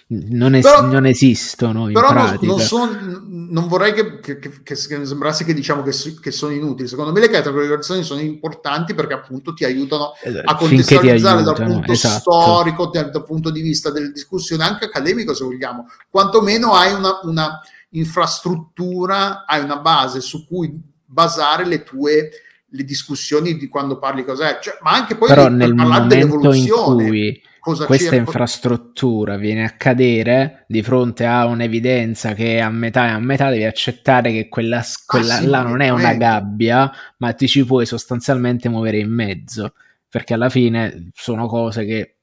non, 0.10 0.54
es- 0.54 0.64
però, 0.64 0.84
non 0.84 1.08
esistono 1.08 1.86
però. 1.86 2.14
Non, 2.14 2.38
non, 2.42 2.60
son, 2.60 3.48
non 3.50 3.68
vorrei 3.68 3.94
che, 3.94 4.20
che, 4.20 4.38
che, 4.38 4.62
che, 4.62 4.76
sembrasse 4.76 5.44
che 5.44 5.56
diciamo 5.56 5.82
che, 5.82 5.92
sono 5.92 6.54
inutili. 6.54 6.88
Secondo 6.88 7.12
me 7.12 7.20
le 7.20 7.30
categorizzazioni 7.30 8.04
sono 8.04 8.20
importanti 8.20 8.94
perché 8.94 9.14
appunto 9.16 9.56
ti 9.56 9.66
aiutano 9.66 10.14
esatto, 10.22 10.52
a 10.52 10.56
contestualizzare 10.56 11.38
aiutano, 11.38 11.58
dal 11.58 11.68
punto 11.74 11.92
esatto. 11.94 12.20
storico, 12.20 12.88
dal 12.88 13.24
punto 13.26 13.50
di 13.50 13.62
vista 13.62 13.90
delle 13.90 14.12
discussioni, 14.12 14.62
anche 14.62 14.86
accademico 14.86 15.34
se 15.34 15.46
vogliamo. 15.46 15.88
Quantomeno 16.12 16.74
hai 16.74 16.94
una, 16.94 17.22
una 17.24 17.60
infrastruttura, 17.90 19.46
hai 19.48 19.64
una 19.64 19.78
base 19.78 20.22
su 20.22 20.46
cui 20.46 20.80
basare 21.06 21.66
le 21.66 21.82
tue 21.82 22.30
le 22.74 22.84
discussioni 22.84 23.58
di 23.58 23.68
quando 23.68 24.00
parli 24.00 24.24
cos'è, 24.24 24.60
cioè, 24.62 24.78
ma 24.82 24.92
anche 24.92 25.16
poi 25.16 25.28
Però 25.28 25.50
nel 25.50 25.74
momento 25.74 26.54
in 26.54 26.68
cui 26.70 27.42
questa 27.60 28.16
infrastruttura 28.16 29.38
viene 29.38 29.64
a 29.64 29.72
cadere 29.72 30.66
di 30.68 30.82
fronte 30.82 31.26
a 31.26 31.46
un'evidenza 31.46 32.34
che 32.34 32.56
è 32.56 32.60
a 32.60 32.70
metà 32.70 33.08
e 33.08 33.10
a 33.12 33.20
metà 33.20 33.50
devi 33.50 33.66
accettare 33.66 34.32
che 34.32 34.48
quella, 34.50 34.80
ah, 34.80 34.86
quella 35.06 35.36
ah, 35.36 35.40
sì, 35.40 35.46
là 35.46 35.62
non 35.62 35.82
è 35.82 35.90
una 35.90 36.14
gabbia, 36.16 36.92
ma 37.18 37.34
ti 37.34 37.48
ci 37.48 37.66
puoi 37.66 37.86
sostanzialmente 37.86 38.70
muovere 38.70 38.98
in 38.98 39.14
mezzo, 39.14 39.74
perché 40.10 40.34
alla 40.34 40.50
fine 40.50 41.10
sono 41.14 41.48
cose 41.48 41.86
che 41.86 42.16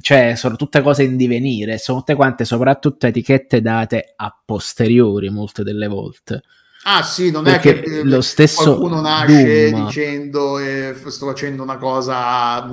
cioè 0.00 0.34
sono 0.34 0.56
tutte 0.56 0.82
cose 0.82 1.04
in 1.04 1.16
divenire, 1.16 1.78
sono 1.78 1.98
tutte 1.98 2.14
quante 2.14 2.44
soprattutto 2.44 3.06
etichette 3.06 3.60
date 3.60 4.14
a 4.16 4.36
posteriori 4.44 5.30
molte 5.30 5.62
delle 5.62 5.86
volte. 5.86 6.42
Ah 6.88 7.02
sì, 7.02 7.32
non 7.32 7.42
Perché 7.42 7.80
è 7.80 7.82
che 7.82 8.04
lo 8.04 8.20
stesso 8.20 8.62
qualcuno 8.62 9.00
nasce 9.00 9.70
Doom. 9.70 9.86
dicendo 9.86 10.58
eh, 10.60 10.94
sto 11.06 11.26
facendo 11.26 11.64
una 11.64 11.78
cosa, 11.78 12.64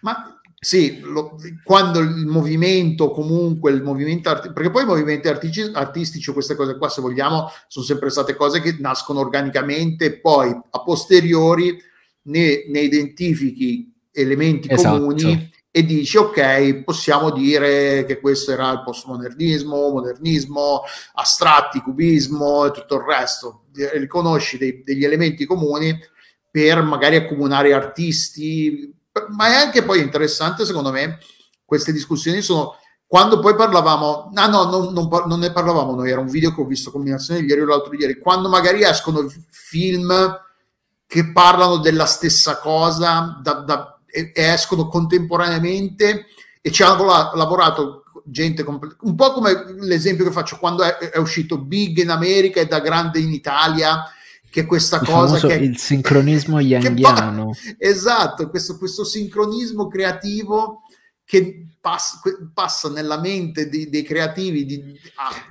ma 0.00 0.40
sì, 0.58 1.00
lo, 1.00 1.36
quando 1.62 1.98
il 1.98 2.24
movimento 2.26 3.10
comunque, 3.10 3.70
il 3.70 3.82
movimento 3.82 4.30
arti- 4.30 4.52
perché 4.52 4.70
poi 4.70 4.84
i 4.84 4.86
movimenti 4.86 5.28
artici- 5.28 5.70
artistici 5.74 6.32
queste 6.32 6.54
cose 6.54 6.78
qua, 6.78 6.88
se 6.88 7.02
vogliamo, 7.02 7.50
sono 7.68 7.84
sempre 7.84 8.08
state 8.08 8.34
cose 8.34 8.62
che 8.62 8.76
nascono 8.78 9.20
organicamente 9.20 10.18
poi 10.20 10.48
a 10.48 10.82
posteriori 10.82 11.78
ne, 12.22 12.64
ne 12.66 12.80
identifichi 12.80 13.92
elementi 14.10 14.68
esatto. 14.70 14.96
comuni 14.96 15.50
e 15.72 15.84
dici 15.84 16.16
ok, 16.16 16.82
possiamo 16.82 17.30
dire 17.30 18.04
che 18.04 18.18
questo 18.18 18.50
era 18.50 18.72
il 18.72 18.82
postmodernismo, 18.82 19.90
modernismo, 19.90 20.82
astratti, 21.14 21.80
cubismo 21.80 22.66
e 22.66 22.70
tutto 22.72 22.96
il 22.96 23.02
resto. 23.02 23.64
Riconosci 23.72 24.58
dei, 24.58 24.82
degli 24.82 25.04
elementi 25.04 25.46
comuni 25.46 25.96
per 26.50 26.82
magari 26.82 27.16
accomunare 27.16 27.72
artisti, 27.72 28.92
ma 29.28 29.48
è 29.48 29.54
anche 29.54 29.84
poi 29.84 30.00
interessante 30.00 30.64
secondo 30.64 30.90
me, 30.90 31.18
queste 31.64 31.92
discussioni 31.92 32.42
sono 32.42 32.76
quando 33.06 33.40
poi 33.40 33.56
parlavamo, 33.56 34.30
ah 34.34 34.46
no, 34.46 34.64
non, 34.64 34.92
non, 34.92 35.08
non, 35.26 35.38
ne 35.40 35.50
parlavamo 35.50 35.96
noi, 35.96 36.10
era 36.10 36.20
un 36.20 36.28
video 36.28 36.54
che 36.54 36.60
ho 36.60 36.64
visto 36.64 36.92
combinazione 36.92 37.40
ieri 37.40 37.60
o 37.60 37.66
l'altro 37.66 37.92
ieri, 37.94 38.18
quando 38.18 38.48
magari 38.48 38.84
escono 38.84 39.28
film 39.50 40.40
che 41.06 41.32
parlano 41.32 41.78
della 41.78 42.06
stessa 42.06 42.58
cosa 42.58 43.40
da, 43.42 43.54
da 43.66 43.99
e, 44.10 44.32
escono 44.34 44.88
contemporaneamente 44.88 46.26
e 46.60 46.70
ci 46.70 46.82
hanno 46.82 47.04
lavorato 47.34 48.04
gente 48.24 48.62
un 48.62 49.14
po' 49.14 49.32
come 49.32 49.74
l'esempio 49.80 50.24
che 50.24 50.30
faccio 50.30 50.58
quando 50.58 50.82
è, 50.82 50.96
è 50.96 51.18
uscito 51.18 51.58
Big 51.58 51.98
in 51.98 52.10
America 52.10 52.60
e 52.60 52.66
da 52.66 52.80
grande 52.80 53.18
in 53.18 53.32
Italia 53.32 54.04
che 54.50 54.66
questa 54.66 54.98
il 55.00 55.06
cosa 55.06 55.46
che 55.46 55.54
il 55.54 55.78
sincronismo 55.78 56.58
youngiano. 56.60 57.52
esatto 57.78 58.50
questo, 58.50 58.76
questo, 58.76 59.04
sincronismo 59.04 59.88
creativo 59.88 60.82
che 61.24 61.66
passa, 61.80 62.20
passa 62.52 62.90
nella 62.90 63.18
mente 63.20 63.68
dei, 63.68 63.88
dei 63.88 64.02
creativi 64.02 64.64
di, 64.64 65.00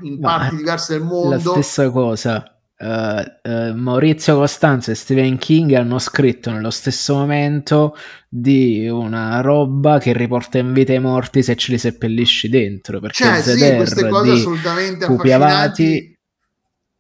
in 0.01 0.19
parti 0.19 0.57
diverse 0.57 0.93
del 0.93 1.03
mondo. 1.03 1.29
la 1.29 1.39
stessa 1.39 1.89
cosa 1.89 2.58
Uh, 2.81 3.49
uh, 3.49 3.73
Maurizio 3.75 4.37
Costanzo 4.37 4.91
e 4.91 4.95
Stephen 4.95 5.37
King 5.37 5.73
hanno 5.73 5.99
scritto 5.99 6.49
nello 6.49 6.69
stesso 6.69 7.13
momento 7.13 7.93
di 8.29 8.87
una 8.87 9.41
roba 9.41 9.99
che 9.99 10.13
riporta 10.13 10.59
in 10.59 10.71
vita 10.71 10.93
i 10.93 10.99
morti 10.99 11.43
se 11.43 11.57
ce 11.57 11.73
li 11.73 11.77
seppellisci 11.77 12.47
dentro 12.47 13.01
perché 13.01 13.25
cioè, 13.25 13.41
Zeder 13.41 13.69
sì, 13.71 13.75
queste 13.75 14.07
cose 14.07 14.31
assolutamente 14.31 15.05
Pupiavati 15.07 16.17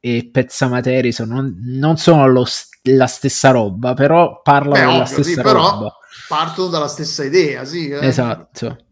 e 0.01 0.29
Pezzamateri 0.29 1.13
sono, 1.13 1.49
non 1.49 1.95
sono 1.95 2.27
lo, 2.27 2.45
la 2.83 3.07
stessa 3.07 3.51
roba 3.51 3.93
però 3.93 4.41
parlano 4.41 4.73
Beh, 4.73 4.79
della 4.79 4.91
ovvio, 5.03 5.05
stessa 5.05 5.41
sì, 5.41 5.53
roba. 5.53 5.97
partono 6.27 6.67
dalla 6.67 6.87
stessa 6.89 7.23
idea 7.23 7.63
sì, 7.63 7.87
eh? 7.87 8.05
esatto 8.05 8.88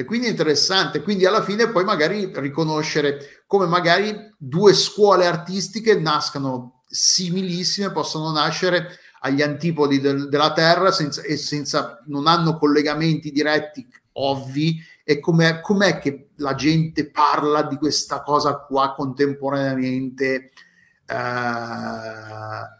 e 0.00 0.04
quindi 0.04 0.26
è 0.26 0.30
interessante, 0.30 1.02
quindi 1.02 1.26
alla 1.26 1.42
fine 1.42 1.68
poi 1.68 1.84
magari 1.84 2.30
riconoscere 2.34 3.42
come 3.46 3.66
magari 3.66 4.16
due 4.38 4.72
scuole 4.72 5.26
artistiche 5.26 5.98
nascano 5.98 6.80
similissime, 6.88 7.92
possono 7.92 8.32
nascere 8.32 8.98
agli 9.20 9.42
antipodi 9.42 10.00
del, 10.00 10.28
della 10.30 10.52
Terra 10.52 10.90
senza, 10.90 11.20
e 11.22 11.36
senza, 11.36 12.02
non 12.06 12.26
hanno 12.26 12.56
collegamenti 12.56 13.30
diretti 13.30 13.86
ovvi. 14.12 14.82
E 15.04 15.18
com'è, 15.18 15.60
com'è 15.60 15.98
che 15.98 16.28
la 16.36 16.54
gente 16.54 17.10
parla 17.10 17.62
di 17.62 17.76
questa 17.76 18.22
cosa 18.22 18.56
qua 18.58 18.94
contemporaneamente 18.94 20.52
eh, 21.04 22.78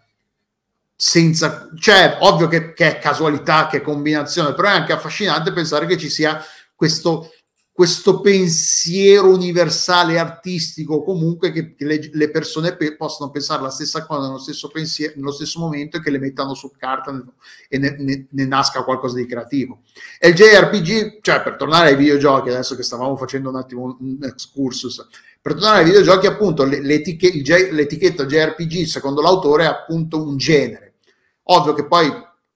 senza, 0.94 1.70
cioè 1.78 2.18
ovvio 2.20 2.46
che, 2.46 2.72
che, 2.72 2.96
è 2.96 2.98
casualità, 2.98 3.66
che 3.66 3.78
è 3.78 3.80
combinazione, 3.80 4.54
però 4.54 4.68
è 4.68 4.72
anche 4.72 4.92
affascinante 4.92 5.52
pensare 5.52 5.86
che 5.86 5.96
ci 5.96 6.10
sia 6.10 6.40
questo, 6.80 7.30
questo 7.70 8.22
pensiero 8.22 9.28
universale 9.28 10.18
artistico 10.18 11.02
comunque 11.02 11.52
che, 11.52 11.74
le, 11.76 12.08
le, 12.10 12.30
persone 12.30 12.74
pe- 12.74 12.96
possono 12.96 13.30
pensare 13.30 13.60
la 13.60 13.68
stessa 13.68 14.06
cosa 14.06 14.28
nello 14.28 14.38
stesso, 14.38 14.68
pensiero, 14.68 15.12
nello 15.16 15.30
stesso 15.30 15.60
momento 15.60 15.98
e 15.98 16.00
che 16.00 16.08
le 16.08 16.18
mettano 16.18 16.54
su 16.54 16.72
carta 16.78 17.22
e 17.68 17.76
ne, 17.76 17.96
ne, 17.98 18.28
ne, 18.30 18.46
nasca 18.46 18.82
qualcosa 18.82 19.16
di 19.16 19.26
creativo. 19.26 19.82
E 20.18 20.28
il 20.28 20.34
JRPG, 20.34 21.18
cioè 21.20 21.42
per 21.42 21.56
tornare 21.56 21.90
ai 21.90 21.96
videogiochi, 21.96 22.48
adesso 22.48 22.74
che 22.76 22.82
stavamo 22.82 23.14
facendo 23.14 23.50
un 23.50 23.56
attimo 23.56 23.98
un 24.00 24.16
excursus, 24.22 25.06
per 25.38 25.52
tornare 25.52 25.80
ai 25.80 25.84
videogiochi 25.84 26.26
appunto 26.26 26.64
l'etichet- 26.64 27.72
l'etichetta 27.72 28.24
JRPG 28.24 28.86
secondo 28.86 29.20
l'autore 29.20 29.64
è 29.64 29.66
appunto 29.66 30.22
un 30.22 30.38
genere. 30.38 30.94
Ovvio 31.42 31.74
che 31.74 31.86
poi 31.86 32.10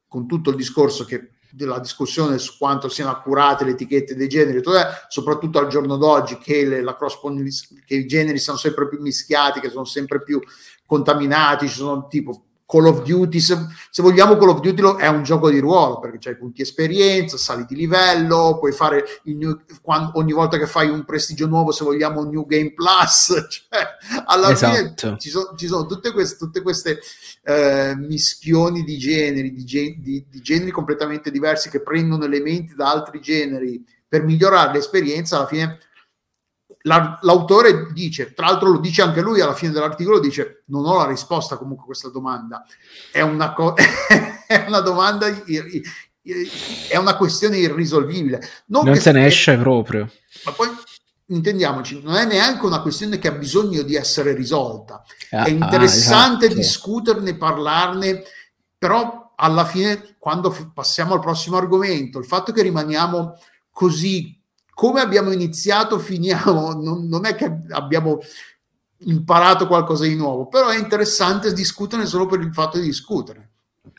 con 0.09 0.27
tutto 0.27 0.49
il 0.49 0.57
discorso 0.57 1.05
che 1.05 1.34
della 1.55 1.79
discussione 1.79 2.39
su 2.39 2.57
quanto 2.59 2.89
siano 2.89 3.13
accurate 3.13 3.65
le 3.65 3.71
etichette 3.71 4.17
dei 4.17 4.29
generi, 4.29 4.61
soprattutto 5.09 5.59
al 5.59 5.69
giorno 5.69 5.97
d'oggi 5.97 6.37
che, 6.39 6.65
le, 6.65 6.83
la 6.83 6.97
che 6.97 7.95
i 7.95 8.07
generi 8.07 8.39
sono 8.39 8.57
sempre 8.57 8.89
più 8.89 9.01
mischiati, 9.01 9.61
che 9.61 9.71
sono 9.71 9.85
sempre 9.85 10.23
più 10.23 10.41
contaminati, 10.85 11.69
ci 11.69 11.77
sono 11.77 12.09
tipo 12.09 12.45
Call 12.75 12.87
of 12.87 13.03
Duty, 13.05 13.39
se, 13.39 13.57
se, 13.89 14.03
vogliamo 14.03 14.37
Call 14.37 14.49
of 14.49 14.59
Duty 14.59 14.83
lo, 14.83 14.97
è 14.97 15.07
un 15.07 15.23
gioco 15.23 15.49
di 15.49 15.61
ruolo 15.61 16.01
perché 16.01 16.19
c'hai 16.19 16.37
punti 16.37 16.63
esperienza, 16.63 17.37
sali 17.37 17.65
di 17.69 17.77
livello, 17.77 18.57
puoi 18.59 18.73
fare 18.73 19.05
new, 19.27 19.61
quando, 19.81 20.11
ogni 20.15 20.33
volta 20.33 20.59
che 20.59 20.67
fai 20.67 20.89
un 20.89 21.05
prestigio 21.05 21.47
nuovo, 21.47 21.71
se 21.71 21.85
vogliamo 21.85 22.23
un 22.23 22.31
New 22.31 22.45
Game 22.47 22.73
Plus, 22.73 23.27
cioè, 23.49 23.87
alla 24.27 24.51
esatto. 24.51 24.75
fine 24.75 25.19
ci 25.21 25.31
sono, 25.31 25.55
ci 25.57 25.69
sono, 25.69 25.87
tutte 25.87 26.11
queste, 26.11 26.37
tutte 26.37 26.63
queste 26.63 26.99
eh, 27.45 27.95
mischioni 27.97 28.83
di 28.83 28.99
generi, 28.99 29.53
di, 29.53 29.65
di, 29.65 30.27
di 30.29 30.41
generi 30.41 30.73
completamente 30.73 31.31
diversi 31.31 31.71
che 31.71 31.81
prendono 31.81 32.25
elementi 32.25 32.75
da 32.75 32.91
altri 32.91 33.21
generi 33.21 33.85
per 34.09 34.25
migliorare 34.25 34.73
l'esperienza, 34.73 35.37
alla 35.37 35.47
fine 35.47 35.79
la, 36.87 37.19
l'autore 37.23 37.93
dice, 37.93 38.35
tra 38.35 38.47
l'altro 38.47 38.71
lo 38.71 38.79
dice 38.79 39.03
anche 39.03 39.21
lui 39.21 39.41
alla 39.41 39.55
fine 39.55 39.73
dell'articolo, 39.73 40.21
dice 40.21 40.63
non 40.67 40.85
ho 40.85 40.97
la 40.97 41.07
risposta 41.07 41.57
comunque 41.57 41.85
a 41.85 41.87
questa 41.87 42.11
domanda, 42.11 42.65
è 43.11 43.21
una, 43.21 43.53
co- 43.53 43.75
è 44.47 44.65
una 44.67 44.81
domanda, 44.81 45.27
è 45.27 46.97
una 46.97 47.17
questione 47.17 47.57
irrisolvibile. 47.59 48.41
Non, 48.67 48.85
non 48.85 48.97
se 48.97 49.13
ne 49.13 49.27
esce 49.27 49.57
proprio. 49.57 50.11
Ma 50.45 50.53
poi 50.53 50.69
intendiamoci, 51.27 52.03
non 52.03 52.17
è 52.17 52.27
neanche 52.27 52.67
una 52.67 52.83
questione 52.83 53.19
che 53.19 53.29
ha 53.29 53.33
bisogno 53.33 53.83
di 53.83 53.95
essere 53.95 54.35
risolta. 54.35 55.03
Ah, 55.31 55.45
è 55.45 55.51
interessante 55.51 56.45
ah, 56.45 56.49
esatto. 56.49 56.61
discuterne, 56.61 57.37
parlarne, 57.37 58.23
però 58.77 59.33
alla 59.37 59.65
fine, 59.65 60.17
quando 60.19 60.55
passiamo 60.75 61.15
al 61.15 61.21
prossimo 61.21 61.57
argomento, 61.57 62.19
il 62.19 62.27
fatto 62.27 62.53
che 62.53 62.61
rimaniamo 62.61 63.39
così 63.71 64.39
come 64.75 65.01
abbiamo 65.01 65.31
iniziato, 65.31 65.99
finiamo, 65.99 66.73
non, 66.75 67.07
non 67.07 67.25
è 67.25 67.35
che 67.35 67.51
abbiamo 67.71 68.19
imparato 69.07 69.67
qualcosa 69.67 70.05
di 70.05 70.17
nuovo, 70.17 70.47
però 70.47 70.69
è 70.69 70.79
interessante 70.79 71.53
discutere 71.53 72.07
solo 72.07 72.27
per 72.27 72.41
il 72.41 72.53
fatto 72.53 72.79
di 72.79 72.85
discutere. 72.85 73.51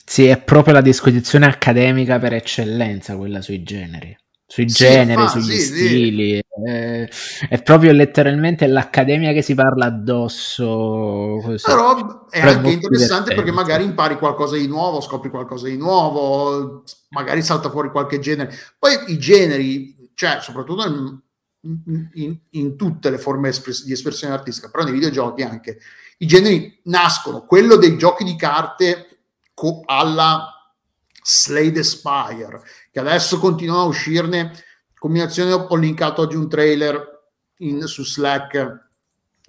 Sì, 0.03 0.25
è 0.25 0.39
proprio 0.39 0.73
la 0.73 0.81
disquisizione 0.81 1.45
accademica 1.45 2.19
per 2.19 2.33
eccellenza 2.33 3.15
quella 3.15 3.41
sui 3.41 3.63
generi 3.63 4.15
sui 4.47 4.69
sì, 4.69 4.85
generi, 4.85 5.21
fa, 5.21 5.27
sugli 5.27 5.57
sì, 5.57 5.59
stili. 5.59 6.35
Sì. 6.35 6.43
Eh, 6.67 7.09
è 7.49 7.61
proprio 7.61 7.91
letteralmente 7.91 8.67
l'accademia 8.67 9.33
che 9.33 9.41
si 9.41 9.55
parla 9.55 9.85
addosso. 9.85 11.39
Così. 11.43 11.63
Però 11.65 12.27
è 12.29 12.39
Però 12.39 12.51
anche 12.51 12.69
interessante 12.69 13.33
perché 13.33 13.51
magari 13.51 13.83
impari 13.83 14.17
qualcosa 14.17 14.55
di 14.55 14.67
nuovo, 14.67 15.01
scopri 15.01 15.29
qualcosa 15.29 15.67
di 15.67 15.77
nuovo, 15.77 16.83
magari 17.09 17.41
salta 17.41 17.69
fuori 17.69 17.89
qualche 17.89 18.19
genere. 18.19 18.53
Poi 18.77 18.93
i 19.07 19.17
generi, 19.17 19.94
cioè 20.15 20.39
soprattutto 20.41 21.21
in, 21.61 22.09
in, 22.13 22.39
in 22.51 22.75
tutte 22.75 23.09
le 23.09 23.17
forme 23.19 23.49
espres- 23.49 23.83
di 23.83 23.91
espressione 23.91 24.33
artistica, 24.33 24.69
però 24.69 24.83
nei 24.83 24.93
videogiochi 24.93 25.43
anche, 25.43 25.79
i 26.17 26.25
generi 26.25 26.79
nascono. 26.85 27.45
Quello 27.45 27.75
dei 27.75 27.97
giochi 27.97 28.23
di 28.23 28.35
carte 28.35 29.19
co- 29.53 29.83
alla 29.85 30.49
Slade 31.23 31.83
Spire, 31.83 32.61
che 32.91 32.99
adesso 32.99 33.39
continuano 33.39 33.81
a 33.81 33.85
uscirne. 33.85 34.51
Combinazione, 34.97 35.51
ho 35.51 35.75
linkato 35.75 36.21
oggi 36.21 36.35
un 36.35 36.49
trailer 36.49 37.23
in, 37.57 37.81
su 37.87 38.03
Slack 38.03 38.89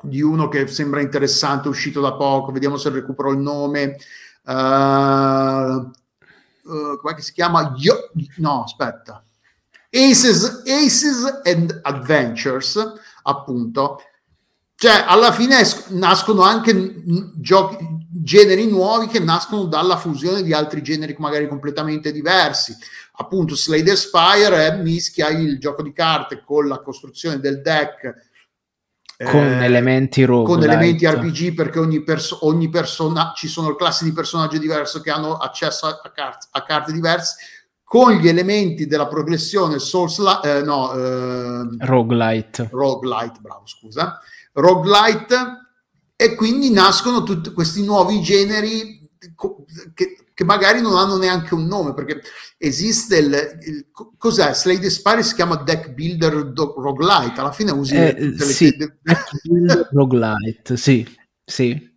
di 0.03 0.21
uno 0.21 0.49
che 0.49 0.67
sembra 0.67 1.01
interessante, 1.01 1.69
uscito 1.69 2.01
da 2.01 2.15
poco, 2.15 2.53
vediamo 2.53 2.77
se 2.77 2.91
recupero 2.91 3.31
il 3.31 3.39
nome. 3.39 3.97
Uh, 4.43 5.91
uh, 6.63 6.99
come 7.01 7.21
si 7.21 7.33
chiama? 7.33 7.75
Yo- 7.77 8.11
no, 8.37 8.65
aspetta. 8.65 9.26
Aces, 9.91 10.63
Aces 10.67 11.41
and 11.45 11.81
Adventures, 11.83 12.79
appunto. 13.23 14.01
Cioè, 14.79 15.05
alla 15.07 15.33
fine 15.33 15.61
es- 15.61 15.87
nascono 15.89 16.43
anche 16.43 17.03
giochi, 17.37 17.79
generi 18.11 18.69
nuovi 18.69 19.07
che 19.07 19.21
nascono 19.21 19.65
dalla 19.65 19.97
fusione 19.97 20.43
di 20.43 20.53
altri 20.53 20.83
generi 20.83 21.15
magari 21.19 21.49
completamente 21.49 22.13
diversi. 22.13 22.77
Appunto, 23.19 23.57
Slade 23.57 23.97
Spire 23.97 24.77
mischia 24.83 25.29
il 25.29 25.59
gioco 25.59 25.83
di 25.83 25.93
carte 25.93 26.43
con 26.45 26.69
la 26.69 26.81
costruzione 26.81 27.41
del 27.41 27.63
deck 27.63 28.25
con 29.25 29.47
eh, 29.47 29.65
elementi 29.65 30.25
rogue 30.25 30.55
con 30.55 30.63
elementi 30.63 31.07
RPG 31.07 31.55
perché 31.55 31.79
ogni, 31.79 32.03
perso- 32.03 32.45
ogni 32.47 32.69
persona 32.69 33.33
ci 33.35 33.49
sono 33.49 33.75
classi 33.75 34.05
di 34.05 34.13
personaggio 34.13 34.59
diverse 34.59 35.01
che 35.01 35.11
hanno 35.11 35.37
accesso 35.37 35.87
a, 35.87 36.01
a, 36.03 36.11
carte, 36.11 36.49
a 36.51 36.63
carte 36.63 36.93
diverse 36.93 37.37
con 37.89 38.15
gli 38.15 38.27
elementi 38.27 38.87
della 38.87 39.07
progressione 39.07 39.79
Souls 39.79 40.19
eh, 40.43 40.63
no 40.63 40.93
eh, 40.93 41.77
roguelite. 41.79 42.69
Roguelite 42.73 43.39
bravo 43.41 43.67
scusa. 43.67 44.19
Roguelite 44.53 45.37
e 46.17 46.35
quindi 46.35 46.73
nascono 46.73 47.23
tutti 47.23 47.53
questi 47.53 47.85
nuovi 47.85 48.21
generi 48.23 48.99
che, 49.95 50.17
che, 50.35 50.45
magari 50.45 50.81
non 50.81 50.97
hanno 50.97 51.17
neanche 51.17 51.55
un 51.55 51.67
nome 51.67 51.95
perché 51.95 52.23
esiste 52.59 53.19
il, 53.19 53.59
il 53.67 53.87
cos'è? 54.17 54.53
Slade 54.53 54.91
Spire 54.91 55.23
si 55.23 55.35
chiama 55.35 55.57
deck 55.57 55.91
builder 55.91 56.53
do, 56.53 56.75
roguelite 56.77 57.39
alla 57.39 57.53
fine 57.53 57.71
usi 57.71 57.95
eh, 57.95 58.15
le, 58.19 58.39
sì, 58.39 58.75
le... 58.77 58.99
roguelite 59.93 60.77
sì 60.77 61.07
sì. 61.47 61.95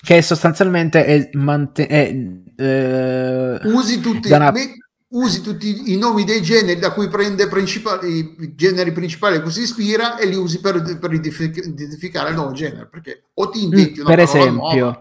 Che 0.00 0.22
sostanzialmente 0.22 1.04
è, 1.04 1.30
mant- 1.32 1.80
è 1.80 2.14
eh, 2.56 3.60
usi 3.64 4.00
tutti 4.00 4.30
una... 4.30 4.52
me, 4.52 4.76
usi 5.08 5.40
tutti 5.40 5.92
i 5.92 5.96
nomi 5.96 6.24
dei 6.24 6.42
generi 6.42 6.80
da 6.80 6.92
cui 6.92 7.08
prende 7.08 7.48
i 8.02 8.54
generi 8.56 8.92
principali 8.92 9.40
cui 9.40 9.52
si 9.52 9.62
ispira 9.62 10.18
e 10.18 10.26
li 10.26 10.34
usi 10.34 10.60
per, 10.60 10.98
per 10.98 11.12
identificare 11.12 12.30
il 12.30 12.34
nuovo 12.34 12.52
genere 12.52 12.86
perché 12.86 13.24
o 13.34 13.48
ti 13.48 13.62
inventi 13.62 14.00
una 14.00 14.08
per 14.08 14.18
esempio 14.18 14.98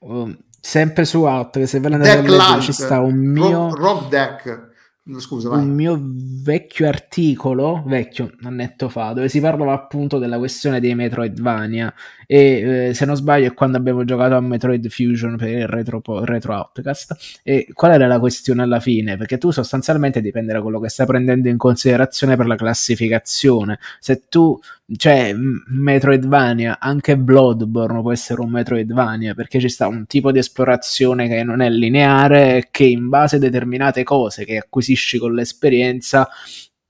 um, 0.00 0.36
sempre 0.60 1.06
su 1.06 1.22
Out 1.22 1.58
che 1.58 1.66
se 1.66 1.80
ve 1.80 1.88
l'andate 1.88 2.18
a 2.18 2.20
leggere 2.20 2.60
ci 2.60 2.72
sta 2.72 3.00
un 3.00 3.16
mio 3.16 3.74
rock, 3.74 3.78
rock 3.78 4.08
deck 4.08 4.74
Scusa, 5.18 5.50
un 5.50 5.68
mio 5.68 5.96
vecchio 6.02 6.88
articolo, 6.88 7.80
vecchio, 7.86 8.32
annetto 8.42 8.88
fa, 8.88 9.12
dove 9.12 9.28
si 9.28 9.38
parlava 9.38 9.72
appunto 9.72 10.18
della 10.18 10.36
questione 10.36 10.80
dei 10.80 10.96
Metroidvania 10.96 11.94
e 12.26 12.88
eh, 12.88 12.94
se 12.94 13.04
non 13.04 13.14
sbaglio 13.14 13.46
è 13.46 13.54
quando 13.54 13.76
abbiamo 13.76 14.04
giocato 14.04 14.34
a 14.34 14.40
Metroid 14.40 14.88
Fusion 14.88 15.36
per 15.36 15.48
il 15.48 15.68
retro, 15.68 16.02
retro 16.24 16.54
Outcast 16.54 17.40
e 17.44 17.68
qual 17.72 17.92
era 17.92 18.08
la 18.08 18.18
questione 18.18 18.62
alla 18.62 18.80
fine? 18.80 19.16
Perché 19.16 19.38
tu 19.38 19.52
sostanzialmente 19.52 20.20
dipende 20.20 20.52
da 20.52 20.60
quello 20.60 20.80
che 20.80 20.88
stai 20.88 21.06
prendendo 21.06 21.48
in 21.48 21.56
considerazione 21.56 22.34
per 22.36 22.48
la 22.48 22.56
classificazione. 22.56 23.78
Se 24.00 24.24
tu, 24.28 24.58
cioè 24.96 25.34
Metroidvania, 25.34 26.78
anche 26.78 27.18
Bloodborne 27.18 28.00
può 28.02 28.12
essere 28.12 28.40
un 28.40 28.50
Metroidvania 28.50 29.34
perché 29.34 29.58
ci 29.58 29.68
sta 29.68 29.88
un 29.88 30.06
tipo 30.06 30.30
di 30.30 30.38
esplorazione 30.38 31.26
che 31.26 31.42
non 31.42 31.60
è 31.60 31.68
lineare 31.68 32.68
che 32.70 32.84
in 32.84 33.08
base 33.08 33.36
a 33.36 33.38
determinate 33.40 34.04
cose 34.04 34.44
che 34.44 34.58
acquisisci 34.58 35.18
con 35.18 35.34
l'esperienza 35.34 36.28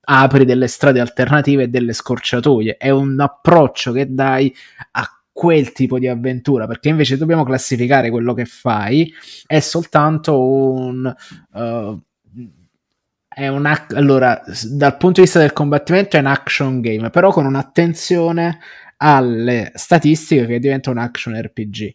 apri 0.08 0.44
delle 0.44 0.68
strade 0.68 1.00
alternative 1.00 1.64
e 1.64 1.68
delle 1.68 1.94
scorciatoie. 1.94 2.76
È 2.76 2.90
un 2.90 3.18
approccio 3.18 3.92
che 3.92 4.12
dai 4.12 4.54
a 4.92 5.10
quel 5.32 5.72
tipo 5.72 5.98
di 5.98 6.06
avventura, 6.06 6.66
perché 6.66 6.88
invece 6.88 7.16
dobbiamo 7.16 7.44
classificare 7.44 8.10
quello 8.10 8.34
che 8.34 8.44
fai, 8.44 9.12
è 9.46 9.60
soltanto 9.60 10.40
un... 10.40 11.14
Uh, 11.52 12.00
è 13.38 13.48
un 13.48 13.70
allora, 13.90 14.42
dal 14.70 14.96
punto 14.96 15.20
di 15.20 15.26
vista 15.26 15.38
del 15.38 15.52
combattimento 15.52 16.16
è 16.16 16.20
un 16.20 16.26
action 16.26 16.80
game, 16.80 17.10
però 17.10 17.30
con 17.30 17.44
un'attenzione 17.44 18.60
alle 18.96 19.72
statistiche 19.74 20.46
che 20.46 20.58
diventa 20.58 20.88
un 20.88 20.96
action 20.96 21.38
RPG. 21.38 21.94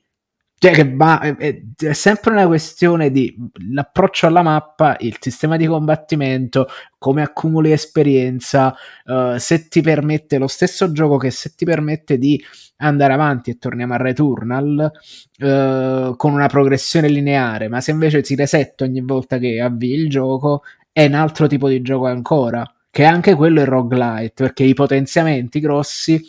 Cioè 0.59 0.71
che 0.71 0.93
va, 0.93 1.19
è, 1.19 1.63
è, 1.75 1.93
sempre 1.93 2.33
una 2.33 2.45
questione 2.45 3.09
di 3.09 3.35
l'approccio 3.71 4.27
alla 4.27 4.43
mappa, 4.43 4.95
il 4.99 5.17
sistema 5.19 5.57
di 5.57 5.65
combattimento, 5.65 6.67
come 6.99 7.23
accumuli 7.23 7.71
esperienza, 7.71 8.75
uh, 9.05 9.37
se 9.37 9.67
ti 9.67 9.81
permette 9.81 10.37
lo 10.37 10.45
stesso 10.45 10.91
gioco 10.91 11.17
che 11.17 11.31
se 11.31 11.53
ti 11.55 11.65
permette 11.65 12.19
di 12.19 12.39
andare 12.77 13.13
avanti 13.13 13.49
e 13.49 13.57
torniamo 13.57 13.95
a 13.95 13.97
Returnal 13.97 14.91
uh, 15.39 16.15
con 16.15 16.33
una 16.33 16.47
progressione 16.47 17.07
lineare, 17.07 17.67
ma 17.67 17.81
se 17.81 17.89
invece 17.89 18.21
ti 18.21 18.35
resetta 18.35 18.83
ogni 18.83 19.01
volta 19.01 19.39
che 19.39 19.59
avvii 19.59 19.93
il 19.95 20.07
gioco, 20.07 20.61
è 20.91 21.05
un 21.05 21.13
altro 21.13 21.47
tipo 21.47 21.67
di 21.67 21.81
gioco 21.81 22.07
ancora, 22.07 22.71
che 22.89 23.05
anche 23.05 23.35
quello 23.35 23.61
è 23.61 23.65
roguelite, 23.65 24.33
perché 24.43 24.63
i 24.63 24.73
potenziamenti 24.73 25.59
grossi 25.59 26.21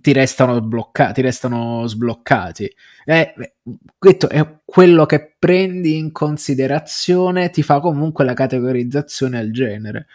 ti 0.00 0.12
restano, 0.12 0.60
blocca- 0.60 1.12
ti 1.12 1.20
restano 1.20 1.86
sbloccati. 1.86 2.74
Eh, 3.04 3.54
questo 3.98 4.28
è 4.28 4.60
quello 4.64 5.06
che 5.06 5.34
prendi 5.38 5.98
in 5.98 6.12
considerazione, 6.12 7.50
ti 7.50 7.62
fa 7.62 7.80
comunque 7.80 8.24
la 8.24 8.34
categorizzazione 8.34 9.38
al 9.38 9.50
genere. 9.50 10.06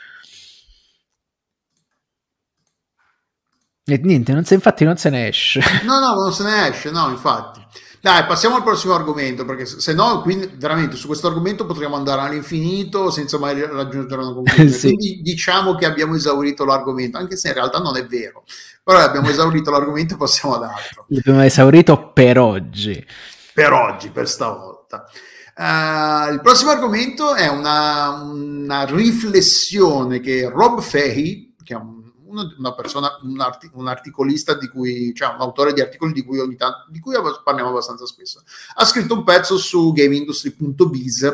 E 3.90 3.98
niente, 4.04 4.34
non 4.34 4.44
se, 4.44 4.56
infatti 4.56 4.84
non 4.84 4.98
se 4.98 5.10
ne 5.10 5.28
esce. 5.28 5.62
No, 5.86 6.00
no, 6.00 6.14
non 6.16 6.34
se 6.34 6.44
ne 6.44 6.68
esce, 6.68 6.92
no, 6.92 7.10
infatti. 7.10 7.66
Dai, 8.08 8.26
passiamo 8.26 8.56
al 8.56 8.64
prossimo 8.64 8.94
argomento, 8.94 9.44
perché 9.44 9.66
se 9.66 9.94
no, 9.94 10.22
quindi 10.22 10.50
veramente 10.56 10.96
su 10.96 11.08
questo 11.08 11.28
argomento 11.28 11.66
potremmo 11.66 11.98
andare 11.98 12.22
all'infinito 12.22 13.12
senza 13.12 13.38
mai 13.38 13.60
raggiungere 13.60 14.22
una 14.22 14.32
conclusione. 14.32 14.72
sì. 14.72 14.94
Quindi 14.94 15.22
diciamo 15.22 15.76
che 15.76 15.86
abbiamo 15.86 16.16
esaurito 16.16 16.64
l'argomento, 16.64 17.18
anche 17.18 17.36
se 17.36 17.50
in 17.50 17.56
realtà 17.56 17.80
non 17.80 17.98
è 17.98 18.06
vero. 18.06 18.46
Però 18.82 18.98
abbiamo 19.00 19.28
esaurito 19.28 19.72
l'argomento 19.72 20.14
e 20.14 20.18
passiamo 20.18 20.56
ad 20.56 20.64
altro. 20.64 21.04
L'abbiamo 21.10 21.44
esaurito 21.44 22.14
per 22.14 22.40
oggi. 22.40 23.06
Per 23.54 23.74
oggi, 23.74 24.10
per 24.10 24.30
stavolta. 24.30 25.04
Uh, 25.58 26.32
il 26.32 26.40
prossimo 26.42 26.72
argomento 26.72 27.36
è 27.36 27.50
una, 27.50 28.22
una, 28.22 28.86
riflessione 28.86 30.22
che 30.22 30.48
Rob 30.50 30.80
Fahey, 30.80 31.56
che 31.62 31.74
è 31.74 31.76
un 31.76 32.07
una 32.30 32.74
persona, 32.74 33.18
un, 33.24 33.40
artic- 33.40 33.76
un, 33.76 33.88
articolista 33.88 34.54
di 34.54 34.68
cui, 34.68 35.14
cioè 35.16 35.34
un 35.34 35.42
autore 35.42 35.74
di 35.74 35.82
articoli 35.82 36.14
di 36.14 36.24
cui, 36.24 36.40
ogni 36.40 36.56
tanto, 36.56 36.86
di 36.90 37.00
cui 37.00 37.16
parliamo 37.44 37.70
abbastanza 37.70 38.06
spesso, 38.06 38.44
ha 38.76 38.86
scritto 38.86 39.14
un 39.14 39.24
pezzo 39.24 39.58
su 39.58 39.92
gameindustry.biz 39.94 41.34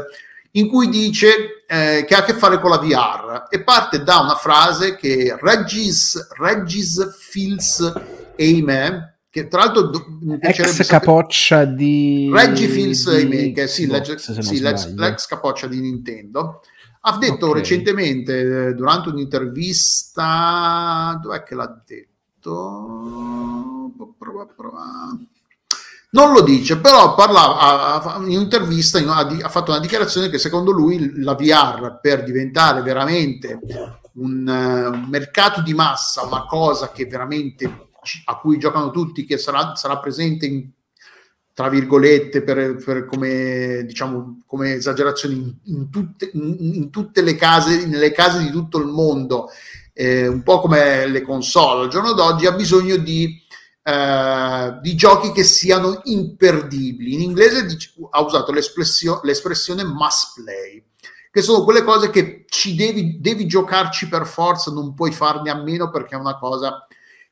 in 0.56 0.68
cui 0.68 0.90
dice 0.90 1.64
eh, 1.68 2.06
che 2.08 2.16
ha 2.16 2.20
a 2.20 2.24
che 2.24 2.34
fare 2.34 2.60
con 2.60 2.70
la 2.70 2.78
VR 2.78 3.48
e 3.50 3.64
parte 3.64 4.04
da 4.04 4.20
una 4.20 4.36
frase 4.36 4.96
che 4.96 5.36
Regis, 5.40 6.28
Regis 6.38 7.16
Fils 7.18 7.92
Eime, 8.36 9.18
che 9.30 9.48
tra 9.48 9.64
l'altro 9.64 9.90
mi 10.22 10.38
piacerebbe 10.38 10.78
ex 10.78 10.88
capoccia 10.88 11.66
di 11.66 12.30
Reggie 12.32 12.68
Fils 12.68 13.08
Eime, 13.08 13.52
che 13.52 13.68
sì, 13.68 13.88
Xbox, 13.88 14.40
sì, 14.40 14.60
l'ex, 14.60 14.94
l'ex 14.94 15.26
capoccia 15.26 15.66
di 15.66 15.80
Nintendo, 15.80 16.62
ha 17.06 17.18
detto 17.18 17.50
okay. 17.50 17.60
recentemente 17.60 18.68
eh, 18.68 18.74
durante 18.74 19.10
un'intervista, 19.10 21.20
dov'è 21.22 21.44
che 21.44 21.56
l'ha 21.56 21.84
detto? 21.86 23.92
Prova, 24.18 24.46
prova. 24.46 25.18
Non 26.12 26.32
lo 26.32 26.42
dice, 26.42 26.78
però 26.78 27.16
parlava, 27.16 28.18
in 28.18 28.36
un'intervista 28.36 29.00
ha 29.00 29.50
fatto 29.50 29.72
una 29.72 29.80
dichiarazione 29.80 30.30
che 30.30 30.38
secondo 30.38 30.72
lui 30.72 31.22
la 31.22 31.34
VR 31.34 32.00
per 32.00 32.24
diventare 32.24 32.82
veramente 32.82 33.60
un, 34.14 34.48
un 34.48 35.08
mercato 35.10 35.62
di 35.62 35.74
massa, 35.74 36.24
una 36.24 36.46
cosa 36.46 36.92
che 36.92 37.06
veramente 37.06 37.90
a 38.26 38.38
cui 38.38 38.60
giocano 38.60 38.92
tutti, 38.92 39.26
che 39.26 39.38
sarà, 39.38 39.76
sarà 39.76 39.98
presente 39.98 40.46
in 40.46 40.70
tra 41.54 41.70
virgolette, 41.70 42.42
per, 42.42 42.76
per 42.84 43.06
come, 43.06 43.84
diciamo, 43.86 44.42
come 44.46 44.74
esagerazione 44.74 45.36
in, 45.36 45.54
in, 45.66 45.90
tutte, 45.92 46.32
in, 46.34 46.58
in, 46.60 46.90
tutte, 46.90 47.22
le 47.22 47.36
case, 47.36 47.86
nelle 47.86 48.12
case 48.12 48.40
di 48.40 48.50
tutto 48.50 48.80
il 48.80 48.88
mondo, 48.88 49.50
eh, 49.94 50.28
un 50.28 50.42
po' 50.42 50.60
come 50.60 51.06
le 51.08 51.22
console 51.22 51.84
al 51.84 51.90
giorno 51.90 52.14
d'oggi, 52.14 52.48
ha 52.48 52.54
bisogno 52.54 52.98
di, 52.98 53.40
eh, 53.84 54.80
di 54.82 54.96
giochi 54.96 55.32
che 55.32 55.44
siano 55.44 56.02
imperdibili. 56.06 57.14
In 57.14 57.22
inglese 57.22 57.66
dice, 57.68 57.94
ha 58.10 58.22
usato 58.22 58.52
l'espressio, 58.52 59.20
l'espressione 59.22 59.84
must 59.84 60.42
play, 60.42 60.84
che 61.30 61.42
sono 61.44 61.64
quelle 61.64 61.84
cose 61.84 62.10
che 62.10 62.46
ci 62.48 62.74
devi, 62.74 63.20
devi 63.20 63.46
giocarci 63.46 64.08
per 64.08 64.26
forza, 64.26 64.72
non 64.72 64.96
puoi 64.96 65.12
farne 65.12 65.52
a 65.52 65.62
meno 65.62 65.92
perché 65.92 66.16
è 66.16 66.20
una 66.20 66.38
cosa 66.40 66.88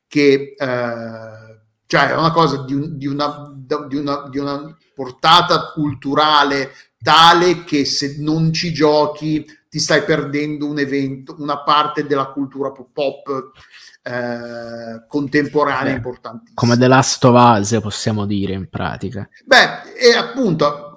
che... 0.08 0.54
Eh, 0.56 1.51
cioè 1.92 2.12
è 2.12 2.16
una 2.16 2.32
cosa 2.32 2.64
di, 2.64 2.74
un, 2.74 2.98
di, 2.98 3.06
una, 3.06 3.52
di, 3.54 3.98
una, 3.98 4.30
di 4.30 4.38
una 4.38 4.78
portata 4.96 5.74
culturale 5.74 6.72
tale 7.04 7.66
che 7.66 7.84
se 7.84 8.16
non 8.20 8.54
ci 8.54 8.72
giochi 8.72 9.46
ti 9.68 9.78
stai 9.78 10.02
perdendo 10.04 10.68
un 10.68 10.80
evento, 10.80 11.36
una 11.40 11.64
parte 11.64 12.06
della 12.06 12.28
cultura 12.28 12.72
pop 12.72 13.52
eh, 14.04 15.06
contemporanea 15.06 15.92
eh, 15.92 15.96
importantissima. 15.98 16.54
Come 16.54 16.78
The 16.78 16.88
Last 16.88 17.26
of 17.26 17.60
Us, 17.60 17.78
possiamo 17.82 18.26
dire 18.26 18.54
in 18.54 18.70
pratica. 18.70 19.28
Beh, 19.44 19.92
e 20.00 20.16
appunto 20.16 20.96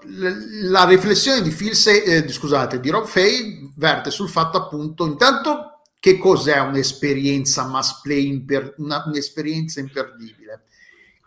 la 0.62 0.84
riflessione 0.84 1.42
di 1.42 1.50
Phil 1.50 1.74
Se- 1.74 2.04
eh, 2.04 2.28
scusate, 2.28 2.78
di 2.78 2.90
Rob 2.90 3.06
Fay 3.06 3.72
verte 3.74 4.12
sul 4.12 4.28
fatto 4.28 4.58
appunto 4.58 5.04
intanto 5.04 5.80
che 5.98 6.18
cos'è 6.18 6.60
un'esperienza 6.60 7.66
mass 7.66 8.00
play, 8.00 8.28
imper- 8.28 8.74
una, 8.76 9.02
un'esperienza 9.08 9.80
imperdibile 9.80 10.66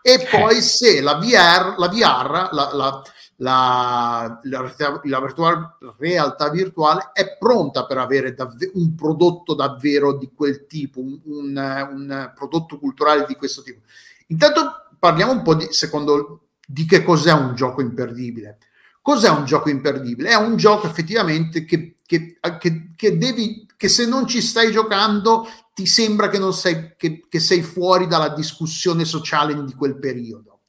e 0.08 0.26
poi 0.30 0.62
se 0.62 1.02
la 1.02 1.16
VR, 1.16 1.74
la, 1.76 1.88
VR, 1.88 2.48
la, 2.52 2.70
la, 2.72 3.02
la, 3.36 4.40
la, 4.42 5.00
la 5.02 5.20
virtual, 5.20 5.76
realtà 5.98 6.48
virtuale 6.48 7.10
è 7.12 7.36
pronta 7.36 7.84
per 7.84 7.98
avere 7.98 8.32
davve- 8.32 8.70
un 8.74 8.94
prodotto 8.94 9.54
davvero 9.54 10.14
di 10.16 10.30
quel 10.34 10.66
tipo, 10.66 11.00
un, 11.00 11.20
un, 11.24 11.88
un, 11.92 12.32
prodotto 12.34 12.78
culturale 12.78 13.26
di 13.28 13.34
questo 13.34 13.60
tipo. 13.60 13.80
Intanto 14.28 14.86
parliamo 14.98 15.32
un 15.32 15.42
po' 15.42 15.54
di, 15.54 15.66
secondo, 15.70 16.46
di 16.66 16.86
che 16.86 17.02
cos'è 17.02 17.32
un 17.32 17.54
gioco 17.54 17.82
imperdibile. 17.82 18.58
Cos'è 19.02 19.28
un 19.28 19.44
gioco 19.44 19.68
imperdibile? 19.68 20.30
È 20.30 20.36
un 20.36 20.56
gioco 20.56 20.86
effettivamente 20.86 21.66
che, 21.66 21.96
che, 22.06 22.38
che, 22.58 22.92
che, 22.96 23.18
devi, 23.18 23.66
che 23.76 23.88
se 23.88 24.06
non 24.06 24.26
ci 24.26 24.40
stai 24.40 24.70
giocando 24.70 25.46
ti 25.78 25.86
sembra 25.86 26.28
che, 26.28 26.40
non 26.40 26.52
sei, 26.52 26.94
che, 26.96 27.24
che 27.28 27.38
sei 27.38 27.62
fuori 27.62 28.08
dalla 28.08 28.30
discussione 28.30 29.04
sociale 29.04 29.62
di 29.62 29.74
quel 29.74 29.96
periodo. 29.96 30.62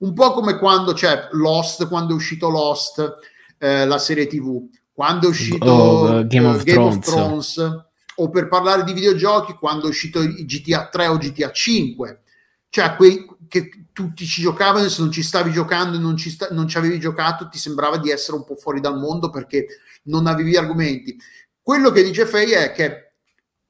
Un 0.00 0.12
po' 0.12 0.32
come 0.32 0.58
quando 0.58 0.92
c'è 0.92 1.28
Lost, 1.30 1.86
quando 1.86 2.14
è 2.14 2.16
uscito 2.16 2.48
Lost, 2.50 3.18
eh, 3.58 3.86
la 3.86 3.98
serie 3.98 4.26
TV, 4.26 4.68
quando 4.92 5.28
è 5.28 5.30
uscito 5.30 5.70
oh, 5.70 6.18
uh, 6.18 6.26
Game, 6.26 6.48
of, 6.48 6.64
Game 6.64 6.98
Thrones. 6.98 7.06
of, 7.06 7.54
Thrones. 7.54 7.84
o 8.16 8.28
per 8.28 8.48
parlare 8.48 8.82
di 8.82 8.92
videogiochi, 8.92 9.52
quando 9.52 9.86
è 9.86 9.88
uscito 9.88 10.20
GTA 10.20 10.88
3 10.88 11.06
o 11.06 11.16
GTA 11.16 11.52
5. 11.52 12.22
Cioè, 12.68 12.96
quei 12.96 13.24
che 13.46 13.70
tutti 13.92 14.26
ci 14.26 14.42
giocavano 14.42 14.88
se 14.88 15.00
non 15.00 15.12
ci 15.12 15.22
stavi 15.22 15.52
giocando 15.52 15.96
e 15.96 16.00
non 16.00 16.16
ci, 16.16 16.28
sta, 16.28 16.48
non 16.50 16.66
ci 16.66 16.76
avevi 16.76 16.98
giocato 16.98 17.48
ti 17.48 17.58
sembrava 17.58 17.98
di 17.98 18.10
essere 18.10 18.36
un 18.36 18.42
po' 18.42 18.56
fuori 18.56 18.80
dal 18.80 18.98
mondo 18.98 19.30
perché 19.30 19.66
non 20.06 20.26
avevi 20.26 20.56
argomenti. 20.56 21.16
Quello 21.62 21.92
che 21.92 22.02
dice 22.02 22.26
Fei 22.26 22.50
è 22.50 22.72
che 22.72 23.05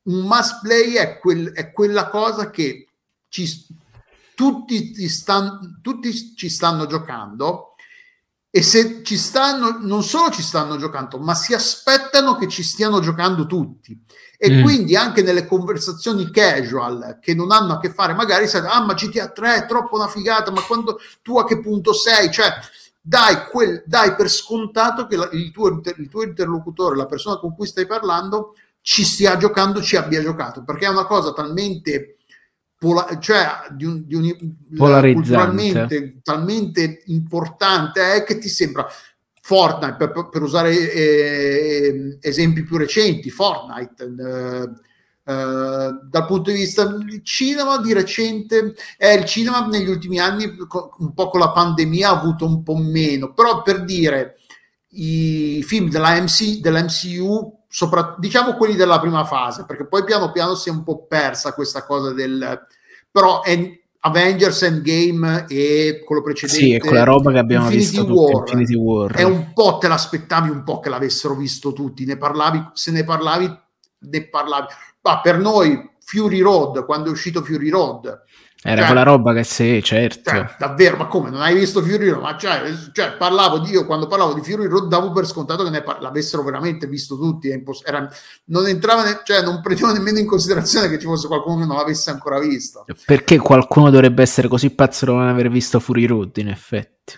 un 0.07 0.21
must 0.27 0.61
play 0.63 0.95
è, 0.95 1.19
quel, 1.19 1.53
è 1.53 1.73
quella 1.73 2.09
cosa 2.09 2.51
che 2.51 2.89
ci, 3.29 3.67
tutti, 4.35 5.09
stan, 5.09 5.81
tutti 5.83 6.35
ci 6.35 6.49
stanno 6.49 6.87
giocando 6.87 7.75
e 8.51 8.63
se 8.63 9.03
ci 9.03 9.19
stanno, 9.19 9.79
non 9.81 10.03
solo 10.03 10.31
ci 10.31 10.43
stanno 10.43 10.79
giocando, 10.79 11.19
ma 11.19 11.35
si 11.35 11.53
aspettano 11.53 12.37
che 12.37 12.49
ci 12.49 12.63
stiano 12.63 13.01
giocando 13.01 13.47
tutti. 13.47 14.03
E 14.39 14.51
mm. 14.51 14.63
quindi 14.63 14.97
anche 14.97 15.23
nelle 15.23 15.47
conversazioni 15.47 16.31
casual 16.31 17.19
che 17.21 17.35
non 17.35 17.51
hanno 17.51 17.75
a 17.75 17.79
che 17.79 17.93
fare, 17.93 18.15
magari 18.15 18.47
sai, 18.47 18.67
ah, 18.67 18.83
ma 18.83 18.95
GTA 18.95 19.29
3 19.29 19.55
è 19.57 19.67
troppo 19.67 19.97
una 19.97 20.09
figata, 20.09 20.51
ma 20.51 20.63
quando 20.63 20.99
tu 21.21 21.37
a 21.39 21.45
che 21.45 21.61
punto 21.61 21.93
sei? 21.93 22.31
Cioè, 22.31 22.51
dai, 22.99 23.45
quel, 23.51 23.83
dai 23.87 24.15
per 24.15 24.31
scontato 24.31 25.07
che 25.07 25.17
la, 25.17 25.29
il, 25.33 25.51
tuo, 25.51 25.69
il 25.69 26.09
tuo 26.09 26.23
interlocutore, 26.23 26.97
la 26.97 27.07
persona 27.07 27.37
con 27.37 27.55
cui 27.55 27.67
stai 27.67 27.87
parlando, 27.87 28.55
ci 28.87 29.03
stia 29.03 29.37
giocando, 29.37 29.83
ci 29.83 29.97
abbia 29.97 30.23
giocato, 30.23 30.63
perché 30.63 30.87
è 30.87 30.89
una 30.89 31.07
cosa 31.07 31.33
talmente 31.33 32.19
pola- 32.79 33.19
cioè 33.19 33.67
di 33.71 33.85
un, 33.85 34.07
di 34.07 34.15
un 34.15 34.55
polarizzante. 34.77 36.21
talmente 36.23 37.03
importante 37.07 38.15
è 38.15 38.23
che 38.23 38.39
ti 38.39 38.49
sembra 38.49 38.87
Fortnite 39.43 39.97
per, 39.97 40.29
per 40.31 40.41
usare 40.41 40.93
eh, 40.93 42.19
esempi 42.21 42.63
più 42.63 42.77
recenti 42.77 43.29
Fortnite 43.29 44.05
eh, 44.05 44.71
eh, 45.33 45.91
dal 46.09 46.27
punto 46.27 46.53
di 46.53 46.57
vista 46.57 46.85
del 46.85 47.25
cinema 47.25 47.79
di 47.79 47.93
recente 47.93 48.73
eh, 48.99 49.15
il 49.15 49.25
cinema 49.25 49.67
negli 49.67 49.89
ultimi 49.89 50.21
anni 50.21 50.45
un 50.45 51.13
po' 51.13 51.29
con 51.29 51.41
la 51.41 51.51
pandemia 51.51 52.09
ha 52.09 52.21
avuto 52.21 52.47
un 52.47 52.63
po' 52.63 52.77
meno 52.77 53.35
però 53.35 53.63
per 53.63 53.85
dire 53.85 54.37
i 54.91 55.63
film 55.65 55.91
della, 55.91 56.21
MC, 56.21 56.61
dell'MCU 56.61 57.56
sopra, 57.77 58.15
diciamo 58.17 58.55
quelli 58.55 58.75
della 58.75 58.99
prima 58.99 59.23
fase, 59.27 59.67
perché 59.67 59.87
poi 59.87 60.03
piano 60.03 60.33
piano 60.33 60.55
si 60.55 60.71
è 60.71 60.73
un 60.73 60.83
po' 60.83 61.05
persa 61.05 61.53
questa 61.53 61.85
cosa 61.85 62.15
del... 62.15 62.67
però 63.11 63.43
è 63.43 63.81
Avengers 64.01 64.63
Endgame 64.63 65.45
e 65.47 66.03
quello 66.03 66.23
precedente 66.23 66.63
sì, 66.63 66.73
è 66.73 66.79
quella 66.79 67.05
roba 67.05 67.33
che 67.33 67.39
abbiamo 67.39 67.67
Infinity 67.67 67.99
visto 67.99 68.15
War, 68.15 68.45
Infinity 68.47 68.75
War. 68.77 69.13
È 69.13 69.25
un 69.25 69.53
po' 69.53 69.77
te 69.77 69.89
l'aspettavi 69.89 70.49
un 70.49 70.63
po' 70.63 70.81
che 70.81 70.89
l'avessero 70.89 71.35
visto 71.35 71.75
tutti 71.75 72.07
ne 72.07 72.17
parlavi, 72.17 72.67
se 72.73 72.93
ne 72.93 73.05
parlavi 73.05 73.65
ne 73.99 74.27
parlavi. 74.27 74.67
Ma 75.03 75.21
per 75.21 75.39
noi 75.39 75.96
Fury 76.07 76.41
Road 76.41 76.85
quando 76.85 77.09
è 77.09 77.11
uscito 77.11 77.43
Fury 77.43 77.69
Road 77.69 78.23
era 78.63 78.79
cioè, 78.79 78.87
quella 78.87 79.03
roba 79.05 79.33
che 79.33 79.45
sì, 79.45 79.81
certo. 79.81 80.31
Cioè, 80.31 80.57
davvero, 80.59 80.97
ma 80.97 81.07
come? 81.07 81.31
Non 81.31 81.41
hai 81.41 81.55
visto 81.55 81.81
Fury 81.83 82.09
Road? 82.09 82.23
Ma 82.23 82.37
cioè, 82.37 82.63
cioè, 82.93 83.13
parlavo 83.13 83.59
di 83.59 83.71
io, 83.71 83.87
quando 83.87 84.09
parlavo 84.09 84.33
di 84.33 84.41
Fury 84.41 84.67
Road, 84.67 84.89
davo 84.89 85.13
per 85.13 85.25
scontato 85.25 85.63
che 85.63 85.71
ne 85.71 85.83
par- 85.83 86.01
l'avessero 86.01 86.43
veramente 86.43 86.89
visto 86.89 87.17
tutti. 87.17 87.49
Imposs- 87.49 87.87
era, 87.87 88.09
non 88.47 88.67
entrava, 88.67 89.05
ne- 89.05 89.21
cioè, 89.23 89.43
non 89.43 89.61
prendevo 89.61 89.93
nemmeno 89.93 90.19
in 90.19 90.27
considerazione 90.27 90.89
che 90.89 90.99
ci 90.99 91.07
fosse 91.07 91.29
qualcuno 91.29 91.61
che 91.61 91.67
non 91.67 91.77
l'avesse 91.77 92.11
ancora 92.11 92.41
visto. 92.41 92.85
Perché 93.05 93.39
qualcuno 93.39 93.91
dovrebbe 93.91 94.23
essere 94.23 94.49
così 94.49 94.71
pazzo 94.71 95.05
da 95.07 95.13
non 95.13 95.29
aver 95.29 95.49
visto 95.49 95.79
Fury 95.79 96.07
Road, 96.07 96.37
in 96.39 96.49
effetti. 96.49 97.15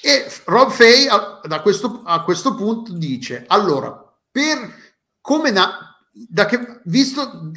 E 0.00 0.24
Rob 0.44 0.70
Fay 0.70 1.06
a, 1.06 1.40
da 1.42 1.60
questo, 1.60 2.00
a 2.02 2.22
questo 2.22 2.54
punto 2.54 2.94
dice, 2.94 3.44
allora, 3.48 3.92
per 4.30 4.72
come 5.20 5.50
na- 5.50 5.98
da 6.12 6.46
che, 6.46 6.80
visto 6.84 7.52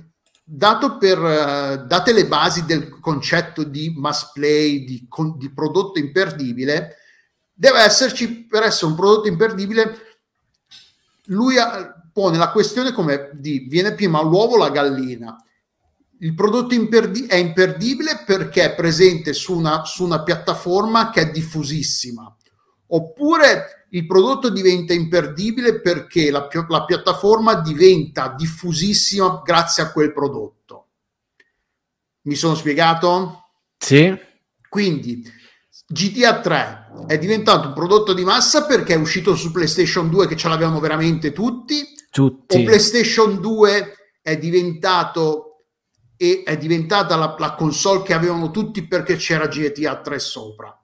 dato 0.54 0.98
per, 0.98 1.18
uh, 1.18 1.86
date 1.86 2.12
le 2.12 2.28
basi 2.28 2.66
del 2.66 3.00
concetto 3.00 3.64
di 3.64 3.94
mass 3.96 4.34
play, 4.34 4.84
di, 4.84 5.08
di, 5.38 5.54
prodotto 5.54 5.98
imperdibile, 5.98 6.98
deve 7.54 7.80
esserci, 7.80 8.46
per 8.46 8.64
essere 8.64 8.88
un 8.88 8.98
prodotto 8.98 9.30
imperdibile, 9.30 9.98
lui 11.26 11.56
pone 12.12 12.38
la 12.38 12.52
questione 12.52 12.92
come 12.92 13.30
di, 13.34 13.66
viene 13.70 13.94
prima 13.94 14.22
l'uovo 14.22 14.56
o 14.56 14.58
la 14.58 14.72
gallina. 14.72 15.38
Il 16.20 16.36
prodotto 16.36 16.74
imperdi- 16.74 17.28
è 17.28 17.36
imperdibile 17.36 18.24
perché 18.26 18.66
è 18.66 18.76
presente 18.76 19.32
su 19.32 19.58
una, 19.58 19.86
su 19.86 20.04
una 20.04 20.22
piattaforma 20.22 21.12
che 21.12 21.22
è 21.22 21.32
diffusissima, 21.32 22.36
oppure 22.88 23.81
il 23.94 24.06
prodotto 24.06 24.50
diventa 24.50 24.94
imperdibile 24.94 25.82
perché 25.82 26.32
la, 26.32 26.48
la 26.68 26.86
piattaforma 26.86 27.56
diventa 27.56 28.34
diffusissima 28.38 29.42
grazie 29.44 29.84
a 29.84 29.92
quel 29.92 30.14
prodotto. 30.14 30.88
Mi 32.22 32.36
sono 32.36 32.56
spiegato? 32.56 33.50
Sì. 33.78 34.18
Quindi 34.70 35.24
GTA 35.88 36.40
3 36.40 37.06
è 37.08 37.18
diventato 37.18 37.68
un 37.68 37.74
prodotto 37.74 38.14
di 38.14 38.24
massa 38.24 38.66
perché 38.66 38.94
è 38.94 38.98
uscito 38.98 39.36
su 39.36 39.52
PlayStation 39.52 40.10
2 40.10 40.28
che 40.28 40.38
ce 40.38 40.48
l'avevamo 40.48 40.80
veramente 40.80 41.34
tutti, 41.34 41.86
Tutti. 42.10 42.58
o 42.58 42.64
PlayStation 42.64 43.42
2 43.42 43.96
è 44.22 44.38
diventato 44.38 45.66
e 46.16 46.44
è 46.46 46.56
diventata 46.58 47.18
la, 47.18 47.36
la 47.38 47.56
console 47.56 48.04
che 48.04 48.14
avevano 48.14 48.52
tutti 48.52 48.88
perché 48.88 49.18
c'era 49.18 49.48
GTA 49.48 50.00
3 50.00 50.20
sopra. 50.20 50.81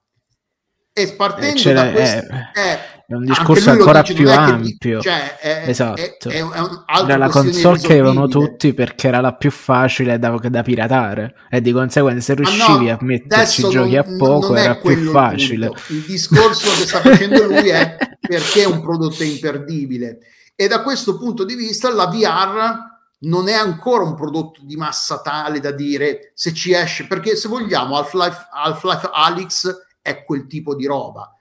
E 1.00 1.12
partendo 1.14 1.60
Eh, 1.68 1.72
da 1.72 1.90
questo 1.90 2.26
eh, 2.26 2.50
è, 2.52 2.78
è 3.06 3.14
un 3.14 3.24
discorso 3.24 3.70
ancora 3.70 4.00
dice, 4.00 4.14
più 4.14 4.26
è 4.26 4.30
che 4.32 4.36
ampio. 4.36 5.00
cioè, 5.00 5.38
è, 5.38 5.64
Esatto. 5.68 6.28
è- 6.28 6.32
è 6.32 6.42
è 6.42 7.00
Era 7.04 7.16
la 7.16 7.28
console 7.28 7.78
che 7.78 7.92
avevano 7.92 8.26
tutti 8.26 8.74
perché 8.74 9.08
era 9.08 9.20
la 9.20 9.34
più 9.34 9.50
facile 9.50 10.18
da, 10.18 10.30
da 10.36 10.62
piratare 10.62 11.34
e 11.48 11.60
di 11.60 11.72
conseguenza 11.72 12.34
se 12.34 12.40
Ma 12.40 12.48
no, 12.48 12.54
riuscivi 12.54 12.90
a 12.90 12.98
metterci 13.00 13.60
adesso 13.64 13.68
giochi 13.68 13.96
a 13.96 14.04
poco 14.18 14.54
è 14.56 14.62
era 14.62 14.74
più 14.76 14.90
il 14.90 15.08
facile. 15.08 15.66
punto. 15.68 15.82
Il 15.92 16.00
discorso 16.02 16.68
che 16.76 16.86
sta 16.86 17.00
facendo 17.00 17.44
lui 17.46 17.68
è 17.68 17.96
perché 18.20 18.64
un 18.64 18.80
prodotto 18.82 19.22
è 19.22 19.26
imperdibile. 19.26 20.18
E 20.56 20.66
da 20.66 20.82
questo 20.82 21.16
punto 21.16 21.44
di 21.44 21.54
vista 21.54 21.92
la 21.92 22.06
VR 22.06 22.86
non 23.20 23.48
è 23.48 23.52
ancora 23.54 24.04
un 24.04 24.14
prodotto 24.14 24.60
di 24.64 24.76
massa 24.76 25.20
tale 25.20 25.60
da 25.60 25.70
dire 25.70 26.32
se 26.34 26.52
ci 26.52 26.72
esce, 26.72 27.06
perché 27.06 27.36
se 27.36 27.48
vogliamo 27.48 27.96
Half-Life, 27.96 28.48
Half-Life 28.52 29.08
Alyx 29.12 29.86
è 30.00 30.24
quel 30.24 30.46
tipo 30.46 30.74
di 30.74 30.86
roba. 30.86 31.34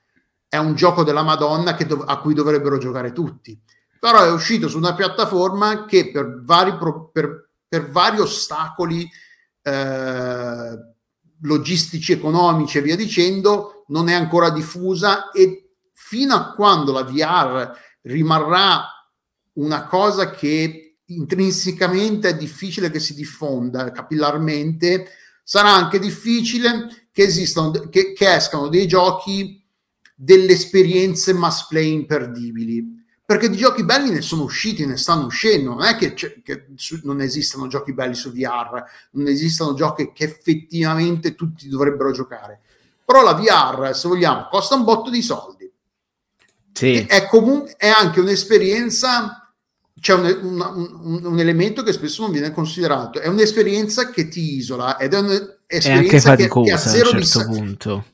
È 0.48 0.58
un 0.58 0.76
gioco 0.76 1.04
della 1.04 1.24
Madonna 1.24 1.74
dov- 1.74 2.08
a 2.08 2.20
cui 2.20 2.34
dovrebbero 2.34 2.78
giocare 2.78 3.12
tutti. 3.12 3.60
Però 4.00 4.24
è 4.24 4.32
uscito 4.32 4.68
su 4.68 4.78
una 4.78 4.94
piattaforma 4.94 5.86
che 5.86 6.12
per 6.12 6.44
vari, 6.44 6.76
pro- 6.78 7.10
per- 7.10 7.50
per 7.68 7.90
vari 7.90 8.20
ostacoli 8.20 9.10
eh, 9.62 10.78
logistici, 11.42 12.14
economici 12.14 12.78
e 12.78 12.82
via 12.82 12.96
dicendo, 12.96 13.84
non 13.88 14.10
è 14.10 14.14
ancora 14.14 14.50
diffusa 14.50 15.32
e 15.32 15.74
fino 15.94 16.34
a 16.34 16.52
quando 16.54 16.92
la 16.92 17.04
VR 17.04 17.78
rimarrà 18.04 18.86
una 19.54 19.86
cosa 19.86 20.32
che 20.32 21.00
intrinsecamente 21.06 22.30
è 22.30 22.38
difficile 22.38 22.90
che 22.90 23.00
si 23.00 23.14
diffonda 23.14 23.92
capillarmente, 23.92 25.10
sarà 25.44 25.74
anche 25.74 26.00
difficile 26.00 27.07
che 27.18 27.24
esistano, 27.24 27.72
che, 27.72 28.14
che 28.14 28.32
escano 28.36 28.68
dei 28.68 28.86
giochi, 28.86 29.60
delle 30.14 30.52
esperienze 30.52 31.34
mass 31.34 31.66
play 31.66 31.92
imperdibili. 31.92 33.04
Perché 33.26 33.50
di 33.50 33.58
giochi 33.58 33.84
belli 33.84 34.12
ne 34.12 34.22
sono 34.22 34.44
usciti, 34.44 34.86
ne 34.86 34.98
stanno 34.98 35.26
uscendo. 35.26 35.74
Non 35.74 35.82
è 35.84 35.96
che, 35.96 36.14
che 36.14 36.68
su- 36.76 37.00
non 37.06 37.20
esistono 37.22 37.66
giochi 37.66 37.92
belli 37.92 38.14
su 38.14 38.32
VR, 38.32 38.84
non 39.14 39.26
esistono 39.26 39.74
giochi 39.74 40.12
che 40.14 40.26
effettivamente 40.26 41.34
tutti 41.34 41.68
dovrebbero 41.68 42.12
giocare. 42.12 42.62
Però 43.04 43.24
la 43.24 43.34
VR, 43.34 43.96
se 43.96 44.08
vogliamo, 44.08 44.48
costa 44.48 44.76
un 44.76 44.84
botto 44.84 45.10
di 45.10 45.24
soldi. 45.24 45.72
Sì, 46.72 47.04
È, 47.04 47.26
comunque, 47.26 47.74
è 47.78 47.88
anche 47.88 48.20
un'esperienza, 48.20 49.47
c'è 50.00 50.14
un, 50.14 50.26
un- 50.42 51.26
un 51.26 51.40
elemento 51.40 51.84
che 51.84 51.92
spesso 51.94 52.22
non 52.24 52.32
viene 52.32 52.52
considerato, 52.52 53.20
è 53.20 53.28
un'esperienza 53.28 54.10
che 54.10 54.28
ti 54.28 54.56
isola 54.56 54.98
ed 54.98 55.14
è 55.14 55.18
è 55.80 55.98
un'esperienza 55.98 56.36
che, 56.36 56.54
che 56.62 56.70
faticosa 56.70 56.90
ha 56.90 56.94
a 56.94 56.96
un 56.96 57.04
zero, 57.04 57.12
di 57.14 57.26
certo 57.26 57.26
sa- 57.26 57.44
punto. 57.44 58.06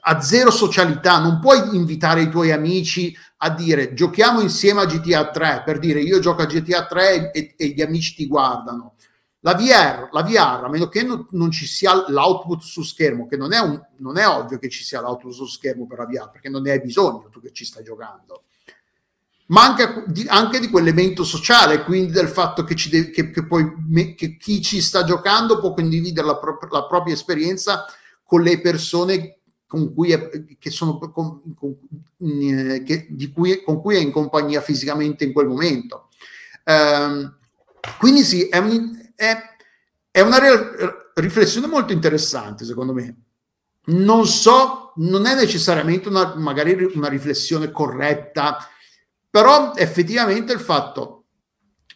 ha 0.00 0.20
zero 0.20 0.50
socialità, 0.50 1.18
non 1.18 1.38
puoi 1.40 1.74
invitare 1.76 2.22
i 2.22 2.30
tuoi 2.30 2.50
amici 2.52 3.14
a 3.38 3.50
dire 3.50 3.92
giochiamo 3.94 4.40
insieme 4.40 4.80
a 4.80 4.86
GTA 4.86 5.30
3 5.30 5.62
per 5.64 5.78
dire 5.78 6.00
io 6.00 6.18
gioco 6.18 6.42
a 6.42 6.46
GTA 6.46 6.86
3 6.86 7.30
e, 7.32 7.54
e 7.56 7.68
gli 7.68 7.82
amici 7.82 8.14
ti 8.14 8.26
guardano. 8.26 8.94
La 9.40 9.54
VR, 9.54 10.08
la 10.12 10.22
VR, 10.22 10.64
a 10.64 10.68
meno 10.68 10.88
che 10.88 11.02
non, 11.04 11.24
non 11.30 11.50
ci 11.52 11.66
sia 11.66 12.04
l'output 12.08 12.60
su 12.60 12.82
schermo, 12.82 13.26
che 13.28 13.36
non 13.36 13.52
è, 13.52 13.58
un- 13.60 13.80
non 13.98 14.16
è 14.18 14.26
ovvio 14.26 14.58
che 14.58 14.68
ci 14.68 14.82
sia 14.82 15.00
l'output 15.00 15.32
su 15.32 15.46
schermo 15.46 15.86
per 15.86 15.98
la 15.98 16.06
VR, 16.06 16.30
perché 16.30 16.48
non 16.48 16.62
ne 16.62 16.72
hai 16.72 16.80
bisogno 16.80 17.28
tu 17.30 17.40
che 17.40 17.52
ci 17.52 17.64
stai 17.64 17.84
giocando. 17.84 18.44
Manca 19.50 20.04
di, 20.06 20.26
anche 20.28 20.60
di 20.60 20.68
quell'elemento 20.68 21.24
sociale, 21.24 21.82
quindi 21.82 22.12
del 22.12 22.28
fatto 22.28 22.64
che, 22.64 22.74
de- 22.90 23.10
che, 23.10 23.30
che 23.30 23.46
poi 23.46 23.66
me- 23.88 24.14
che 24.14 24.36
chi 24.36 24.60
ci 24.60 24.82
sta 24.82 25.04
giocando 25.04 25.58
può 25.58 25.72
condividere 25.72 26.26
la, 26.26 26.36
pro- 26.36 26.58
la 26.70 26.84
propria 26.86 27.14
esperienza 27.14 27.86
con 28.22 28.42
le 28.42 28.60
persone 28.60 29.38
con 29.66 29.94
cui 29.94 30.12
è, 30.12 30.28
che 30.58 30.70
sono 30.70 30.98
con, 30.98 31.54
con- 31.54 31.76
eh, 32.18 33.06
di 33.08 33.32
cui, 33.32 33.62
con 33.62 33.80
cui 33.80 33.96
è 33.96 33.98
in 33.98 34.10
compagnia 34.10 34.60
fisicamente 34.60 35.24
in 35.24 35.32
quel 35.32 35.46
momento. 35.46 36.08
Ehm, 36.64 37.38
quindi 37.98 38.22
sì, 38.24 38.48
è, 38.48 38.58
un- 38.58 39.12
è- 39.14 39.42
è 40.10 40.20
una 40.20 40.38
re- 40.38 41.12
riflessione 41.14 41.66
molto 41.66 41.94
interessante, 41.94 42.66
secondo 42.66 42.92
me. 42.92 43.16
Non 43.86 44.26
so, 44.26 44.92
non 44.96 45.24
è 45.24 45.34
necessariamente 45.34 46.08
una, 46.08 46.34
magari 46.36 46.72
una 46.94 47.08
riflessione 47.08 47.70
corretta, 47.70 48.58
però 49.38 49.72
effettivamente 49.76 50.52
il 50.52 50.58
fatto 50.58 51.26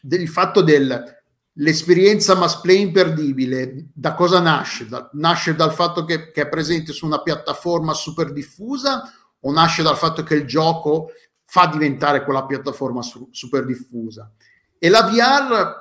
del 0.01 0.29
fatto 0.29 0.61
del 0.61 1.21
l'esperienza 1.55 2.37
mass 2.37 2.61
play 2.61 2.83
imperdibile 2.83 3.89
da 3.93 4.15
cosa 4.15 4.39
nasce? 4.39 4.87
Da- 4.87 5.11
nasce 5.15 5.57
dal 5.57 5.73
fatto 5.73 6.05
che, 6.05 6.31
che 6.31 6.43
è 6.43 6.49
presente 6.49 6.93
su 6.93 7.05
una 7.05 7.21
piattaforma 7.21 7.95
super 7.95 8.33
diffusa 8.33 9.13
o 9.41 9.51
nasce 9.51 9.83
dal 9.83 9.97
fatto 9.97 10.23
che 10.23 10.37
il 10.37 10.47
gioco 10.47 11.11
fa 11.45 11.67
diventare 11.67 12.23
quella 12.23 12.47
piattaforma 12.47 13.03
su- 13.03 13.29
super 13.33 13.65
diffusa? 13.65 14.33
E 14.79 14.89
la 14.89 15.03
VR 15.03 15.81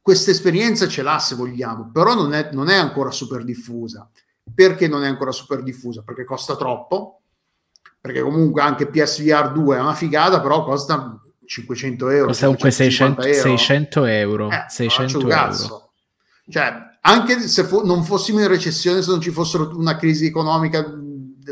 questa 0.00 0.30
esperienza 0.30 0.86
ce 0.86 1.02
l'ha 1.02 1.18
se 1.18 1.34
vogliamo, 1.34 1.90
però 1.90 2.14
non 2.14 2.34
è, 2.34 2.50
non 2.52 2.68
è 2.68 2.76
ancora 2.76 3.10
super 3.10 3.42
diffusa. 3.42 4.08
Perché 4.54 4.86
non 4.86 5.02
è 5.02 5.08
ancora 5.08 5.32
super 5.32 5.64
diffusa? 5.64 6.02
Perché 6.02 6.22
costa 6.22 6.54
troppo, 6.54 7.19
perché 8.00 8.20
comunque 8.22 8.62
anche 8.62 8.86
PSVR 8.86 9.52
2 9.52 9.76
è 9.76 9.80
una 9.80 9.94
figata, 9.94 10.40
però 10.40 10.64
costa 10.64 11.20
500 11.44 12.08
euro. 12.08 12.26
Costa 12.26 12.46
comunque 12.46 12.70
600, 12.70 13.22
550 13.22 13.56
600 13.56 14.04
euro. 14.06 14.50
Eh, 14.50 14.64
600 14.68 14.94
faccio 14.94 15.26
un 15.26 15.32
euro. 15.32 15.92
Cioè, 16.48 16.72
anche 17.02 17.40
se 17.40 17.64
fo- 17.64 17.84
non 17.84 18.04
fossimo 18.04 18.40
in 18.40 18.48
recessione, 18.48 19.02
se 19.02 19.10
non 19.10 19.20
ci 19.20 19.30
fossero 19.30 19.70
una 19.76 19.96
crisi 19.96 20.26
economica 20.26 20.84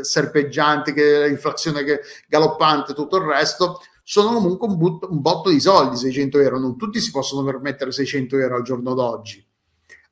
serpeggiante, 0.01 0.93
che 0.93 1.27
l'inflazione 1.27 1.83
che 1.83 2.01
galoppante, 2.27 2.93
tutto 2.93 3.17
il 3.17 3.23
resto, 3.23 3.81
sono 4.03 4.33
comunque 4.33 4.67
un, 4.67 4.77
but- 4.77 5.07
un 5.09 5.21
botto 5.21 5.49
di 5.49 5.59
soldi 5.59 5.95
600 5.97 6.39
euro. 6.39 6.59
Non 6.59 6.77
tutti 6.77 6.99
si 6.99 7.11
possono 7.11 7.43
permettere 7.43 7.91
600 7.91 8.37
euro 8.37 8.55
al 8.55 8.63
giorno 8.63 8.93
d'oggi. 8.93 9.45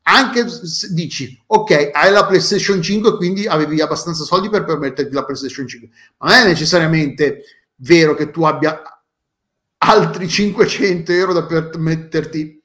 Anche 0.09 0.47
se 0.47 0.93
dici, 0.93 1.37
ok, 1.47 1.89
hai 1.91 2.11
la 2.11 2.25
PlayStation 2.25 2.81
5, 2.81 3.17
quindi 3.17 3.45
avevi 3.45 3.81
abbastanza 3.81 4.23
soldi 4.23 4.49
per 4.49 4.63
permetterti 4.63 5.13
la 5.13 5.25
PlayStation 5.25 5.67
5. 5.67 5.89
Ma 6.19 6.29
non 6.29 6.37
è 6.37 6.47
necessariamente 6.47 7.43
vero 7.75 8.15
che 8.15 8.31
tu 8.31 8.43
abbia 8.43 8.81
altri 9.79 10.29
500 10.29 11.11
euro 11.11 11.33
da 11.33 11.45
permetterti 11.45 12.63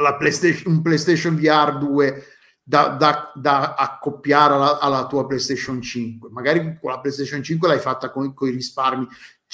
la 0.00 0.16
PlayStation, 0.16 0.74
un 0.74 0.82
PlayStation 0.82 1.34
VR 1.34 1.78
2 1.78 2.24
da, 2.62 2.88
da- 2.88 3.32
da 3.34 3.74
accoppiare 3.74 4.52
alla, 4.52 4.78
alla 4.80 5.06
tua 5.06 5.26
PlayStation 5.26 5.80
5. 5.80 6.28
Magari 6.30 6.78
con 6.78 6.90
la 6.90 7.00
PlayStation 7.00 7.42
5 7.42 7.68
l'hai 7.68 7.80
fatta 7.80 8.10
con, 8.10 8.34
con 8.34 8.48
i 8.48 8.52
risparmi, 8.52 9.08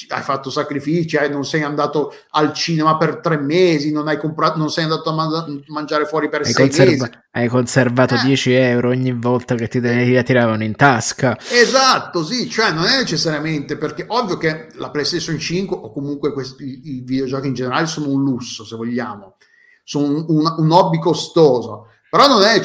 hai 0.08 0.22
fatto 0.22 0.48
sacrifici, 0.50 1.16
hai- 1.16 1.28
non 1.30 1.44
sei 1.44 1.62
andato 1.62 2.14
al 2.30 2.52
cinema 2.54 2.96
per 2.96 3.18
tre 3.20 3.36
mesi, 3.38 3.92
non, 3.92 4.08
hai 4.08 4.16
comprato, 4.18 4.56
non 4.58 4.70
sei 4.70 4.84
andato 4.84 5.10
a 5.10 5.12
man- 5.12 5.62
mangiare 5.66 6.06
fuori 6.06 6.28
per 6.28 6.40
Hai, 6.40 6.52
sei 6.52 6.66
conserva- 6.68 7.04
mesi. 7.06 7.18
hai 7.32 7.48
conservato 7.48 8.14
Eh. 8.14 8.20
10 8.24 8.52
euro 8.52 8.88
ogni 8.88 9.12
volta 9.12 9.54
che 9.56 9.68
ti, 9.68 9.80
la 9.80 10.22
tiravano 10.22 10.64
in 10.64 10.74
tasca. 10.74 11.36
Esatto, 11.50 12.24
sì, 12.24 12.48
cioè 12.48 12.72
non 12.72 12.84
è 12.86 12.96
necessariamente 12.96 13.76
perché 13.76 14.04
ovvio 14.08 14.36
che 14.38 14.68
la 14.74 14.90
PlayStation 14.90 15.38
5 15.38 15.76
o 15.76 15.92
comunque 15.92 16.32
questi, 16.32 16.64
i, 16.64 16.80
i 16.96 17.00
videogiochi 17.04 17.48
in 17.48 17.54
generale 17.54 17.86
sono 17.86 18.08
un 18.08 18.22
lusso, 18.22 18.64
se 18.64 18.76
vogliamo, 18.76 19.36
sono 19.84 20.06
un, 20.06 20.24
un- 20.28 20.54
un 20.56 20.70
hobby 20.70 20.98
costoso, 20.98 21.88
però 22.10 22.26
non 22.26 22.42
è 22.42 22.60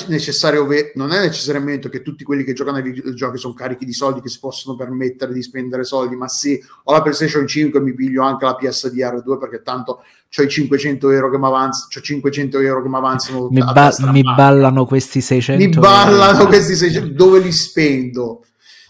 non 0.95 1.11
è 1.11 1.19
necessariamente 1.19 1.87
che 1.87 2.01
tutti 2.01 2.23
quelli 2.23 2.43
che 2.43 2.53
giocano 2.53 2.77
ai 2.77 2.83
videogiochi 2.83 3.37
sono 3.37 3.53
carichi 3.53 3.85
di 3.85 3.93
soldi 3.93 4.19
che 4.19 4.27
si 4.27 4.39
possono 4.39 4.75
permettere 4.75 5.33
di 5.33 5.43
spendere 5.43 5.83
soldi, 5.83 6.15
ma 6.15 6.27
sì, 6.27 6.59
ho 6.85 6.91
la 6.91 7.03
PlayStation 7.03 7.45
5 7.45 7.79
e 7.79 7.83
mi 7.83 7.93
piglio 7.93 8.23
anche 8.23 8.43
la 8.43 8.55
PSVR 8.55 9.21
2 9.21 9.37
perché 9.37 9.61
tanto 9.61 10.01
ho 10.37 10.41
i 10.41 10.49
500 10.49 11.11
euro 11.11 11.29
che 11.29 11.37
mi 11.37 11.45
avanzano, 11.45 11.87
c'ho 11.93 12.01
500 12.01 12.59
euro 12.59 12.81
che 12.81 12.89
mi 12.89 12.95
avanzano 12.95 13.47
Mi, 13.51 13.63
ba- 13.63 13.95
mi 14.11 14.23
ballano 14.23 14.85
questi 14.87 15.21
600 15.21 15.63
mi 15.63 15.69
ballano 15.69 16.39
euro. 16.39 16.47
questi 16.47 16.75
600 16.75 17.13
dove 17.13 17.37
li 17.37 17.51
spendo? 17.51 18.43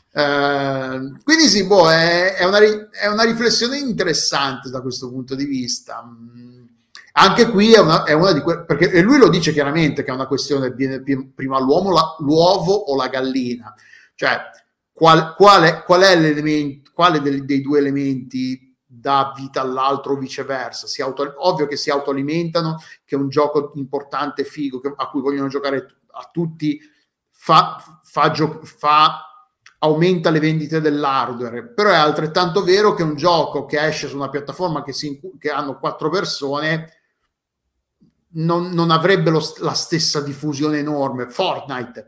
Eh, 0.10 1.12
quindi 1.22 1.48
sì 1.50 1.66
boh, 1.66 1.92
è, 1.92 2.36
è 2.36 2.46
una, 2.46 2.60
è 2.60 3.08
una 3.08 3.24
riflessione 3.24 3.78
interessante 3.78 4.70
da 4.70 4.82
questo 4.82 5.10
punto 5.10 5.36
di 5.36 5.44
vista 5.44 6.02
anche 7.18 7.50
qui 7.50 7.74
è 7.74 7.80
una, 7.80 8.04
è 8.04 8.12
una 8.12 8.34
di 8.34 8.42
que- 8.42 8.66
perché 8.66 8.92
e 8.92 9.02
lui 9.02 9.18
lo 9.18 9.30
dice 9.30 9.54
chiaramente 9.54 10.04
che 10.04 10.12
è 10.12 10.14
una 10.14 10.28
questione 10.28 10.72
viene 10.72 11.02
prima 11.34 11.60
l'uomo 11.60 11.92
la- 11.92 12.16
l'uovo 12.20 12.74
o 12.74 12.96
la 12.96 13.08
gallina. 13.08 13.74
Cioè 14.16 14.38
qual, 14.92 15.34
qual 15.36 15.64
è 16.02 16.16
l'elemento 16.20 16.92
quale 16.94 17.22
del- 17.22 17.46
dei 17.46 17.62
due 17.62 17.80
elementi 17.80 18.76
dà 18.86 19.34
vita 19.36 19.62
all'altro 19.62 20.14
o 20.14 20.18
viceversa? 20.18 20.88
Si 20.88 21.02
auto, 21.02 21.34
ovvio 21.38 21.68
che 21.68 21.78
si 21.78 21.90
autoalimentano 21.90 22.80
che 23.06 23.16
è 23.16 23.20
un 23.20 23.30
gioco 23.30 23.72
importante 23.76 24.44
figo 24.44 24.80
che- 24.80 24.94
a 24.96 25.08
cui 25.10 25.22
vogliono 25.22 25.48
giocare 25.48 25.86
a 26.12 26.30
tutti 26.32 26.80
fa, 27.32 27.78
fa, 28.04 28.32
gio- 28.32 28.60
fa 28.64 29.22
aumenta 29.80 30.30
le 30.32 30.40
vendite 30.40 30.82
dell'hardware, 30.82 31.68
però 31.68 31.92
è 31.92 31.96
altrettanto 31.96 32.64
vero 32.64 32.94
che 32.94 33.04
un 33.04 33.16
gioco 33.16 33.66
che 33.66 33.80
esce 33.86 34.08
su 34.08 34.16
una 34.16 34.30
piattaforma 34.30 34.84
che, 34.84 34.94
si, 34.94 35.20
che 35.38 35.50
hanno 35.50 35.78
quattro 35.78 36.10
persone 36.10 36.90
non, 38.36 38.72
non 38.72 38.92
avrebbe 38.92 39.30
lo, 39.30 39.42
la 39.60 39.74
stessa 39.74 40.22
diffusione 40.22 40.80
enorme. 40.80 41.28
Fortnite 41.28 42.08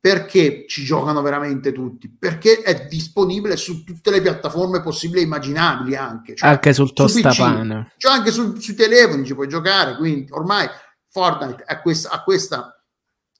perché 0.00 0.64
ci 0.68 0.84
giocano 0.84 1.22
veramente 1.22 1.72
tutti? 1.72 2.08
Perché 2.08 2.62
è 2.62 2.86
disponibile 2.86 3.56
su 3.56 3.82
tutte 3.82 4.12
le 4.12 4.20
piattaforme 4.20 4.80
possibili 4.80 5.20
e 5.20 5.24
immaginabili 5.24 5.96
anche. 5.96 6.36
Cioè, 6.36 6.50
anche 6.50 6.72
sul 6.72 6.92
tostapane. 6.92 7.94
Cioè 7.96 8.12
anche 8.12 8.30
su, 8.30 8.54
sui 8.56 8.74
telefoni 8.74 9.24
ci 9.26 9.34
puoi 9.34 9.48
giocare, 9.48 9.96
quindi 9.96 10.30
ormai 10.30 10.68
Fortnite 11.08 11.64
ha 11.66 11.80
questa, 11.80 12.10
ha 12.10 12.22
questa 12.22 12.77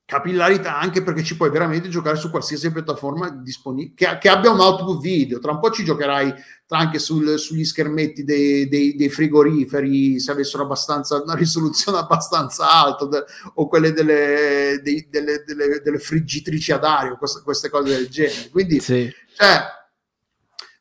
capillarità 0.09 0.79
anche 0.79 1.03
perché 1.03 1.23
ci 1.23 1.37
puoi 1.37 1.51
veramente 1.51 1.91
giocare 1.91 2.17
su 2.17 2.31
qualsiasi 2.31 2.73
piattaforma 2.73 3.29
disponibile 3.29 3.93
che, 3.95 4.17
che, 4.19 4.31
abbia 4.31 4.51
un 4.51 4.59
output 4.59 5.03
video 5.03 5.39
tra 5.39 5.53
un 5.53 5.61
po' 5.61 5.71
ci 5.71 5.85
giocherai 5.85 6.33
anche 6.69 6.99
sul, 6.99 7.39
sugli 7.39 7.63
schermetti 7.63 8.25
dei, 8.25 8.67
dei, 8.69 8.97
dei, 8.97 9.11
frigoriferi 9.11 10.19
se 10.19 10.31
avessero 10.31 10.63
abbastanza 10.63 11.21
una 11.23 11.35
risoluzione 11.35 11.99
abbastanza 12.01 12.71
alta 12.71 13.05
de, 13.05 13.23
o 13.57 13.69
quelle 13.69 13.93
delle, 13.93 14.81
dei, 14.83 15.07
delle, 15.11 15.45
delle, 15.47 15.83
delle, 15.85 15.99
friggitrici 15.99 16.73
ad 16.73 16.85
aria 16.85 17.17
queste, 17.17 17.43
queste, 17.43 17.69
cose 17.69 17.95
del 17.95 18.09
genere 18.09 18.49
quindi 18.49 18.81
sì. 18.81 19.13
cioè, 19.37 19.63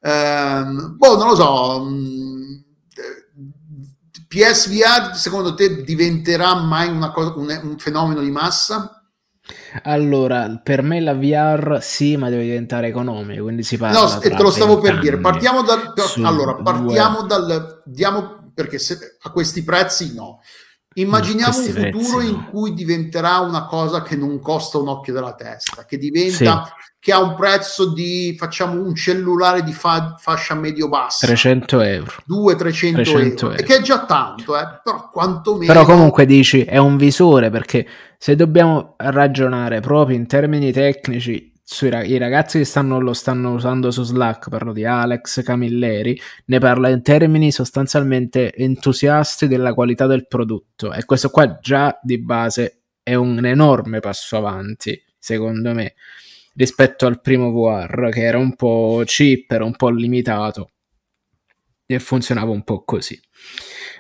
ehm, 0.04 0.96
boh 0.96 1.18
non 1.18 1.28
lo 1.28 1.36
so 1.36 1.84
mh, 1.84 1.90
mm, 1.92 2.58
PSVR 4.30 5.16
secondo 5.16 5.54
te 5.54 5.84
diventerà 5.84 6.56
mai 6.56 6.88
una 6.88 7.12
cosa, 7.12 7.34
un, 7.36 7.60
un 7.64 7.78
fenomeno 7.78 8.22
di 8.22 8.32
massa? 8.32 8.97
Allora, 9.84 10.60
per 10.64 10.82
me 10.82 11.00
la 11.00 11.14
VR 11.14 11.80
sì, 11.82 12.18
ma 12.18 12.30
deve 12.30 12.44
diventare 12.44 12.88
economica, 12.88 13.42
quindi 13.42 13.64
si 13.64 13.78
parla 13.78 14.00
No, 14.00 14.20
te 14.20 14.34
lo 14.36 14.50
stavo 14.50 14.80
per 14.80 15.00
dire. 15.00 15.18
Partiamo 15.18 15.62
dal 15.62 15.94
allora, 16.24 16.56
partiamo 16.56 17.20
due. 17.20 17.28
dal 17.28 17.82
diamo 17.86 18.52
perché 18.54 18.80
se, 18.80 19.18
a 19.22 19.32
questi 19.32 19.64
prezzi 19.64 20.14
no. 20.14 20.42
Immaginiamo 21.00 21.58
un 21.58 21.64
futuro 21.64 22.18
prezzi, 22.18 22.30
in 22.30 22.46
cui 22.50 22.74
diventerà 22.74 23.40
una 23.40 23.66
cosa 23.66 24.02
che 24.02 24.16
non 24.16 24.40
costa 24.40 24.80
un 24.80 24.88
occhio 24.88 25.14
della 25.14 25.36
testa, 25.36 25.86
che 25.86 25.98
diventa 25.98 26.64
sì. 26.66 26.72
che 27.00 27.12
ha 27.12 27.20
un 27.20 27.36
prezzo 27.36 27.94
di 27.94 28.36
facciamo 28.38 28.82
un 28.82 28.96
cellulare 28.96 29.64
di 29.64 29.74
fa- 29.74 30.16
fascia 30.18 30.56
medio-bassa. 30.56 31.28
300 31.28 31.82
euro. 31.82 32.12
200-300 32.28 33.08
euro, 33.08 33.20
euro, 33.20 33.52
e 33.52 33.64
che 33.64 33.78
è 33.78 33.82
già 33.82 34.06
tanto 34.06 34.58
eh? 34.58 34.80
però 34.84 35.10
quantomeno 35.12 35.72
però 35.72 35.86
comunque 35.86 36.26
dici 36.26 36.64
è 36.64 36.78
un 36.78 36.98
visore 36.98 37.50
perché 37.50 37.86
se 38.18 38.36
dobbiamo 38.36 38.96
ragionare 38.98 39.80
proprio 39.80 40.18
in 40.18 40.26
termini 40.26 40.72
tecnici 40.72 41.54
sui 41.70 41.90
i 41.90 42.18
ragazzi 42.18 42.60
che 42.60 42.64
stanno, 42.64 42.98
lo 43.02 43.12
stanno 43.12 43.52
usando 43.52 43.92
su 43.92 44.02
Slack, 44.02 44.48
parlo 44.48 44.72
di 44.72 44.86
Alex 44.86 45.44
Camilleri, 45.44 46.18
ne 46.46 46.60
parla 46.60 46.88
in 46.88 47.02
termini 47.02 47.52
sostanzialmente 47.52 48.54
entusiasti 48.56 49.50
della 49.50 49.74
qualità 49.74 50.08
del 50.08 50.28
prodotto 50.28 50.94
e 50.94 51.04
questo 51.04 51.30
qua 51.30 51.60
già 51.60 52.00
di 52.02 52.20
base 52.20 52.84
è 53.04 53.16
un 53.16 53.46
enorme 53.46 54.00
passo 54.00 54.38
avanti, 54.38 54.98
secondo 55.20 55.74
me 55.74 55.96
rispetto 56.56 57.06
al 57.06 57.20
primo 57.20 57.52
VR 57.52 58.12
che 58.12 58.24
era 58.24 58.38
un 58.38 58.56
po' 58.56 59.04
cheap, 59.06 59.52
era 59.52 59.66
un 59.66 59.76
po' 59.76 59.90
limitato 59.90 60.72
e 61.86 62.00
funzionava 62.00 62.50
un 62.50 62.64
po' 62.64 62.86
così. 62.86 63.20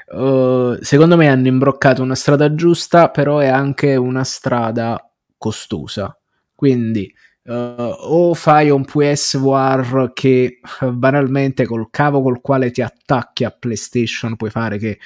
Uh, 0.07 0.81
secondo 0.81 1.17
me 1.17 1.27
hanno 1.27 1.47
imbroccato 1.47 2.01
una 2.01 2.15
strada 2.15 2.55
giusta, 2.55 3.09
però 3.09 3.39
è 3.39 3.47
anche 3.47 3.97
una 3.97 4.23
strada 4.23 5.05
costosa. 5.37 6.17
Quindi 6.55 7.13
uh, 7.47 7.95
o 7.99 8.33
fai 8.33 8.69
un 8.69 8.85
PSVR 8.85 10.11
che 10.13 10.59
banalmente 10.91 11.65
col 11.65 11.89
cavo 11.89 12.21
col 12.21 12.41
quale 12.41 12.71
ti 12.71 12.81
attacchi 12.81 13.43
a 13.43 13.51
PlayStation 13.51 14.35
puoi 14.35 14.49
fare 14.49 14.77
che 14.77 14.99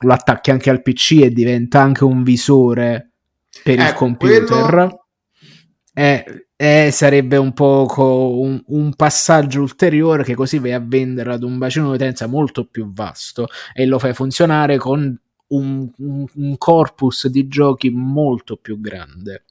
lo 0.00 0.12
attacchi 0.12 0.50
anche 0.50 0.70
al 0.70 0.82
PC 0.82 1.20
e 1.22 1.30
diventa 1.30 1.80
anche 1.80 2.04
un 2.04 2.22
visore 2.22 3.12
per 3.62 3.78
eh, 3.78 3.84
il 3.84 3.92
computer. 3.94 4.68
Quello 4.68 5.04
eh, 5.94 6.46
eh, 6.56 6.90
sarebbe 6.90 7.36
un 7.36 7.52
po' 7.52 7.86
un, 8.40 8.60
un, 8.66 8.94
passaggio 8.94 9.60
ulteriore 9.60 10.24
che 10.24 10.34
così 10.34 10.58
vai 10.58 10.72
a 10.72 10.80
vendere 10.80 11.32
ad 11.32 11.44
un 11.44 11.56
bacino 11.56 11.88
di 11.88 11.94
utenza 11.94 12.26
molto 12.26 12.66
più 12.66 12.92
vasto 12.92 13.46
e 13.72 13.86
lo 13.86 13.98
fai 13.98 14.12
funzionare 14.12 14.76
con 14.76 15.16
un, 15.46 15.90
un, 15.98 16.26
un 16.34 16.58
corpus 16.58 17.28
di 17.28 17.46
giochi 17.46 17.90
molto 17.90 18.56
più 18.56 18.80
grande. 18.80 19.44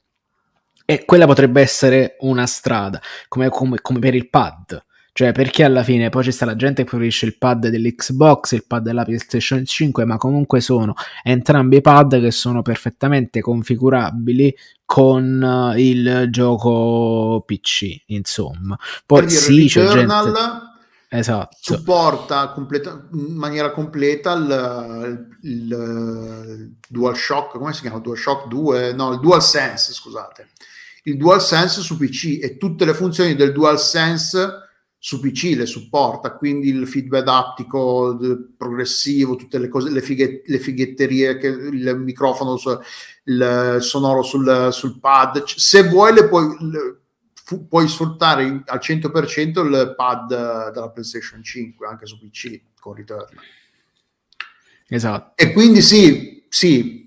E 0.84 1.04
quella 1.04 1.26
potrebbe 1.26 1.60
essere 1.60 2.16
una 2.20 2.46
strada, 2.46 3.00
come, 3.28 3.48
come, 3.48 3.80
come 3.80 3.98
per 3.98 4.14
il 4.14 4.28
pad 4.28 4.84
cioè, 5.16 5.30
perché 5.30 5.62
alla 5.62 5.84
fine 5.84 6.08
poi 6.08 6.24
ci 6.24 6.32
sta 6.32 6.44
la 6.44 6.56
gente 6.56 6.82
che 6.82 6.88
preferisce 6.88 7.24
il 7.24 7.38
pad 7.38 7.68
dell'Xbox, 7.68 8.50
il 8.50 8.66
pad 8.66 8.82
della 8.82 9.04
PlayStation 9.04 9.64
5, 9.64 10.04
ma 10.04 10.16
comunque 10.16 10.60
sono 10.60 10.94
entrambi 11.22 11.80
pad 11.80 12.20
che 12.20 12.32
sono 12.32 12.62
perfettamente 12.62 13.40
configurabili 13.40 14.52
con 14.84 15.40
uh, 15.40 15.78
il 15.78 16.26
gioco 16.30 17.44
PC, 17.46 18.02
insomma. 18.06 18.76
Poi 19.06 19.30
sì, 19.30 19.66
c'è 19.68 19.86
gente... 19.86 20.12
Esatto. 21.10 21.56
supporta 21.60 22.48
completa, 22.48 23.06
in 23.12 23.36
maniera 23.36 23.70
completa 23.70 24.32
il, 24.32 25.28
il, 25.42 25.60
il 25.68 26.76
DualShock, 26.88 27.56
come 27.56 27.72
si 27.72 27.82
chiama? 27.82 28.00
DualShock 28.00 28.48
2? 28.48 28.94
No, 28.94 29.12
il 29.12 29.20
DualSense, 29.20 29.92
scusate. 29.92 30.48
Il 31.06 31.16
DualSense 31.16 31.80
su 31.80 31.96
PC 31.96 32.38
e 32.42 32.56
tutte 32.56 32.84
le 32.84 32.94
funzioni 32.94 33.34
del 33.34 33.52
DualSense 33.52 34.62
su 35.04 35.20
PC 35.20 35.54
le 35.54 35.66
supporta, 35.66 36.34
quindi 36.34 36.70
il 36.70 36.86
feedback 36.88 37.28
aptico 37.28 38.18
progressivo, 38.56 39.36
tutte 39.36 39.58
le 39.58 39.68
cose, 39.68 39.90
le, 39.90 40.00
fighe, 40.00 40.42
le 40.46 40.58
fighetterie, 40.58 41.36
che, 41.36 41.48
il 41.48 41.94
microfono, 41.98 42.58
il 43.24 43.76
sonoro 43.80 44.22
sul, 44.22 44.68
sul 44.72 44.98
pad. 45.00 45.44
Se 45.44 45.82
vuoi, 45.82 46.14
le 46.14 46.26
puoi, 46.26 46.56
le, 46.58 47.00
fu, 47.34 47.68
puoi 47.68 47.86
sfruttare 47.86 48.62
al 48.64 48.78
100% 48.80 49.66
il 49.66 49.94
pad 49.94 50.72
della 50.72 50.88
PlayStation 50.88 51.42
5 51.42 51.86
anche 51.86 52.06
su 52.06 52.18
PC 52.18 52.62
con 52.80 52.94
Return. 52.94 53.36
Esatto. 54.88 55.32
E 55.36 55.52
quindi 55.52 55.82
sì, 55.82 56.46
sì, 56.48 57.03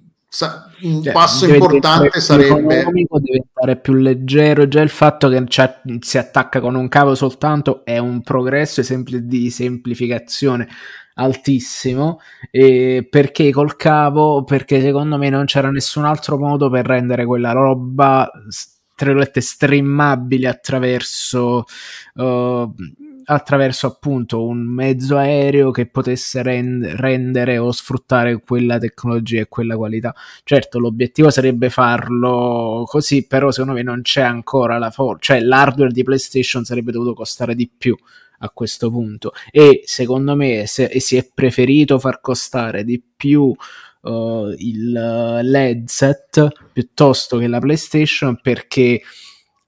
un 0.81 1.03
cioè, 1.03 1.13
passo 1.13 1.51
importante 1.51 2.19
sarebbe 2.19 2.85
diventare 3.21 3.77
più 3.77 3.93
leggero. 3.93 4.67
Già 4.67 4.81
il 4.81 4.89
fatto 4.89 5.29
che 5.29 5.43
si 6.01 6.17
attacca 6.17 6.59
con 6.59 6.75
un 6.75 6.87
cavo 6.87 7.15
soltanto 7.15 7.83
è 7.83 7.97
un 7.97 8.21
progresso 8.21 8.81
di 9.21 9.49
semplificazione 9.49 10.67
altissimo. 11.15 12.19
E 12.51 13.07
perché 13.09 13.51
col 13.51 13.75
cavo? 13.75 14.43
Perché 14.43 14.81
secondo 14.81 15.17
me 15.17 15.29
non 15.29 15.45
c'era 15.45 15.71
nessun 15.71 16.05
altro 16.05 16.37
modo 16.37 16.69
per 16.69 16.85
rendere 16.85 17.25
quella 17.25 17.51
roba 17.51 18.29
tra 18.97 19.05
virgolette 19.05 19.41
streamabile 19.41 20.47
attraverso 20.47 21.65
uh, 22.15 22.73
attraverso 23.29 23.87
appunto 23.87 24.45
un 24.45 24.59
mezzo 24.59 25.17
aereo 25.17 25.71
che 25.71 25.85
potesse 25.85 26.41
rend- 26.41 26.85
rendere 26.85 27.57
o 27.57 27.71
sfruttare 27.71 28.39
quella 28.39 28.77
tecnologia 28.77 29.41
e 29.41 29.47
quella 29.47 29.75
qualità. 29.75 30.15
Certo, 30.43 30.79
l'obiettivo 30.79 31.29
sarebbe 31.29 31.69
farlo 31.69 32.83
così, 32.87 33.27
però 33.27 33.51
secondo 33.51 33.73
me 33.73 33.83
non 33.83 34.01
c'è 34.01 34.21
ancora 34.21 34.77
la 34.77 34.91
forza, 34.91 35.33
cioè 35.33 35.41
l'hardware 35.41 35.91
di 35.91 36.03
PlayStation 36.03 36.63
sarebbe 36.63 36.91
dovuto 36.91 37.13
costare 37.13 37.53
di 37.53 37.69
più 37.75 37.97
a 38.39 38.49
questo 38.51 38.91
punto 38.91 39.33
e 39.49 39.81
secondo 39.85 40.35
me 40.35 40.67
se, 40.67 40.99
si 40.99 41.17
è 41.17 41.27
preferito 41.33 41.97
far 41.97 42.21
costare 42.21 42.83
di 42.83 43.01
più 43.15 43.41
uh, 44.01 44.53
il, 44.57 44.91
l'headset 44.91 46.47
piuttosto 46.71 47.39
che 47.39 47.47
la 47.47 47.59
PlayStation 47.59 48.39
perché 48.39 49.01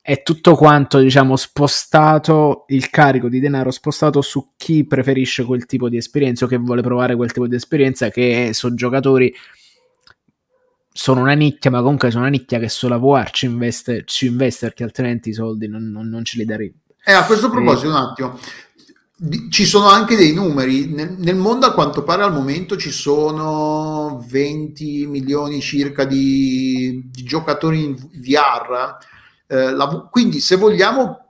è 0.10 0.23
tutto 0.23 0.56
quanto, 0.56 0.98
diciamo, 0.98 1.36
spostato, 1.36 2.65
il 2.69 2.90
carico 2.90 3.30
di 3.30 3.40
denaro 3.40 3.69
spostato 3.69 4.22
su 4.22 4.53
chi 4.57 4.84
preferisce 4.84 5.44
quel 5.44 5.68
tipo 5.68 5.88
di 5.88 5.98
esperienza 5.98 6.45
o 6.45 6.48
che 6.48 6.57
vuole 6.57 6.81
provare 6.81 7.15
quel 7.15 7.31
tipo 7.31 7.45
di 7.45 7.53
esperienza, 7.53 8.10
che 8.10 8.49
sono 8.53 8.73
giocatori 8.73 9.31
sono 10.91 11.22
una 11.22 11.34
nicchia, 11.34 11.69
ma 11.69 11.84
comunque 11.84 12.10
sono 12.10 12.23
una 12.23 12.31
nicchia 12.31 12.57
che 12.57 12.69
sulla 12.69 12.98
VR 12.98 13.30
ci 13.30 13.45
investe, 13.45 14.02
ci 14.06 14.26
investe 14.26 14.65
perché 14.65 14.84
altrimenti 14.84 15.30
i 15.30 15.34
soldi 15.34 15.68
non, 15.68 15.91
non, 15.91 16.10
non 16.10 16.26
ce 16.26 16.40
li 16.40 16.45
darebbe. 16.45 16.80
Eh, 17.06 17.14
a 17.14 17.23
questo 17.26 17.52
proposito, 17.52 17.86
e... 17.86 17.90
un 17.90 17.95
attimo, 17.95 18.40
ci 19.52 19.65
sono 19.65 19.90
anche 19.90 20.15
dei 20.15 20.34
numeri. 20.34 20.88
Nel, 20.88 21.18
nel, 21.19 21.36
mondo, 21.36 21.68
a 21.68 21.73
quanto 21.73 22.02
pare, 22.02 22.23
al 22.23 22.34
momento 22.34 22.77
ci 22.77 22.90
sono 22.90 24.26
20 24.27 25.06
milioni 25.06 25.61
circa 25.61 26.03
di, 26.03 27.07
di 27.11 27.23
giocatori 27.23 27.84
in 27.84 27.94
VR 27.94 28.98
eh, 29.51 29.71
la, 29.71 30.07
quindi 30.11 30.39
se 30.39 30.57
vogliamo 30.57 31.26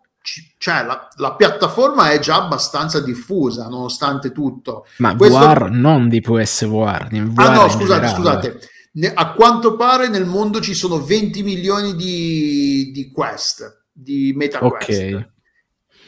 cioè 0.58 0.84
la, 0.84 1.08
la, 1.16 1.36
piattaforma 1.36 2.12
è 2.12 2.20
già 2.20 2.44
abbastanza 2.44 3.00
diffusa 3.00 3.68
nonostante 3.70 4.34
tutto. 4.34 4.86
Ma 4.98 5.16
Questo... 5.16 5.40
VR 5.40 5.70
non 5.72 6.10
di 6.10 6.20
PSVR, 6.20 7.08
VR 7.08 7.40
Ah 7.40 7.54
no, 7.54 7.70
scusate, 7.70 8.08
scusate. 8.10 8.60
Ne, 8.92 9.14
a 9.14 9.32
quanto 9.32 9.78
pare 9.78 10.10
nel 10.10 10.26
mondo 10.26 10.60
ci 10.60 10.74
sono 10.74 11.02
20 11.02 11.44
milioni 11.44 11.96
di, 11.96 12.92
di 12.92 13.10
Quest, 13.10 13.86
di 13.92 14.34
MetaQuest. 14.36 15.14
Ok. 15.14 15.30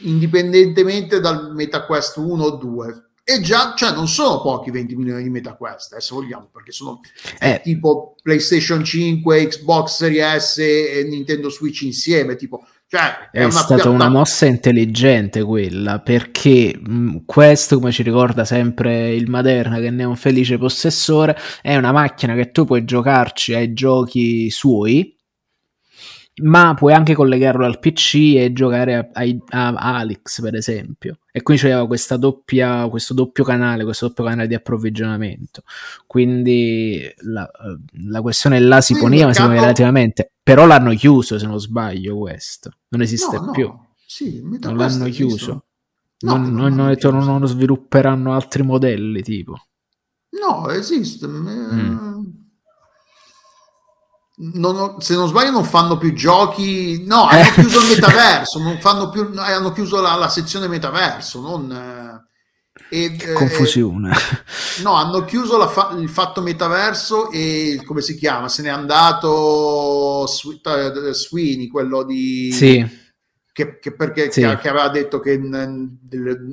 indipendentemente 0.00 1.18
dal 1.18 1.54
MetaQuest 1.54 2.16
1 2.18 2.44
o 2.44 2.50
2. 2.56 3.11
E 3.34 3.40
già, 3.40 3.74
cioè, 3.76 3.92
non 3.92 4.08
sono 4.08 4.40
pochi 4.40 4.70
20 4.70 4.94
milioni 4.96 5.22
di 5.22 5.30
MetaQuest, 5.30 5.96
se 5.96 6.14
vogliamo, 6.14 6.48
perché 6.52 6.72
sono 6.72 7.00
Eh. 7.38 7.60
tipo 7.62 8.16
PlayStation 8.22 8.84
5, 8.84 9.46
Xbox 9.46 9.96
Series 9.96 10.52
S 10.52 10.58
e 10.58 11.06
Nintendo 11.08 11.48
Switch 11.48 11.82
insieme, 11.82 12.36
tipo, 12.36 12.64
cioè, 12.88 13.30
È, 13.32 13.48
stata 13.48 13.88
una 13.88 14.10
mossa 14.10 14.44
intelligente 14.44 15.42
quella, 15.42 16.00
perché 16.00 16.78
mh, 16.78 17.22
questo, 17.24 17.78
come 17.78 17.90
ci 17.90 18.02
ricorda 18.02 18.44
sempre 18.44 19.14
il 19.14 19.30
Maderna, 19.30 19.78
che 19.80 19.88
ne 19.88 20.02
è 20.02 20.06
un 20.06 20.16
felice 20.16 20.58
possessore, 20.58 21.34
è 21.62 21.74
una 21.74 21.90
macchina 21.92 22.34
che 22.34 22.50
tu 22.50 22.66
puoi 22.66 22.84
giocarci 22.84 23.54
ai 23.54 23.72
giochi 23.72 24.50
suoi, 24.50 25.16
ma 26.42 26.72
puoi 26.74 26.94
anche 26.94 27.14
collegarlo 27.14 27.66
al 27.66 27.78
PC 27.78 28.34
e 28.36 28.52
giocare 28.52 28.94
a, 28.94 29.08
ai- 29.12 29.42
a 29.50 29.68
Alex, 29.68 30.40
per 30.40 30.54
esempio. 30.54 31.18
E 31.30 31.42
quindi 31.42 31.62
c'era 31.62 31.86
questa 31.86 32.16
doppia, 32.16 32.88
questo 32.88 33.12
doppio 33.14 33.44
canale, 33.44 33.84
questo 33.84 34.06
doppio 34.08 34.24
canale 34.24 34.46
di 34.46 34.54
approvvigionamento. 34.54 35.62
Quindi 36.06 37.02
la, 37.22 37.48
la 38.08 38.20
questione 38.22 38.58
là 38.60 38.80
si 38.80 38.92
il 38.92 38.98
poneva, 38.98 39.26
mercato- 39.26 39.50
relativamente, 39.50 40.32
però 40.42 40.66
l'hanno 40.66 40.92
chiuso, 40.94 41.38
se 41.38 41.46
non 41.46 41.58
sbaglio, 41.60 42.16
questo. 42.18 42.70
Non 42.88 43.02
esiste 43.02 43.36
No, 43.36 43.44
no, 43.46 43.50
più. 43.52 43.72
Sì, 44.06 44.42
Non 44.60 44.76
l'hanno 44.76 45.08
chiuso. 45.08 45.64
No, 46.20 46.36
non, 46.36 46.52
non 46.54 46.74
non 46.74 46.86
detto 46.88 47.10
non 47.10 47.46
svilupperanno 47.46 48.32
altri 48.32 48.62
modelli, 48.62 49.22
tipo. 49.22 49.56
No, 50.40 50.70
esiste. 50.70 51.26
Mm. 51.26 52.21
Non 54.44 54.76
ho- 54.76 55.00
se 55.00 55.14
non 55.14 55.28
sbaglio 55.28 55.50
non 55.52 55.64
fanno 55.64 55.96
più 55.98 56.12
giochi 56.14 57.04
no 57.06 57.26
hanno 57.28 57.42
Eh. 57.42 57.52
chiuso 57.52 57.80
il 57.80 57.88
metaverso 57.94 58.58
non 58.58 58.78
fanno 58.80 59.08
più 59.08 59.28
no, 59.32 59.40
hanno 59.40 59.70
chiuso 59.72 60.00
la, 60.00 60.14
la 60.16 60.28
sezione 60.28 60.66
metaverso 60.66 61.40
non 61.40 61.70
eh, 61.70 63.04
e, 63.04 63.12
Che 63.16 63.30
eh, 63.30 63.34
confusione. 63.34 64.10
no 64.82 64.94
hanno 64.94 65.24
chiuso 65.24 65.64
fa- 65.68 65.94
il 65.96 66.08
fatto 66.08 66.40
metaverso 66.42 67.30
e 67.30 67.80
come 67.84 68.00
si 68.00 68.16
chiama 68.16 68.48
se 68.48 68.62
n'è 68.62 68.68
andato 68.68 70.24
eh, 70.26 71.12
Sweeney 71.14 71.68
quello 71.68 72.02
di 72.02 72.50
sì, 72.52 72.84
che, 73.52 73.78
che 73.78 73.94
perché 73.94 74.32
Sì. 74.32 74.40
che, 74.40 74.56
che 74.58 74.68
aveva 74.68 74.88
detto 74.88 75.20
che 75.20 75.36
n- 75.38 75.98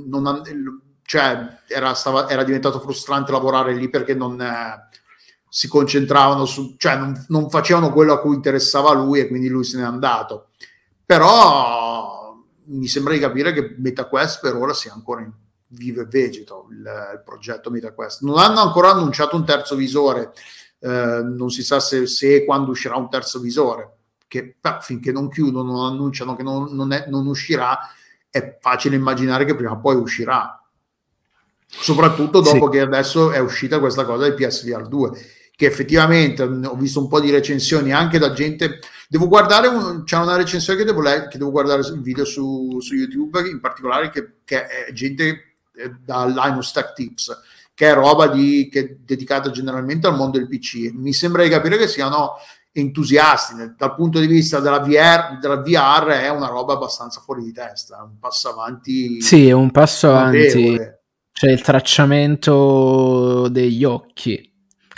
non 0.07 0.41
cioè 1.03 1.61
era, 1.67 1.95
stava- 1.95 2.29
era 2.29 2.43
diventato 2.43 2.79
frustrante 2.79 3.31
lavorare 3.31 3.73
lì 3.73 3.89
perché 3.89 4.13
non 4.13 4.39
eh, 4.39 4.88
si 5.49 5.67
concentravano 5.67 6.45
su 6.45 6.75
cioè 6.77 6.95
non, 6.97 7.25
non 7.29 7.49
facevano 7.49 7.91
quello 7.91 8.13
a 8.13 8.19
cui 8.19 8.35
interessava 8.35 8.93
lui 8.93 9.19
e 9.19 9.27
quindi 9.27 9.47
lui 9.49 9.63
se 9.63 9.77
n'è 9.77 9.83
andato 9.83 10.49
però 11.05 12.35
mi 12.65 12.87
sembra 12.87 13.13
di 13.13 13.19
capire 13.19 13.51
che 13.51 13.75
MetaQuest 13.77 14.41
per 14.41 14.55
ora 14.55 14.73
sia 14.73 14.93
ancora 14.93 15.21
in 15.21 15.31
vivo 15.71 16.01
e 16.01 16.05
vegeto 16.05 16.67
il, 16.69 16.77
il 16.77 17.21
progetto 17.25 17.71
MetaQuest 17.71 18.21
non 18.21 18.37
hanno 18.37 18.59
ancora 18.59 18.91
annunciato 18.91 19.35
un 19.35 19.45
terzo 19.45 19.75
visore 19.75 20.33
eh, 20.79 21.21
non 21.23 21.49
si 21.49 21.63
sa 21.63 21.79
se, 21.79 22.05
se 22.07 22.35
e 22.35 22.45
quando 22.45 22.71
uscirà 22.71 22.95
un 22.95 23.09
terzo 23.09 23.39
visore 23.39 23.95
che 24.29 24.57
finché 24.81 25.11
non 25.11 25.27
chiudono, 25.27 25.71
non 25.73 25.91
annunciano 25.91 26.35
che 26.35 26.43
non, 26.43 26.67
non 26.75 26.93
è- 26.93 27.07
non 27.09 27.25
uscirà, 27.25 27.79
è 28.29 28.59
facile 28.61 28.95
immaginare 28.95 29.43
che 29.43 29.55
prima 29.55 29.71
o 29.71 29.79
poi 29.79 29.95
uscirà. 29.95 30.63
Soprattutto 31.65 32.39
dopo 32.39 32.65
Sì. 32.65 32.71
che 32.71 32.79
adesso 32.81 33.31
è 33.31 33.39
uscita 33.39 33.79
questa 33.79 34.05
cosa 34.05 34.23
del 34.23 34.35
PSVR 34.35 34.87
2, 34.87 35.11
che 35.59 35.65
effettivamente 35.65 36.45
mh, 36.45 36.69
ho 36.71 36.75
visto 36.77 37.01
un 37.01 37.09
po' 37.09 37.19
di 37.19 37.31
recensioni 37.31 37.91
anche 37.91 38.17
da 38.17 38.31
gente. 38.31 38.79
Devo 39.09 39.27
guardare, 39.27 39.67
un- 39.67 40.05
c'è 40.05 40.15
una 40.15 40.37
recensione 40.37 40.79
che 40.79 40.85
devo, 40.85 41.01
che 41.01 41.37
devo 41.37 41.51
guardare 41.51 41.81
un 41.91 42.01
video 42.01 42.23
su, 42.23 42.77
su 42.79 42.95
YouTube, 42.95 43.41
in 43.41 43.59
particolare 43.59 44.09
che, 44.09 44.35
che 44.45 44.67
è 44.67 44.93
gente 44.93 45.57
eh, 45.75 45.95
da 46.01 46.25
Linus 46.25 46.71
Tech 46.71 46.93
Tips, 46.93 47.41
che 47.73 47.89
è 47.89 47.93
roba 47.93 48.27
di, 48.27 48.69
che 48.71 48.79
è 48.79 48.95
dedicata 49.03 49.49
generalmente 49.51 50.07
al 50.07 50.15
mondo 50.15 50.37
del 50.37 50.47
PC. 50.47 50.93
Mi 50.93 51.11
sembra 51.11 51.43
di 51.43 51.49
capire 51.49 51.75
che 51.75 51.89
siano 51.89 52.35
entusiasti 52.71 53.55
dal 53.75 53.95
punto 53.95 54.21
di 54.21 54.27
vista 54.27 54.61
della 54.61 54.79
VR, 54.79 55.39
della 55.41 55.57
VR 55.57 56.07
è 56.21 56.29
una 56.29 56.47
roba 56.47 56.71
abbastanza 56.71 57.19
fuori 57.19 57.43
di 57.43 57.51
testa, 57.51 58.01
un 58.01 58.17
passo 58.17 58.47
avanti 58.47 59.19
sì, 59.19 59.49
è 59.49 59.51
un 59.51 59.71
passo 59.71 60.09
avanti. 60.09 60.79
C'è 61.33 61.51
il 61.51 61.61
tracciamento 61.61 63.49
degli 63.49 63.83
occhi. 63.83 64.48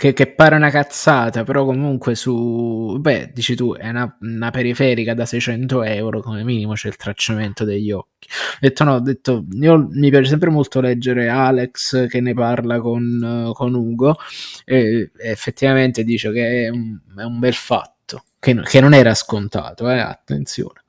Che, 0.02 0.12
che 0.14 0.26
pare 0.26 0.56
una 0.56 0.70
cazzata, 0.70 1.44
però 1.44 1.64
comunque 1.64 2.16
su... 2.16 2.96
Beh, 2.98 3.30
dici 3.32 3.54
tu, 3.54 3.72
è 3.76 3.88
una, 3.88 4.16
una 4.22 4.50
periferica 4.50 5.14
da 5.14 5.24
600 5.24 5.84
euro, 5.84 6.20
come 6.20 6.42
minimo 6.42 6.72
c'è 6.72 6.88
il 6.88 6.96
tracciamento 6.96 7.62
degli 7.62 7.92
occhi. 7.92 8.26
Ho 8.54 8.58
detto 8.58 8.82
no, 8.82 8.94
ho 8.94 9.00
detto, 9.00 9.44
io 9.52 9.86
mi 9.92 10.10
piace 10.10 10.30
sempre 10.30 10.50
molto 10.50 10.80
leggere 10.80 11.28
Alex 11.28 12.08
che 12.08 12.20
ne 12.20 12.34
parla 12.34 12.80
con, 12.80 13.52
con 13.54 13.74
Ugo 13.74 14.16
e, 14.64 15.12
effettivamente 15.18 16.02
dice 16.02 16.32
che 16.32 16.64
è 16.64 16.68
un, 16.68 16.98
è 17.16 17.22
un 17.22 17.38
bel 17.38 17.54
fatto, 17.54 18.24
che, 18.40 18.60
che 18.60 18.80
non 18.80 18.94
era 18.94 19.14
scontato, 19.14 19.88
eh, 19.88 20.00
attenzione. 20.00 20.80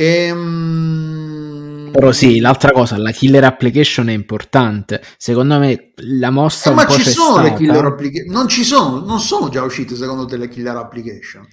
Ehm, 0.00 1.90
Però 1.92 2.12
sì, 2.12 2.38
l'altra 2.40 2.70
cosa, 2.72 2.96
la 2.98 3.10
killer 3.10 3.44
application 3.44 4.08
è 4.08 4.12
importante. 4.12 5.02
Secondo 5.16 5.58
me 5.58 5.92
la 5.96 6.30
mossa 6.30 6.70
Eh, 6.70 6.74
ma 6.74 6.86
ci 6.86 7.02
sono 7.02 7.36
le 7.42 7.48
stata. 7.48 7.58
killer 7.58 7.84
application? 7.84 8.32
Non 8.32 8.48
ci 8.48 8.64
sono, 8.64 9.00
non 9.04 9.18
sono 9.20 9.48
già 9.48 9.62
uscite 9.62 9.96
secondo 9.96 10.24
te 10.24 10.36
le 10.36 10.48
killer 10.48 10.76
application? 10.76 11.46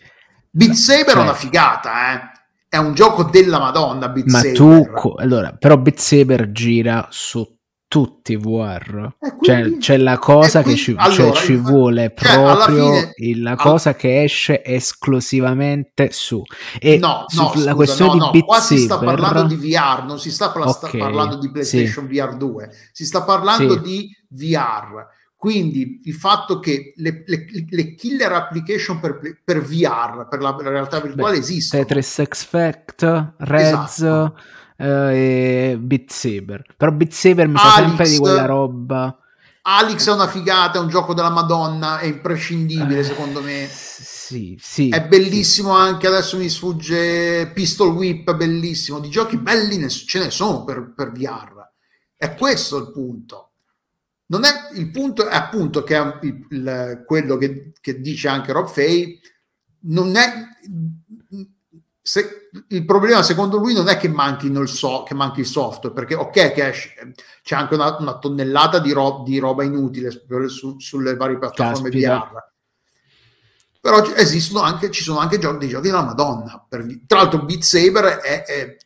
Beat 0.49 0.74
Saber 0.74 1.06
Cioè- 1.14 1.18
è 1.18 1.22
una 1.22 1.34
figata, 1.34 1.91
eh? 2.14 2.19
È 2.69 2.78
un 2.78 2.94
gioco 2.94 3.24
della 3.24 3.60
Madonna, 3.60 4.10
Beat 4.10 4.28
Ma 4.28 4.40
Saber. 4.40 4.56
tu, 4.56 4.86
allora, 5.18 5.53
però 5.57 5.78
Beat 5.78 5.98
Saber 5.99 6.52
gira 6.52 7.07
su 7.10 7.56
tutti 7.89 8.35
VR. 8.35 9.14
Eh, 9.19 9.35
Cioè, 9.41 9.61
quindi- 9.61 9.77
c'è 9.80 9.97
la 9.97 10.18
cosa 10.19 10.59
eh, 10.59 10.64
che 10.64 10.73
quindi- 10.73 10.81
ci, 10.81 10.95
allora, 10.97 11.14
cioè, 11.14 11.34
ci 11.34 11.55
vuole 11.55 12.14
cioè, 12.15 12.34
proprio 12.34 12.85
fine- 12.93 13.11
il- 13.18 13.41
la 13.41 13.55
cosa 13.55 13.95
che 13.95 14.23
esce 14.23 14.61
esclusivamente 14.64 16.09
su. 16.11 16.41
E 16.80 16.97
no, 16.97 17.26
no, 17.35 17.43
la 17.43 17.49
scusa, 17.51 17.76
questione 17.76 18.18
no, 18.19 18.30
di 18.31 18.39
no, 18.39 18.45
qua 18.45 18.59
si 18.59 18.77
sta 18.77 18.97
parlando 18.99 19.43
di 19.43 19.55
VR, 19.55 20.03
non 20.05 20.19
si 20.19 20.31
sta, 20.31 20.51
pla- 20.51 20.68
sta 20.68 20.88
Ok, 20.88 20.97
parlando 20.97 21.38
di 21.38 21.49
PlayStation 21.49 22.07
VR 22.07 22.35
2, 22.35 22.69
si 22.91 23.05
sta 23.05 23.23
parlando 23.23 23.73
Sì. 23.76 23.81
di 23.81 24.18
VR. 24.30 25.15
Quindi 25.39 26.01
il 26.05 26.15
fatto 26.15 26.59
che 26.59 26.93
le, 26.97 27.23
le- 27.27 27.45
le 27.69 27.93
killer 27.93 28.31
application 28.31 28.99
per, 28.99 29.19
per 29.43 29.61
VR, 29.61 30.27
per 30.27 30.41
la, 30.41 30.55
la 30.59 30.69
realtà 30.69 30.99
virtuale, 30.99 31.35
Beh, 31.35 31.39
esistono. 31.43 31.84
Tetris 31.84 32.19
Effect, 32.19 33.34
Rez 33.38 33.68
Esatto. 33.99 34.35
Eh, 34.78 35.72
e 35.72 35.78
Beat 35.80 36.12
Saber. 36.12 36.64
Però 36.78 36.91
Beat 36.91 37.12
Saber 37.12 37.48
mi 37.48 37.58
sa 37.58 37.76
Alex- 37.76 37.88
sempre 37.88 38.10
di 38.10 38.18
quella 38.18 38.45
roba. 38.45 39.20
Alex 39.64 40.08
è 40.08 40.14
una 40.14 40.28
figata, 40.30 40.78
è 40.80 40.82
un 40.82 40.88
gioco 40.88 41.14
della 41.14 41.30
Madonna, 41.30 41.99
è 41.99 42.06
imprescindibile 42.06 43.04
secondo 43.04 43.41
me. 43.41 43.64
Eh, 43.64 43.70
Sì, 43.70 44.58
sì. 44.60 44.90
È 44.90 45.06
bellissimo 45.06 45.72
anche, 45.72 46.08
adesso 46.08 46.38
mi 46.38 46.48
sfugge 46.49 47.49
Pistol 47.54 47.94
Whip, 47.95 48.34
bellissimo. 48.36 48.99
Di 48.99 49.10
giochi 49.10 49.38
belli 49.38 49.78
ne- 49.78 49.90
ce 49.90 50.20
ne 50.20 50.30
sono 50.32 50.64
per, 50.64 50.94
per 50.95 51.12
VR. 51.12 51.66
È 52.16 52.34
questo 52.36 52.78
il 52.78 52.91
punto. 52.91 53.52
Non 54.28 54.44
è, 54.44 54.49
il 54.76 54.90
punto 54.91 55.28
è 55.28 55.36
appunto 55.36 55.84
che 55.84 55.95
è 55.98 56.18
il- 56.22 56.45
il- 56.49 57.04
quello 57.06 57.38
che, 57.38 57.72
che 57.80 57.99
dice 58.02 58.28
anche 58.28 58.52
Rob 58.54 58.68
Fay, 58.68 59.20
non 59.82 60.16
è... 60.16 60.34
se- 62.07 62.49
il 62.69 62.85
problema 62.85 63.21
secondo 63.21 63.57
lui 63.57 63.73
non 63.73 63.89
è 63.89 63.97
che 63.97 64.09
so, 64.65 65.03
che 65.03 65.13
manchi 65.13 65.41
il 65.41 65.45
software, 65.45 65.93
perché 65.93 66.15
ok 66.15 66.51
che 66.53 66.67
esce- 66.69 67.13
c'è 67.43 67.55
anche 67.55 67.73
una, 67.73 67.97
una 67.97 68.17
tonnellata 68.17 68.79
di, 68.79 68.93
ro- 68.93 69.23
di 69.25 69.38
roba 69.39 69.63
inutile 69.63 70.09
su- 70.11 70.47
su- 70.47 70.79
sulle 70.79 71.15
varie 71.15 71.38
piattaforme 71.38 71.89
Caspita. 71.89 72.17
VR 72.31 72.45
però 73.79 74.03
esistono 74.15 74.61
anche, 74.63 74.89
ci 74.91 75.03
sono 75.03 75.19
anche 75.19 75.38
giochi, 75.39 75.59
dei 75.59 75.69
giochi 75.69 75.88
della 75.88 76.03
Madonna. 76.03 76.65
Per- 76.67 77.01
tra 77.05 77.19
l'altro, 77.19 77.43
Beat 77.43 77.61
Saber 77.61 78.03
è, 78.17 78.43
è- 78.43 78.77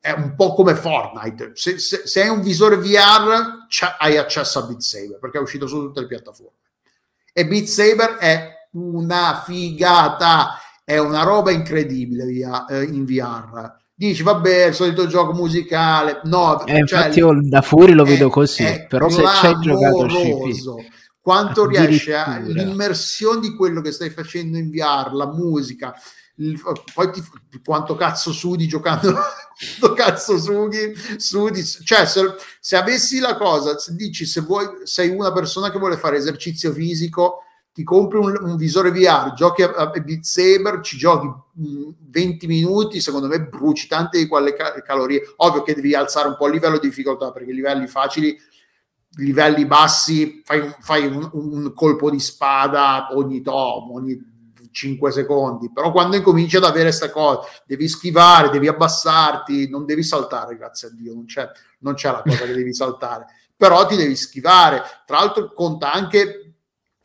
è- 0.00 0.12
un 0.12 0.34
po' 0.34 0.52
come 0.52 0.74
Fortnite. 0.74 1.52
Se, 1.54 1.78
se- 1.78 2.02
se 2.06 2.22
hai 2.22 2.28
un 2.28 2.42
visore 2.42 2.76
VR, 2.76 3.66
hai 3.98 4.18
accesso 4.18 4.58
a 4.58 4.62
Beat 4.66 4.80
Saber 4.80 5.18
perché 5.18 5.38
è 5.38 5.40
uscito 5.40 5.66
su 5.66 5.78
tutte 5.78 6.00
le 6.00 6.06
piattaforme. 6.06 6.52
E 7.32 7.46
Beat 7.46 7.64
Saber 7.64 8.16
è 8.16 8.50
una 8.72 9.42
figata, 9.46 10.58
è 10.92 10.98
una 10.98 11.22
roba 11.22 11.50
incredibile 11.50 12.24
via- 12.26 12.64
eh, 12.66 12.84
in 12.84 13.04
VR. 13.04 13.80
Dici, 13.94 14.22
vabbè, 14.22 14.66
il 14.66 14.74
solito 14.74 15.06
gioco 15.06 15.32
musicale. 15.32 16.20
No, 16.24 16.60
Eh, 16.64 16.68
cioè, 16.68 16.78
infatti 16.78 17.18
io 17.18 17.30
da 17.40 17.62
fuori 17.62 17.92
lo 17.92 18.04
è- 18.04 18.06
vedo 18.08 18.28
così, 18.30 18.64
però 18.88 19.08
se 19.08 19.22
ci 19.40 19.46
hai 19.46 19.58
giocato 19.60 20.08
ci 20.08 20.16
clamoroso. 20.16 20.76
quanto 21.20 21.66
riesce 21.66 22.14
a 22.14 22.38
l'immersione 22.38 23.40
di 23.40 23.54
quello 23.54 23.80
che 23.80 23.92
stai 23.92 24.10
facendo 24.10 24.58
in 24.58 24.70
VR, 24.70 25.12
la 25.12 25.26
musica, 25.32 25.94
il- 26.36 26.60
poi 26.94 27.12
ti, 27.12 27.22
quanto 27.64 27.94
cazzo 27.94 28.32
sudi 28.32 28.66
giocando, 28.66 29.12
quanto 29.78 29.94
cazzo 29.94 30.38
sudi, 30.38 30.92
sudi, 31.18 31.62
cioè 31.64 32.04
se, 32.06 32.34
se 32.58 32.76
avessi 32.76 33.20
la 33.20 33.36
cosa, 33.36 33.78
se 33.78 33.94
dici 33.94 34.24
se 34.26 34.40
vuoi, 34.40 34.66
sei 34.82 35.10
una 35.10 35.30
persona 35.32 35.70
che 35.70 35.78
vuole 35.78 35.96
fare 35.96 36.16
esercizio 36.16 36.72
fisico, 36.72 37.42
ti 37.72 37.84
compri 37.84 38.18
un, 38.18 38.36
un 38.40 38.56
visore 38.56 38.90
VR, 38.90 39.32
giochi 39.32 39.62
a, 39.62 39.70
a 39.70 39.86
Beat 39.86 40.24
Saber, 40.24 40.80
ci 40.82 40.98
giochi 40.98 41.26
mh, 41.26 41.90
20 42.10 42.46
minuti, 42.46 43.00
secondo 43.00 43.28
me 43.28 43.40
bruci 43.40 43.88
tante 43.88 44.18
di 44.18 44.26
quelle 44.26 44.52
ca- 44.54 44.82
calorie. 44.82 45.22
Ovvio 45.36 45.62
che 45.62 45.74
devi 45.74 45.94
alzare 45.94 46.28
un 46.28 46.36
po' 46.36 46.46
il 46.46 46.52
livello 46.52 46.78
di 46.78 46.88
difficoltà 46.88 47.32
perché 47.32 47.52
livelli 47.52 47.86
facili, 47.86 48.38
livelli 49.16 49.64
bassi, 49.64 50.42
fai, 50.44 50.60
un, 50.60 50.74
fai 50.80 51.06
un, 51.06 51.28
un 51.32 51.72
colpo 51.74 52.10
di 52.10 52.20
spada 52.20 53.08
ogni 53.12 53.40
tomo, 53.40 53.94
ogni 53.94 54.30
5 54.70 55.10
secondi, 55.12 55.70
però 55.70 55.92
quando 55.92 56.16
incominci 56.16 56.56
ad 56.56 56.64
avere 56.64 56.84
queste 56.88 57.10
cose, 57.10 57.48
devi 57.66 57.88
schivare, 57.88 58.48
devi 58.48 58.68
abbassarti, 58.68 59.68
non 59.68 59.84
devi 59.84 60.02
saltare, 60.02 60.56
grazie 60.56 60.88
a 60.88 60.90
Dio, 60.90 61.14
non 61.14 61.26
c'è, 61.26 61.48
non 61.80 61.94
c'è 61.94 62.10
la 62.10 62.22
cosa 62.22 62.44
che 62.44 62.54
devi 62.54 62.74
saltare, 62.74 63.26
però 63.54 63.86
ti 63.86 63.96
devi 63.96 64.16
schivare. 64.16 64.82
Tra 65.06 65.18
l'altro 65.18 65.52
conta 65.52 65.92
anche 65.92 66.41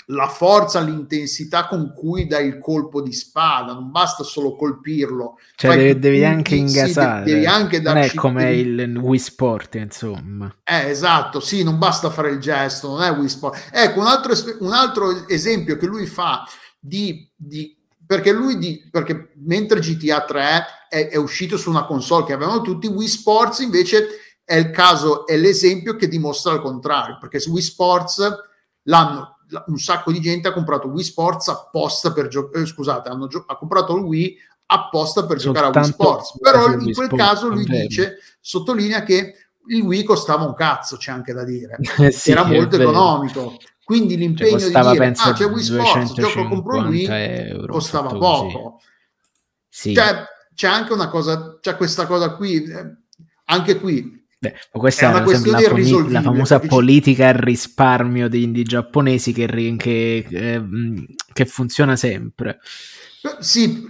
la 0.09 0.27
forza, 0.27 0.79
l'intensità 0.79 1.67
con 1.67 1.91
cui 1.93 2.27
dai 2.27 2.47
il 2.47 2.59
colpo 2.59 3.01
di 3.01 3.11
spada, 3.11 3.73
non 3.73 3.91
basta 3.91 4.23
solo 4.23 4.55
colpirlo, 4.55 5.37
cioè 5.55 5.75
devi, 5.75 5.99
devi 5.99 6.23
anche 6.23 6.55
ingasare, 6.55 7.25
devi 7.25 7.45
anche 7.45 7.81
non 7.81 7.97
è 7.97 8.13
come 8.13 8.53
il 8.53 8.95
Wii 8.95 9.19
Sport, 9.19 9.75
insomma. 9.75 10.53
Eh, 10.63 10.89
esatto, 10.89 11.39
sì, 11.39 11.63
non 11.63 11.77
basta 11.77 12.09
fare 12.09 12.29
il 12.29 12.39
gesto, 12.39 12.89
non 12.89 13.01
è 13.01 13.11
Wii 13.11 13.27
Sport. 13.27 13.69
Ecco, 13.71 13.99
un 13.99 14.07
altro, 14.07 14.33
un 14.59 14.71
altro 14.71 15.27
esempio 15.27 15.75
che 15.75 15.85
lui 15.85 16.05
fa 16.05 16.45
di, 16.79 17.29
di 17.35 17.75
perché 18.05 18.31
lui 18.31 18.57
di, 18.57 18.87
perché 18.89 19.33
mentre 19.43 19.81
GTA 19.81 20.23
3 20.23 20.65
è, 20.87 21.09
è, 21.09 21.17
uscito 21.17 21.57
su 21.57 21.69
una 21.69 21.85
console 21.85 22.25
che 22.25 22.31
avevano 22.31 22.61
tutti, 22.61 22.87
Wii 22.87 23.07
Sports 23.07 23.59
invece 23.59 24.07
è 24.45 24.55
il 24.55 24.69
caso, 24.69 25.27
è 25.27 25.35
l'esempio 25.35 25.97
che 25.97 26.07
dimostra 26.07 26.53
il 26.53 26.61
contrario, 26.61 27.17
perché 27.19 27.39
su 27.39 27.51
Wii 27.51 27.61
Sports 27.61 28.35
l'hanno 28.83 29.36
un 29.67 29.77
sacco 29.77 30.11
di 30.11 30.19
gente 30.19 30.47
ha 30.47 30.53
comprato 30.53 30.87
Wii 30.87 31.03
Sports 31.03 31.47
apposta 31.47 32.11
per 32.11 32.27
giocare, 32.27 32.63
eh, 32.63 32.65
scusate, 32.65 33.09
hanno 33.09 33.27
gio- 33.27 33.45
ha 33.47 33.57
comprato 33.57 33.95
il 33.95 34.03
Wii 34.03 34.37
apposta 34.67 35.25
per 35.25 35.37
giocare 35.37 35.67
a 35.67 35.79
Wii 35.79 35.91
Sports, 35.91 36.37
però 36.39 36.71
in 36.73 36.93
quel 36.93 37.09
caso 37.09 37.47
lui 37.47 37.65
dice, 37.65 38.17
sottolinea 38.39 39.03
che 39.03 39.33
il 39.67 39.81
Wii 39.81 40.03
costava 40.03 40.45
un 40.45 40.53
cazzo, 40.53 40.97
c'è 40.97 41.11
anche 41.11 41.33
da 41.33 41.43
dire, 41.43 41.77
sì, 42.11 42.31
era 42.31 42.43
molto 42.43 42.75
economico. 42.75 43.57
Quindi 43.83 44.15
cioè, 44.15 44.19
l'impegno 44.19 44.59
cioè, 44.59 44.69
di 44.69 44.91
dire, 44.91 45.13
ah 45.15 45.33
c'è 45.33 45.45
Wii 45.45 45.63
Sports, 45.63 46.13
gioco 46.13 46.47
compro 46.47 46.79
Wii, 46.81 47.67
costava 47.67 48.09
poco. 48.09 48.81
Sì. 49.69 49.93
Cioè, 49.93 50.25
c'è 50.53 50.67
anche 50.67 50.91
una 50.91 51.07
cosa, 51.07 51.57
c'è 51.61 51.77
questa 51.77 52.05
cosa 52.05 52.35
qui, 52.35 52.63
eh, 52.63 52.97
anche 53.45 53.79
qui, 53.79 54.16
Beh, 54.39 54.53
questa 54.71 55.07
è, 55.07 55.09
una 55.09 55.23
questione 55.23 55.61
la, 55.61 55.67
fami- 55.67 56.11
la 56.11 56.21
famosa 56.21 56.59
politica 56.59 57.29
al 57.29 57.33
risparmio 57.33 58.29
degli 58.29 58.43
indie 58.43 58.63
giapponesi 58.63 59.33
che, 59.33 59.47
che, 59.77 60.27
eh, 60.29 60.63
che, 61.33 61.45
funziona 61.45 61.95
sempre. 61.95 62.59
Sì, 63.39 63.83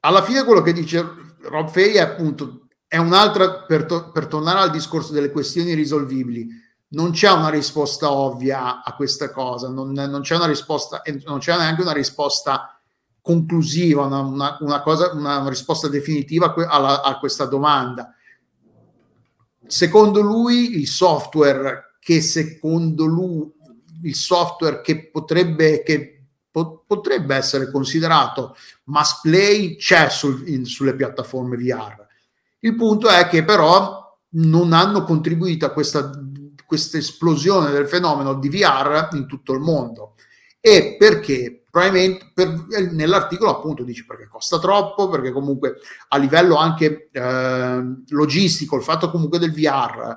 alla 0.00 0.22
fine 0.22 0.44
quello 0.44 0.62
che 0.62 0.72
dice 0.72 1.06
Rob 1.42 1.68
Fay 1.68 1.92
è 1.92 2.00
appunto 2.00 2.68
è 2.86 2.96
un'altra 2.96 3.64
per, 3.64 3.84
to- 3.84 4.10
per 4.12 4.28
tornare 4.28 4.60
al 4.60 4.70
discorso 4.70 5.12
delle 5.12 5.30
questioni 5.30 5.74
risolvibili. 5.74 6.48
Non 6.90 7.10
c'è 7.10 7.30
una 7.30 7.50
risposta 7.50 8.10
ovvia 8.10 8.82
a 8.82 8.94
questa 8.94 9.30
cosa, 9.30 9.68
non, 9.68 9.92
non 9.92 10.22
c'è 10.22 10.36
una 10.36 10.46
risposta, 10.46 11.02
non 11.26 11.38
c'è 11.38 11.54
neanche 11.54 11.82
una 11.82 11.92
risposta 11.92 12.80
conclusiva, 13.20 14.06
una, 14.06 14.20
una, 14.20 14.56
una, 14.60 14.80
cosa, 14.80 15.12
una 15.12 15.46
risposta 15.50 15.86
definitiva 15.88 16.54
alla, 16.66 17.02
a 17.02 17.18
questa 17.18 17.44
domanda 17.44 18.14
secondo 19.68 20.20
lui 20.20 20.78
il 20.78 20.88
software 20.88 21.96
che 22.00 22.20
secondo 22.20 23.04
lui 23.04 23.52
il 24.02 24.14
software 24.14 24.80
che 24.80 25.10
potrebbe, 25.10 25.82
che 25.82 26.24
po- 26.50 26.84
potrebbe 26.86 27.36
essere 27.36 27.70
considerato 27.70 28.56
mass 28.84 29.20
play 29.20 29.76
c'è 29.76 30.08
sul, 30.08 30.48
in, 30.48 30.64
sulle 30.64 30.94
piattaforme 30.94 31.56
VR. 31.56 32.06
Il 32.60 32.74
punto 32.74 33.08
è 33.08 33.28
che 33.28 33.44
però 33.44 34.18
non 34.30 34.72
hanno 34.72 35.04
contribuito 35.04 35.66
a 35.66 35.70
questa, 35.70 36.10
questa 36.66 36.98
esplosione 36.98 37.70
del 37.70 37.88
fenomeno 37.88 38.34
di 38.34 38.48
VR 38.48 39.08
in 39.12 39.26
tutto 39.26 39.52
il 39.52 39.60
mondo. 39.60 40.14
E 40.60 40.96
perché? 40.98 41.57
Probabilmente 41.70 42.30
per, 42.34 42.66
eh, 42.70 42.90
nell'articolo 42.92 43.50
appunto 43.50 43.82
dice 43.82 44.04
perché 44.06 44.26
costa 44.26 44.58
troppo, 44.58 45.08
perché 45.08 45.32
comunque 45.32 45.76
a 46.08 46.16
livello 46.16 46.56
anche 46.56 47.08
eh, 47.12 47.82
logistico, 48.08 48.76
il 48.76 48.82
fatto 48.82 49.10
comunque 49.10 49.38
del 49.38 49.52
VR 49.52 50.16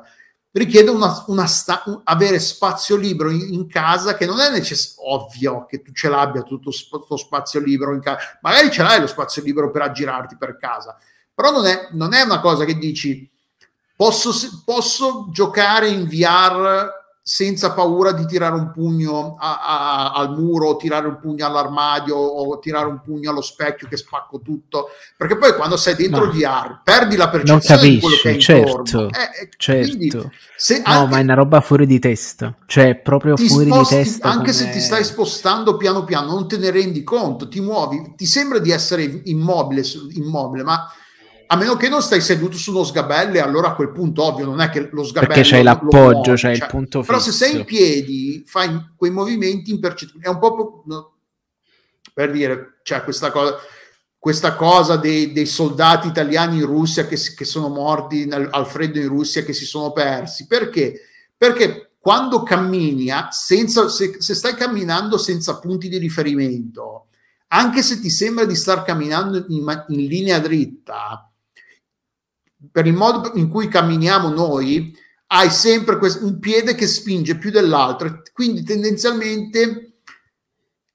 richiede 0.54 0.90
una, 0.90 1.24
una 1.28 1.46
sta- 1.46 1.84
avere 2.04 2.40
spazio 2.40 2.96
libero 2.96 3.30
in, 3.30 3.54
in, 3.54 3.68
casa 3.68 4.16
che 4.16 4.26
non 4.26 4.40
è 4.40 4.50
necess- 4.50 4.96
ovvio 4.98 5.66
che 5.66 5.82
tu 5.82 5.92
ce 5.94 6.10
l'abbia 6.10 6.42
tutto 6.42 6.72
questo 6.72 7.18
spazio 7.18 7.60
libero 7.60 7.94
in 7.94 8.02
casa, 8.02 8.38
magari 8.42 8.70
ce 8.72 8.84
l'hai 8.84 9.00
lo 9.00 9.08
spazio 9.08 9.42
libero 9.42 9.72
per 9.72 9.84
aggirarti 9.84 10.36
per 10.38 10.58
casa, 10.58 10.98
però 11.34 11.52
non 11.52 11.66
è, 11.66 11.90
non 11.92 12.14
è 12.14 12.22
una 12.22 12.42
cosa 12.42 12.66
che 12.66 12.78
dici 12.78 13.30
posso, 13.96 14.32
posso 14.66 15.28
giocare 15.32 15.88
in 15.88 16.06
VR 16.06 17.01
senza 17.24 17.74
paura 17.74 18.14
di 18.14 18.26
tirare 18.26 18.56
un 18.56 18.72
pugno 18.72 19.36
a, 19.40 19.60
a, 19.62 20.12
al 20.14 20.36
muro, 20.38 20.70
o 20.70 20.76
tirare 20.78 21.08
un 21.08 21.20
pugno 21.20 21.46
all'armadio 21.46 22.16
o 22.16 22.58
tirare 22.60 22.88
un 22.88 23.00
pugno 23.02 23.30
allo 23.30 23.42
specchio 23.42 23.88
che 23.88 23.98
spacco 23.98 24.42
tutto. 24.42 24.90
Perché 25.16 25.38
poi 25.38 25.54
quando 25.56 25.78
sei 25.78 25.96
dentro 25.96 26.26
il 26.26 26.32
VR 26.32 26.82
perdi 26.84 27.16
la 27.16 27.30
percezione 27.30 27.62
capisci, 27.62 27.94
di 27.94 28.00
quello 28.00 28.16
che 28.22 28.32
è 28.32 28.38
certo, 28.38 29.08
eh, 29.10 29.44
eh, 29.44 29.50
certo. 29.56 29.88
Quindi, 29.88 30.10
no, 30.10 31.08
ma 31.08 31.18
è 31.18 31.22
una 31.22 31.36
roba 31.36 31.62
fuori 31.62 31.86
di 31.86 32.00
testa, 32.00 32.56
cioè 32.66 32.96
proprio 32.96 33.38
fuori 33.38 33.70
sposti, 33.70 33.96
di 33.96 34.04
testa. 34.04 34.30
Anche 34.30 34.52
se 34.52 34.70
ti 34.72 34.80
stai 34.80 35.04
spostando 35.04 35.78
piano 35.78 36.04
piano, 36.04 36.32
non 36.32 36.48
te 36.48 36.58
ne 36.58 36.72
rendi 36.72 37.04
conto, 37.04 37.48
ti 37.48 37.62
muovi, 37.62 38.14
ti 38.16 38.26
sembra 38.26 38.58
di 38.60 38.72
essere 38.72 39.22
immobile, 39.26 39.84
immobile 40.14 40.64
ma 40.64 40.92
a 41.52 41.58
meno 41.58 41.76
che 41.76 41.90
non 41.90 42.02
stai 42.02 42.22
seduto 42.22 42.56
su 42.56 42.72
uno 42.72 42.86
sgabello, 42.86 43.44
allora 43.44 43.70
a 43.70 43.76
quel 43.76 43.92
punto, 43.92 44.24
ovvio, 44.24 44.46
non 44.46 44.62
è 44.62 44.70
che 44.70 44.88
lo 44.90 45.04
sgabello. 45.04 45.34
Perché 45.34 45.50
c'hai 45.50 45.64
l'appoggio, 45.64 46.34
c'hai 46.36 46.56
cioè, 46.56 46.66
il 46.66 46.66
punto 46.70 47.00
fisso. 47.02 47.12
Però 47.12 47.20
se 47.20 47.32
sei 47.34 47.58
in 47.58 47.66
piedi, 47.66 48.44
fai 48.46 48.94
quei 48.96 49.12
movimenti 49.12 49.72
impercettibili. 49.72 50.24
È 50.24 50.30
un 50.30 50.40
po' 50.40 50.86
per 52.14 52.32
dire, 52.32 52.80
cioè 52.84 53.04
questa 53.04 53.32
cosa, 53.32 53.58
questa 54.18 54.56
cosa 54.56 54.96
dei, 54.96 55.34
dei, 55.34 55.46
soldati 55.46 56.08
italiani 56.08 56.60
in 56.60 56.66
Russia 56.66 57.06
che, 57.06 57.18
che 57.18 57.44
sono 57.44 57.68
morti 57.68 58.26
nel, 58.26 58.48
al 58.50 58.66
freddo 58.66 59.00
in 59.00 59.10
Russia, 59.10 59.44
che 59.44 59.52
si 59.52 59.66
sono 59.66 59.92
persi. 59.92 60.48
Perché? 60.48 61.02
Perché 61.36 61.96
quando 62.00 62.44
cammini, 62.44 63.10
senza, 63.30 63.90
se, 63.90 64.16
se 64.20 64.36
stai 64.36 64.56
camminando 64.56 65.18
senza 65.18 65.60
punti 65.60 65.90
di 65.90 65.98
riferimento, 65.98 67.08
anche 67.48 67.82
se 67.82 68.00
ti 68.00 68.10
sembra 68.10 68.46
di 68.46 68.56
star 68.56 68.84
camminando 68.84 69.46
in, 69.50 69.86
in 69.90 70.06
linea 70.06 70.40
dritta, 70.40 71.26
per 72.72 72.86
il 72.86 72.94
modo 72.94 73.32
in 73.36 73.48
cui 73.48 73.68
camminiamo 73.68 74.30
noi, 74.30 74.94
hai 75.28 75.50
sempre 75.50 75.98
un 76.22 76.40
piede 76.40 76.76
che 76.76 76.88
spinge 76.88 77.38
più 77.38 77.52
dell'altro. 77.52 78.22
Quindi 78.34 78.64
tendenzialmente 78.64 80.02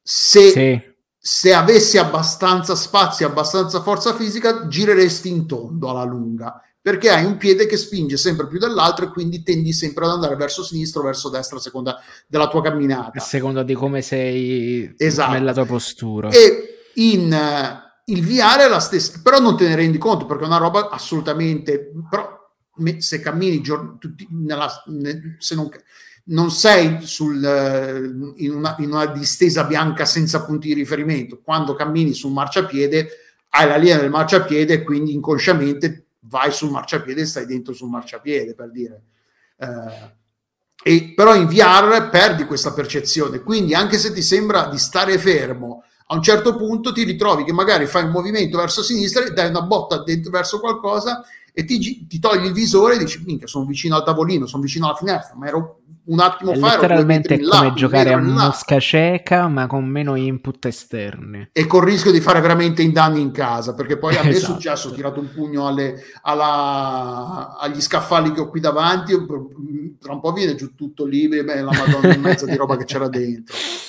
se, 0.02 0.50
sì. 0.50 0.82
se 1.18 1.54
avessi 1.54 1.98
abbastanza 1.98 2.74
spazio, 2.74 3.26
abbastanza 3.26 3.80
forza 3.80 4.14
fisica, 4.14 4.68
gireresti 4.68 5.28
in 5.28 5.46
tondo 5.46 5.90
alla 5.90 6.04
lunga 6.04 6.60
perché 6.86 7.10
hai 7.10 7.24
un 7.24 7.36
piede 7.36 7.66
che 7.66 7.76
spinge 7.76 8.16
sempre 8.16 8.46
più 8.46 8.60
dell'altro 8.60 9.06
e 9.06 9.08
quindi 9.08 9.42
tendi 9.42 9.72
sempre 9.72 10.04
ad 10.04 10.12
andare 10.12 10.36
verso 10.36 10.62
sinistra 10.62 11.00
o 11.00 11.02
verso 11.02 11.28
destra 11.28 11.56
a 11.56 11.60
seconda 11.60 12.00
della 12.28 12.46
tua 12.46 12.62
camminata. 12.62 13.18
A 13.18 13.20
seconda 13.20 13.64
di 13.64 13.74
come 13.74 14.02
sei 14.02 14.94
esatto. 14.96 15.32
nella 15.32 15.52
tua 15.52 15.66
postura. 15.66 16.28
E 16.28 16.92
in 16.94 17.36
il 18.08 18.24
VR 18.24 18.60
è 18.60 18.68
la 18.68 18.80
stessa, 18.80 19.20
però 19.22 19.40
non 19.40 19.56
te 19.56 19.66
ne 19.66 19.74
rendi 19.74 19.98
conto 19.98 20.26
perché 20.26 20.44
è 20.44 20.46
una 20.46 20.58
roba 20.58 20.90
assolutamente. 20.90 21.92
Però 22.08 22.34
se 22.98 23.20
cammini 23.20 23.60
giorn- 23.62 23.98
tutti 23.98 24.26
nella, 24.30 24.70
se 25.38 25.54
non, 25.54 25.68
non 26.24 26.50
sei 26.50 26.98
sul, 27.02 28.34
in, 28.36 28.52
una, 28.52 28.76
in, 28.78 28.92
una, 28.92 29.06
distesa 29.06 29.64
bianca 29.64 30.04
senza 30.04 30.44
punti 30.44 30.68
di 30.68 30.74
riferimento, 30.74 31.40
quando 31.42 31.74
cammini 31.74 32.12
sul 32.12 32.32
marciapiede 32.32 33.08
hai 33.50 33.66
la 33.66 33.76
linea 33.76 33.98
del 33.98 34.10
marciapiede 34.10 34.82
quindi 34.82 35.14
inconsciamente 35.14 36.06
vai 36.28 36.52
sul 36.52 36.70
marciapiede 36.70 37.22
e 37.22 37.26
stai 37.26 37.46
dentro 37.46 37.72
sul 37.72 37.88
marciapiede 37.88 38.54
per 38.54 38.70
dire. 38.70 39.02
Eh, 39.58 40.14
e, 40.82 41.12
però 41.16 41.34
in 41.34 41.46
VR 41.46 42.08
perdi 42.10 42.44
questa 42.44 42.72
percezione, 42.72 43.40
quindi 43.40 43.74
anche 43.74 43.98
se 43.98 44.12
ti 44.12 44.22
sembra 44.22 44.68
di 44.68 44.78
stare 44.78 45.18
fermo 45.18 45.82
a 46.08 46.14
un 46.14 46.22
certo 46.22 46.54
punto 46.54 46.92
ti 46.92 47.02
ritrovi 47.02 47.44
che 47.44 47.52
magari 47.52 47.86
fai 47.86 48.04
un 48.04 48.10
movimento 48.10 48.58
verso 48.58 48.82
sinistra 48.82 49.28
dai 49.30 49.48
una 49.48 49.62
botta 49.62 50.02
dentro, 50.02 50.30
verso 50.30 50.60
qualcosa 50.60 51.24
e 51.52 51.64
ti, 51.64 52.06
ti, 52.06 52.18
togli 52.18 52.46
il 52.46 52.52
visore 52.52 52.94
e 52.94 52.98
dici 52.98 53.22
minchia 53.24 53.46
sono 53.46 53.64
vicino 53.64 53.96
al 53.96 54.04
tavolino, 54.04 54.46
sono 54.46 54.62
vicino 54.62 54.86
alla 54.86 54.94
finestra, 54.94 55.34
ma 55.36 55.46
ero 55.46 55.80
un 56.04 56.20
attimo 56.20 56.54
fa 56.54 56.74
letteralmente 56.74 57.34
è 57.34 57.40
come 57.40 57.66
là, 57.66 57.72
giocare 57.74 58.12
a 58.12 58.20
mosca 58.20 58.78
cieca 58.78 59.48
ma 59.48 59.66
con 59.66 59.84
meno 59.86 60.14
input 60.14 60.66
esterni. 60.66 61.48
E 61.50 61.66
con 61.66 61.82
il 61.82 61.88
rischio 61.88 62.12
di 62.12 62.20
fare 62.20 62.40
veramente 62.40 62.82
in 62.82 62.92
danni 62.92 63.20
in 63.20 63.32
casa 63.32 63.74
perché 63.74 63.98
poi 63.98 64.16
a 64.16 64.22
me 64.22 64.30
esatto. 64.30 64.52
è 64.52 64.54
successo 64.54 64.88
ho 64.88 64.92
tirato 64.92 65.18
un 65.18 65.32
pugno 65.32 65.66
alle, 65.66 66.02
alla, 66.22 67.56
agli 67.58 67.80
scaffali 67.80 68.30
che 68.30 68.40
ho 68.40 68.48
qui 68.48 68.60
davanti 68.60 69.12
tra 69.98 70.12
un 70.12 70.20
po' 70.20 70.32
viene 70.32 70.54
giù 70.54 70.74
tutto 70.74 71.04
lì 71.04 71.26
beh, 71.26 71.42
la 71.42 71.72
madonna 71.72 72.14
in 72.14 72.20
mezzo 72.20 72.44
di 72.44 72.54
roba 72.54 72.76
che 72.76 72.84
c'era 72.84 73.08
dentro 73.08 73.56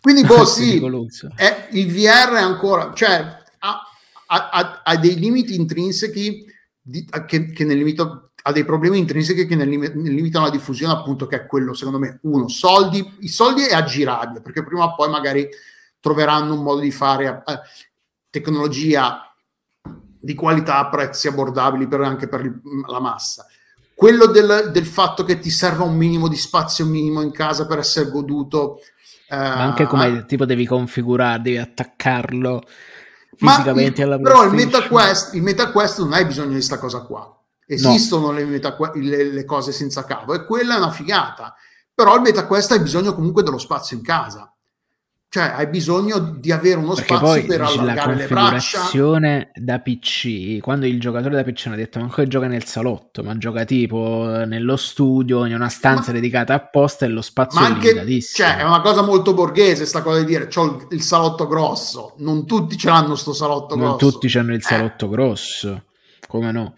Quindi, 0.00 0.24
boh, 0.24 0.44
sì, 0.46 0.82
è, 1.36 1.68
il 1.72 1.92
VR 1.92 2.34
è 2.34 2.40
ancora, 2.40 2.92
cioè, 2.94 3.38
ha, 3.58 3.80
ha, 4.26 4.82
ha 4.82 4.96
dei 4.96 5.18
limiti 5.18 5.54
intrinseci 5.54 6.44
di, 6.80 7.06
che, 7.26 7.52
che 7.52 7.64
nel 7.64 7.76
limito, 7.76 8.30
ha 8.42 8.52
dei 8.52 8.64
problemi 8.64 8.98
intrinseci 8.98 9.46
che 9.46 9.54
ne, 9.54 9.64
limitano 9.64 10.46
la 10.46 10.50
diffusione, 10.50 10.92
appunto, 10.92 11.26
che 11.26 11.36
è 11.36 11.46
quello, 11.46 11.74
secondo 11.74 11.98
me, 11.98 12.18
uno, 12.22 12.48
soldi, 12.48 13.16
i 13.20 13.28
soldi 13.28 13.64
è 13.64 13.74
aggirabile, 13.74 14.40
perché 14.40 14.64
prima 14.64 14.84
o 14.84 14.94
poi 14.94 15.10
magari 15.10 15.48
troveranno 16.00 16.54
un 16.54 16.62
modo 16.62 16.80
di 16.80 16.90
fare 16.90 17.42
eh, 17.46 17.60
tecnologia 18.30 19.24
di 20.22 20.34
qualità 20.34 20.78
a 20.78 20.88
prezzi 20.88 21.28
abbordabili 21.28 21.88
per, 21.88 22.00
anche 22.00 22.28
per 22.28 22.44
il, 22.44 22.60
la 22.86 23.00
massa. 23.00 23.46
Quello 23.94 24.26
del, 24.26 24.70
del, 24.72 24.86
fatto 24.86 25.24
che 25.24 25.38
ti 25.38 25.50
serva 25.50 25.84
un 25.84 25.94
minimo 25.94 26.28
di 26.28 26.36
spazio 26.36 26.86
minimo 26.86 27.20
in 27.20 27.32
casa 27.32 27.66
per 27.66 27.78
essere 27.78 28.08
goduto. 28.08 28.80
Eh, 29.30 29.36
Ma 29.36 29.62
anche 29.62 29.86
come 29.86 30.24
tipo 30.26 30.44
devi 30.44 30.66
configurare, 30.66 31.40
devi 31.40 31.58
attaccarlo 31.58 32.64
fisicamente 33.36 34.02
alla 34.02 34.18
Però 34.18 34.44
il 34.44 34.52
MetaQuest, 34.52 35.34
il 35.34 35.42
MetaQuest 35.42 36.00
non 36.00 36.12
hai 36.14 36.26
bisogno 36.26 36.48
di 36.48 36.54
questa 36.54 36.78
cosa 36.78 37.02
qua. 37.02 37.32
Esistono 37.64 38.26
no. 38.26 38.32
le, 38.32 38.44
meta, 38.44 38.76
le, 38.94 39.30
le, 39.30 39.44
cose 39.44 39.70
senza 39.70 40.04
cavo 40.04 40.34
e 40.34 40.44
quella 40.44 40.74
è 40.74 40.78
una 40.78 40.90
figata. 40.90 41.54
Però 41.94 42.16
il 42.16 42.22
MetaQuest 42.22 42.72
hai 42.72 42.80
bisogno 42.80 43.14
comunque 43.14 43.44
dello 43.44 43.58
spazio 43.58 43.96
in 43.96 44.02
casa. 44.02 44.52
Cioè, 45.32 45.44
hai 45.44 45.68
bisogno 45.68 46.18
di 46.18 46.50
avere 46.50 46.74
uno 46.74 46.92
Perché 46.92 47.14
spazio 47.14 47.46
per 47.46 47.60
allargare 47.60 48.16
le 48.16 48.26
braccia. 48.26 48.88
Da 49.54 49.78
PC, 49.78 50.58
quando 50.58 50.86
il 50.86 50.98
giocatore 50.98 51.36
da 51.36 51.44
PC 51.44 51.68
ha 51.68 51.76
detto 51.76 52.00
manco 52.00 52.16
che 52.16 52.26
gioca 52.26 52.48
nel 52.48 52.64
salotto, 52.64 53.22
ma 53.22 53.38
gioca 53.38 53.64
tipo 53.64 54.42
nello 54.44 54.76
studio, 54.76 55.44
in 55.44 55.54
una 55.54 55.68
stanza 55.68 56.10
ma, 56.10 56.18
dedicata 56.18 56.54
apposta 56.54 57.04
e 57.04 57.08
lo 57.10 57.22
spazio 57.22 57.60
ma 57.60 57.66
anche, 57.66 57.90
è 57.90 57.92
limitatissimo. 57.92 58.48
Cioè, 58.48 58.58
è 58.58 58.64
una 58.64 58.80
cosa 58.80 59.02
molto 59.02 59.32
borghese 59.32 59.86
sta 59.86 60.02
cosa 60.02 60.18
di 60.18 60.24
dire, 60.24 60.48
ho 60.52 60.64
il, 60.64 60.86
il 60.90 61.00
salotto 61.00 61.46
grosso. 61.46 62.14
Non 62.18 62.44
tutti 62.44 62.76
ce 62.76 62.88
l'hanno 62.88 63.14
sto 63.14 63.32
salotto 63.32 63.76
non 63.76 63.84
grosso. 63.84 64.04
Non 64.04 64.12
tutti 64.12 64.36
hanno 64.36 64.52
il 64.52 64.58
eh. 64.58 64.62
salotto 64.62 65.04
eh. 65.04 65.08
grosso. 65.10 65.84
Come 66.26 66.50
no? 66.50 66.74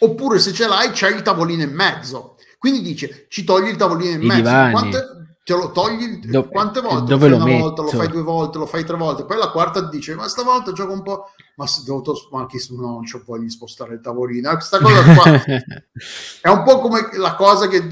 Oppure 0.00 0.40
se 0.40 0.52
ce 0.52 0.68
l'hai 0.68 0.90
c'è 0.90 1.08
il 1.08 1.22
tavolino 1.22 1.62
in 1.62 1.72
mezzo. 1.72 2.36
Quindi 2.58 2.82
dice, 2.82 3.24
ci 3.30 3.44
togli 3.44 3.68
il 3.68 3.76
tavolino 3.76 4.10
in 4.12 4.22
I 4.22 4.26
mezzo. 4.26 4.42
Quante, 4.42 5.17
te 5.48 5.54
lo 5.54 5.70
togli 5.70 6.18
Do- 6.18 6.46
quante 6.46 6.82
volte? 6.82 7.16
Dove 7.16 7.28
lo, 7.28 7.38
fai 7.38 7.46
lo 7.46 7.54
una 7.54 7.62
volta, 7.62 7.80
lo 7.80 7.88
fai 7.88 8.08
due 8.08 8.22
volte, 8.22 8.58
lo 8.58 8.66
fai 8.66 8.84
tre 8.84 8.96
volte, 8.98 9.24
poi 9.24 9.38
la 9.38 9.48
quarta 9.48 9.80
dice 9.80 10.14
ma 10.14 10.28
stavolta 10.28 10.72
gioco 10.72 10.92
un 10.92 11.02
po', 11.02 11.30
ma 11.56 11.66
se 11.66 11.84
devo 11.86 12.02
ma 12.32 12.40
anche 12.40 12.58
se 12.58 12.74
non 12.76 13.02
c'ho 13.04 13.22
voglia 13.24 13.44
di 13.44 13.50
spostare 13.50 13.94
il 13.94 14.00
tavolino, 14.02 14.50
questa 14.50 14.78
cosa 14.78 15.14
qua 15.14 15.24
è 16.42 16.48
un 16.50 16.62
po' 16.64 16.80
come 16.80 17.08
la 17.14 17.34
cosa 17.34 17.66
che 17.66 17.82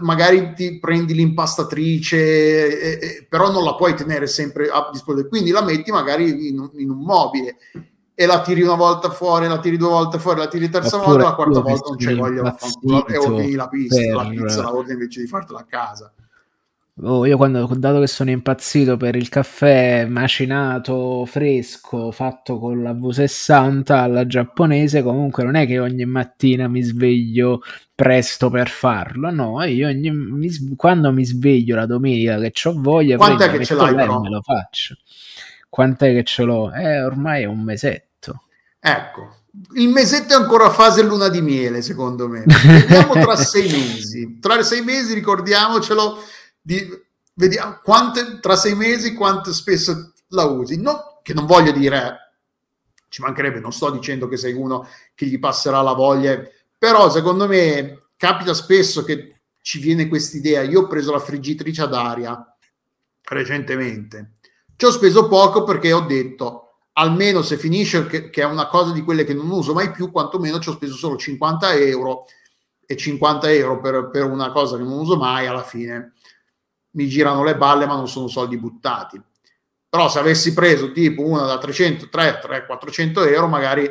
magari 0.00 0.52
ti 0.52 0.78
prendi 0.78 1.14
l'impastatrice, 1.14 2.18
e, 2.18 2.98
e, 3.00 3.26
però 3.26 3.50
non 3.50 3.64
la 3.64 3.76
puoi 3.76 3.94
tenere 3.94 4.26
sempre 4.26 4.68
a 4.68 4.86
disposizione, 4.92 5.30
quindi 5.30 5.52
la 5.52 5.62
metti 5.62 5.90
magari 5.90 6.48
in, 6.48 6.70
in 6.74 6.90
un 6.90 6.98
mobile 6.98 7.56
e 8.14 8.26
la 8.26 8.42
tiri 8.42 8.60
una 8.60 8.74
volta 8.74 9.08
fuori, 9.08 9.48
la 9.48 9.58
tiri 9.58 9.78
due 9.78 9.88
volte 9.88 10.18
fuori, 10.18 10.40
la 10.40 10.48
tiri 10.48 10.68
terza 10.68 10.96
Oppure 10.96 11.12
volta, 11.12 11.28
la 11.30 11.34
quarta 11.34 11.60
volta 11.60 11.88
non 11.88 11.96
c'è 11.96 12.14
voglia 12.14 12.56
e 13.06 13.16
ordini 13.16 13.54
la 13.54 13.68
pista, 13.68 14.00
per... 14.02 14.14
la 14.14 14.28
pizza 14.28 14.62
la 14.62 14.74
ordini 14.74 14.92
invece 14.92 15.22
di 15.22 15.26
fartela 15.26 15.60
a 15.60 15.64
casa. 15.64 16.12
Oh, 17.02 17.26
io 17.26 17.36
quando, 17.36 17.68
dato 17.76 18.00
che 18.00 18.06
sono 18.06 18.30
impazzito 18.30 18.96
per 18.96 19.16
il 19.16 19.28
caffè 19.28 20.06
macinato 20.06 21.26
fresco 21.26 22.10
fatto 22.10 22.58
con 22.58 22.82
la 22.82 22.92
V60 22.92 23.92
alla 23.92 24.26
giapponese, 24.26 25.02
comunque 25.02 25.44
non 25.44 25.56
è 25.56 25.66
che 25.66 25.78
ogni 25.78 26.06
mattina 26.06 26.68
mi 26.68 26.80
sveglio 26.80 27.60
presto 27.94 28.48
per 28.48 28.70
farlo, 28.70 29.30
no, 29.30 29.62
io 29.64 29.88
ogni, 29.88 30.10
mi, 30.10 30.50
quando 30.74 31.12
mi 31.12 31.26
sveglio 31.26 31.76
la 31.76 31.84
domenica 31.84 32.38
che 32.38 32.52
ho 32.66 32.72
voglia, 32.74 33.18
quant'è 33.18 33.50
che 33.50 33.62
ce 33.62 33.74
l'hai 33.74 33.94
però? 33.94 34.20
me 34.20 34.30
lo 34.30 34.40
faccio. 34.40 34.96
Quant'è 35.68 36.14
che 36.14 36.24
ce 36.24 36.44
l'ho? 36.44 36.72
Eh, 36.72 37.02
ormai 37.02 37.42
è 37.42 37.46
un 37.46 37.62
mesetto. 37.62 38.44
Ecco, 38.80 39.42
il 39.74 39.88
mesetto 39.88 40.32
è 40.32 40.36
ancora 40.36 40.70
fase 40.70 41.02
luna 41.02 41.28
di 41.28 41.42
miele, 41.42 41.82
secondo 41.82 42.26
me. 42.26 42.44
Vediamo 42.64 43.12
tra 43.12 43.36
sei 43.36 43.70
mesi. 43.70 44.38
Tra 44.40 44.62
sei 44.62 44.82
mesi, 44.82 45.12
ricordiamocelo 45.12 46.18
di, 46.66 46.84
vediamo 47.34 47.78
quante, 47.80 48.40
tra 48.40 48.56
sei 48.56 48.74
mesi 48.74 49.14
quanto 49.14 49.52
spesso 49.52 50.12
la 50.30 50.44
usi. 50.46 50.80
No, 50.80 51.20
che 51.22 51.32
non 51.32 51.46
voglio 51.46 51.70
dire, 51.70 52.34
ci 53.08 53.22
mancherebbe, 53.22 53.60
non 53.60 53.72
sto 53.72 53.90
dicendo 53.90 54.26
che 54.26 54.36
sei 54.36 54.52
uno 54.52 54.88
che 55.14 55.26
gli 55.26 55.38
passerà 55.38 55.80
la 55.80 55.92
voglia, 55.92 56.42
però 56.76 57.08
secondo 57.08 57.46
me 57.46 58.08
capita 58.16 58.52
spesso 58.52 59.04
che 59.04 59.42
ci 59.62 59.78
viene 59.78 60.08
quest'idea. 60.08 60.62
Io 60.62 60.82
ho 60.82 60.86
preso 60.88 61.12
la 61.12 61.20
friggitrice 61.20 61.82
ad 61.82 61.94
aria 61.94 62.56
recentemente, 63.22 64.32
ci 64.74 64.84
ho 64.84 64.90
speso 64.90 65.28
poco 65.28 65.62
perché 65.62 65.92
ho 65.92 66.00
detto 66.00 66.62
almeno 66.94 67.42
se 67.42 67.58
finisce 67.58 68.06
che, 68.06 68.30
che, 68.30 68.42
è 68.42 68.44
una 68.44 68.66
cosa 68.66 68.92
di 68.92 69.02
quelle 69.02 69.24
che 69.24 69.34
non 69.34 69.50
uso 69.50 69.72
mai 69.72 69.90
più, 69.90 70.10
quantomeno 70.10 70.58
ci 70.58 70.68
ho 70.68 70.72
speso 70.72 70.94
solo 70.94 71.16
50 71.16 71.74
euro 71.74 72.24
e 72.86 72.96
50 72.96 73.50
euro 73.50 73.80
per, 73.80 74.10
per 74.10 74.24
una 74.24 74.50
cosa 74.50 74.76
che 74.76 74.82
non 74.82 74.98
uso 74.98 75.16
mai 75.16 75.46
alla 75.46 75.62
fine 75.62 76.14
mi 76.96 77.08
girano 77.08 77.44
le 77.44 77.56
balle, 77.56 77.86
ma 77.86 77.94
non 77.94 78.08
sono 78.08 78.26
soldi 78.26 78.58
buttati. 78.58 79.20
Però 79.88 80.08
se 80.08 80.18
avessi 80.18 80.52
preso 80.52 80.92
tipo 80.92 81.22
una 81.22 81.44
da 81.44 81.58
300, 81.58 82.08
3, 82.08 82.40
3 82.42 82.66
400 82.66 83.24
euro, 83.24 83.46
magari 83.46 83.88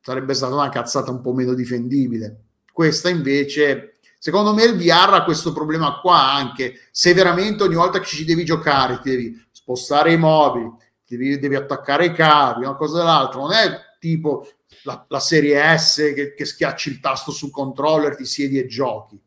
sarebbe 0.00 0.32
stata 0.32 0.54
una 0.54 0.70
cazzata 0.70 1.10
un 1.10 1.20
po' 1.20 1.34
meno 1.34 1.54
difendibile. 1.54 2.44
Questa 2.72 3.08
invece, 3.08 3.98
secondo 4.18 4.54
me, 4.54 4.64
il 4.64 4.76
VR 4.76 5.14
ha 5.14 5.24
questo 5.24 5.52
problema 5.52 6.00
qua 6.00 6.32
anche. 6.32 6.88
Se 6.90 7.12
veramente 7.12 7.64
ogni 7.64 7.74
volta 7.74 7.98
che 7.98 8.06
ci 8.06 8.24
devi 8.24 8.44
giocare 8.44 9.00
ti 9.02 9.10
devi 9.10 9.46
spostare 9.50 10.12
i 10.12 10.16
mobili, 10.16 10.72
devi, 11.04 11.38
devi 11.38 11.56
attaccare 11.56 12.06
i 12.06 12.12
cavi, 12.12 12.64
una 12.64 12.76
cosa 12.76 12.98
dell'altra, 12.98 13.40
non 13.40 13.52
è 13.52 13.70
tipo 13.98 14.48
la, 14.84 15.04
la 15.08 15.20
serie 15.20 15.76
S 15.76 15.96
che, 16.14 16.32
che 16.32 16.44
schiacci 16.44 16.90
il 16.90 17.00
tasto 17.00 17.32
sul 17.32 17.50
controller, 17.50 18.14
ti 18.14 18.24
siedi 18.24 18.58
e 18.58 18.66
giochi 18.66 19.20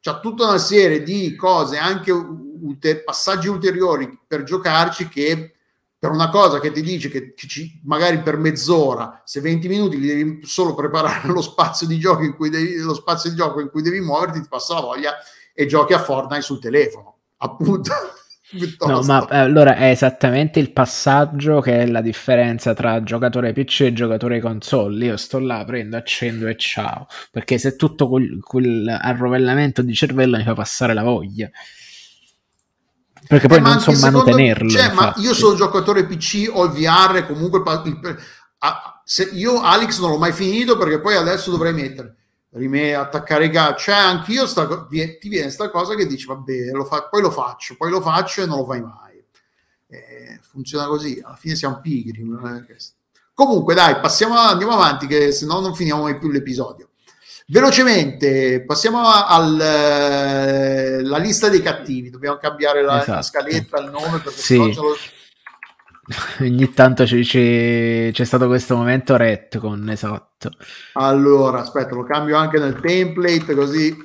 c'è 0.00 0.20
tutta 0.20 0.48
una 0.48 0.58
serie 0.58 1.02
di 1.02 1.34
cose, 1.36 1.76
anche 1.76 2.10
ulter- 2.10 3.04
passaggi 3.04 3.48
ulteriori 3.48 4.18
per 4.26 4.42
giocarci 4.42 5.08
che 5.08 5.54
per 5.98 6.10
una 6.10 6.30
cosa 6.30 6.60
che 6.60 6.72
ti 6.72 6.80
dice 6.80 7.10
che, 7.10 7.34
che 7.34 7.46
ci, 7.46 7.78
magari 7.84 8.22
per 8.22 8.38
mezz'ora, 8.38 9.20
se 9.26 9.42
20 9.42 9.68
minuti 9.68 10.00
li 10.00 10.06
devi 10.06 10.40
solo 10.44 10.74
preparare 10.74 11.28
lo 11.32 11.42
spazio 11.42 11.86
di 11.86 11.98
gioco 11.98 12.22
in 12.22 12.34
cui 12.34 12.48
devi, 12.48 12.78
lo 12.78 12.94
spazio 12.94 13.28
di 13.28 13.36
gioco 13.36 13.60
in 13.60 13.68
cui 13.68 13.82
devi 13.82 14.00
muoverti, 14.00 14.40
ti 14.40 14.48
passa 14.48 14.74
la 14.74 14.80
voglia 14.80 15.14
e 15.52 15.66
giochi 15.66 15.92
a 15.92 16.02
Fortnite 16.02 16.40
sul 16.40 16.58
telefono, 16.58 17.18
appunto. 17.36 17.92
No, 18.86 19.02
ma 19.02 19.26
allora 19.28 19.76
è 19.76 19.90
esattamente 19.90 20.58
il 20.58 20.72
passaggio 20.72 21.60
che 21.60 21.82
è 21.82 21.86
la 21.86 22.00
differenza 22.00 22.74
tra 22.74 23.02
giocatore 23.02 23.52
PC 23.52 23.82
e 23.82 23.92
giocatore 23.92 24.40
console. 24.40 25.04
Io 25.04 25.16
sto 25.16 25.38
là, 25.38 25.64
prendo, 25.64 25.96
accendo 25.96 26.48
e 26.48 26.56
ciao. 26.56 27.06
Perché 27.30 27.58
se 27.58 27.76
tutto 27.76 28.08
quel, 28.08 28.40
quel 28.40 28.88
arrovellamento 28.88 29.82
di 29.82 29.94
cervello 29.94 30.36
mi 30.36 30.42
fa 30.42 30.54
passare 30.54 30.94
la 30.94 31.02
voglia. 31.04 31.48
Perché 33.28 33.46
poi 33.46 33.58
eh, 33.58 33.60
non 33.60 33.78
so 33.78 33.92
mantenerlo. 33.92 34.68
Cioè, 34.68 34.92
ma 34.92 35.14
io 35.18 35.34
sono 35.34 35.54
giocatore 35.54 36.06
PC, 36.06 36.50
ho 36.50 36.64
il 36.64 36.70
VR, 36.72 37.26
comunque 37.26 37.62
il, 37.84 38.00
il, 38.02 38.18
se, 39.04 39.30
io 39.32 39.60
Alex 39.60 40.00
non 40.00 40.10
l'ho 40.10 40.18
mai 40.18 40.32
finito 40.32 40.76
perché 40.76 41.00
poi 41.00 41.14
adesso 41.14 41.50
dovrei 41.50 41.72
mettere 41.72 42.16
rime, 42.52 42.94
attaccare 42.94 43.46
i 43.46 43.50
gatti, 43.50 43.82
cioè 43.82 43.94
anch'io 43.94 44.46
sta, 44.46 44.86
ti 44.88 45.28
viene 45.28 45.44
questa 45.44 45.70
cosa 45.70 45.94
che 45.94 46.06
dici 46.06 46.26
vabbè, 46.26 46.70
lo 46.72 46.84
fa, 46.84 47.08
poi 47.08 47.22
lo 47.22 47.30
faccio, 47.30 47.76
poi 47.76 47.90
lo 47.90 48.00
faccio 48.00 48.42
e 48.42 48.46
non 48.46 48.58
lo 48.58 48.64
fai 48.64 48.80
mai. 48.80 49.22
Eh, 49.88 50.38
funziona 50.42 50.86
così, 50.86 51.20
alla 51.24 51.36
fine 51.36 51.54
siamo 51.54 51.80
pigri. 51.80 52.24
Comunque 53.34 53.74
dai, 53.74 54.00
passiamo, 54.00 54.36
andiamo 54.36 54.72
avanti 54.72 55.06
che 55.06 55.32
se 55.32 55.46
no 55.46 55.60
non 55.60 55.74
finiamo 55.74 56.02
mai 56.02 56.18
più 56.18 56.30
l'episodio. 56.30 56.88
Velocemente, 57.46 58.64
passiamo 58.64 59.00
alla 59.04 60.46
eh, 60.46 61.20
lista 61.20 61.48
dei 61.48 61.60
cattivi, 61.60 62.10
dobbiamo 62.10 62.36
cambiare 62.36 62.82
la, 62.82 62.98
esatto. 62.98 63.12
la 63.12 63.22
scaletta, 63.22 63.80
il 63.80 63.90
nome 63.90 64.20
perché 64.20 64.40
sì. 64.40 64.54
sennò 64.54 64.72
ce 64.72 64.80
lo 64.80 64.96
Ogni 66.40 66.72
tanto 66.72 67.04
c- 67.04 67.20
c- 67.20 68.10
c'è 68.12 68.24
stato 68.24 68.46
questo 68.46 68.76
momento 68.76 69.16
retcon, 69.16 69.88
esatto. 69.90 70.50
Allora, 70.94 71.60
aspetta, 71.60 71.94
lo 71.94 72.04
cambio 72.04 72.36
anche 72.36 72.58
nel 72.58 72.80
template 72.80 73.54
così. 73.54 73.96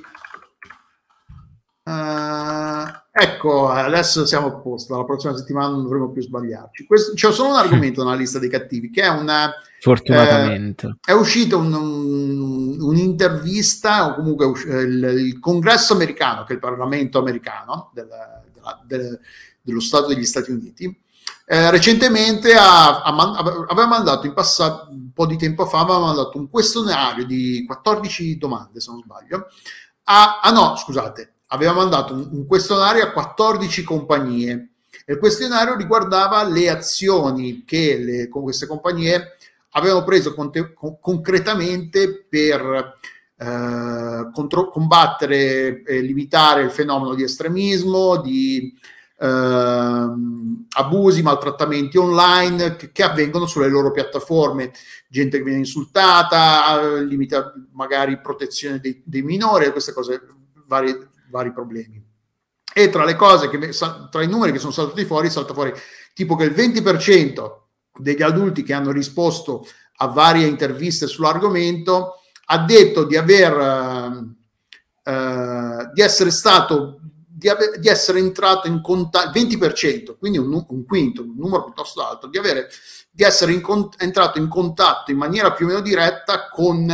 Uh, 1.82 2.84
ecco, 3.12 3.68
adesso 3.68 4.26
siamo 4.26 4.46
a 4.46 4.54
posto. 4.60 4.96
La 4.96 5.04
prossima 5.04 5.36
settimana 5.36 5.68
non 5.68 5.82
dovremo 5.82 6.10
più 6.10 6.22
sbagliarci. 6.22 6.86
Questo, 6.86 7.14
c'è 7.14 7.32
solo 7.32 7.50
un 7.50 7.56
argomento 7.56 8.02
nella 8.02 8.16
lista 8.16 8.38
dei 8.38 8.50
cattivi 8.50 8.90
che 8.90 9.02
è 9.02 9.08
una. 9.08 9.52
Fortunatamente 9.80 10.86
eh, 10.86 11.12
è 11.12 11.12
uscita 11.12 11.56
un, 11.56 11.72
un, 11.72 12.80
un'intervista, 12.80 14.06
o 14.06 14.14
comunque 14.14 14.46
il, 14.46 15.14
il, 15.18 15.38
congresso 15.38 15.92
americano, 15.92 16.44
che 16.44 16.52
è 16.52 16.54
il 16.54 16.60
Parlamento 16.60 17.18
americano 17.18 17.90
del, 17.92 18.08
della, 18.52 18.82
del, 18.84 19.20
dello 19.60 19.80
Stato 19.80 20.08
degli 20.08 20.24
Stati 20.24 20.50
Uniti 20.50 21.04
eh, 21.48 21.70
recentemente 21.70 22.54
ha, 22.54 23.02
ha, 23.02 23.14
aveva 23.68 23.86
mandato 23.86 24.26
in 24.26 24.32
passato, 24.32 24.88
un 24.90 25.12
po' 25.12 25.26
di 25.26 25.36
tempo 25.36 25.64
fa, 25.64 25.80
aveva 25.80 26.00
mandato 26.00 26.38
un 26.38 26.50
questionario 26.50 27.24
di 27.24 27.64
14 27.64 28.36
domande, 28.36 28.80
se 28.80 28.90
non 28.90 29.00
sbaglio. 29.00 29.46
A, 30.04 30.40
ah 30.42 30.50
no, 30.50 30.74
scusate, 30.74 31.34
aveva 31.48 31.72
mandato 31.72 32.14
un, 32.14 32.28
un 32.32 32.46
questionario 32.46 33.04
a 33.04 33.12
14 33.12 33.84
compagnie 33.84 34.70
Il 35.06 35.18
questionario 35.18 35.76
riguardava 35.76 36.42
le 36.42 36.68
azioni 36.68 37.62
che 37.64 37.96
le, 37.96 38.28
con 38.28 38.42
queste 38.42 38.66
compagnie 38.66 39.36
avevano 39.70 40.04
preso 40.04 40.34
conte, 40.34 40.72
con, 40.72 40.98
concretamente 41.00 42.26
per 42.28 42.94
eh, 43.36 44.30
contro, 44.32 44.68
combattere 44.68 45.82
e 45.84 46.00
limitare 46.00 46.62
il 46.62 46.70
fenomeno 46.70 47.14
di 47.14 47.22
estremismo, 47.22 48.16
di 48.16 48.74
eh, 49.18 50.08
abusi, 50.68 51.22
maltrattamenti 51.22 51.96
online 51.96 52.76
che, 52.76 52.92
che, 52.92 53.02
avvengono 53.02 53.46
sulle 53.46 53.68
loro 53.68 53.90
piattaforme, 53.90 54.72
gente 55.08 55.38
che 55.38 55.44
viene 55.44 55.58
insultata, 55.60 57.00
limita 57.00 57.52
magari 57.72 58.20
protezione 58.20 58.78
dei, 58.78 59.02
dei 59.04 59.22
minori, 59.22 59.70
queste 59.70 59.92
cose, 59.92 60.22
vari, 60.66 60.94
vari 61.30 61.52
problemi. 61.52 62.02
E 62.74 62.90
tra 62.90 63.04
le 63.04 63.16
cose 63.16 63.48
che 63.48 63.70
tra 64.10 64.22
i 64.22 64.28
numeri 64.28 64.52
che 64.52 64.58
sono 64.58 64.72
saltati 64.72 65.06
fuori, 65.06 65.30
salta 65.30 65.54
fuori 65.54 65.72
tipo 66.12 66.36
che 66.36 66.44
il 66.44 66.52
20% 66.52 67.52
degli 67.98 68.22
adulti 68.22 68.62
che 68.62 68.74
hanno 68.74 68.90
risposto 68.90 69.66
a 69.98 70.08
varie 70.08 70.46
interviste 70.46 71.06
sull'argomento 71.06 72.20
ha 72.46 72.58
detto 72.58 73.04
di 73.04 73.16
aver 73.16 73.56
uh, 75.02 75.92
di 75.92 76.02
essere 76.02 76.30
stato 76.30 77.00
di, 77.46 77.48
ave- 77.48 77.78
di, 77.78 77.88
essere 77.88 78.18
entrato 78.18 78.66
in 78.66 78.80
contatto 78.80 79.38
20%, 79.38 80.16
quindi 80.18 80.38
un, 80.38 80.64
un, 80.66 80.84
quinto, 80.84 81.22
un 81.22 81.34
numero 81.36 81.64
piuttosto 81.64 82.04
alto, 82.04 82.26
di, 82.26 82.38
avere, 82.38 82.68
di 83.10 83.22
essere 83.22 83.52
in 83.52 83.60
con- 83.60 83.88
entrato 83.98 84.38
in 84.38 84.48
contatto 84.48 85.12
in 85.12 85.16
maniera 85.16 85.52
più 85.52 85.66
o 85.66 85.68
meno 85.68 85.80
diretta 85.80 86.48
con 86.48 86.90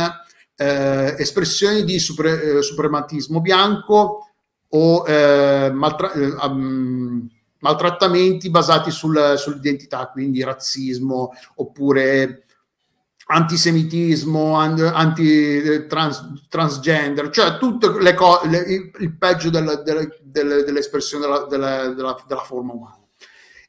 eh, 0.55 1.15
espressioni 1.17 1.83
di 1.83 1.97
super- 1.97 2.57
eh, 2.57 2.61
suprematismo 2.61 3.41
bianco 3.41 4.27
o 4.69 5.07
eh, 5.07 5.71
maltra- 5.73 6.11
um, 6.13 7.27
maltrattamenti 7.59 8.49
basati 8.51 8.91
sul, 8.91 9.33
sull'identità, 9.37 10.09
quindi 10.11 10.43
razzismo 10.43 11.31
oppure 11.55 12.42
antisemitismo, 13.25 14.55
anti, 14.55 15.85
trans, 15.87 16.45
transgender, 16.49 17.29
cioè 17.29 17.57
tutto 17.57 17.97
le 17.97 18.13
co- 18.13 18.41
le, 18.45 18.91
il, 18.99 19.17
peggio 19.17 19.49
della, 19.49 19.75
della, 19.75 20.05
delle, 20.21 20.63
dell'espressione 20.63 21.25
della, 21.25 21.45
della, 21.45 21.87
della, 21.93 22.23
della, 22.27 22.41
forma 22.41 22.73
umana. 22.73 22.99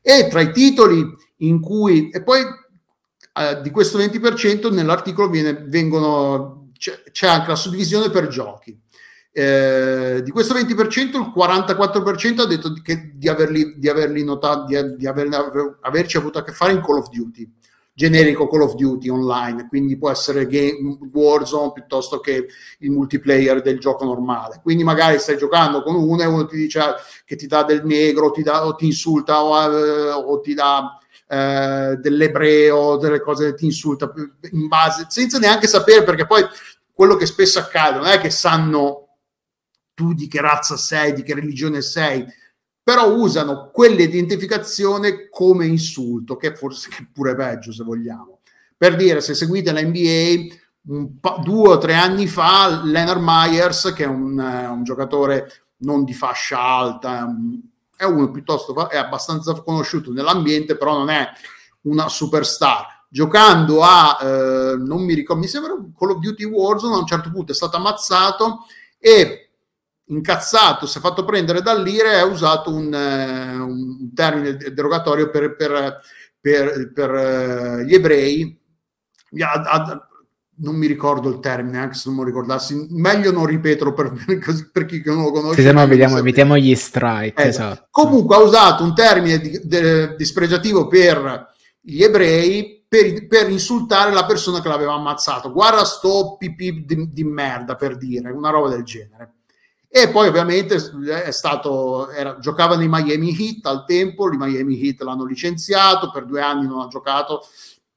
E 0.03 0.29
tra 0.29 0.41
i 0.41 0.53
titoli 0.53 1.09
in 1.39 1.61
cui, 1.61 2.11
e 2.11 2.23
poi 2.23 2.43
eh, 2.43 3.61
di 3.63 3.71
questo 3.71 3.99
20% 3.99 4.73
nell'articolo 4.73 5.29
viene, 5.29 5.55
vengono, 5.67 6.71
c'è, 6.77 7.03
c'è 7.13 7.29
anche 7.29 7.49
la 7.49 7.57
suddivisione 7.57 8.11
per 8.11 8.27
giochi. 8.27 8.77
Eh, 9.37 10.21
di 10.23 10.31
questo 10.31 10.55
20% 10.55 11.17
il 11.17 11.33
44% 11.37 12.41
ha 12.41 12.47
detto 12.47 12.73
che, 12.83 13.13
di 13.15 13.29
averli, 13.29 13.75
di 13.79 13.89
averli 13.89 14.23
notati, 14.23 14.75
di, 14.75 14.97
di 14.97 15.07
aver, 15.07 15.79
averci 15.81 16.17
avuto 16.17 16.39
a 16.39 16.43
che 16.45 16.53
fare 16.53 16.73
in 16.73 16.81
Call 16.81 16.99
of 16.99 17.09
Duty 17.09 17.51
generico 17.97 18.49
Call 18.49 18.63
of 18.63 18.75
Duty 18.75 19.09
online, 19.09 19.69
quindi 19.69 19.97
può 19.97 20.11
essere 20.11 20.47
game, 20.49 20.99
Warzone 21.13 21.73
piuttosto 21.73 22.19
che 22.19 22.49
il 22.79 22.91
multiplayer 22.91 23.63
del 23.63 23.79
gioco 23.79 24.05
normale. 24.05 24.59
Quindi 24.61 24.83
magari 24.83 25.19
stai 25.21 25.37
giocando 25.37 25.83
con 25.83 25.95
uno 25.95 26.21
e 26.21 26.27
uno 26.27 26.45
ti 26.45 26.57
dice 26.57 26.81
che 27.25 27.37
ti 27.37 27.47
dà 27.47 27.63
del 27.63 27.85
negro, 27.85 28.33
ti 28.33 28.43
dà, 28.43 28.67
o 28.67 28.75
ti 28.75 28.87
insulta 28.87 29.45
o, 29.45 29.73
eh, 29.73 30.11
o 30.11 30.41
ti 30.41 30.55
dà 30.55 30.99
eh, 31.29 31.97
dell'ebreo, 32.01 32.97
delle 32.97 33.21
cose 33.21 33.51
che 33.51 33.55
ti 33.55 33.67
insulta 33.67 34.13
in 34.51 34.67
base, 34.67 35.07
senza 35.09 35.39
neanche 35.39 35.69
sapere, 35.69 36.03
perché 36.03 36.27
poi 36.27 36.45
quello 36.93 37.15
che 37.15 37.27
spesso 37.27 37.61
accade 37.61 37.99
non 37.99 38.09
è 38.09 38.19
che 38.19 38.31
sanno 38.31 39.03
tu 39.95 40.13
di 40.13 40.27
che 40.27 40.41
razza 40.41 40.77
sei, 40.77 41.13
di 41.13 41.23
che 41.23 41.35
religione 41.35 41.81
sei, 41.81 42.27
però 42.85 43.15
usano 43.15 43.71
quell'identificazione 43.73 45.31
come 45.31 45.65
insulto, 45.65 46.37
che 46.37 46.55
forse 46.55 46.91
è 46.91 47.07
pure 47.11 47.35
peggio 47.35 47.73
se 47.73 47.83
vogliamo. 47.83 48.41
Per 48.77 48.95
dire, 48.95 49.23
se 49.23 49.33
seguite 49.33 49.73
la 49.73 49.81
NBA, 49.81 50.55
due 51.43 51.69
o 51.71 51.79
tre 51.79 51.95
anni 51.95 52.27
fa, 52.27 52.83
Leonard 52.85 53.23
Myers, 53.23 53.95
che 53.97 54.05
è 54.05 54.07
un, 54.07 54.39
uh, 54.39 54.71
un 54.71 54.85
giocatore 54.85 55.69
non 55.79 56.05
di 56.05 56.13
fascia 56.13 56.61
alta, 56.61 57.27
è 57.97 58.05
uno 58.05 58.31
piuttosto, 58.31 58.91
è 58.91 58.99
abbastanza 58.99 59.55
conosciuto 59.63 60.13
nell'ambiente, 60.13 60.77
però 60.77 60.99
non 60.99 61.09
è 61.09 61.27
una 61.83 62.11
superstar. 62.11 63.07
Giocando 63.09 63.83
a, 63.83 64.19
uh, 64.21 64.85
non 64.85 65.03
mi 65.05 65.15
ricordo, 65.15 65.41
mi 65.41 65.49
sembra 65.49 65.73
Call 65.99 66.11
of 66.11 66.19
Duty 66.19 66.45
Warzone, 66.45 66.97
a 66.97 66.99
un 66.99 67.07
certo 67.07 67.31
punto 67.31 67.53
è 67.53 67.55
stato 67.55 67.79
ammazzato 67.79 68.67
e 68.99 69.44
incazzato, 70.07 70.87
si 70.87 70.99
è 70.99 71.01
fatto 71.01 71.25
prendere 71.25 71.63
dall'ire 71.63 72.13
e 72.13 72.19
ha 72.19 72.25
usato 72.25 72.73
un, 72.73 72.93
uh, 72.93 73.67
un 73.67 74.13
termine 74.15 74.57
derogatorio 74.57 75.31
per, 75.31 75.57
per, 75.57 76.01
per, 76.41 76.93
per 76.93 77.11
uh, 77.11 77.83
gli 77.83 77.95
ebrei. 77.95 78.59
Ha, 79.41 79.53
ha, 79.53 80.09
non 80.57 80.77
mi 80.77 80.87
ricordo 80.87 81.29
il 81.29 81.41
termine, 81.41 81.79
anche 81.79 81.95
se 81.95 82.09
non 82.09 82.19
mi 82.19 82.25
ricordassi, 82.25 82.87
meglio 82.91 83.33
non 83.33 83.47
ripeterlo 83.47 83.93
per, 83.93 84.13
per 84.73 84.85
chi 84.85 85.03
non 85.05 85.25
lo 85.25 85.31
conosce. 85.33 85.63
Se 85.63 85.73
no 85.73 85.87
vediamo, 85.87 86.19
evitiamo 86.19 86.57
gli 86.57 86.75
strike. 86.75 87.43
Eh, 87.43 87.49
esatto. 87.49 87.87
Comunque 87.91 88.37
ha 88.37 88.41
usato 88.41 88.85
un 88.85 88.95
termine 88.95 89.39
di, 89.39 89.61
de, 89.65 90.15
dispregiativo 90.17 90.87
per 90.87 91.53
gli 91.81 92.03
ebrei 92.03 92.85
per, 92.89 93.27
per, 93.27 93.51
insultare 93.51 94.13
la 94.13 94.25
persona 94.25 94.61
che 94.61 94.69
l'aveva 94.69 94.95
ammazzato. 94.95 95.51
Guarda 95.51 95.85
sto 95.85 96.37
pipì 96.39 96.85
di, 96.87 97.13
di 97.13 97.25
merda, 97.25 97.75
per 97.75 97.97
dire, 97.97 98.31
una 98.31 98.51
roba 98.51 98.69
del 98.69 98.85
genere. 98.85 99.33
E 99.97 100.09
poi 100.09 100.27
ovviamente 100.27 100.75
è 100.75 101.31
stato, 101.31 102.11
era, 102.11 102.37
giocava 102.41 102.75
nei 102.75 102.89
Miami 102.89 103.33
Heat 103.39 103.65
al 103.67 103.85
tempo, 103.85 104.29
i 104.29 104.37
Miami 104.37 104.83
Heat 104.83 105.03
l'hanno 105.03 105.25
licenziato, 105.25 106.11
per 106.11 106.25
due 106.25 106.43
anni 106.43 106.67
non 106.67 106.81
ha 106.81 106.89
giocato 106.89 107.47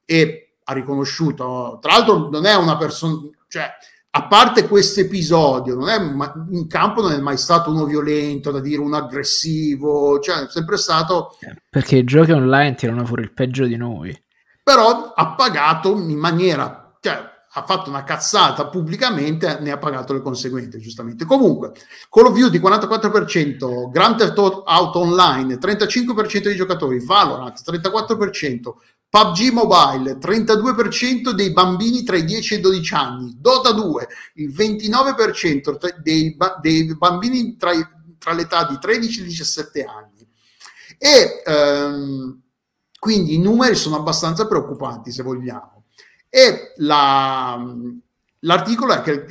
e 0.04 0.58
ha 0.62 0.72
riconosciuto, 0.74 1.78
tra 1.82 1.94
l'altro 1.94 2.28
non 2.28 2.46
è 2.46 2.54
una 2.54 2.76
persona, 2.76 3.18
cioè 3.48 3.68
a 4.10 4.26
parte 4.28 4.68
questo 4.68 5.00
episodio, 5.00 5.74
non 5.74 5.88
è, 5.88 5.98
in 6.52 6.68
campo 6.68 7.02
non 7.02 7.10
è 7.10 7.18
mai 7.18 7.36
stato 7.36 7.72
uno 7.72 7.84
violento, 7.84 8.52
da 8.52 8.60
dire 8.60 8.80
un 8.80 8.94
aggressivo, 8.94 10.20
cioè 10.20 10.44
è 10.44 10.48
sempre 10.48 10.76
stato... 10.76 11.36
Perché 11.68 11.96
i 11.96 12.04
giochi 12.04 12.30
online 12.30 12.76
tirano 12.76 13.04
fuori 13.06 13.22
il 13.22 13.32
peggio 13.32 13.64
di 13.64 13.74
noi. 13.76 14.16
Però 14.62 15.14
ha 15.14 15.34
pagato 15.34 15.96
in 15.98 16.16
maniera... 16.16 16.96
Cioè, 17.00 17.37
ha 17.52 17.64
fatto 17.64 17.88
una 17.88 18.04
cazzata 18.04 18.68
pubblicamente, 18.68 19.58
ne 19.60 19.70
ha 19.70 19.78
pagato 19.78 20.12
le 20.12 20.20
conseguenze, 20.20 20.78
giustamente. 20.78 21.24
Comunque, 21.24 21.72
Call 22.10 22.26
of 22.26 22.38
Duty 22.38 22.58
44%, 22.58 23.90
Grand 23.90 24.16
Theft 24.16 24.38
Auto 24.38 24.98
Online 24.98 25.58
35% 25.58 26.42
dei 26.42 26.56
giocatori, 26.56 27.04
Valorant 27.04 27.60
34%, 27.64 28.74
PUBG 29.10 29.50
Mobile 29.52 30.18
32% 30.18 31.30
dei 31.30 31.52
bambini 31.52 32.02
tra 32.02 32.16
i 32.16 32.24
10 32.24 32.54
e 32.54 32.56
i 32.58 32.60
12 32.60 32.94
anni, 32.94 33.36
Dota 33.40 33.72
2 33.72 34.08
il 34.34 34.50
29% 34.50 35.78
dei, 36.02 36.36
dei 36.60 36.96
bambini 36.96 37.56
tra, 37.56 37.72
tra, 38.18 38.34
l'età 38.34 38.66
di 38.66 38.78
13 38.78 39.22
e 39.22 39.24
17 39.24 39.84
anni. 39.84 40.28
E 40.98 41.42
ehm, 41.46 42.42
quindi 42.98 43.34
i 43.34 43.38
numeri 43.38 43.76
sono 43.76 43.96
abbastanza 43.96 44.46
preoccupanti, 44.46 45.10
se 45.10 45.22
vogliamo. 45.22 45.77
E 46.28 46.72
la, 46.76 47.64
l'articolo, 48.40 48.92
è 48.92 49.00
che, 49.00 49.26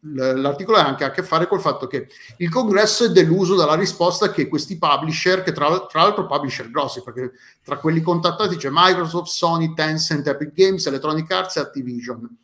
l'articolo 0.00 0.78
ha 0.78 0.86
anche 0.86 1.04
a 1.04 1.10
che 1.10 1.22
fare 1.22 1.46
col 1.46 1.60
fatto 1.60 1.86
che 1.86 2.08
il 2.38 2.50
congresso 2.50 3.04
è 3.04 3.10
deluso 3.10 3.54
dalla 3.54 3.74
risposta 3.74 4.30
che 4.30 4.48
questi 4.48 4.78
publisher, 4.78 5.42
che 5.42 5.52
tra, 5.52 5.86
tra 5.86 6.02
l'altro 6.02 6.26
publisher 6.26 6.70
grossi, 6.70 7.02
perché 7.02 7.32
tra 7.62 7.78
quelli 7.78 8.00
contattati 8.00 8.56
c'è 8.56 8.68
Microsoft, 8.70 9.30
Sony, 9.30 9.74
Tencent, 9.74 10.26
Epic 10.26 10.52
Games, 10.52 10.86
Electronic 10.86 11.30
Arts 11.30 11.56
e 11.56 11.60
Activision, 11.60 12.36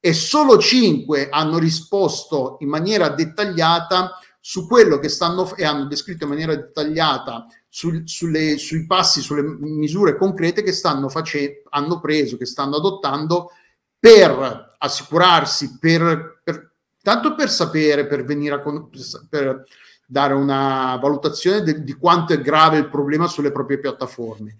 e 0.00 0.12
solo 0.12 0.58
cinque 0.58 1.28
hanno 1.28 1.58
risposto 1.58 2.56
in 2.60 2.68
maniera 2.68 3.08
dettagliata 3.08 4.18
su 4.40 4.66
quello 4.66 4.98
che 4.98 5.08
stanno 5.08 5.54
e 5.54 5.64
hanno 5.64 5.84
descritto 5.84 6.24
in 6.24 6.30
maniera 6.30 6.56
dettagliata 6.56 7.46
sul, 7.74 8.02
sulle, 8.04 8.58
sui 8.58 8.84
passi, 8.84 9.22
sulle 9.22 9.42
misure 9.42 10.14
concrete 10.14 10.62
che 10.62 10.72
stanno 10.72 11.08
facendo, 11.08 11.62
hanno 11.70 12.00
preso, 12.00 12.36
che 12.36 12.44
stanno 12.44 12.76
adottando 12.76 13.50
per 13.98 14.74
assicurarsi, 14.76 15.78
per, 15.78 16.42
per, 16.44 16.72
tanto 17.00 17.34
per 17.34 17.48
sapere, 17.48 18.06
per 18.06 18.26
venire 18.26 18.56
a 18.56 18.88
per 19.26 19.64
dare 20.06 20.34
una 20.34 20.98
valutazione 21.00 21.62
de, 21.62 21.82
di 21.82 21.94
quanto 21.94 22.34
è 22.34 22.42
grave 22.42 22.76
il 22.76 22.90
problema 22.90 23.26
sulle 23.26 23.52
proprie 23.52 23.78
piattaforme. 23.78 24.58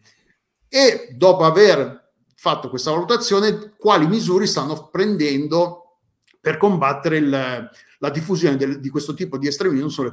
E 0.66 1.14
dopo 1.14 1.44
aver 1.44 2.12
fatto 2.34 2.70
questa 2.70 2.92
valutazione, 2.92 3.74
quali 3.76 4.06
misure 4.06 4.46
stanno 4.46 4.88
prendendo 4.88 5.98
per 6.40 6.56
combattere 6.56 7.18
il, 7.18 7.28
la 7.28 8.10
diffusione 8.10 8.56
del, 8.56 8.80
di 8.80 8.88
questo 8.88 9.12
tipo 9.12 9.36
di 9.36 9.48
estremismo 9.48 9.90
sulle, 9.90 10.12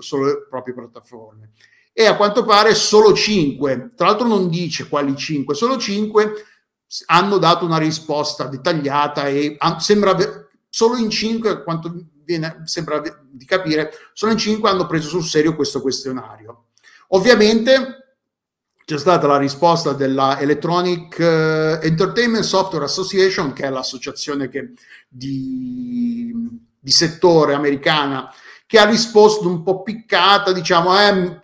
sulle 0.00 0.46
proprie 0.48 0.74
piattaforme 0.74 1.52
e 1.92 2.06
a 2.06 2.16
quanto 2.16 2.44
pare 2.44 2.74
solo 2.74 3.12
5, 3.12 3.92
tra 3.96 4.06
l'altro 4.06 4.26
non 4.26 4.48
dice 4.48 4.88
quali 4.88 5.16
5, 5.16 5.54
solo 5.54 5.76
5 5.76 6.32
hanno 7.06 7.38
dato 7.38 7.64
una 7.64 7.78
risposta 7.78 8.46
dettagliata 8.46 9.28
e 9.28 9.56
sembra 9.78 10.16
solo 10.68 10.96
in 10.96 11.10
5, 11.10 11.62
quanto 11.62 11.92
viene, 12.24 12.62
sembra 12.64 13.02
di 13.28 13.44
capire, 13.44 13.92
solo 14.12 14.32
in 14.32 14.38
5 14.38 14.68
hanno 14.68 14.86
preso 14.86 15.08
sul 15.08 15.24
serio 15.24 15.54
questo 15.54 15.80
questionario. 15.80 16.66
Ovviamente 17.08 18.00
c'è 18.84 18.98
stata 18.98 19.26
la 19.26 19.38
risposta 19.38 19.92
della 19.92 20.40
Electronic 20.40 21.16
uh, 21.18 21.84
Entertainment 21.84 22.44
Software 22.44 22.84
Association, 22.84 23.52
che 23.52 23.64
è 23.64 23.70
l'associazione 23.70 24.48
che, 24.48 24.72
di, 25.08 26.32
di, 26.78 26.90
settore 26.90 27.54
americana, 27.54 28.32
che 28.66 28.78
ha 28.78 28.88
risposto 28.88 29.48
un 29.48 29.62
po' 29.62 29.82
piccata, 29.82 30.52
diciamo, 30.52 30.98
eh, 30.98 31.40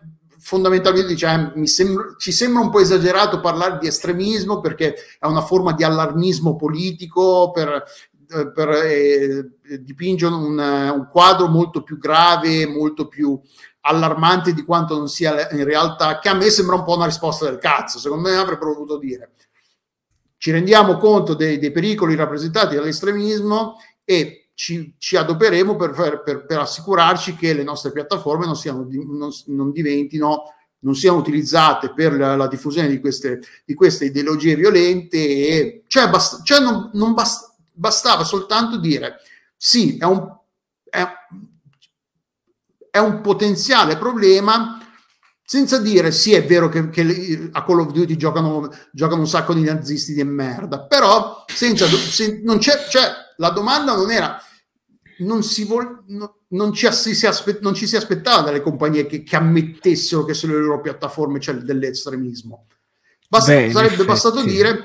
fondamentalmente 0.46 1.08
diciamo, 1.08 1.50
mi 1.56 1.66
sembra, 1.66 2.14
ci 2.16 2.30
sembra 2.30 2.62
un 2.62 2.70
po' 2.70 2.78
esagerato 2.78 3.40
parlare 3.40 3.78
di 3.80 3.88
estremismo 3.88 4.60
perché 4.60 4.94
è 5.18 5.26
una 5.26 5.42
forma 5.42 5.72
di 5.72 5.82
allarmismo 5.82 6.54
politico 6.54 7.50
per, 7.50 7.82
eh, 8.30 8.52
per 8.52 8.68
eh, 8.68 9.50
dipingere 9.80 10.32
un, 10.32 10.56
un, 10.56 11.08
quadro 11.10 11.48
molto 11.48 11.82
più 11.82 11.98
grave, 11.98 12.64
molto 12.64 13.08
più 13.08 13.40
allarmante 13.80 14.52
di 14.54 14.62
quanto 14.62 14.96
non 14.96 15.08
sia 15.08 15.50
in 15.50 15.64
realtà, 15.64 16.20
che 16.20 16.28
a 16.28 16.34
me 16.34 16.48
sembra 16.48 16.76
un 16.76 16.84
po' 16.84 16.94
una 16.94 17.06
risposta 17.06 17.46
del 17.46 17.58
cazzo, 17.58 17.98
secondo 17.98 18.28
me 18.28 18.36
avrebbero 18.36 18.72
voluto 18.72 18.98
dire. 18.98 19.32
Ci 20.36 20.52
rendiamo 20.52 20.96
conto 20.96 21.34
dei, 21.34 21.58
dei 21.58 21.72
pericoli 21.72 22.14
rappresentati 22.14 22.76
dall'estremismo 22.76 23.78
e 24.04 24.45
ci, 24.56 24.94
ci 24.96 25.16
adoperemo 25.16 25.76
per, 25.76 26.22
per, 26.24 26.46
per, 26.46 26.58
assicurarci 26.58 27.34
che 27.34 27.52
le 27.52 27.62
nostre 27.62 27.92
piattaforme 27.92 28.46
non, 28.46 28.56
siano, 28.56 28.88
non, 28.90 29.30
non 29.48 29.70
diventino 29.70 30.44
non 30.78 30.94
siano 30.94 31.18
utilizzate 31.18 31.92
per 31.92 32.16
la, 32.16 32.36
la 32.36 32.48
diffusione 32.48 32.88
di 32.88 32.98
queste, 32.98 33.40
di 33.66 33.74
queste, 33.74 34.06
ideologie 34.06 34.56
violente 34.56 35.82
cioè, 35.88 36.08
bast- 36.08 36.42
cioè 36.42 36.60
non, 36.60 36.90
non 36.94 37.12
bast- 37.12 37.52
bastava 37.70 38.24
soltanto 38.24 38.78
dire 38.78 39.16
sì, 39.54 39.98
è 39.98 40.04
un, 40.04 40.26
è, 40.88 41.06
è 42.90 42.98
un 42.98 43.20
potenziale 43.20 43.98
problema 43.98 44.80
senza 45.42 45.78
dire 45.78 46.12
sì 46.12 46.32
è 46.32 46.46
vero 46.46 46.70
che, 46.70 46.88
che, 46.88 47.50
a 47.52 47.62
Call 47.62 47.80
of 47.80 47.92
Duty 47.92 48.16
giocano, 48.16 48.70
giocano, 48.90 49.20
un 49.20 49.28
sacco 49.28 49.52
di 49.52 49.62
nazisti 49.62 50.14
di 50.14 50.24
merda 50.24 50.80
però 50.80 51.44
senza, 51.46 51.86
sen, 51.86 52.40
non 52.42 52.56
c'è, 52.56 52.86
cioè, 52.88 53.12
la 53.36 53.50
domanda 53.50 53.94
non 53.94 54.10
era 54.10 54.40
non, 55.18 55.42
si 55.42 55.64
vol, 55.64 56.04
no, 56.08 56.40
non, 56.48 56.72
ci, 56.72 56.90
si 56.92 57.26
aspe, 57.26 57.58
non, 57.60 57.74
ci, 57.74 57.86
si 57.86 57.96
aspettava 57.96 58.42
dalle 58.42 58.60
compagnie 58.60 59.06
che, 59.06 59.22
che, 59.22 59.36
ammettessero 59.36 60.24
che 60.24 60.34
sulle 60.34 60.56
loro 60.56 60.80
piattaforme 60.80 61.38
c'è 61.38 61.54
dell'estremismo. 61.54 62.66
Basta, 63.28 63.52
Beh, 63.52 63.70
sarebbe 63.70 64.04
bastato 64.04 64.42
dire 64.42 64.84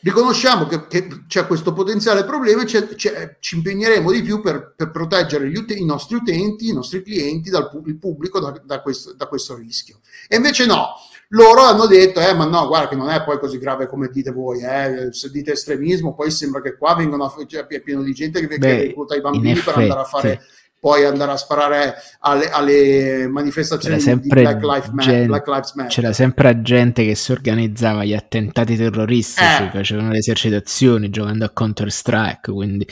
riconosciamo 0.00 0.66
che, 0.66 0.86
che, 0.86 1.24
c'è 1.26 1.46
questo 1.46 1.72
potenziale 1.72 2.24
problema 2.24 2.62
e 2.62 2.66
c'è, 2.66 2.88
c'è, 2.88 3.36
ci 3.40 3.56
impegneremo 3.56 4.10
di 4.12 4.22
più 4.22 4.40
per, 4.40 4.74
per 4.76 4.90
proteggere 4.90 5.48
ut- 5.48 5.76
i 5.76 5.84
nostri 5.84 6.16
utenti, 6.16 6.68
i 6.68 6.72
nostri 6.72 7.02
clienti, 7.02 7.50
dal 7.50 7.70
il 7.86 7.98
pubblico 7.98 8.38
da, 8.38 8.60
da, 8.64 8.80
questo, 8.80 9.14
da 9.14 9.26
questo 9.26 9.56
rischio. 9.56 10.00
E 10.28 10.36
invece 10.36 10.66
no, 10.66 10.94
loro 11.28 11.62
hanno 11.62 11.86
detto, 11.86 12.20
eh, 12.20 12.32
ma 12.34 12.46
no, 12.46 12.66
guarda 12.66 12.88
che 12.88 12.96
non 12.96 13.10
è 13.10 13.22
poi 13.22 13.38
così 13.38 13.58
grave 13.58 13.86
come 13.86 14.08
dite 14.08 14.30
voi, 14.30 14.62
eh. 14.62 15.08
se 15.12 15.30
dite 15.30 15.52
estremismo, 15.52 16.14
poi 16.14 16.30
sembra 16.30 16.62
che 16.62 16.76
qua 16.76 16.94
vengono 16.94 17.24
a, 17.24 17.34
cioè, 17.46 17.66
è 17.66 17.80
pieno 17.80 18.02
di 18.02 18.12
gente 18.12 18.46
che, 18.46 18.58
Beh, 18.58 18.76
recluta 18.78 19.14
i 19.14 19.20
bambini 19.20 19.58
per 19.58 19.76
andare 19.76 20.00
a 20.00 20.04
fare 20.04 20.40
poi 20.80 21.04
andare 21.04 21.32
a 21.32 21.36
sparare 21.36 21.94
alle, 22.20 22.50
alle 22.50 23.26
manifestazioni 23.26 24.20
di 24.20 24.28
Black 24.28 24.62
Lives, 24.62 24.90
gente, 24.94 25.26
Black 25.26 25.46
Lives, 25.48 25.74
Matter. 25.74 25.92
C'era 25.92 26.12
sempre 26.12 26.62
gente 26.62 27.04
che 27.04 27.16
si 27.16 27.32
organizzava 27.32 28.04
gli 28.04 28.14
attentati 28.14 28.76
terroristici, 28.76 29.64
eh. 29.64 29.70
facevano 29.72 30.10
le 30.10 30.18
esercitazioni 30.18 31.10
giocando 31.10 31.44
a 31.44 31.50
Counter 31.50 31.90
Strike, 31.90 32.52
quindi 32.52 32.86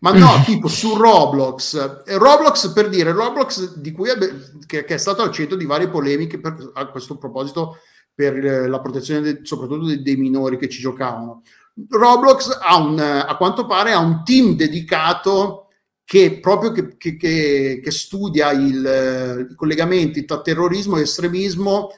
ma 0.00 0.12
no, 0.12 0.42
tipo 0.44 0.68
su 0.68 0.96
Roblox. 0.96 2.04
Roblox 2.18 2.72
per 2.72 2.88
dire, 2.88 3.12
Roblox 3.12 3.74
di 3.76 3.90
cui 3.90 4.08
ebbe, 4.08 4.52
che, 4.66 4.84
che, 4.84 4.94
è 4.94 4.98
stato 4.98 5.22
al 5.22 5.32
centro 5.32 5.56
di 5.56 5.64
varie 5.64 5.88
polemiche 5.88 6.38
per, 6.38 6.70
a 6.74 6.86
questo 6.86 7.18
proposito 7.18 7.78
per 8.14 8.68
la 8.68 8.80
protezione 8.80 9.20
de, 9.20 9.40
soprattutto 9.42 9.86
dei, 9.86 10.02
dei, 10.02 10.16
minori 10.16 10.56
che 10.56 10.68
ci 10.68 10.80
giocavano. 10.80 11.42
Roblox 11.88 12.58
ha 12.60 12.76
un, 12.76 12.98
a 12.98 13.36
quanto 13.36 13.66
pare 13.66 13.92
ha 13.92 13.98
un 13.98 14.22
team 14.24 14.54
dedicato 14.54 15.68
che 16.04 16.38
proprio 16.40 16.72
che, 16.72 16.96
che, 16.96 17.80
che 17.82 17.90
studia 17.90 18.50
il, 18.50 19.48
i 19.50 19.54
collegamenti 19.54 20.24
tra 20.24 20.40
terrorismo 20.40 20.96
e 20.96 21.02
estremismo 21.02 21.90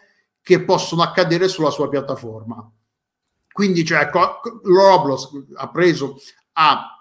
che 0.43 0.65
possono 0.65 1.03
accadere 1.03 1.49
sulla 1.49 1.71
sua 1.71 1.89
piattaforma. 1.89 2.71
Quindi, 3.53 3.85
cioè, 3.85 4.09
Roblox 4.63 5.31
ha 5.55 5.71
preso, 5.71 6.17
ha 6.53 7.00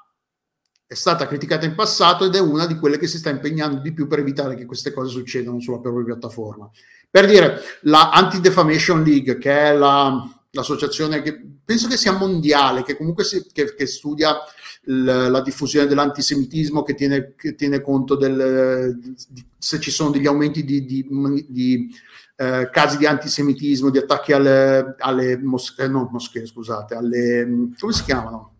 è 0.90 0.96
stata 0.96 1.28
criticata 1.28 1.68
in 1.68 1.76
passato 1.76 2.26
ed 2.26 2.34
è 2.34 2.40
una 2.40 2.66
di 2.66 2.76
quelle 2.76 2.98
che 2.98 3.06
si 3.06 3.20
sta 3.20 3.30
impegnando 3.30 3.80
di 3.80 3.94
più 3.94 4.08
per 4.08 4.18
evitare 4.18 4.56
che 4.56 4.66
queste 4.66 4.92
cose 4.92 5.12
succedano 5.12 5.60
sulla 5.60 5.78
propria 5.78 6.04
piattaforma. 6.04 6.68
Per 7.12 7.28
dire, 7.28 7.62
la 7.82 8.10
Anti-Defamation 8.10 9.04
League, 9.04 9.38
che 9.38 9.52
è 9.52 9.78
la, 9.78 10.28
l'associazione 10.50 11.22
che 11.22 11.40
penso 11.64 11.88
che 11.88 11.96
sia 11.96 12.14
mondiale, 12.14 12.82
che 12.82 12.98
comunque 12.98 13.24
si, 13.24 13.46
che, 13.54 13.76
che 13.76 13.86
studia 13.86 14.36
l, 14.86 15.04
la 15.30 15.42
diffusione 15.42 15.86
dell'antisemitismo, 15.86 16.82
che 16.82 16.96
tiene, 16.96 17.36
che 17.36 17.54
tiene 17.54 17.82
conto 17.82 18.16
del, 18.16 18.98
di, 19.30 19.46
se 19.60 19.80
ci 19.80 19.92
sono 19.92 20.10
degli 20.10 20.26
aumenti 20.26 20.64
di, 20.64 20.86
di, 20.86 21.08
di 21.48 21.88
eh, 22.36 22.68
casi 22.72 22.98
di 22.98 23.06
antisemitismo, 23.06 23.92
di 23.92 24.00
attacchi 24.00 24.34
alle, 24.34 24.96
alle 24.98 25.38
moschee, 25.38 25.88
no, 25.88 26.10
moschee, 26.12 26.48
scusate, 26.48 26.96
alle, 26.96 27.48
come 27.78 27.94
si 27.94 28.04
chiamano? 28.04 28.54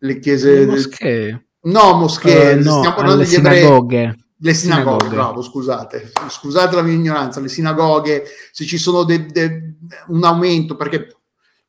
Le 0.00 0.18
chiese... 0.18 0.60
Le 0.60 0.66
moschee? 0.66 1.44
No, 1.62 1.94
moschee, 1.94 2.54
uh, 2.54 2.62
no, 2.62 2.78
stiamo 2.78 2.94
parlando 2.94 3.22
di 3.22 3.28
sinagoghe. 3.28 4.16
Le 4.42 4.54
sinagoghe, 4.54 5.04
sinagoghe, 5.04 5.08
bravo, 5.08 5.42
scusate, 5.42 6.12
scusate 6.28 6.74
la 6.74 6.82
mia 6.82 6.94
ignoranza, 6.94 7.40
le 7.40 7.48
sinagoghe, 7.48 8.24
se 8.50 8.64
ci 8.64 8.78
sono 8.78 9.04
de, 9.04 9.26
de, 9.26 9.74
un 10.06 10.24
aumento, 10.24 10.76
perché 10.76 11.14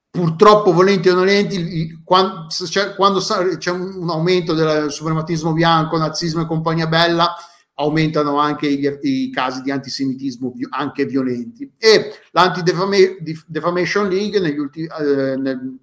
purtroppo 0.09 0.71
volenti 0.71 1.09
o 1.09 1.15
nolenti, 1.15 2.01
quando, 2.05 2.47
c'è, 2.47 2.95
quando 2.95 3.19
c'è 3.57 3.71
un 3.71 4.09
aumento 4.09 4.53
del 4.53 4.89
suprematismo 4.89 5.51
bianco, 5.51 5.97
nazismo 5.97 6.41
e 6.41 6.45
compagnia 6.45 6.87
bella, 6.87 7.35
aumentano 7.75 8.37
anche 8.37 8.67
i, 8.67 8.99
i 9.01 9.29
casi 9.31 9.61
di 9.61 9.71
antisemitismo 9.71 10.53
anche 10.69 11.05
violenti. 11.05 11.69
E 11.77 12.13
l'Anti-Defamation 12.31 14.07
League 14.07 14.39
negli 14.39 14.59
ultimi, 14.59 14.87
eh, 14.87 15.35
nel, 15.35 15.77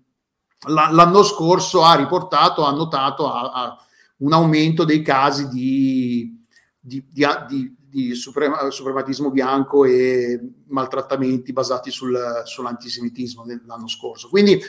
l'anno 0.66 1.22
scorso 1.22 1.84
ha 1.84 1.94
riportato, 1.94 2.64
ha 2.64 2.72
notato 2.72 3.32
a, 3.32 3.50
a 3.52 3.86
un 4.18 4.32
aumento 4.32 4.84
dei 4.84 5.02
casi 5.02 5.48
di, 5.48 6.44
di, 6.78 7.04
di, 7.46 7.76
di 7.78 8.14
suprema, 8.14 8.70
suprematismo 8.70 9.30
bianco 9.30 9.84
e 9.84 10.40
maltrattamenti 10.66 11.52
basati 11.52 11.90
sul, 11.90 12.42
sull'antisemitismo 12.44 13.44
l'anno 13.66 13.88
scorso. 13.88 14.28
Quindi, 14.28 14.60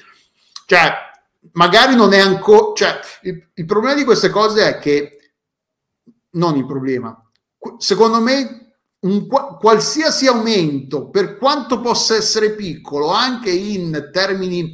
cioè, 0.65 0.93
magari 1.53 1.95
non 1.95 2.13
è 2.13 2.19
ancora... 2.19 2.73
Cioè, 2.73 2.99
il, 3.23 3.49
il 3.55 3.65
problema 3.65 3.95
di 3.95 4.03
queste 4.03 4.29
cose 4.29 4.75
è 4.75 4.79
che... 4.79 5.13
Non 6.31 6.55
il 6.55 6.65
problema. 6.67 7.19
Secondo 7.79 8.21
me 8.21 8.75
un 8.99 9.25
qualsiasi 9.27 10.27
aumento, 10.27 11.09
per 11.09 11.37
quanto 11.37 11.79
possa 11.81 12.15
essere 12.15 12.53
piccolo, 12.53 13.09
anche 13.09 13.49
in 13.49 14.09
termini 14.13 14.71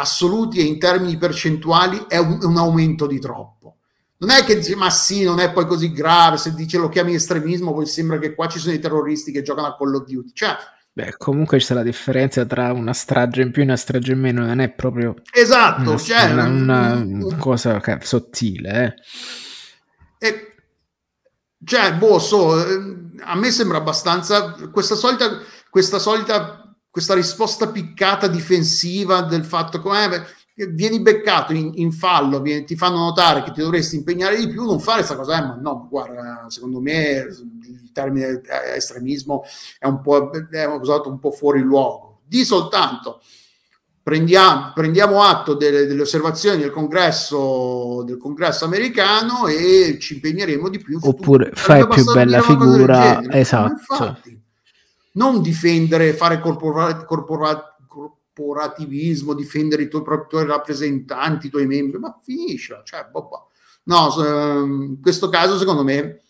assoluti 0.00 0.58
e 0.58 0.64
in 0.64 0.78
termini 0.78 1.16
percentuali 1.16 2.04
è 2.08 2.18
un, 2.18 2.38
un 2.42 2.56
aumento 2.56 3.06
di 3.06 3.18
troppo. 3.18 3.76
Non 4.18 4.30
è 4.30 4.44
che 4.44 4.56
dici, 4.56 4.74
ma 4.74 4.90
sì, 4.90 5.22
non 5.22 5.40
è 5.40 5.50
poi 5.50 5.66
così 5.66 5.92
grave, 5.92 6.36
se 6.36 6.52
dice 6.54 6.76
lo 6.76 6.90
chiami 6.90 7.14
estremismo, 7.14 7.72
poi 7.72 7.86
sembra 7.86 8.18
che 8.18 8.34
qua 8.34 8.48
ci 8.48 8.58
sono 8.58 8.74
i 8.74 8.78
terroristi 8.78 9.32
che 9.32 9.42
giocano 9.42 9.68
a 9.68 9.76
Call 9.76 9.94
of 9.94 10.04
Duty. 10.04 10.32
Cioè, 10.34 10.56
Beh, 10.92 11.14
comunque 11.16 11.58
c'è 11.58 11.72
la 11.72 11.84
differenza 11.84 12.44
tra 12.44 12.72
una 12.72 12.92
strage 12.92 13.42
in 13.42 13.52
più 13.52 13.62
e 13.62 13.64
una 13.64 13.76
strage 13.76 14.12
in 14.12 14.20
meno, 14.20 14.44
non 14.44 14.58
è 14.58 14.70
proprio 14.70 15.14
esatto, 15.32 15.90
una, 15.90 15.98
cioè, 15.98 16.30
una, 16.32 16.44
una 16.48 16.92
un, 16.94 17.36
cosa 17.38 17.80
sottile. 18.00 18.96
Eh. 20.18 20.26
E, 20.26 20.54
cioè, 21.64 21.94
boh, 21.94 22.18
so, 22.18 22.62
eh, 22.62 23.10
a 23.20 23.36
me 23.36 23.50
sembra 23.50 23.78
abbastanza 23.78 24.52
questa 24.72 24.96
solita, 24.96 25.40
questa 25.70 25.98
solita 25.98 26.59
questa 26.90 27.14
risposta 27.14 27.68
piccata 27.68 28.26
difensiva 28.26 29.22
del 29.22 29.44
fatto 29.44 29.80
che 29.80 29.86
vieni 30.66 31.00
beccato 31.00 31.52
in, 31.52 31.70
in 31.76 31.92
fallo, 31.92 32.40
vieni, 32.40 32.64
ti 32.64 32.76
fanno 32.76 32.98
notare 32.98 33.42
che 33.42 33.52
ti 33.52 33.60
dovresti 33.60 33.96
impegnare 33.96 34.36
di 34.36 34.48
più, 34.48 34.64
non 34.64 34.80
fare 34.80 34.98
questa 34.98 35.16
cosa, 35.16 35.38
eh, 35.38 35.46
ma 35.46 35.58
no, 35.60 35.86
guarda, 35.88 36.46
secondo 36.48 36.80
me 36.80 37.26
il 37.62 37.90
termine 37.92 38.42
estremismo 38.74 39.44
è 39.78 39.86
un 39.86 40.00
po' 40.00 40.30
è 40.50 40.64
usato 40.66 41.08
un 41.08 41.18
po' 41.18 41.30
fuori 41.30 41.60
luogo. 41.60 42.20
Di 42.26 42.44
soltanto 42.44 43.22
prendiamo, 44.02 44.72
prendiamo 44.74 45.22
atto 45.22 45.54
delle, 45.54 45.86
delle, 45.86 46.02
osservazioni 46.02 46.60
del 46.60 46.70
congresso, 46.70 48.02
del 48.04 48.18
congresso 48.18 48.64
americano 48.64 49.46
e 49.46 49.96
ci 50.00 50.14
impegneremo 50.14 50.68
di 50.68 50.78
più. 50.78 50.98
Oppure 51.00 51.52
fai 51.54 51.86
più 51.86 52.04
bella 52.04 52.42
figura, 52.42 53.22
esatto. 53.30 53.94
Infatti, 53.94 54.39
non 55.12 55.42
difendere, 55.42 56.14
fare 56.14 56.40
corpora- 56.40 57.04
corpora- 57.04 57.76
corporativismo, 57.86 59.34
difendere 59.34 59.82
i 59.82 59.88
tuoi, 59.88 60.02
i 60.02 60.26
tuoi, 60.28 60.46
rappresentanti, 60.46 61.46
i 61.46 61.50
tuoi 61.50 61.66
membri, 61.66 61.98
ma 61.98 62.18
finisce, 62.22 62.80
cioè, 62.84 63.06
boh, 63.10 63.26
boh. 63.28 63.50
No, 63.82 64.12
in 64.64 65.00
questo 65.00 65.28
caso, 65.28 65.58
secondo 65.58 65.82
me, 65.82 66.20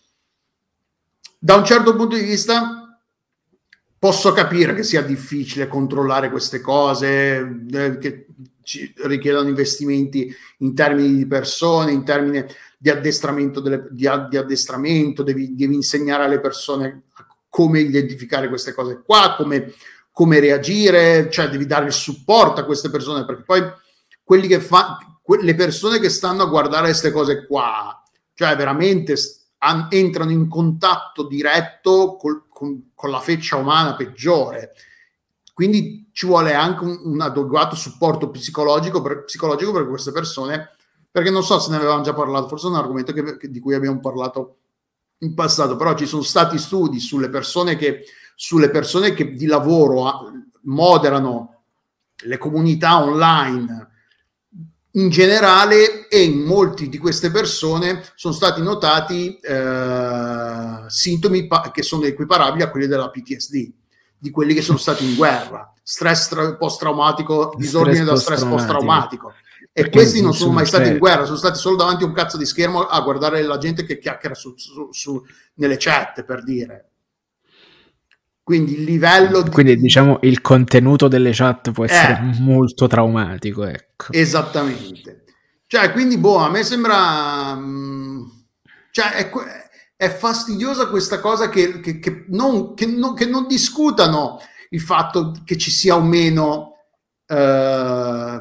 da 1.37 1.55
un 1.55 1.65
certo 1.65 1.95
punto 1.95 2.15
di 2.15 2.23
vista, 2.23 2.99
posso 3.99 4.31
capire 4.31 4.73
che 4.73 4.83
sia 4.83 5.03
difficile 5.03 5.67
controllare 5.67 6.31
queste 6.31 6.59
cose, 6.59 7.65
eh, 7.69 7.97
che 7.99 8.25
ci 8.63 8.93
richiedono 9.03 9.49
investimenti 9.49 10.33
in 10.59 10.73
termini 10.73 11.15
di 11.15 11.27
persone, 11.27 11.91
in 11.91 12.03
termini 12.03 12.43
di 12.77 12.89
addestramento, 12.89 13.59
delle, 13.59 13.87
di, 13.91 14.09
di 14.29 14.37
addestramento 14.37 15.23
devi, 15.23 15.55
devi, 15.55 15.75
insegnare 15.75 16.23
alle 16.23 16.39
persone 16.39 17.03
come 17.51 17.81
identificare 17.81 18.47
queste 18.47 18.73
cose 18.73 19.01
qua, 19.05 19.35
come, 19.37 19.73
come 20.09 20.39
reagire, 20.39 21.29
cioè 21.29 21.49
devi 21.49 21.65
dare 21.65 21.87
il 21.87 21.91
supporto 21.91 22.61
a 22.61 22.63
queste 22.63 22.89
persone, 22.89 23.25
perché 23.25 23.43
poi 23.43 23.61
quelli 24.23 24.47
che 24.47 24.61
fa, 24.61 24.97
le 25.41 25.53
persone 25.53 25.99
che 25.99 26.09
stanno 26.09 26.43
a 26.43 26.47
guardare 26.47 26.85
queste 26.85 27.11
cose 27.11 27.45
qua, 27.45 28.01
cioè 28.33 28.55
veramente 28.55 29.15
an, 29.57 29.87
entrano 29.89 30.31
in 30.31 30.47
contatto 30.47 31.27
diretto 31.27 32.15
col, 32.15 32.45
con, 32.47 32.91
con, 32.95 33.09
la 33.09 33.19
feccia 33.19 33.57
umana 33.57 33.95
peggiore. 33.95 34.71
Quindi 35.53 36.09
ci 36.13 36.27
vuole 36.27 36.53
anche 36.53 36.85
un, 36.85 37.01
un 37.03 37.19
adeguato 37.19 37.75
supporto 37.75 38.29
psicologico 38.29 39.01
per, 39.01 39.25
psicologico 39.25 39.73
per 39.73 39.89
queste 39.89 40.13
persone, 40.13 40.69
perché 41.11 41.29
non 41.29 41.43
so 41.43 41.59
se 41.59 41.69
ne 41.69 41.75
avevamo 41.75 42.01
già 42.01 42.13
parlato, 42.13 42.47
forse 42.47 42.67
è 42.67 42.69
un 42.69 42.77
argomento 42.77 43.11
che, 43.11 43.35
che, 43.35 43.51
di 43.51 43.59
cui 43.59 43.73
abbiamo 43.75 43.99
parlato 43.99 44.59
in 45.21 45.33
passato, 45.33 45.75
però 45.75 45.93
ci 45.95 46.05
sono 46.05 46.21
stati 46.21 46.57
studi 46.57 46.99
sulle 46.99 47.29
persone 47.29 47.75
che, 47.75 48.05
sulle 48.35 48.69
persone 48.69 49.13
che 49.13 49.33
di 49.33 49.45
lavoro 49.45 50.07
a, 50.07 50.31
moderano 50.63 51.63
le 52.23 52.37
comunità 52.37 53.01
online. 53.03 53.89
In 54.95 55.09
generale 55.09 56.09
e 56.09 56.21
in 56.23 56.39
molti 56.39 56.89
di 56.89 56.97
queste 56.97 57.31
persone 57.31 58.03
sono 58.15 58.33
stati 58.33 58.61
notati 58.61 59.37
eh, 59.37 60.83
sintomi 60.87 61.47
pa- 61.47 61.71
che 61.71 61.81
sono 61.81 62.03
equiparabili 62.03 62.63
a 62.63 62.69
quelli 62.69 62.87
della 62.87 63.09
PTSD, 63.09 63.71
di 64.17 64.29
quelli 64.31 64.53
che 64.53 64.61
sono 64.61 64.77
stati 64.77 65.05
in 65.05 65.15
guerra, 65.15 65.71
stress 65.81 66.27
tra- 66.27 66.57
post-traumatico, 66.57 67.53
disordine 67.55 68.03
da 68.03 68.17
stress 68.17 68.43
post-traumatico. 68.43 69.33
E 69.73 69.89
questi 69.89 70.21
non 70.21 70.33
sono 70.33 70.51
mai 70.51 70.65
stati 70.65 70.89
in 70.89 70.97
guerra, 70.97 71.23
sono 71.23 71.37
stati 71.37 71.57
solo 71.57 71.77
davanti 71.77 72.03
a 72.03 72.07
un 72.07 72.13
cazzo 72.13 72.37
di 72.37 72.45
schermo 72.45 72.81
a 72.81 72.99
guardare 73.01 73.41
la 73.41 73.57
gente 73.57 73.85
che 73.85 73.99
chiacchiera 73.99 74.35
su, 74.35 74.53
su, 74.57 74.89
su, 74.91 75.23
nelle 75.55 75.77
chat, 75.77 76.23
per 76.23 76.43
dire. 76.43 76.89
Quindi 78.43 78.79
il 78.79 78.83
livello... 78.83 79.43
Quindi 79.43 79.75
di... 79.75 79.81
diciamo 79.81 80.19
il 80.23 80.41
contenuto 80.41 81.07
delle 81.07 81.31
chat 81.31 81.71
può 81.71 81.85
essere 81.85 82.19
eh, 82.19 82.41
molto 82.41 82.87
traumatico. 82.87 83.63
Ecco. 83.65 84.11
Esattamente. 84.11 85.23
Cioè, 85.67 85.93
quindi, 85.93 86.17
boh, 86.17 86.37
a 86.37 86.49
me 86.49 86.63
sembra... 86.63 87.55
Mm, 87.55 88.23
cioè, 88.91 89.11
è, 89.11 89.29
è 89.95 90.09
fastidiosa 90.09 90.89
questa 90.89 91.21
cosa 91.21 91.47
che, 91.47 91.79
che, 91.79 91.99
che, 91.99 92.25
non, 92.27 92.73
che, 92.73 92.87
non, 92.87 93.13
che 93.13 93.25
non 93.25 93.47
discutano 93.47 94.39
il 94.71 94.81
fatto 94.81 95.31
che 95.45 95.57
ci 95.57 95.71
sia 95.71 95.95
o 95.95 96.01
meno 96.01 96.73
eh, 97.25 98.39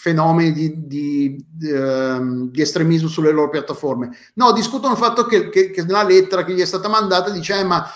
fenomeni 0.00 0.52
di, 0.52 0.86
di, 0.86 1.46
di, 1.46 1.70
uh, 1.70 2.48
di, 2.48 2.62
estremismo 2.62 3.06
sulle 3.06 3.32
loro 3.32 3.50
piattaforme. 3.50 4.16
No, 4.34 4.50
discutono 4.52 4.94
il 4.94 4.98
fatto 4.98 5.26
che, 5.26 5.50
che, 5.50 5.70
che 5.70 5.82
nella 5.82 6.04
lettera 6.04 6.42
che 6.42 6.54
gli 6.54 6.60
è 6.60 6.64
stata 6.64 6.88
mandata 6.88 7.28
dice 7.28 7.58
eh, 7.58 7.64
ma 7.64 7.86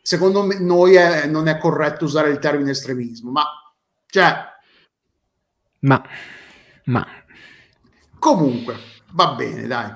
secondo 0.00 0.42
me, 0.42 0.58
noi 0.58 0.94
è, 0.94 1.26
non 1.26 1.46
è 1.46 1.58
corretto 1.58 2.06
usare 2.06 2.30
il 2.30 2.38
termine 2.38 2.70
estremismo, 2.70 3.30
ma 3.30 3.44
cioè... 4.06 4.34
Ma, 5.80 6.02
ma... 6.84 7.06
Comunque, 8.18 8.76
va 9.12 9.34
bene, 9.34 9.66
dai. 9.66 9.92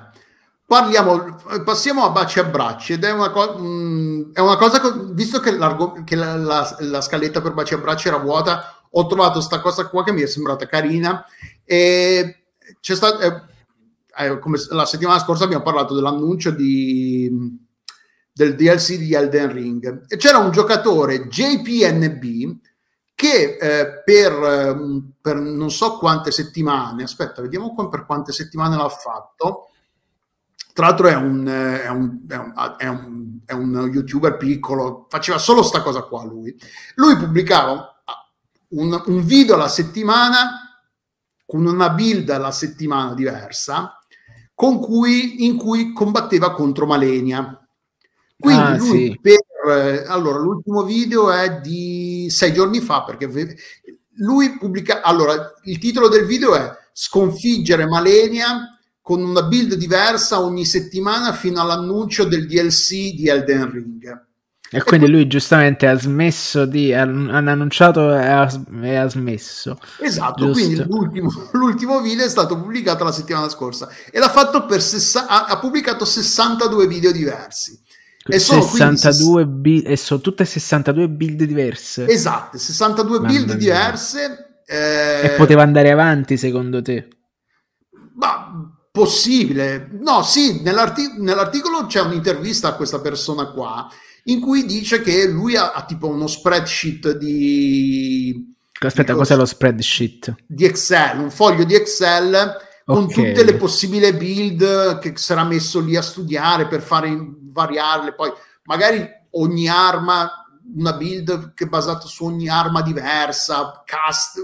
Parliamo, 0.67 1.37
passiamo 1.65 2.05
a 2.05 2.11
baci 2.11 2.37
a 2.37 2.43
bracci 2.43 2.93
ed 2.93 3.03
è 3.03 3.11
una, 3.11 3.31
co- 3.31 3.57
mh, 3.57 3.65
mm, 3.65 4.33
è 4.33 4.39
una 4.41 4.57
cosa, 4.57 4.79
co- 4.79 5.07
visto 5.11 5.39
che, 5.39 5.57
che 6.05 6.15
la, 6.15 6.35
la, 6.35 6.75
la, 6.79 7.01
scaletta 7.01 7.41
per 7.41 7.53
baci 7.53 7.73
a 7.73 7.79
bracci 7.79 8.09
era 8.09 8.17
vuota, 8.17 8.80
ho 8.93 9.07
trovato 9.07 9.33
questa 9.33 9.61
cosa 9.61 9.87
qua 9.87 10.03
che 10.03 10.11
mi 10.11 10.21
è 10.21 10.27
sembrata 10.27 10.65
carina 10.65 11.25
e 11.63 12.43
c'è 12.79 12.95
stato, 12.95 13.19
eh, 13.19 14.25
eh, 14.25 14.39
come 14.39 14.57
la 14.69 14.85
settimana 14.85 15.19
scorsa 15.19 15.45
abbiamo 15.45 15.63
parlato 15.63 15.93
dell'annuncio 15.93 16.51
di 16.51 17.59
del 18.33 18.55
DLC 18.55 18.97
di 18.97 19.13
Elden 19.13 19.51
Ring. 19.51 20.05
E 20.07 20.17
c'era 20.17 20.37
un 20.37 20.51
giocatore 20.51 21.27
JPNB 21.27 22.57
che 23.13 23.57
eh, 23.59 24.01
per, 24.03 24.31
eh, 24.31 25.01
per, 25.21 25.35
non 25.35 25.69
so 25.69 25.97
quante 25.97 26.31
settimane, 26.31 27.03
aspetta, 27.03 27.41
vediamo 27.41 27.75
per 27.89 28.05
quante 28.05 28.31
settimane 28.31 28.75
l'ha 28.75 28.89
fatto. 28.89 29.67
Tra 30.73 30.87
l'altro 30.87 31.07
è 31.07 31.15
un, 31.15 31.45
è 31.45 31.89
un, 31.89 32.21
è 32.27 32.35
un, 32.35 32.53
è 32.77 32.87
un, 32.87 33.39
è 33.45 33.53
un 33.53 33.89
youtuber 33.93 34.37
piccolo, 34.37 35.05
faceva 35.09 35.37
solo 35.37 35.61
sta 35.63 35.81
cosa 35.81 36.03
qua 36.03 36.23
lui. 36.23 36.55
Lui 36.95 37.17
pubblicava 37.17 37.90
un, 38.71 39.01
un 39.05 39.25
video 39.25 39.55
alla 39.55 39.69
settimana 39.69 40.83
con 41.45 41.65
una 41.65 41.89
build 41.89 42.29
alla 42.29 42.51
settimana 42.51 43.13
diversa 43.13 43.97
con 44.53 44.79
cui, 44.79 45.45
in 45.45 45.57
cui 45.57 45.93
combatteva 45.93 46.51
contro 46.51 46.85
Malenia 46.85 47.61
quindi 48.41 48.61
ah, 48.61 48.77
lui 48.77 49.11
sì. 49.11 49.19
per, 49.21 50.05
allora, 50.07 50.39
l'ultimo 50.39 50.83
video 50.83 51.31
è 51.31 51.61
di 51.61 52.27
sei 52.31 52.51
giorni 52.51 52.81
fa, 52.81 53.03
perché 53.03 53.29
lui 54.15 54.57
pubblica, 54.57 55.01
allora, 55.01 55.53
il 55.65 55.77
titolo 55.77 56.07
del 56.07 56.25
video 56.25 56.55
è 56.55 56.71
Sconfiggere 56.91 57.85
Malenia 57.85 58.79
con 58.99 59.23
una 59.23 59.43
build 59.43 59.75
diversa 59.75 60.41
ogni 60.41 60.65
settimana 60.65 61.33
fino 61.33 61.61
all'annuncio 61.61 62.23
del 62.23 62.47
DLC 62.47 63.13
di 63.13 63.27
Elden 63.27 63.71
Ring. 63.71 64.29
E 64.73 64.81
quindi 64.83 65.09
lui 65.09 65.27
giustamente 65.27 65.85
ha 65.85 65.99
smesso 65.99 66.65
di. 66.65 66.93
hanno 66.93 67.29
annunciato 67.29 68.15
e 68.15 68.25
ha, 68.25 68.49
e 68.83 68.95
ha 68.95 69.09
smesso. 69.09 69.77
Esatto, 69.99 70.45
Giusto. 70.45 70.63
quindi 70.63 70.85
l'ultimo, 70.87 71.29
l'ultimo, 71.51 72.01
video 72.01 72.23
è 72.23 72.29
stato 72.29 72.57
pubblicato 72.57 73.03
la 73.03 73.11
settimana 73.11 73.49
scorsa 73.49 73.89
e 74.09 74.17
l'ha 74.17 74.29
fatto 74.29 74.65
per 74.65 74.81
sessa, 74.81 75.27
ha, 75.27 75.59
pubblicato 75.59 76.05
62 76.05 76.87
video 76.87 77.11
diversi. 77.11 77.77
E 78.23 78.39
sono, 78.39 78.61
62 78.61 79.43
quindi, 79.43 79.59
build, 79.59 79.87
e 79.87 79.97
sono 79.97 80.21
tutte 80.21 80.45
62 80.45 81.09
build 81.09 81.43
diverse. 81.43 82.07
Esatto, 82.07 82.57
62 82.57 83.17
Mamma 83.17 83.27
build 83.27 83.47
mia. 83.47 83.55
diverse. 83.57 84.61
Eh... 84.65 85.25
E 85.25 85.29
poteva 85.31 85.63
andare 85.63 85.91
avanti 85.91 86.37
secondo 86.37 86.81
te? 86.81 87.09
Ma 88.13 88.71
possibile. 88.89 89.89
No, 89.99 90.23
sì, 90.23 90.61
nell'artic- 90.61 91.17
nell'articolo 91.17 91.87
c'è 91.87 91.99
un'intervista 91.99 92.69
a 92.69 92.75
questa 92.75 93.01
persona 93.01 93.47
qua 93.47 93.89
in 94.25 94.39
cui 94.39 94.65
dice 94.65 95.01
che 95.01 95.27
lui 95.27 95.55
ha, 95.55 95.71
ha 95.71 95.85
tipo 95.85 96.07
uno 96.07 96.27
spreadsheet 96.27 97.17
di... 97.17 98.53
Aspetta, 98.79 99.13
di 99.13 99.19
cos'è 99.19 99.35
lo 99.35 99.45
spreadsheet? 99.45 100.35
Di 100.47 100.65
Excel, 100.65 101.19
un 101.19 101.31
foglio 101.31 101.63
di 101.63 101.75
Excel 101.75 102.69
con 102.83 103.03
okay. 103.03 103.29
tutte 103.29 103.43
le 103.43 103.55
possibili 103.55 104.11
build 104.13 104.99
che 104.99 105.13
sarà 105.15 105.43
messo 105.43 105.79
lì 105.79 105.95
a 105.95 106.01
studiare 106.01 106.67
per 106.67 106.81
fare 106.81 107.15
variarle, 107.51 108.13
poi 108.13 108.31
magari 108.63 109.07
ogni 109.31 109.67
arma, 109.67 110.47
una 110.75 110.93
build 110.93 111.53
che 111.53 111.65
è 111.65 111.67
basata 111.67 112.07
su 112.07 112.25
ogni 112.25 112.49
arma 112.49 112.81
diversa, 112.81 113.83
cast, 113.85 114.41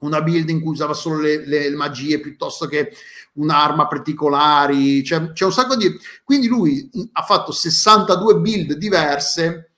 una 0.00 0.22
build 0.22 0.48
in 0.48 0.60
cui 0.60 0.72
usava 0.72 0.94
solo 0.94 1.20
le, 1.20 1.46
le 1.46 1.70
magie 1.70 2.20
piuttosto 2.20 2.66
che 2.66 2.92
un'arma 3.40 3.86
particolari, 3.86 5.02
cioè, 5.04 5.32
c'è 5.32 5.44
un 5.44 5.52
sacco 5.52 5.76
di... 5.76 5.96
Quindi 6.24 6.46
lui 6.46 6.90
ha 7.12 7.22
fatto 7.22 7.52
62 7.52 8.36
build 8.38 8.72
diverse 8.74 9.72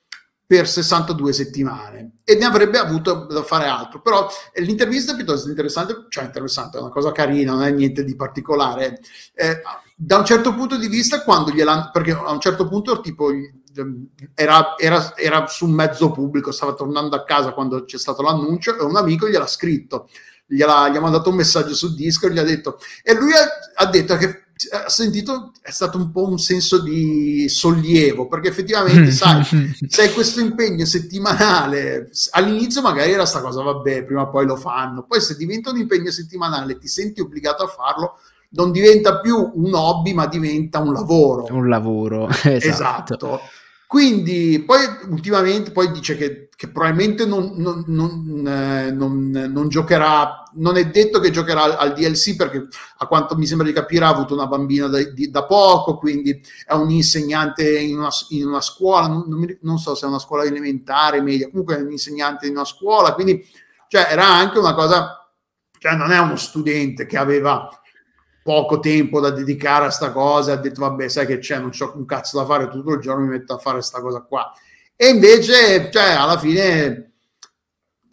per 0.46 0.68
62 0.68 1.32
settimane 1.32 2.16
e 2.24 2.34
ne 2.34 2.44
avrebbe 2.44 2.76
avuto 2.76 3.26
da 3.26 3.42
fare 3.42 3.66
altro. 3.66 4.02
Però 4.02 4.28
l'intervista 4.56 5.12
è 5.12 5.16
piuttosto 5.16 5.48
interessante, 5.48 6.06
cioè 6.08 6.24
interessante, 6.24 6.76
è 6.76 6.80
una 6.80 6.90
cosa 6.90 7.12
carina, 7.12 7.52
non 7.52 7.62
è 7.62 7.70
niente 7.70 8.04
di 8.04 8.14
particolare. 8.14 9.00
Eh, 9.34 9.62
da 9.96 10.18
un 10.18 10.24
certo 10.24 10.54
punto 10.54 10.76
di 10.76 10.88
vista, 10.88 11.22
quando 11.22 11.52
gliela 11.52 11.88
perché 11.90 12.10
a 12.10 12.30
un 12.30 12.40
certo 12.40 12.68
punto 12.68 13.00
tipo 13.00 13.30
era, 14.34 14.76
era, 14.76 15.16
era 15.16 15.46
su 15.46 15.64
un 15.64 15.72
mezzo 15.72 16.10
pubblico, 16.10 16.52
stava 16.52 16.74
tornando 16.74 17.16
a 17.16 17.24
casa 17.24 17.52
quando 17.52 17.84
c'è 17.84 17.98
stato 17.98 18.20
l'annuncio 18.20 18.78
e 18.78 18.84
un 18.84 18.96
amico 18.96 19.28
gliel'ha 19.28 19.46
scritto, 19.46 20.08
gliela, 20.54 20.88
gli 20.88 20.96
ha 20.96 21.00
mandato 21.00 21.30
un 21.30 21.36
messaggio 21.36 21.74
su 21.74 21.94
Discord, 21.94 22.32
gli 22.32 22.38
ha 22.38 22.44
detto, 22.44 22.78
e 23.02 23.14
lui 23.14 23.32
ha, 23.32 23.48
ha 23.74 23.86
detto 23.86 24.16
che 24.16 24.40
ha 24.70 24.88
sentito 24.88 25.52
è 25.60 25.70
stato 25.72 25.98
un 25.98 26.12
po' 26.12 26.28
un 26.28 26.38
senso 26.38 26.80
di 26.80 27.48
sollievo 27.48 28.28
perché 28.28 28.48
effettivamente 28.48 29.10
sai 29.10 29.42
se 29.88 30.02
hai 30.02 30.12
questo 30.12 30.38
impegno 30.38 30.84
settimanale 30.84 32.10
all'inizio 32.30 32.80
magari 32.80 33.10
era 33.10 33.26
sta 33.26 33.40
cosa 33.40 33.60
vabbè 33.60 34.04
prima 34.04 34.22
o 34.22 34.30
poi 34.30 34.46
lo 34.46 34.54
fanno 34.54 35.04
poi 35.04 35.20
se 35.20 35.36
diventa 35.36 35.70
un 35.70 35.78
impegno 35.78 36.12
settimanale 36.12 36.78
ti 36.78 36.86
senti 36.86 37.20
obbligato 37.20 37.64
a 37.64 37.66
farlo 37.66 38.18
non 38.52 38.72
diventa 38.72 39.20
più 39.20 39.52
un 39.54 39.74
hobby 39.74 40.12
ma 40.12 40.26
diventa 40.26 40.78
un 40.78 40.92
lavoro. 40.92 41.46
Un 41.50 41.68
lavoro 41.68 42.28
esatto, 42.44 43.14
esatto. 43.14 43.40
Quindi 43.92 44.64
poi 44.64 44.78
ultimamente 45.10 45.70
poi 45.70 45.92
dice 45.92 46.16
che, 46.16 46.48
che 46.56 46.68
probabilmente 46.70 47.26
non, 47.26 47.52
non, 47.58 47.84
non, 47.88 48.46
eh, 48.46 48.90
non, 48.90 49.68
giocherà, 49.68 50.44
non 50.54 50.78
è 50.78 50.88
detto 50.88 51.20
che 51.20 51.30
giocherà 51.30 51.64
al, 51.64 51.76
al, 51.78 51.92
DLC 51.92 52.34
perché 52.34 52.68
a 52.96 53.06
quanto 53.06 53.36
mi 53.36 53.44
sembra 53.44 53.66
di 53.66 53.74
capire 53.74 54.06
ha 54.06 54.08
avuto 54.08 54.32
una 54.32 54.46
bambina 54.46 54.86
da, 54.86 55.02
di, 55.02 55.28
da 55.28 55.44
poco, 55.44 55.98
quindi 55.98 56.40
è 56.64 56.72
un 56.72 56.88
insegnante 56.88 57.80
in 57.80 57.98
una, 57.98 58.08
in 58.30 58.46
una 58.46 58.62
scuola, 58.62 59.08
non, 59.08 59.78
so 59.78 59.94
se 59.94 60.06
è 60.06 60.08
una 60.08 60.18
scuola 60.18 60.44
elementare, 60.44 61.20
media, 61.20 61.50
comunque 61.50 61.76
è 61.76 61.82
un 61.82 61.90
insegnante 61.90 62.46
in 62.46 62.52
una 62.52 62.64
scuola, 62.64 63.12
quindi 63.12 63.46
cioè, 63.88 64.06
era 64.08 64.26
anche 64.26 64.58
una 64.58 64.72
cosa, 64.72 65.30
cioè 65.78 65.96
non 65.96 66.12
è 66.12 66.18
uno 66.18 66.36
studente 66.36 67.04
che 67.04 67.18
aveva 67.18 67.68
poco 68.42 68.80
tempo 68.80 69.20
da 69.20 69.30
dedicare 69.30 69.86
a 69.86 69.90
sta 69.90 70.10
cosa, 70.10 70.52
ha 70.52 70.56
detto 70.56 70.80
vabbè 70.80 71.08
sai 71.08 71.26
che 71.26 71.38
c'è, 71.38 71.58
non 71.58 71.70
c'ho 71.70 71.92
un 71.96 72.04
cazzo 72.04 72.38
da 72.38 72.44
fare 72.44 72.68
tutto 72.68 72.92
il 72.92 73.00
giorno, 73.00 73.24
mi 73.24 73.30
metto 73.30 73.54
a 73.54 73.58
fare 73.58 73.82
sta 73.82 74.00
cosa 74.00 74.20
qua. 74.20 74.52
E 74.96 75.08
invece, 75.08 75.90
cioè, 75.90 76.10
alla 76.10 76.38
fine 76.38 77.12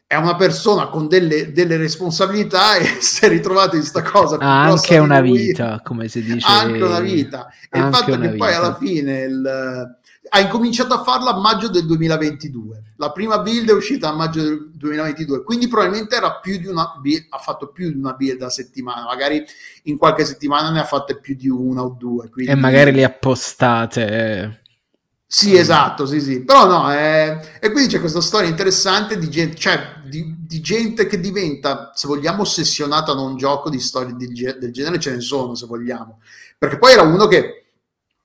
è 0.07 0.15
una 0.15 0.35
persona 0.35 0.87
con 0.87 1.07
delle, 1.07 1.51
delle 1.51 1.77
responsabilità 1.77 2.77
e 2.81 2.97
si 2.99 3.25
è 3.25 3.27
ritrovato 3.27 3.75
in 3.75 3.83
sta 3.83 4.01
cosa. 4.01 4.37
Ha 4.39 4.63
anche 4.63 4.97
una 4.97 5.21
vita, 5.21 5.81
come 5.83 6.07
si 6.07 6.23
dice. 6.23 6.47
Anche 6.47 6.81
una 6.81 6.99
vita. 6.99 7.47
E 7.69 7.79
il 7.79 7.89
fatto 7.93 8.17
che 8.17 8.29
vita. 8.29 8.43
poi 8.43 8.53
alla 8.55 8.75
fine 8.75 9.19
il, 9.21 9.98
ha 10.27 10.39
incominciato 10.39 10.93
a 10.93 11.03
farla 11.03 11.31
a 11.31 11.39
maggio 11.39 11.69
del 11.69 11.85
2022. 11.85 12.93
La 12.97 13.11
prima 13.11 13.39
build 13.39 13.69
è 13.69 13.73
uscita 13.73 14.09
a 14.09 14.13
maggio 14.13 14.41
del 14.43 14.71
2022, 14.73 15.43
quindi 15.43 15.67
probabilmente 15.67 16.15
era 16.15 16.39
più 16.39 16.57
di 16.57 16.67
una 16.67 16.93
build, 16.99 17.27
ha 17.29 17.37
fatto 17.37 17.67
più 17.67 17.89
di 17.91 17.97
una 17.97 18.13
build 18.13 18.41
a 18.41 18.49
settimana, 18.49 19.05
magari 19.05 19.43
in 19.83 19.97
qualche 19.97 20.25
settimana 20.25 20.69
ne 20.69 20.79
ha 20.79 20.85
fatte 20.85 21.19
più 21.19 21.35
di 21.35 21.47
una 21.47 21.83
o 21.83 21.95
due. 21.97 22.29
Quindi... 22.29 22.51
E 22.51 22.55
magari 22.55 22.91
le 22.91 23.03
ha 23.03 23.09
postate. 23.09 24.61
Sì, 25.31 25.55
esatto, 25.55 26.07
sì, 26.07 26.19
sì. 26.21 26.43
Però 26.43 26.65
no, 26.65 26.91
è... 26.91 27.57
e 27.61 27.71
quindi 27.71 27.93
c'è 27.93 27.99
questa 27.99 28.19
storia 28.19 28.49
interessante 28.49 29.17
di 29.17 29.29
gente, 29.29 29.55
cioè, 29.57 29.79
di, 30.05 30.35
di 30.39 30.59
gente 30.59 31.05
che 31.05 31.19
diventa, 31.19 31.91
se 31.93 32.07
vogliamo, 32.07 32.41
ossessionata 32.41 33.13
da 33.13 33.21
un 33.21 33.37
gioco 33.37 33.69
di 33.69 33.79
storie 33.79 34.15
del, 34.15 34.57
del 34.59 34.71
genere, 34.71 34.99
ce 34.99 35.11
ne 35.11 35.21
sono, 35.21 35.53
se 35.53 35.67
vogliamo. 35.67 36.19
Perché 36.57 36.79
poi 36.79 36.93
era 36.93 37.03
uno 37.03 37.27
che 37.27 37.58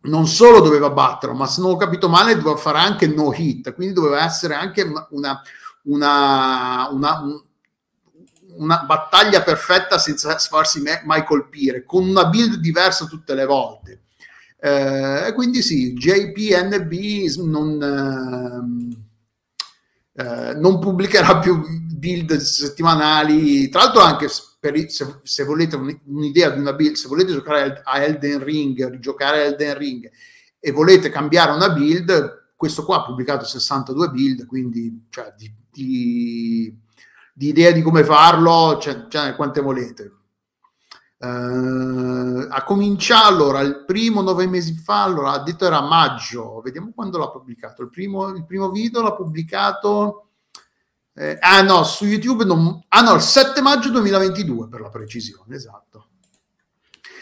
non 0.04 0.26
solo 0.26 0.60
doveva 0.60 0.90
batterlo, 0.90 1.34
ma 1.34 1.46
se 1.46 1.60
non 1.60 1.72
ho 1.72 1.76
capito 1.76 2.08
male 2.08 2.36
doveva 2.36 2.56
fare 2.56 2.78
anche 2.78 3.06
no 3.06 3.32
hit, 3.32 3.74
quindi 3.74 3.94
doveva 3.94 4.24
essere 4.24 4.54
anche 4.54 4.82
una, 4.82 5.06
una, 5.82 6.88
una, 6.90 7.20
una 8.56 8.78
battaglia 8.84 9.42
perfetta 9.42 9.98
senza 9.98 10.36
farsi 10.36 10.82
mai 11.04 11.24
colpire, 11.24 11.84
con 11.84 12.06
una 12.08 12.26
build 12.26 12.56
diversa 12.56 13.06
tutte 13.06 13.34
le 13.34 13.46
volte. 13.46 14.00
Eh, 14.58 15.32
quindi 15.34 15.60
sì, 15.62 15.92
JPNB 15.92 16.92
non, 17.44 18.96
eh, 20.14 20.22
eh, 20.22 20.54
non 20.54 20.78
pubblicherà 20.78 21.38
più 21.38 21.60
build 21.60 22.36
settimanali, 22.36 23.68
tra 23.68 23.84
l'altro 23.84 24.02
anche 24.02 24.28
per, 24.70 24.90
se, 24.90 25.20
se, 25.24 25.44
volete 25.44 25.76
un'idea 26.06 26.48
di 26.48 26.58
una 26.58 26.72
build, 26.72 26.94
se 26.94 27.06
volete 27.06 27.32
giocare 27.32 27.82
a 27.84 28.02
Elden 28.02 28.42
Ring, 28.42 28.88
rigiocare 28.88 29.44
Elden 29.44 29.76
Ring 29.76 30.10
e 30.58 30.72
volete 30.72 31.10
cambiare 31.10 31.52
una 31.52 31.68
build, 31.68 32.52
questo 32.56 32.82
qua 32.82 32.96
ha 32.96 33.04
pubblicato 33.04 33.44
62 33.44 34.08
build, 34.08 34.46
quindi 34.46 35.06
cioè, 35.10 35.34
di, 35.36 35.52
di, 35.70 36.74
di 37.34 37.48
idea 37.48 37.72
di 37.72 37.82
come 37.82 38.04
farlo, 38.04 38.78
cioè, 38.80 39.06
cioè 39.08 39.36
quante 39.36 39.60
volete. 39.60 40.12
Uh, 41.18 42.46
a 42.48 42.62
cominciare 42.64 43.26
allora 43.26 43.60
il 43.60 43.84
primo 43.84 44.22
nove 44.22 44.46
mesi 44.46 44.74
fa, 44.74 45.02
allora 45.02 45.32
ha 45.32 45.42
detto 45.42 45.66
era 45.66 45.82
maggio, 45.82 46.62
vediamo 46.62 46.90
quando 46.94 47.18
l'ha 47.18 47.28
pubblicato. 47.28 47.82
Il 47.82 47.90
primo, 47.90 48.28
il 48.28 48.46
primo 48.46 48.70
video 48.70 49.02
l'ha 49.02 49.14
pubblicato 49.14 50.23
eh, 51.16 51.36
ah 51.40 51.62
no, 51.62 51.84
su 51.84 52.04
YouTube 52.04 52.44
non... 52.44 52.82
Ah 52.88 53.02
no, 53.02 53.14
il 53.14 53.20
7 53.20 53.60
maggio 53.60 53.90
2022 53.90 54.68
per 54.68 54.80
la 54.80 54.88
precisione, 54.88 55.54
esatto. 55.54 56.08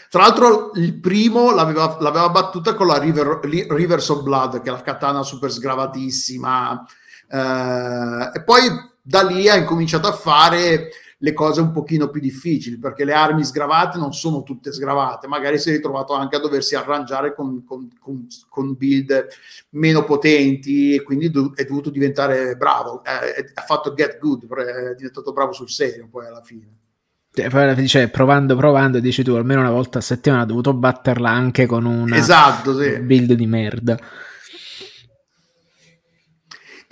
Tra 0.09 0.21
l'altro 0.21 0.71
il 0.75 0.99
primo 0.99 1.51
l'aveva, 1.51 1.97
l'aveva 1.99 2.29
battuta 2.29 2.73
con 2.73 2.87
la 2.87 2.97
River, 2.97 3.39
Rivers 3.43 4.09
of 4.09 4.21
Blood, 4.23 4.61
che 4.61 4.69
è 4.69 4.71
la 4.71 4.81
katana 4.81 5.23
super 5.23 5.51
sgravatissima. 5.51 6.85
Eh, 7.29 8.31
e 8.33 8.43
poi 8.43 8.61
da 9.01 9.23
lì 9.23 9.49
ha 9.49 9.55
incominciato 9.55 10.07
a 10.07 10.13
fare 10.13 10.89
le 11.23 11.31
cose 11.31 11.61
un 11.61 11.71
pochino 11.71 12.09
più 12.09 12.19
difficili 12.19 12.77
perché 12.77 13.05
le 13.05 13.13
armi 13.13 13.45
sgravate 13.45 13.97
non 13.97 14.13
sono 14.13 14.43
tutte 14.43 14.73
sgravate, 14.73 15.27
magari 15.27 15.57
si 15.57 15.69
è 15.69 15.71
ritrovato 15.71 16.13
anche 16.13 16.35
a 16.35 16.39
doversi 16.39 16.75
arrangiare 16.75 17.33
con, 17.33 17.63
con, 17.63 17.87
con, 17.97 18.27
con 18.49 18.75
build 18.75 19.27
meno 19.69 20.03
potenti 20.03 20.93
e 20.93 21.01
quindi 21.01 21.31
è 21.55 21.63
dovuto 21.63 21.89
diventare 21.89 22.57
bravo, 22.57 23.01
eh, 23.05 23.51
ha 23.53 23.61
fatto 23.61 23.93
get 23.93 24.19
good, 24.19 24.53
è 24.53 24.95
diventato 24.95 25.31
bravo 25.31 25.53
sul 25.53 25.69
serio 25.69 26.09
poi 26.11 26.27
alla 26.27 26.41
fine. 26.43 26.67
Cioè, 27.87 28.09
provando, 28.09 28.55
provando, 28.57 28.99
dici 28.99 29.23
tu 29.23 29.33
almeno 29.33 29.61
una 29.61 29.71
volta 29.71 29.99
a 29.99 30.01
settimana 30.01 30.43
ha 30.43 30.45
dovuto 30.45 30.73
batterla 30.73 31.29
anche 31.29 31.65
con 31.65 31.85
una 31.85 32.17
esatto, 32.17 32.77
sì. 32.77 32.99
build 32.99 33.31
di 33.31 33.47
merda. 33.47 33.97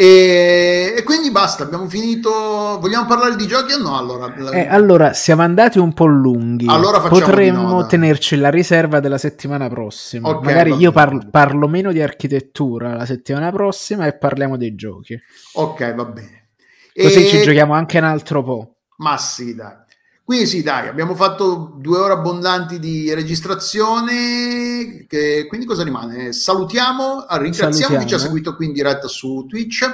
E, 0.02 0.96
e, 0.98 1.04
quindi 1.04 1.30
basta, 1.30 1.62
abbiamo 1.62 1.88
finito. 1.88 2.32
Vogliamo 2.80 3.06
parlare 3.06 3.36
di 3.36 3.46
giochi 3.46 3.74
o 3.74 3.78
no? 3.78 3.96
Allora, 3.96 4.34
eh, 4.52 4.68
allora 4.68 5.14
siamo 5.14 5.44
andati 5.44 5.78
un 5.78 5.94
po' 5.94 6.08
lunghi. 6.08 6.66
Allora 6.68 7.00
Potremmo 7.02 7.86
tenerci 7.86 8.36
la 8.38 8.50
riserva 8.50 9.00
della 9.00 9.20
settimana 9.20 9.70
prossima. 9.70 10.30
Okay, 10.30 10.44
Magari 10.44 10.74
io 10.74 10.92
parlo, 10.92 11.22
parlo, 11.30 11.68
meno 11.68 11.92
di 11.92 12.02
architettura 12.02 12.96
la 12.96 13.06
settimana 13.06 13.52
prossima 13.52 14.08
e 14.08 14.18
parliamo 14.18 14.58
dei 14.58 14.74
giochi. 14.74 15.16
Ok, 15.54 15.94
va 15.94 16.06
bene. 16.06 16.48
Così 16.96 17.24
e... 17.24 17.28
ci 17.28 17.44
giochiamo 17.44 17.74
anche 17.76 18.00
un 18.00 18.06
altro 18.06 18.42
po'. 18.42 18.78
Ma 18.98 19.20
sì, 19.20 19.54
dai. 19.54 19.76
Quindi 20.24 20.46
sì, 20.46 20.62
dai, 20.62 20.88
abbiamo 20.88 21.16
fatto 21.16 21.74
due 21.78 21.98
ore 21.98 22.14
abbondanti 22.14 22.80
di 22.80 23.14
registrazione, 23.14 25.06
che, 25.08 25.46
quindi 25.48 25.66
cosa 25.66 25.84
rimane? 25.84 26.32
Salutiamo, 26.32 27.26
ringraziamo 27.28 27.74
Salutiamo. 27.74 28.04
chi 28.04 28.08
ci 28.08 28.14
ha 28.14 28.20
seguito 28.20 28.56
qui 28.56 28.68
in 28.68 28.74
diretta 28.74 29.08
su 29.08 29.46
Twitch, 29.50 29.90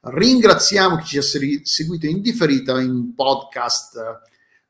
ringraziamo 0.00 0.96
chi 0.96 1.04
ci 1.04 1.18
ha 1.18 1.22
seguito 1.22 2.06
in 2.06 2.22
differita 2.22 2.80
in 2.80 3.14
podcast 3.14 4.20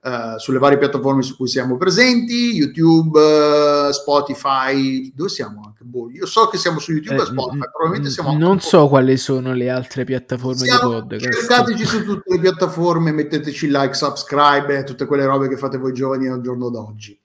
uh, 0.00 0.38
sulle 0.38 0.58
varie 0.58 0.78
piattaforme 0.78 1.22
su 1.22 1.36
cui 1.36 1.48
siamo 1.48 1.76
presenti, 1.76 2.52
YouTube, 2.52 3.20
uh, 3.20 3.92
Spotify, 3.92 5.12
dove 5.14 5.28
siamo? 5.28 5.73
Boh, 5.94 6.10
io 6.10 6.26
so 6.26 6.48
che 6.48 6.58
siamo 6.58 6.80
su 6.80 6.90
YouTube 6.90 7.20
e 7.20 7.22
eh, 7.22 7.26
Spotify, 7.26 7.70
probabilmente 7.70 8.10
siamo 8.10 8.36
Non 8.36 8.58
so 8.58 8.88
quali 8.88 9.16
sono 9.16 9.54
le 9.54 9.70
altre 9.70 10.02
piattaforme 10.02 10.56
siamo, 10.56 10.88
di 10.88 11.16
podcast. 11.16 11.32
Cercateci 11.32 11.84
su 11.86 12.04
tutte 12.04 12.34
le 12.34 12.40
piattaforme, 12.40 13.12
metteteci 13.12 13.68
like, 13.68 13.94
subscribe, 13.94 14.82
tutte 14.82 15.06
quelle 15.06 15.24
robe 15.24 15.48
che 15.48 15.56
fate 15.56 15.78
voi 15.78 15.92
giovani 15.92 16.26
al 16.26 16.40
giorno 16.40 16.68
d'oggi. 16.68 17.16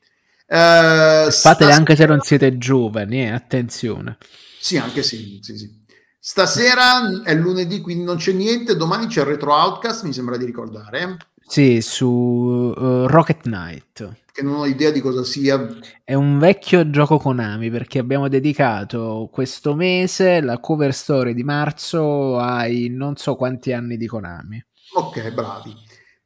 Uh, 0.45 1.31
Fatele 1.31 1.73
anche 1.73 1.95
se 1.95 2.05
non 2.05 2.19
siete 2.21 2.59
giovani, 2.59 3.23
eh, 3.23 3.31
attenzione. 3.31 4.17
Sì, 4.59 4.77
anche 4.77 5.01
sì, 5.01 5.39
sì, 5.41 5.57
sì. 5.57 5.77
Stasera 6.19 7.23
è 7.23 7.33
lunedì, 7.33 7.81
quindi 7.81 8.03
non 8.03 8.17
c'è 8.17 8.33
niente. 8.33 8.75
Domani 8.75 9.07
c'è 9.07 9.21
il 9.21 9.27
Retro 9.27 9.51
Outcast, 9.51 10.03
mi 10.03 10.13
sembra 10.13 10.37
di 10.37 10.45
ricordare. 10.45 11.17
Sì, 11.49 11.81
su 11.81 12.05
uh, 12.05 13.07
Rocket 13.07 13.41
Knight. 13.41 14.17
Che 14.31 14.43
non 14.43 14.57
ho 14.57 14.65
idea 14.67 14.91
di 14.91 15.01
cosa 15.01 15.23
sia. 15.23 15.67
È 16.03 16.13
un 16.13 16.37
vecchio 16.37 16.91
gioco 16.91 17.17
Konami 17.17 17.71
perché 17.71 17.97
abbiamo 17.97 18.27
dedicato 18.27 19.27
questo 19.31 19.73
mese 19.73 20.41
la 20.41 20.59
cover 20.59 20.93
story 20.93 21.33
di 21.33 21.43
marzo 21.43 22.37
ai 22.37 22.89
non 22.89 23.15
so 23.15 23.35
quanti 23.35 23.73
anni 23.73 23.97
di 23.97 24.05
Konami. 24.05 24.63
Ok, 24.93 25.31
bravi. 25.31 25.75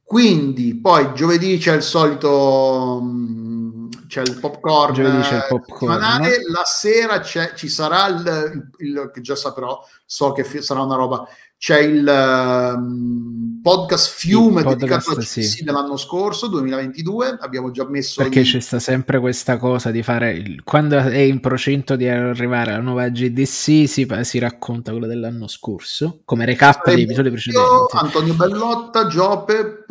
Quindi 0.04 0.76
poi 0.76 1.14
giovedì 1.14 1.58
c'è 1.58 1.76
il 1.76 1.84
solito 1.84 3.00
mm, 3.02 3.88
c'è 4.10 4.22
il 4.24 4.38
popcorn, 4.42 4.94
giovedì 4.94 5.22
c'è 5.22 5.36
il 5.36 5.46
popcorn. 5.48 6.00
la 6.00 6.64
sera 6.66 7.22
ci 7.22 7.70
sarà 7.70 8.08
il, 8.08 8.72
il, 8.80 8.88
il, 8.88 9.12
che 9.14 9.22
già 9.22 9.38
saprò 9.38 9.82
so 10.06 10.34
che 10.34 10.44
sarà 10.44 10.82
una 10.82 10.96
roba 10.96 11.26
c'è 11.64 11.80
il 11.80 12.06
um, 12.06 13.62
podcast 13.62 14.14
Fiume 14.14 14.60
il 14.60 14.68
dedicato 14.68 15.12
alla 15.12 15.22
CC 15.22 15.44
sì. 15.44 15.64
dell'anno 15.64 15.96
scorso, 15.96 16.48
2022. 16.48 17.38
Abbiamo 17.40 17.72
già 17.72 17.88
messo. 17.88 18.22
Perché 18.22 18.42
i... 18.42 18.44
c'è 18.44 18.60
sta 18.60 18.80
sempre 18.80 19.18
questa 19.22 19.56
cosa 19.56 19.90
di 19.90 20.04
fare. 20.04 20.34
Il... 20.34 20.62
Quando 20.66 20.98
è 20.98 21.20
in 21.20 21.40
procinto 21.40 21.96
di 21.96 22.06
arrivare 22.10 22.74
alla 22.74 22.84
nuova 22.84 23.08
GDC, 23.08 23.88
si, 23.88 24.06
si 24.24 24.40
racconta 24.40 24.92
quello 24.92 25.08
dell'anno 25.08 25.48
scorso 25.48 26.20
come 26.26 26.44
recap 26.44 26.86
degli 26.86 27.04
episodi 27.04 27.30
precedenti. 27.30 27.66
Antonio 27.92 28.34
Bellotta, 28.34 29.08
Giopep. 29.08 29.86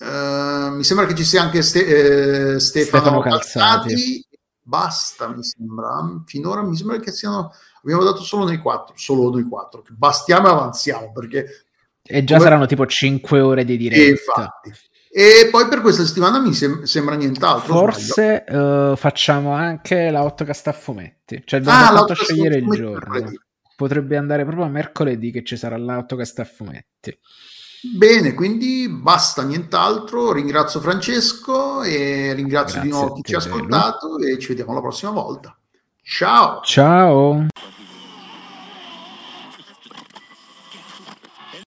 Uh, 0.00 0.74
mi 0.74 0.82
sembra 0.82 1.06
che 1.06 1.14
ci 1.14 1.22
sia 1.22 1.42
anche 1.42 1.62
Ste- 1.62 2.54
eh, 2.54 2.58
Stefano, 2.58 3.02
Stefano 3.04 3.20
Calzati. 3.20 3.88
Calzati. 3.88 4.26
Basta, 4.62 5.28
mi 5.28 5.44
sembra. 5.44 6.22
Finora 6.26 6.62
mi 6.62 6.74
sembra 6.74 6.98
che 6.98 7.12
siano 7.12 7.52
abbiamo 7.92 8.04
dato 8.04 8.22
solo 8.22 8.44
noi 8.44 8.58
quattro, 8.58 8.94
solo 8.96 9.30
noi 9.30 9.44
quattro, 9.44 9.82
bastiamo 9.90 10.48
e 10.48 10.50
avanziamo 10.50 11.12
perché... 11.12 11.66
E 12.02 12.24
già 12.24 12.36
come... 12.36 12.48
saranno 12.48 12.66
tipo 12.66 12.86
5 12.86 13.40
ore 13.40 13.64
di 13.64 13.76
diretta. 13.76 14.02
E 14.02 14.08
infatti. 14.08 14.72
E 15.16 15.48
poi 15.48 15.68
per 15.68 15.80
questa 15.80 16.04
settimana 16.04 16.40
mi 16.40 16.52
sem- 16.52 16.82
sembra 16.82 17.14
nient'altro. 17.14 17.72
Forse 17.72 18.44
uh, 18.48 18.96
facciamo 18.96 19.52
anche 19.52 20.10
la 20.10 20.24
8 20.24 20.44
a 20.64 20.72
fumetti, 20.72 21.42
cioè 21.44 21.60
abbiamo 21.60 21.84
ah, 21.84 21.98
fatto 21.98 22.14
scegliere 22.14 22.56
il 22.56 22.68
giorno. 22.68 23.30
potrebbe 23.76 24.16
andare 24.16 24.44
proprio 24.44 24.64
a 24.64 24.68
mercoledì 24.68 25.30
che 25.30 25.44
ci 25.44 25.56
sarà 25.56 25.76
l'autocast 25.76 26.40
a 26.40 26.44
fumetti. 26.44 27.16
Bene, 27.92 28.34
quindi 28.34 28.88
basta 28.88 29.42
nient'altro. 29.42 30.32
Ringrazio 30.32 30.80
Francesco 30.80 31.82
e 31.82 32.32
ringrazio 32.32 32.80
Grazie 32.80 32.82
di 32.82 32.88
nuovo 32.88 33.14
chi 33.14 33.22
ci 33.24 33.34
ha 33.34 33.38
ascoltato 33.38 34.18
e 34.18 34.38
ci 34.38 34.48
vediamo 34.48 34.72
la 34.72 34.80
prossima 34.80 35.12
volta. 35.12 35.56
Ciao! 36.04 36.60
Ciao! 36.62 37.48